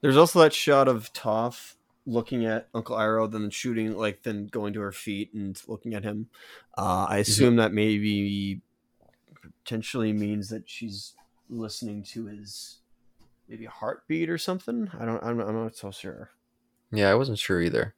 There's 0.00 0.16
also 0.16 0.40
that 0.40 0.52
shot 0.52 0.86
of 0.88 1.12
Toph 1.12 1.74
looking 2.06 2.46
at 2.46 2.68
Uncle 2.72 2.96
Iroh, 2.96 3.30
then 3.30 3.50
shooting, 3.50 3.96
like, 3.96 4.22
then 4.22 4.46
going 4.46 4.72
to 4.72 4.80
her 4.80 4.92
feet 4.92 5.34
and 5.34 5.60
looking 5.68 5.94
at 5.94 6.04
him. 6.04 6.28
Uh, 6.76 7.06
I 7.08 7.18
assume 7.18 7.56
that 7.56 7.72
maybe 7.72 8.62
potentially 9.62 10.12
means 10.12 10.48
that 10.48 10.68
she's 10.68 11.14
listening 11.48 12.02
to 12.04 12.26
his 12.26 12.78
maybe 13.48 13.64
heartbeat 13.64 14.30
or 14.30 14.38
something. 14.38 14.90
I 14.98 15.04
don't. 15.04 15.22
I'm, 15.22 15.40
I'm 15.40 15.64
not 15.64 15.76
so 15.76 15.90
sure. 15.90 16.30
Yeah, 16.90 17.10
I 17.10 17.14
wasn't 17.14 17.38
sure 17.38 17.60
either. 17.60 17.94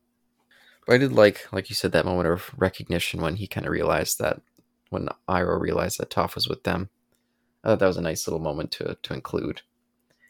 But 0.86 0.94
I 0.94 0.98
did 0.98 1.12
like, 1.12 1.52
like 1.52 1.68
you 1.68 1.76
said, 1.76 1.92
that 1.92 2.04
moment 2.04 2.28
of 2.28 2.50
recognition 2.56 3.20
when 3.20 3.36
he 3.36 3.46
kind 3.46 3.66
of 3.66 3.72
realized 3.72 4.18
that, 4.18 4.40
when 4.88 5.08
Iroh 5.28 5.60
realized 5.60 5.98
that 5.98 6.10
Toph 6.10 6.34
was 6.34 6.48
with 6.48 6.64
them. 6.64 6.88
I 7.62 7.68
thought 7.68 7.78
that 7.80 7.86
was 7.86 7.96
a 7.96 8.02
nice 8.02 8.26
little 8.26 8.40
moment 8.40 8.70
to 8.72 8.96
to 9.02 9.14
include. 9.14 9.62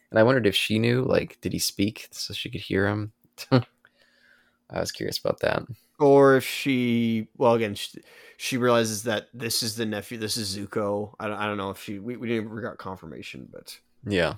And 0.09 0.19
I 0.19 0.23
wondered 0.23 0.45
if 0.45 0.55
she 0.55 0.77
knew, 0.77 1.03
like, 1.03 1.39
did 1.39 1.53
he 1.53 1.59
speak 1.59 2.09
so 2.11 2.33
she 2.33 2.49
could 2.49 2.61
hear 2.61 2.87
him? 2.87 3.13
I 3.51 4.79
was 4.79 4.91
curious 4.91 5.17
about 5.17 5.39
that. 5.39 5.63
Or 6.01 6.35
if 6.35 6.45
she, 6.45 7.27
well, 7.37 7.53
again, 7.53 7.75
she, 7.75 7.99
she 8.37 8.57
realizes 8.57 9.03
that 9.03 9.27
this 9.33 9.61
is 9.61 9.75
the 9.75 9.85
nephew. 9.85 10.17
This 10.17 10.35
is 10.35 10.57
Zuko. 10.57 11.13
I 11.19 11.27
don't. 11.27 11.37
I 11.37 11.45
don't 11.45 11.57
know 11.57 11.69
if 11.69 11.81
she. 11.81 11.99
We, 11.99 12.17
we 12.17 12.27
didn't 12.27 12.53
we 12.53 12.61
got 12.61 12.77
confirmation, 12.77 13.47
but 13.51 13.79
Yeah, 14.05 14.35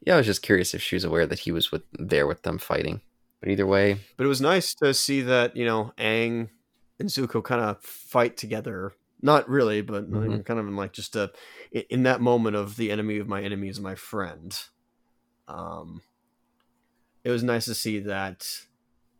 yeah. 0.00 0.14
I 0.14 0.16
was 0.16 0.26
just 0.26 0.42
curious 0.42 0.72
if 0.72 0.82
she 0.82 0.96
was 0.96 1.04
aware 1.04 1.26
that 1.26 1.40
he 1.40 1.52
was 1.52 1.70
with 1.70 1.82
there 1.92 2.26
with 2.26 2.42
them 2.42 2.58
fighting. 2.58 3.02
But 3.40 3.50
either 3.50 3.66
way, 3.66 3.98
but 4.16 4.24
it 4.24 4.28
was 4.28 4.40
nice 4.40 4.74
to 4.76 4.92
see 4.94 5.20
that 5.22 5.56
you 5.56 5.64
know 5.66 5.92
Aang 5.98 6.48
and 6.98 7.08
Zuko 7.08 7.42
kind 7.44 7.60
of 7.60 7.82
fight 7.82 8.36
together. 8.36 8.92
Not 9.22 9.48
really, 9.50 9.82
but 9.82 10.10
Mhm. 10.10 10.44
kind 10.46 10.58
of 10.58 10.66
in 10.66 10.76
like 10.76 10.92
just 10.92 11.14
a 11.14 11.30
in 11.72 12.04
that 12.04 12.22
moment 12.22 12.56
of 12.56 12.76
the 12.76 12.90
enemy 12.90 13.18
of 13.18 13.28
my 13.28 13.42
enemy 13.42 13.68
is 13.68 13.80
my 13.80 13.94
friend. 13.94 14.58
Um, 15.46 16.00
it 17.22 17.30
was 17.30 17.42
nice 17.42 17.66
to 17.66 17.74
see 17.74 17.98
that 18.00 18.46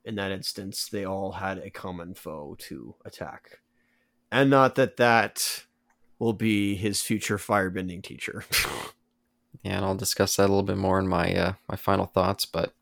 in 0.04 0.14
that 0.16 0.30
instance 0.32 0.88
they 0.88 1.04
all 1.04 1.32
had 1.32 1.58
a 1.58 1.70
common 1.70 2.14
foe 2.14 2.56
to 2.60 2.94
attack, 3.04 3.60
and 4.32 4.50
not 4.50 4.74
that 4.76 4.96
that 4.96 5.64
will 6.18 6.32
be 6.32 6.74
his 6.74 7.02
future 7.02 7.38
firebending 7.38 8.02
teacher. 8.02 8.44
Yeah, 9.62 9.76
and 9.76 9.84
I'll 9.84 9.96
discuss 9.96 10.36
that 10.36 10.44
a 10.44 10.48
little 10.48 10.62
bit 10.62 10.78
more 10.78 10.98
in 10.98 11.06
my 11.06 11.34
uh, 11.34 11.52
my 11.68 11.76
final 11.76 12.06
thoughts. 12.06 12.46
But 12.46 12.72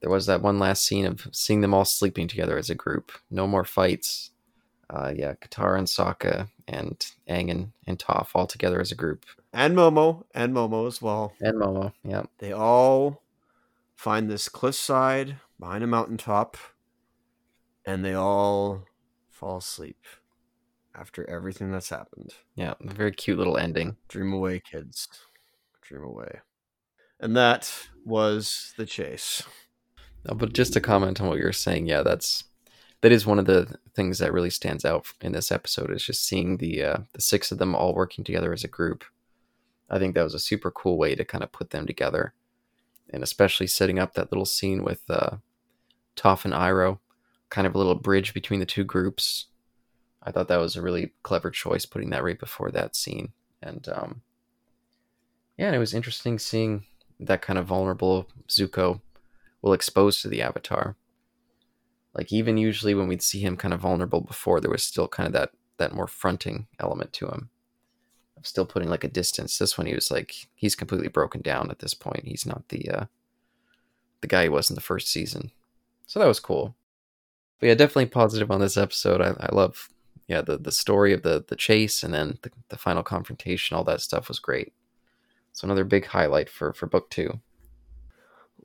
there 0.00 0.10
was 0.10 0.26
that 0.26 0.42
one 0.42 0.58
last 0.58 0.84
scene 0.84 1.06
of 1.06 1.28
seeing 1.30 1.60
them 1.60 1.72
all 1.72 1.84
sleeping 1.84 2.26
together 2.26 2.58
as 2.58 2.68
a 2.68 2.74
group. 2.74 3.12
No 3.30 3.46
more 3.46 3.64
fights. 3.64 4.30
Uh, 4.88 5.12
yeah, 5.14 5.34
Katara 5.34 5.78
and 5.78 5.86
Sokka 5.86 6.48
and 6.66 7.06
Aang 7.28 7.48
and, 7.50 7.72
and 7.86 7.96
Toph 7.96 8.30
all 8.34 8.48
together 8.48 8.80
as 8.80 8.90
a 8.90 8.96
group. 8.96 9.24
and 9.52 9.76
Momo 9.76 10.24
and 10.34 10.52
Momo 10.52 10.88
as 10.88 11.00
well. 11.00 11.32
And 11.40 11.60
Momo, 11.60 11.92
yeah. 12.02 12.24
They 12.38 12.50
all 12.50 13.22
find 13.94 14.28
this 14.28 14.48
cliffside 14.48 15.36
behind 15.60 15.84
a 15.84 15.86
mountaintop, 15.86 16.56
and 17.86 18.04
they 18.04 18.14
all 18.14 18.84
fall 19.28 19.58
asleep 19.58 19.98
after 20.94 21.28
everything 21.30 21.70
that's 21.70 21.90
happened. 21.90 22.34
Yeah, 22.56 22.74
a 22.80 22.92
very 22.92 23.12
cute 23.12 23.38
little 23.38 23.56
ending. 23.56 23.96
Dream 24.08 24.32
away, 24.32 24.60
kids. 24.60 25.06
Dream 25.82 26.02
away. 26.02 26.40
And 27.20 27.36
that 27.36 27.72
was 28.04 28.72
the 28.76 28.86
chase. 28.86 29.42
But 30.24 30.52
just 30.52 30.72
to 30.72 30.80
comment 30.80 31.20
on 31.20 31.28
what 31.28 31.38
you're 31.38 31.52
saying, 31.52 31.86
yeah, 31.86 32.02
that's 32.02 32.44
that 33.02 33.12
is 33.12 33.24
one 33.26 33.38
of 33.38 33.46
the 33.46 33.76
things 33.94 34.18
that 34.18 34.32
really 34.32 34.50
stands 34.50 34.84
out 34.84 35.06
in 35.20 35.32
this 35.32 35.50
episode 35.52 35.90
is 35.90 36.04
just 36.04 36.26
seeing 36.26 36.56
the 36.56 36.82
uh, 36.82 36.96
the 37.12 37.20
six 37.20 37.52
of 37.52 37.58
them 37.58 37.74
all 37.74 37.94
working 37.94 38.24
together 38.24 38.52
as 38.52 38.64
a 38.64 38.68
group. 38.68 39.04
I 39.88 39.98
think 39.98 40.14
that 40.14 40.24
was 40.24 40.34
a 40.34 40.38
super 40.38 40.70
cool 40.70 40.98
way 40.98 41.14
to 41.14 41.24
kind 41.24 41.42
of 41.44 41.52
put 41.52 41.70
them 41.70 41.86
together. 41.86 42.34
and 43.12 43.22
especially 43.22 43.66
setting 43.66 43.98
up 43.98 44.14
that 44.14 44.30
little 44.32 44.46
scene 44.46 44.82
with 44.84 45.02
uh, 45.10 45.36
Toph 46.16 46.44
and 46.44 46.54
Iroh, 46.54 46.98
kind 47.48 47.66
of 47.66 47.74
a 47.74 47.78
little 47.78 47.94
bridge 47.94 48.34
between 48.34 48.60
the 48.60 48.66
two 48.66 48.84
groups. 48.84 49.46
I 50.22 50.30
thought 50.30 50.48
that 50.48 50.58
was 50.60 50.76
a 50.76 50.82
really 50.82 51.12
clever 51.22 51.50
choice, 51.50 51.86
putting 51.86 52.10
that 52.10 52.24
right 52.24 52.38
before 52.38 52.70
that 52.70 52.94
scene, 52.94 53.32
and 53.62 53.88
um, 53.88 54.22
yeah, 55.56 55.66
and 55.66 55.76
it 55.76 55.80
was 55.80 55.94
interesting 55.94 56.38
seeing 56.38 56.84
that 57.18 57.42
kind 57.42 57.58
of 57.58 57.66
vulnerable 57.66 58.28
Zuko 58.48 59.00
will 59.62 59.72
expose 59.72 60.22
to 60.22 60.28
the 60.28 60.42
Avatar. 60.42 60.96
Like 62.14 62.32
even 62.32 62.56
usually 62.56 62.94
when 62.94 63.08
we'd 63.08 63.22
see 63.22 63.40
him 63.40 63.56
kind 63.56 63.74
of 63.74 63.80
vulnerable 63.80 64.20
before, 64.20 64.60
there 64.60 64.70
was 64.70 64.82
still 64.82 65.06
kind 65.06 65.26
of 65.26 65.32
that 65.34 65.50
that 65.76 65.94
more 65.94 66.06
fronting 66.06 66.66
element 66.78 67.12
to 67.14 67.26
him. 67.28 67.50
I'm 68.36 68.44
still 68.44 68.66
putting 68.66 68.88
like 68.88 69.04
a 69.04 69.08
distance. 69.08 69.58
This 69.58 69.76
one 69.76 69.86
he 69.86 69.94
was 69.94 70.10
like 70.10 70.48
he's 70.54 70.74
completely 70.74 71.08
broken 71.08 71.40
down 71.42 71.70
at 71.70 71.78
this 71.80 71.94
point. 71.94 72.24
He's 72.24 72.46
not 72.46 72.68
the 72.68 72.88
uh 72.90 73.04
the 74.22 74.26
guy 74.26 74.44
he 74.44 74.48
was 74.48 74.70
in 74.70 74.74
the 74.74 74.80
first 74.80 75.08
season. 75.08 75.50
So 76.10 76.18
that 76.18 76.26
was 76.26 76.40
cool. 76.40 76.74
But 77.60 77.68
yeah, 77.68 77.74
definitely 77.74 78.06
positive 78.06 78.50
on 78.50 78.58
this 78.58 78.76
episode. 78.76 79.20
I, 79.20 79.32
I 79.38 79.54
love 79.54 79.90
yeah, 80.26 80.40
the 80.40 80.58
the 80.58 80.72
story 80.72 81.12
of 81.12 81.22
the 81.22 81.44
the 81.46 81.54
chase 81.54 82.02
and 82.02 82.12
then 82.12 82.36
the, 82.42 82.50
the 82.68 82.76
final 82.76 83.04
confrontation, 83.04 83.76
all 83.76 83.84
that 83.84 84.00
stuff 84.00 84.26
was 84.26 84.40
great. 84.40 84.72
So 85.52 85.66
another 85.66 85.84
big 85.84 86.06
highlight 86.06 86.50
for 86.50 86.72
for 86.72 86.86
book 86.86 87.10
two. 87.10 87.38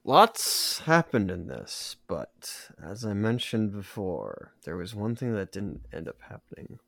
Lots 0.04 0.80
happened 0.80 1.30
in 1.30 1.46
this, 1.46 1.98
but 2.08 2.72
as 2.84 3.06
I 3.06 3.14
mentioned 3.14 3.74
before, 3.74 4.54
there 4.64 4.76
was 4.76 4.96
one 4.96 5.16
thing 5.16 5.36
that 5.36 5.52
didn't 5.52 5.86
end 5.94 6.08
up 6.08 6.24
happening. 6.28 6.80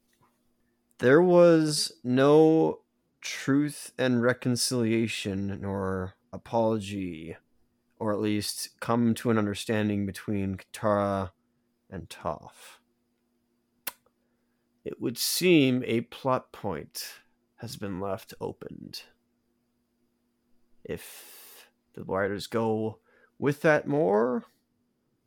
There 0.97 1.21
was 1.21 1.91
no 2.03 2.79
truth 3.21 3.91
and 3.95 4.23
reconciliation 4.23 5.59
nor 5.61 6.15
apology, 6.33 7.37
or 7.99 8.13
at 8.13 8.19
least 8.19 8.79
come 8.79 9.13
to 9.15 9.29
an 9.29 9.37
understanding 9.37 10.05
between 10.05 10.57
Katara 10.57 11.31
and 11.89 12.09
Toph. 12.09 12.79
It 14.85 15.01
would 15.01 15.17
seem 15.17 15.83
a 15.85 16.01
plot 16.01 16.51
point 16.51 17.21
has 17.57 17.75
been 17.75 17.99
left 17.99 18.33
opened. 18.39 19.01
If 20.83 21.69
the 21.93 22.03
writers 22.03 22.47
go 22.47 22.99
with 23.39 23.61
that 23.63 23.87
more, 23.87 24.45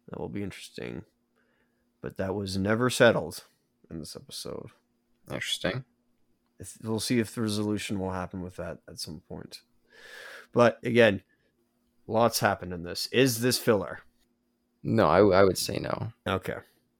that 0.09 0.19
will 0.19 0.29
be 0.29 0.43
interesting. 0.43 1.03
But 2.01 2.17
that 2.17 2.35
was 2.35 2.57
never 2.57 2.89
settled 2.89 3.45
in 3.91 3.99
this 3.99 4.17
episode. 4.17 4.71
Interesting. 5.31 5.85
If, 6.59 6.79
we'll 6.83 7.01
see 7.01 7.19
if 7.19 7.35
the 7.35 7.43
resolution 7.43 7.99
will 7.99 8.13
happen 8.13 8.43
with 8.43 8.57
that 8.57 8.79
at 8.89 8.99
some 8.99 9.21
point. 9.29 9.61
But 10.53 10.79
again, 10.83 11.23
lots 12.11 12.41
happened 12.41 12.73
in 12.73 12.83
this. 12.83 13.09
Is 13.13 13.41
this 13.41 13.59
filler? 13.59 14.01
No, 14.83 15.07
I, 15.07 15.41
I 15.41 15.45
would 15.45 15.59
say 15.59 15.79
no. 15.79 16.13
Okay. 16.27 16.57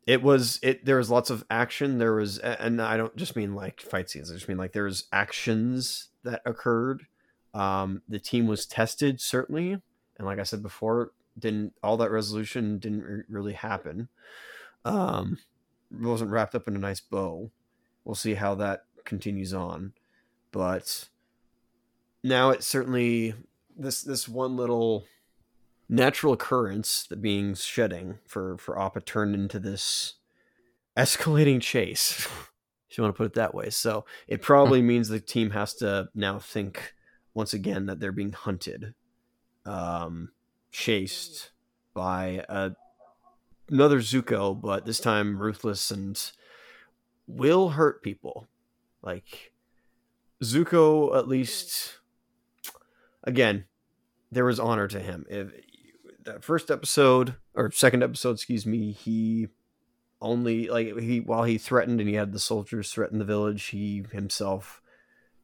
It 0.07 0.23
was 0.23 0.59
it 0.63 0.85
there 0.85 0.97
was 0.97 1.11
lots 1.11 1.31
of 1.31 1.45
action. 1.51 1.99
There 1.99 2.15
was 2.15 2.39
and 2.39 2.81
I 2.81 2.97
don't 2.97 3.15
just 3.17 3.37
mean 3.37 3.55
like 3.55 3.81
fight 3.81 4.11
scenes. 4.11 4.31
I 4.31 4.35
just 4.35 4.49
mean 4.49 4.59
like 4.59 4.73
there 4.73 4.85
was 4.85 5.07
actions 5.13 6.09
that 6.25 6.43
occurred. 6.45 7.07
Um 7.55 8.03
the 8.09 8.19
team 8.19 8.47
was 8.47 8.67
tested 8.67 9.21
certainly 9.21 9.73
and 10.21 10.27
like 10.27 10.39
I 10.39 10.43
said 10.45 10.63
before, 10.63 11.13
didn't 11.39 11.73
all 11.83 11.97
that 11.97 12.11
resolution 12.11 12.79
didn't 12.79 13.03
re- 13.03 13.23
really 13.29 13.55
happen. 13.55 14.09
Um, 14.85 15.39
wasn't 15.91 16.31
wrapped 16.31 16.55
up 16.55 16.69
in 16.69 16.77
a 16.77 16.79
nice 16.79 17.01
bow. 17.01 17.51
We'll 18.05 18.15
see 18.15 18.35
how 18.35 18.55
that 18.57 18.85
continues 19.05 19.55
on, 19.55 19.95
but 20.53 21.09
now 22.23 22.51
it 22.51 22.63
certainly 22.63 23.35
this 23.81 24.03
this 24.03 24.29
one 24.29 24.57
little 24.57 25.07
natural 25.89 26.33
occurrence 26.33 27.07
that 27.09 27.21
being 27.21 27.55
shedding 27.55 28.19
for 28.27 28.57
for 28.59 28.81
Appa 28.81 29.01
turned 29.01 29.35
into 29.35 29.59
this 29.59 30.15
escalating 30.97 31.61
chase. 31.61 32.29
if 32.91 32.99
you 32.99 33.05
want 33.05 33.15
to 33.15 33.17
put 33.17 33.27
it 33.27 33.35
that 33.35 33.55
way. 33.55 33.71
So 33.71 34.05
it 34.27 34.43
probably 34.43 34.83
means 34.83 35.09
the 35.09 35.21
team 35.21 35.51
has 35.51 35.75
to 35.75 36.09
now 36.15 36.39
think 36.41 36.95
once 37.35 37.55
again 37.55 37.87
that 37.87 38.01
they're 38.01 38.11
being 38.11 38.33
hunted 38.33 38.95
um, 39.65 40.33
chased 40.73 41.51
by 41.95 42.45
a, 42.49 42.73
another 43.69 44.01
Zuko, 44.01 44.61
but 44.61 44.87
this 44.87 44.99
time 44.99 45.41
ruthless 45.41 45.93
and 45.93 46.21
will 47.29 47.71
hurt 47.71 48.03
people. 48.03 48.49
Like 49.03 49.53
Zuko, 50.43 51.17
at 51.17 51.29
least, 51.29 51.99
again, 53.23 53.67
there 54.31 54.45
was 54.45 54.61
honor 54.61 54.89
to 54.89 55.01
him. 55.01 55.27
If 55.29 55.53
that 56.25 56.45
first 56.45 56.71
episode 56.71 57.35
or 57.55 57.71
second 57.71 58.03
episode, 58.03 58.33
excuse 58.33 58.67
me, 58.67 58.93
he 58.93 59.49
only 60.21 60.69
like 60.69 60.99
he 60.99 61.21
while 61.21 61.45
he 61.45 61.59
threatened 61.59 62.01
and 62.01 62.09
he 62.09 62.15
had 62.15 62.33
the 62.33 62.39
soldiers 62.39 62.91
threaten 62.91 63.19
the 63.19 63.25
village, 63.25 63.65
he 63.67 64.05
himself 64.13 64.83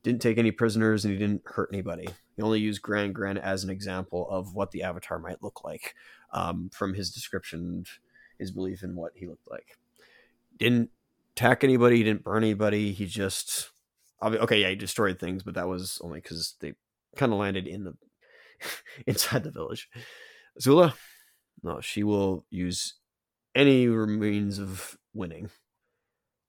didn't 0.03 0.23
take 0.23 0.39
any 0.39 0.51
prisoners 0.53 1.05
and 1.05 1.13
he 1.13 1.19
didn't 1.19 1.43
hurt 1.47 1.71
anybody. 1.73 2.07
He 2.37 2.43
only 2.43 2.61
used 2.61 2.83
Gran 2.83 3.13
Gran 3.13 3.39
as 3.39 3.65
an 3.65 3.71
example 3.71 4.29
of 4.31 4.55
what 4.55 4.71
the 4.71 4.83
Avatar 4.83 5.19
might 5.19 5.43
look 5.43 5.65
like 5.65 5.95
um, 6.33 6.71
from 6.73 6.95
his 6.95 7.11
description, 7.11 7.85
his 8.39 8.53
belief 8.53 8.83
in 8.83 8.95
what 8.95 9.13
he 9.17 9.27
looked 9.27 9.51
like. 9.51 9.79
Didn't 10.59 10.91
attack 11.35 11.65
anybody, 11.65 11.97
he 11.97 12.05
didn't 12.05 12.23
burn 12.23 12.45
anybody. 12.45 12.93
He 12.93 13.07
just, 13.07 13.71
okay, 14.23 14.61
yeah, 14.61 14.71
he 14.71 14.77
destroyed 14.77 15.19
things, 15.19 15.43
but 15.43 15.55
that 15.55 15.69
was 15.69 16.01
only 16.05 16.21
because 16.21 16.55
they 16.61 16.75
kind 17.17 17.33
of 17.33 17.39
landed 17.39 17.67
in 17.67 17.85
the 17.85 17.95
inside 19.07 19.45
the 19.45 19.51
village. 19.51 19.89
Zula, 20.61 20.95
no, 21.63 21.81
she 21.81 22.03
will 22.03 22.45
use 22.51 22.95
any 23.55 23.87
means 23.87 24.59
of 24.59 24.97
winning, 25.15 25.51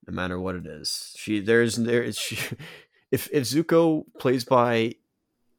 no 0.07 0.13
matter 0.13 0.39
what 0.39 0.55
it 0.55 0.65
is. 0.65 1.13
She 1.17 1.39
there's 1.39 1.75
there 1.75 2.03
is 2.03 2.17
she 2.17 2.37
if 3.11 3.29
if 3.31 3.43
Zuko 3.43 4.05
plays 4.19 4.43
by 4.43 4.95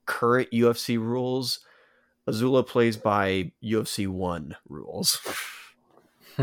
current 0.07 0.51
UFC 0.51 0.99
rules, 0.99 1.61
Azula 2.29 2.66
plays 2.66 2.97
by 2.97 3.53
UFC 3.62 4.07
one 4.07 4.57
rules. 4.69 5.20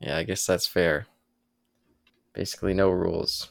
yeah, 0.00 0.16
I 0.16 0.24
guess 0.24 0.44
that's 0.44 0.66
fair. 0.66 1.06
Basically, 2.32 2.74
no 2.74 2.90
rules 2.90 3.50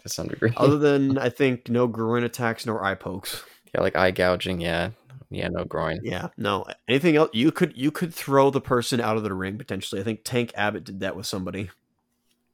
to 0.00 0.08
some 0.08 0.28
degree. 0.28 0.52
Other 0.56 0.78
than 0.78 1.18
I 1.18 1.28
think 1.28 1.68
no 1.68 1.86
groin 1.86 2.24
attacks 2.24 2.66
nor 2.66 2.84
eye 2.84 2.94
pokes. 2.94 3.44
Yeah, 3.74 3.80
like 3.80 3.96
eye 3.96 4.10
gouging. 4.10 4.60
Yeah, 4.60 4.90
yeah, 5.30 5.48
no 5.48 5.64
groin. 5.64 6.00
Yeah, 6.02 6.28
no. 6.36 6.66
Anything 6.88 7.16
else? 7.16 7.30
You 7.32 7.50
could 7.52 7.76
you 7.76 7.90
could 7.90 8.14
throw 8.14 8.50
the 8.50 8.60
person 8.60 9.00
out 9.00 9.16
of 9.16 9.22
the 9.22 9.34
ring 9.34 9.58
potentially. 9.58 10.00
I 10.00 10.04
think 10.04 10.20
Tank 10.24 10.52
Abbott 10.54 10.84
did 10.84 11.00
that 11.00 11.16
with 11.16 11.26
somebody. 11.26 11.70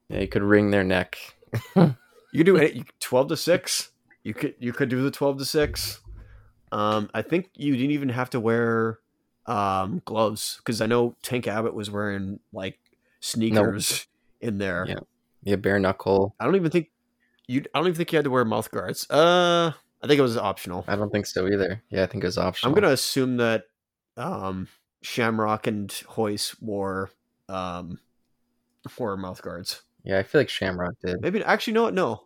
Yeah, 0.08 0.20
you 0.20 0.28
could 0.28 0.42
wring 0.42 0.70
their 0.70 0.84
neck. 0.84 1.18
You 2.32 2.38
could 2.38 2.46
do 2.46 2.56
it 2.56 2.86
twelve 2.98 3.28
to 3.28 3.36
six. 3.36 3.90
You 4.24 4.32
could 4.32 4.54
you 4.58 4.72
could 4.72 4.88
do 4.88 5.02
the 5.02 5.10
twelve 5.10 5.36
to 5.36 5.44
six. 5.44 6.00
Um, 6.72 7.10
I 7.12 7.20
think 7.20 7.50
you 7.54 7.76
didn't 7.76 7.90
even 7.90 8.08
have 8.08 8.30
to 8.30 8.40
wear 8.40 9.00
um, 9.44 10.00
gloves 10.06 10.56
because 10.56 10.80
I 10.80 10.86
know 10.86 11.14
Tank 11.22 11.46
Abbott 11.46 11.74
was 11.74 11.90
wearing 11.90 12.40
like 12.50 12.78
sneakers 13.20 14.06
no. 14.40 14.48
in 14.48 14.58
there. 14.58 14.86
Yeah, 14.88 15.00
yeah, 15.42 15.56
bare 15.56 15.78
knuckle. 15.78 16.34
I 16.40 16.46
don't 16.46 16.56
even 16.56 16.70
think 16.70 16.90
you. 17.46 17.64
I 17.74 17.78
don't 17.78 17.88
even 17.88 17.96
think 17.96 18.12
you 18.12 18.16
had 18.16 18.24
to 18.24 18.30
wear 18.30 18.46
mouth 18.46 18.70
guards. 18.70 19.08
Uh, 19.10 19.72
I 20.02 20.06
think 20.06 20.18
it 20.18 20.22
was 20.22 20.36
optional. 20.36 20.84
I 20.88 20.96
don't 20.96 21.10
think 21.10 21.26
so 21.26 21.46
either. 21.46 21.82
Yeah, 21.90 22.02
I 22.02 22.06
think 22.06 22.24
it 22.24 22.26
was 22.26 22.38
optional. 22.38 22.70
I'm 22.70 22.80
gonna 22.80 22.92
assume 22.92 23.36
that 23.36 23.64
um, 24.16 24.68
Shamrock 25.02 25.66
and 25.66 25.92
Royce 26.16 26.60
wore 26.60 27.10
um, 27.48 28.00
wore 28.98 29.16
mouth 29.16 29.40
guards. 29.42 29.82
Yeah, 30.04 30.18
I 30.18 30.24
feel 30.24 30.40
like 30.40 30.48
Shamrock 30.48 30.94
did. 31.04 31.20
Maybe 31.20 31.42
actually 31.44 31.74
no, 31.74 31.90
no. 31.90 32.24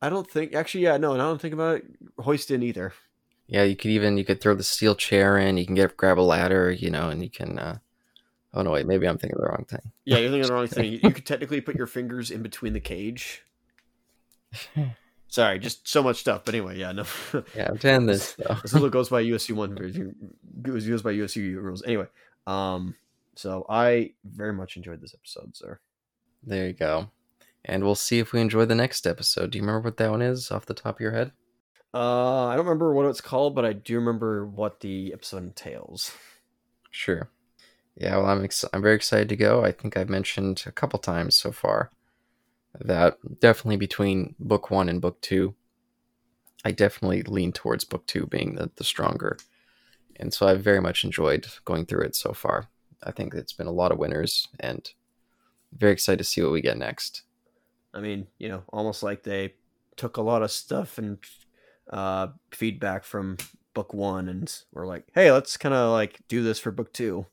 I 0.00 0.08
don't 0.08 0.28
think 0.28 0.54
actually 0.54 0.84
yeah, 0.84 0.96
no, 0.96 1.12
I 1.14 1.18
don't 1.18 1.40
think 1.40 1.52
about 1.52 1.76
it. 1.76 1.84
Royce 2.16 2.46
didn't 2.46 2.64
either. 2.64 2.94
Yeah, 3.46 3.64
you 3.64 3.76
could 3.76 3.90
even 3.90 4.16
you 4.16 4.24
could 4.24 4.40
throw 4.40 4.54
the 4.54 4.62
steel 4.62 4.94
chair 4.94 5.36
in, 5.36 5.58
you 5.58 5.66
can 5.66 5.74
get 5.74 5.96
grab 5.96 6.18
a 6.18 6.22
ladder, 6.22 6.70
you 6.70 6.90
know, 6.90 7.10
and 7.10 7.22
you 7.22 7.30
can 7.30 7.58
uh 7.58 7.78
Oh 8.52 8.62
no, 8.62 8.72
wait, 8.72 8.86
maybe 8.86 9.06
I'm 9.06 9.16
thinking 9.16 9.36
of 9.36 9.42
the 9.42 9.48
wrong 9.48 9.64
thing. 9.68 9.92
Yeah, 10.04 10.18
you're 10.18 10.30
thinking 10.30 10.42
of 10.42 10.48
the 10.48 10.54
wrong 10.54 10.66
thing. 10.68 10.98
You 11.02 11.12
could 11.12 11.26
technically 11.26 11.60
put 11.60 11.76
your 11.76 11.86
fingers 11.86 12.30
in 12.30 12.42
between 12.42 12.72
the 12.72 12.80
cage. 12.80 13.44
Sorry, 15.30 15.60
just 15.60 15.86
so 15.86 16.02
much 16.02 16.18
stuff. 16.18 16.42
But 16.44 16.54
anyway, 16.56 16.76
yeah, 16.76 16.90
no. 16.90 17.04
yeah, 17.54 17.68
I'm 17.68 17.76
doing 17.76 18.06
this 18.06 18.34
though. 18.34 18.56
this 18.62 18.72
little 18.72 18.90
goes 18.90 19.08
by 19.08 19.22
UFC 19.22 19.54
one 19.54 19.76
version. 19.76 20.14
Goes 20.60 20.86
goes 20.86 21.02
by 21.02 21.14
UFC 21.14 21.54
rules. 21.54 21.84
Anyway, 21.84 22.06
um, 22.48 22.96
so 23.36 23.64
I 23.68 24.14
very 24.24 24.52
much 24.52 24.76
enjoyed 24.76 25.00
this 25.00 25.14
episode, 25.14 25.56
sir. 25.56 25.78
There 26.42 26.66
you 26.66 26.72
go. 26.72 27.10
And 27.64 27.84
we'll 27.84 27.94
see 27.94 28.18
if 28.18 28.32
we 28.32 28.40
enjoy 28.40 28.64
the 28.64 28.74
next 28.74 29.06
episode. 29.06 29.50
Do 29.50 29.58
you 29.58 29.62
remember 29.62 29.88
what 29.88 29.98
that 29.98 30.10
one 30.10 30.22
is 30.22 30.50
off 30.50 30.66
the 30.66 30.74
top 30.74 30.96
of 30.96 31.00
your 31.00 31.12
head? 31.12 31.30
Uh, 31.94 32.46
I 32.46 32.56
don't 32.56 32.64
remember 32.64 32.92
what 32.92 33.06
it's 33.06 33.20
called, 33.20 33.54
but 33.54 33.64
I 33.64 33.72
do 33.72 33.96
remember 33.96 34.46
what 34.46 34.80
the 34.80 35.12
episode 35.12 35.44
entails. 35.44 36.12
Sure. 36.90 37.30
Yeah, 37.94 38.16
well, 38.16 38.26
I'm 38.26 38.42
ex- 38.44 38.64
I'm 38.72 38.82
very 38.82 38.96
excited 38.96 39.28
to 39.28 39.36
go. 39.36 39.62
I 39.62 39.70
think 39.70 39.96
I've 39.96 40.08
mentioned 40.08 40.64
a 40.66 40.72
couple 40.72 40.98
times 40.98 41.36
so 41.36 41.52
far 41.52 41.90
that 42.78 43.16
definitely 43.40 43.76
between 43.76 44.34
book 44.38 44.70
one 44.70 44.88
and 44.88 45.00
book 45.00 45.20
two, 45.20 45.54
I 46.64 46.72
definitely 46.72 47.22
lean 47.22 47.52
towards 47.52 47.84
book 47.84 48.06
two 48.06 48.26
being 48.26 48.54
the, 48.54 48.70
the 48.76 48.84
stronger 48.84 49.38
and 50.20 50.34
so 50.34 50.46
I've 50.46 50.60
very 50.62 50.80
much 50.80 51.02
enjoyed 51.02 51.46
going 51.64 51.86
through 51.86 52.02
it 52.02 52.14
so 52.14 52.34
far. 52.34 52.68
I 53.02 53.10
think 53.10 53.32
it's 53.34 53.54
been 53.54 53.66
a 53.66 53.72
lot 53.72 53.90
of 53.90 53.98
winners, 53.98 54.46
and 54.60 54.86
very 55.72 55.92
excited 55.92 56.18
to 56.18 56.24
see 56.24 56.42
what 56.42 56.52
we 56.52 56.60
get 56.60 56.76
next. 56.76 57.22
I 57.94 58.00
mean, 58.00 58.26
you 58.38 58.50
know, 58.50 58.62
almost 58.68 59.02
like 59.02 59.22
they 59.22 59.54
took 59.96 60.18
a 60.18 60.22
lot 60.22 60.42
of 60.42 60.50
stuff 60.50 60.98
and 60.98 61.18
uh, 61.90 62.28
feedback 62.52 63.04
from 63.04 63.38
book 63.72 63.94
one 63.94 64.28
and 64.28 64.54
we're 64.72 64.86
like, 64.86 65.06
hey, 65.14 65.32
let's 65.32 65.56
kind 65.56 65.74
of 65.74 65.90
like 65.90 66.20
do 66.28 66.42
this 66.42 66.58
for 66.58 66.70
book 66.70 66.92
two. 66.92 67.24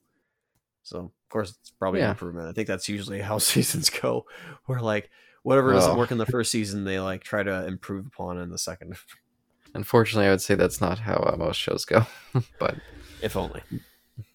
So, 0.83 0.99
of 0.99 1.29
course, 1.29 1.57
it's 1.59 1.71
probably 1.71 1.99
Yeah. 1.99 2.05
an 2.05 2.11
improvement. 2.11 2.47
I 2.47 2.53
think 2.53 2.67
that's 2.69 2.87
usually 2.87 3.19
how 3.19 3.37
seasons 3.39 3.89
go. 3.89 4.25
Where 4.65 4.79
like 4.79 5.09
whatever 5.47 5.71
doesn't 5.73 5.93
Oh. 5.93 5.97
work 5.97 6.11
in 6.11 6.17
the 6.17 6.25
first 6.25 6.51
season, 6.51 6.83
they 6.83 6.99
like 6.99 7.23
try 7.23 7.41
to 7.41 7.65
improve 7.65 8.05
upon 8.05 8.37
in 8.37 8.49
the 8.49 8.57
second. 8.57 8.95
Unfortunately, 9.73 10.27
I 10.27 10.31
would 10.31 10.41
say 10.41 10.55
that's 10.55 10.81
not 10.81 10.99
how 10.99 11.15
uh, 11.15 11.35
most 11.37 11.57
shows 11.57 11.85
go, 11.85 12.05
but 12.59 12.75
If 13.21 13.35
only. 13.35 13.61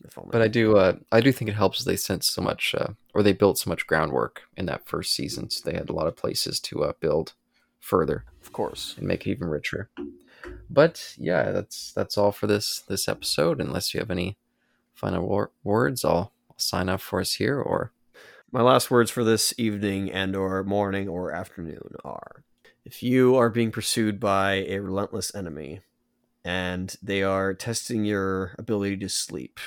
If 0.04 0.16
only. 0.18 0.30
but 0.30 0.42
I 0.42 0.48
do 0.48 0.76
uh, 0.76 0.94
I 1.10 1.20
do 1.20 1.32
think 1.32 1.48
it 1.50 1.54
helps 1.54 1.82
they 1.84 1.96
sent 1.96 2.22
so 2.24 2.40
much 2.42 2.74
uh, 2.78 2.88
or 3.14 3.22
they 3.22 3.32
built 3.32 3.58
so 3.58 3.68
much 3.70 3.86
groundwork 3.86 4.42
in 4.56 4.66
that 4.66 4.86
first 4.86 5.14
season, 5.14 5.50
so 5.50 5.68
they 5.68 5.76
had 5.76 5.90
a 5.90 5.92
lot 5.94 6.06
of 6.06 6.16
places 6.16 6.60
to 6.60 6.84
uh, 6.84 6.92
build 7.00 7.32
further 7.80 8.24
of 8.42 8.52
course. 8.52 8.94
and 8.98 9.06
make 9.06 9.26
it 9.26 9.30
even 9.30 9.48
richer. 9.48 9.90
But 10.70 11.14
yeah, 11.18 11.50
that's 11.50 11.92
that's 11.92 12.16
all 12.16 12.32
for 12.32 12.46
this 12.46 12.80
this 12.88 13.08
episode. 13.08 13.60
Unless 13.60 13.92
you 13.92 14.00
have 14.00 14.10
any 14.10 14.36
final 14.94 15.26
wor- 15.26 15.50
words, 15.64 16.04
I'll, 16.04 16.32
I'll 16.50 16.58
sign 16.58 16.88
off 16.88 17.02
for 17.02 17.20
us 17.20 17.34
here. 17.34 17.58
Or 17.60 17.92
My 18.54 18.60
last 18.60 18.90
words 18.90 19.10
for 19.10 19.24
this 19.24 19.54
evening 19.56 20.12
and 20.12 20.36
or 20.36 20.62
morning 20.62 21.08
or 21.08 21.32
afternoon 21.32 21.94
are 22.04 22.44
if 22.84 23.02
you 23.02 23.34
are 23.34 23.48
being 23.48 23.70
pursued 23.70 24.20
by 24.20 24.66
a 24.68 24.78
relentless 24.80 25.34
enemy 25.34 25.80
and 26.44 26.94
they 27.02 27.22
are 27.22 27.54
testing 27.54 28.04
your 28.04 28.54
ability 28.58 28.98
to 28.98 29.08
sleep, 29.08 29.58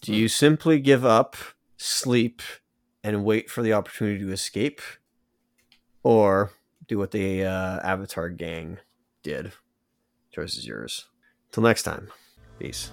do 0.00 0.14
you 0.14 0.28
simply 0.28 0.78
give 0.78 1.04
up, 1.04 1.34
sleep, 1.76 2.40
and 3.02 3.24
wait 3.24 3.50
for 3.50 3.62
the 3.62 3.72
opportunity 3.72 4.20
to 4.20 4.30
escape? 4.30 4.80
Or 6.04 6.52
do 6.86 6.98
what 6.98 7.10
the 7.10 7.46
uh, 7.46 7.80
Avatar 7.82 8.28
gang 8.28 8.78
did? 9.24 9.50
Choice 10.30 10.56
is 10.56 10.68
yours. 10.68 11.06
Till 11.50 11.64
next 11.64 11.82
time, 11.82 12.12
peace. 12.60 12.92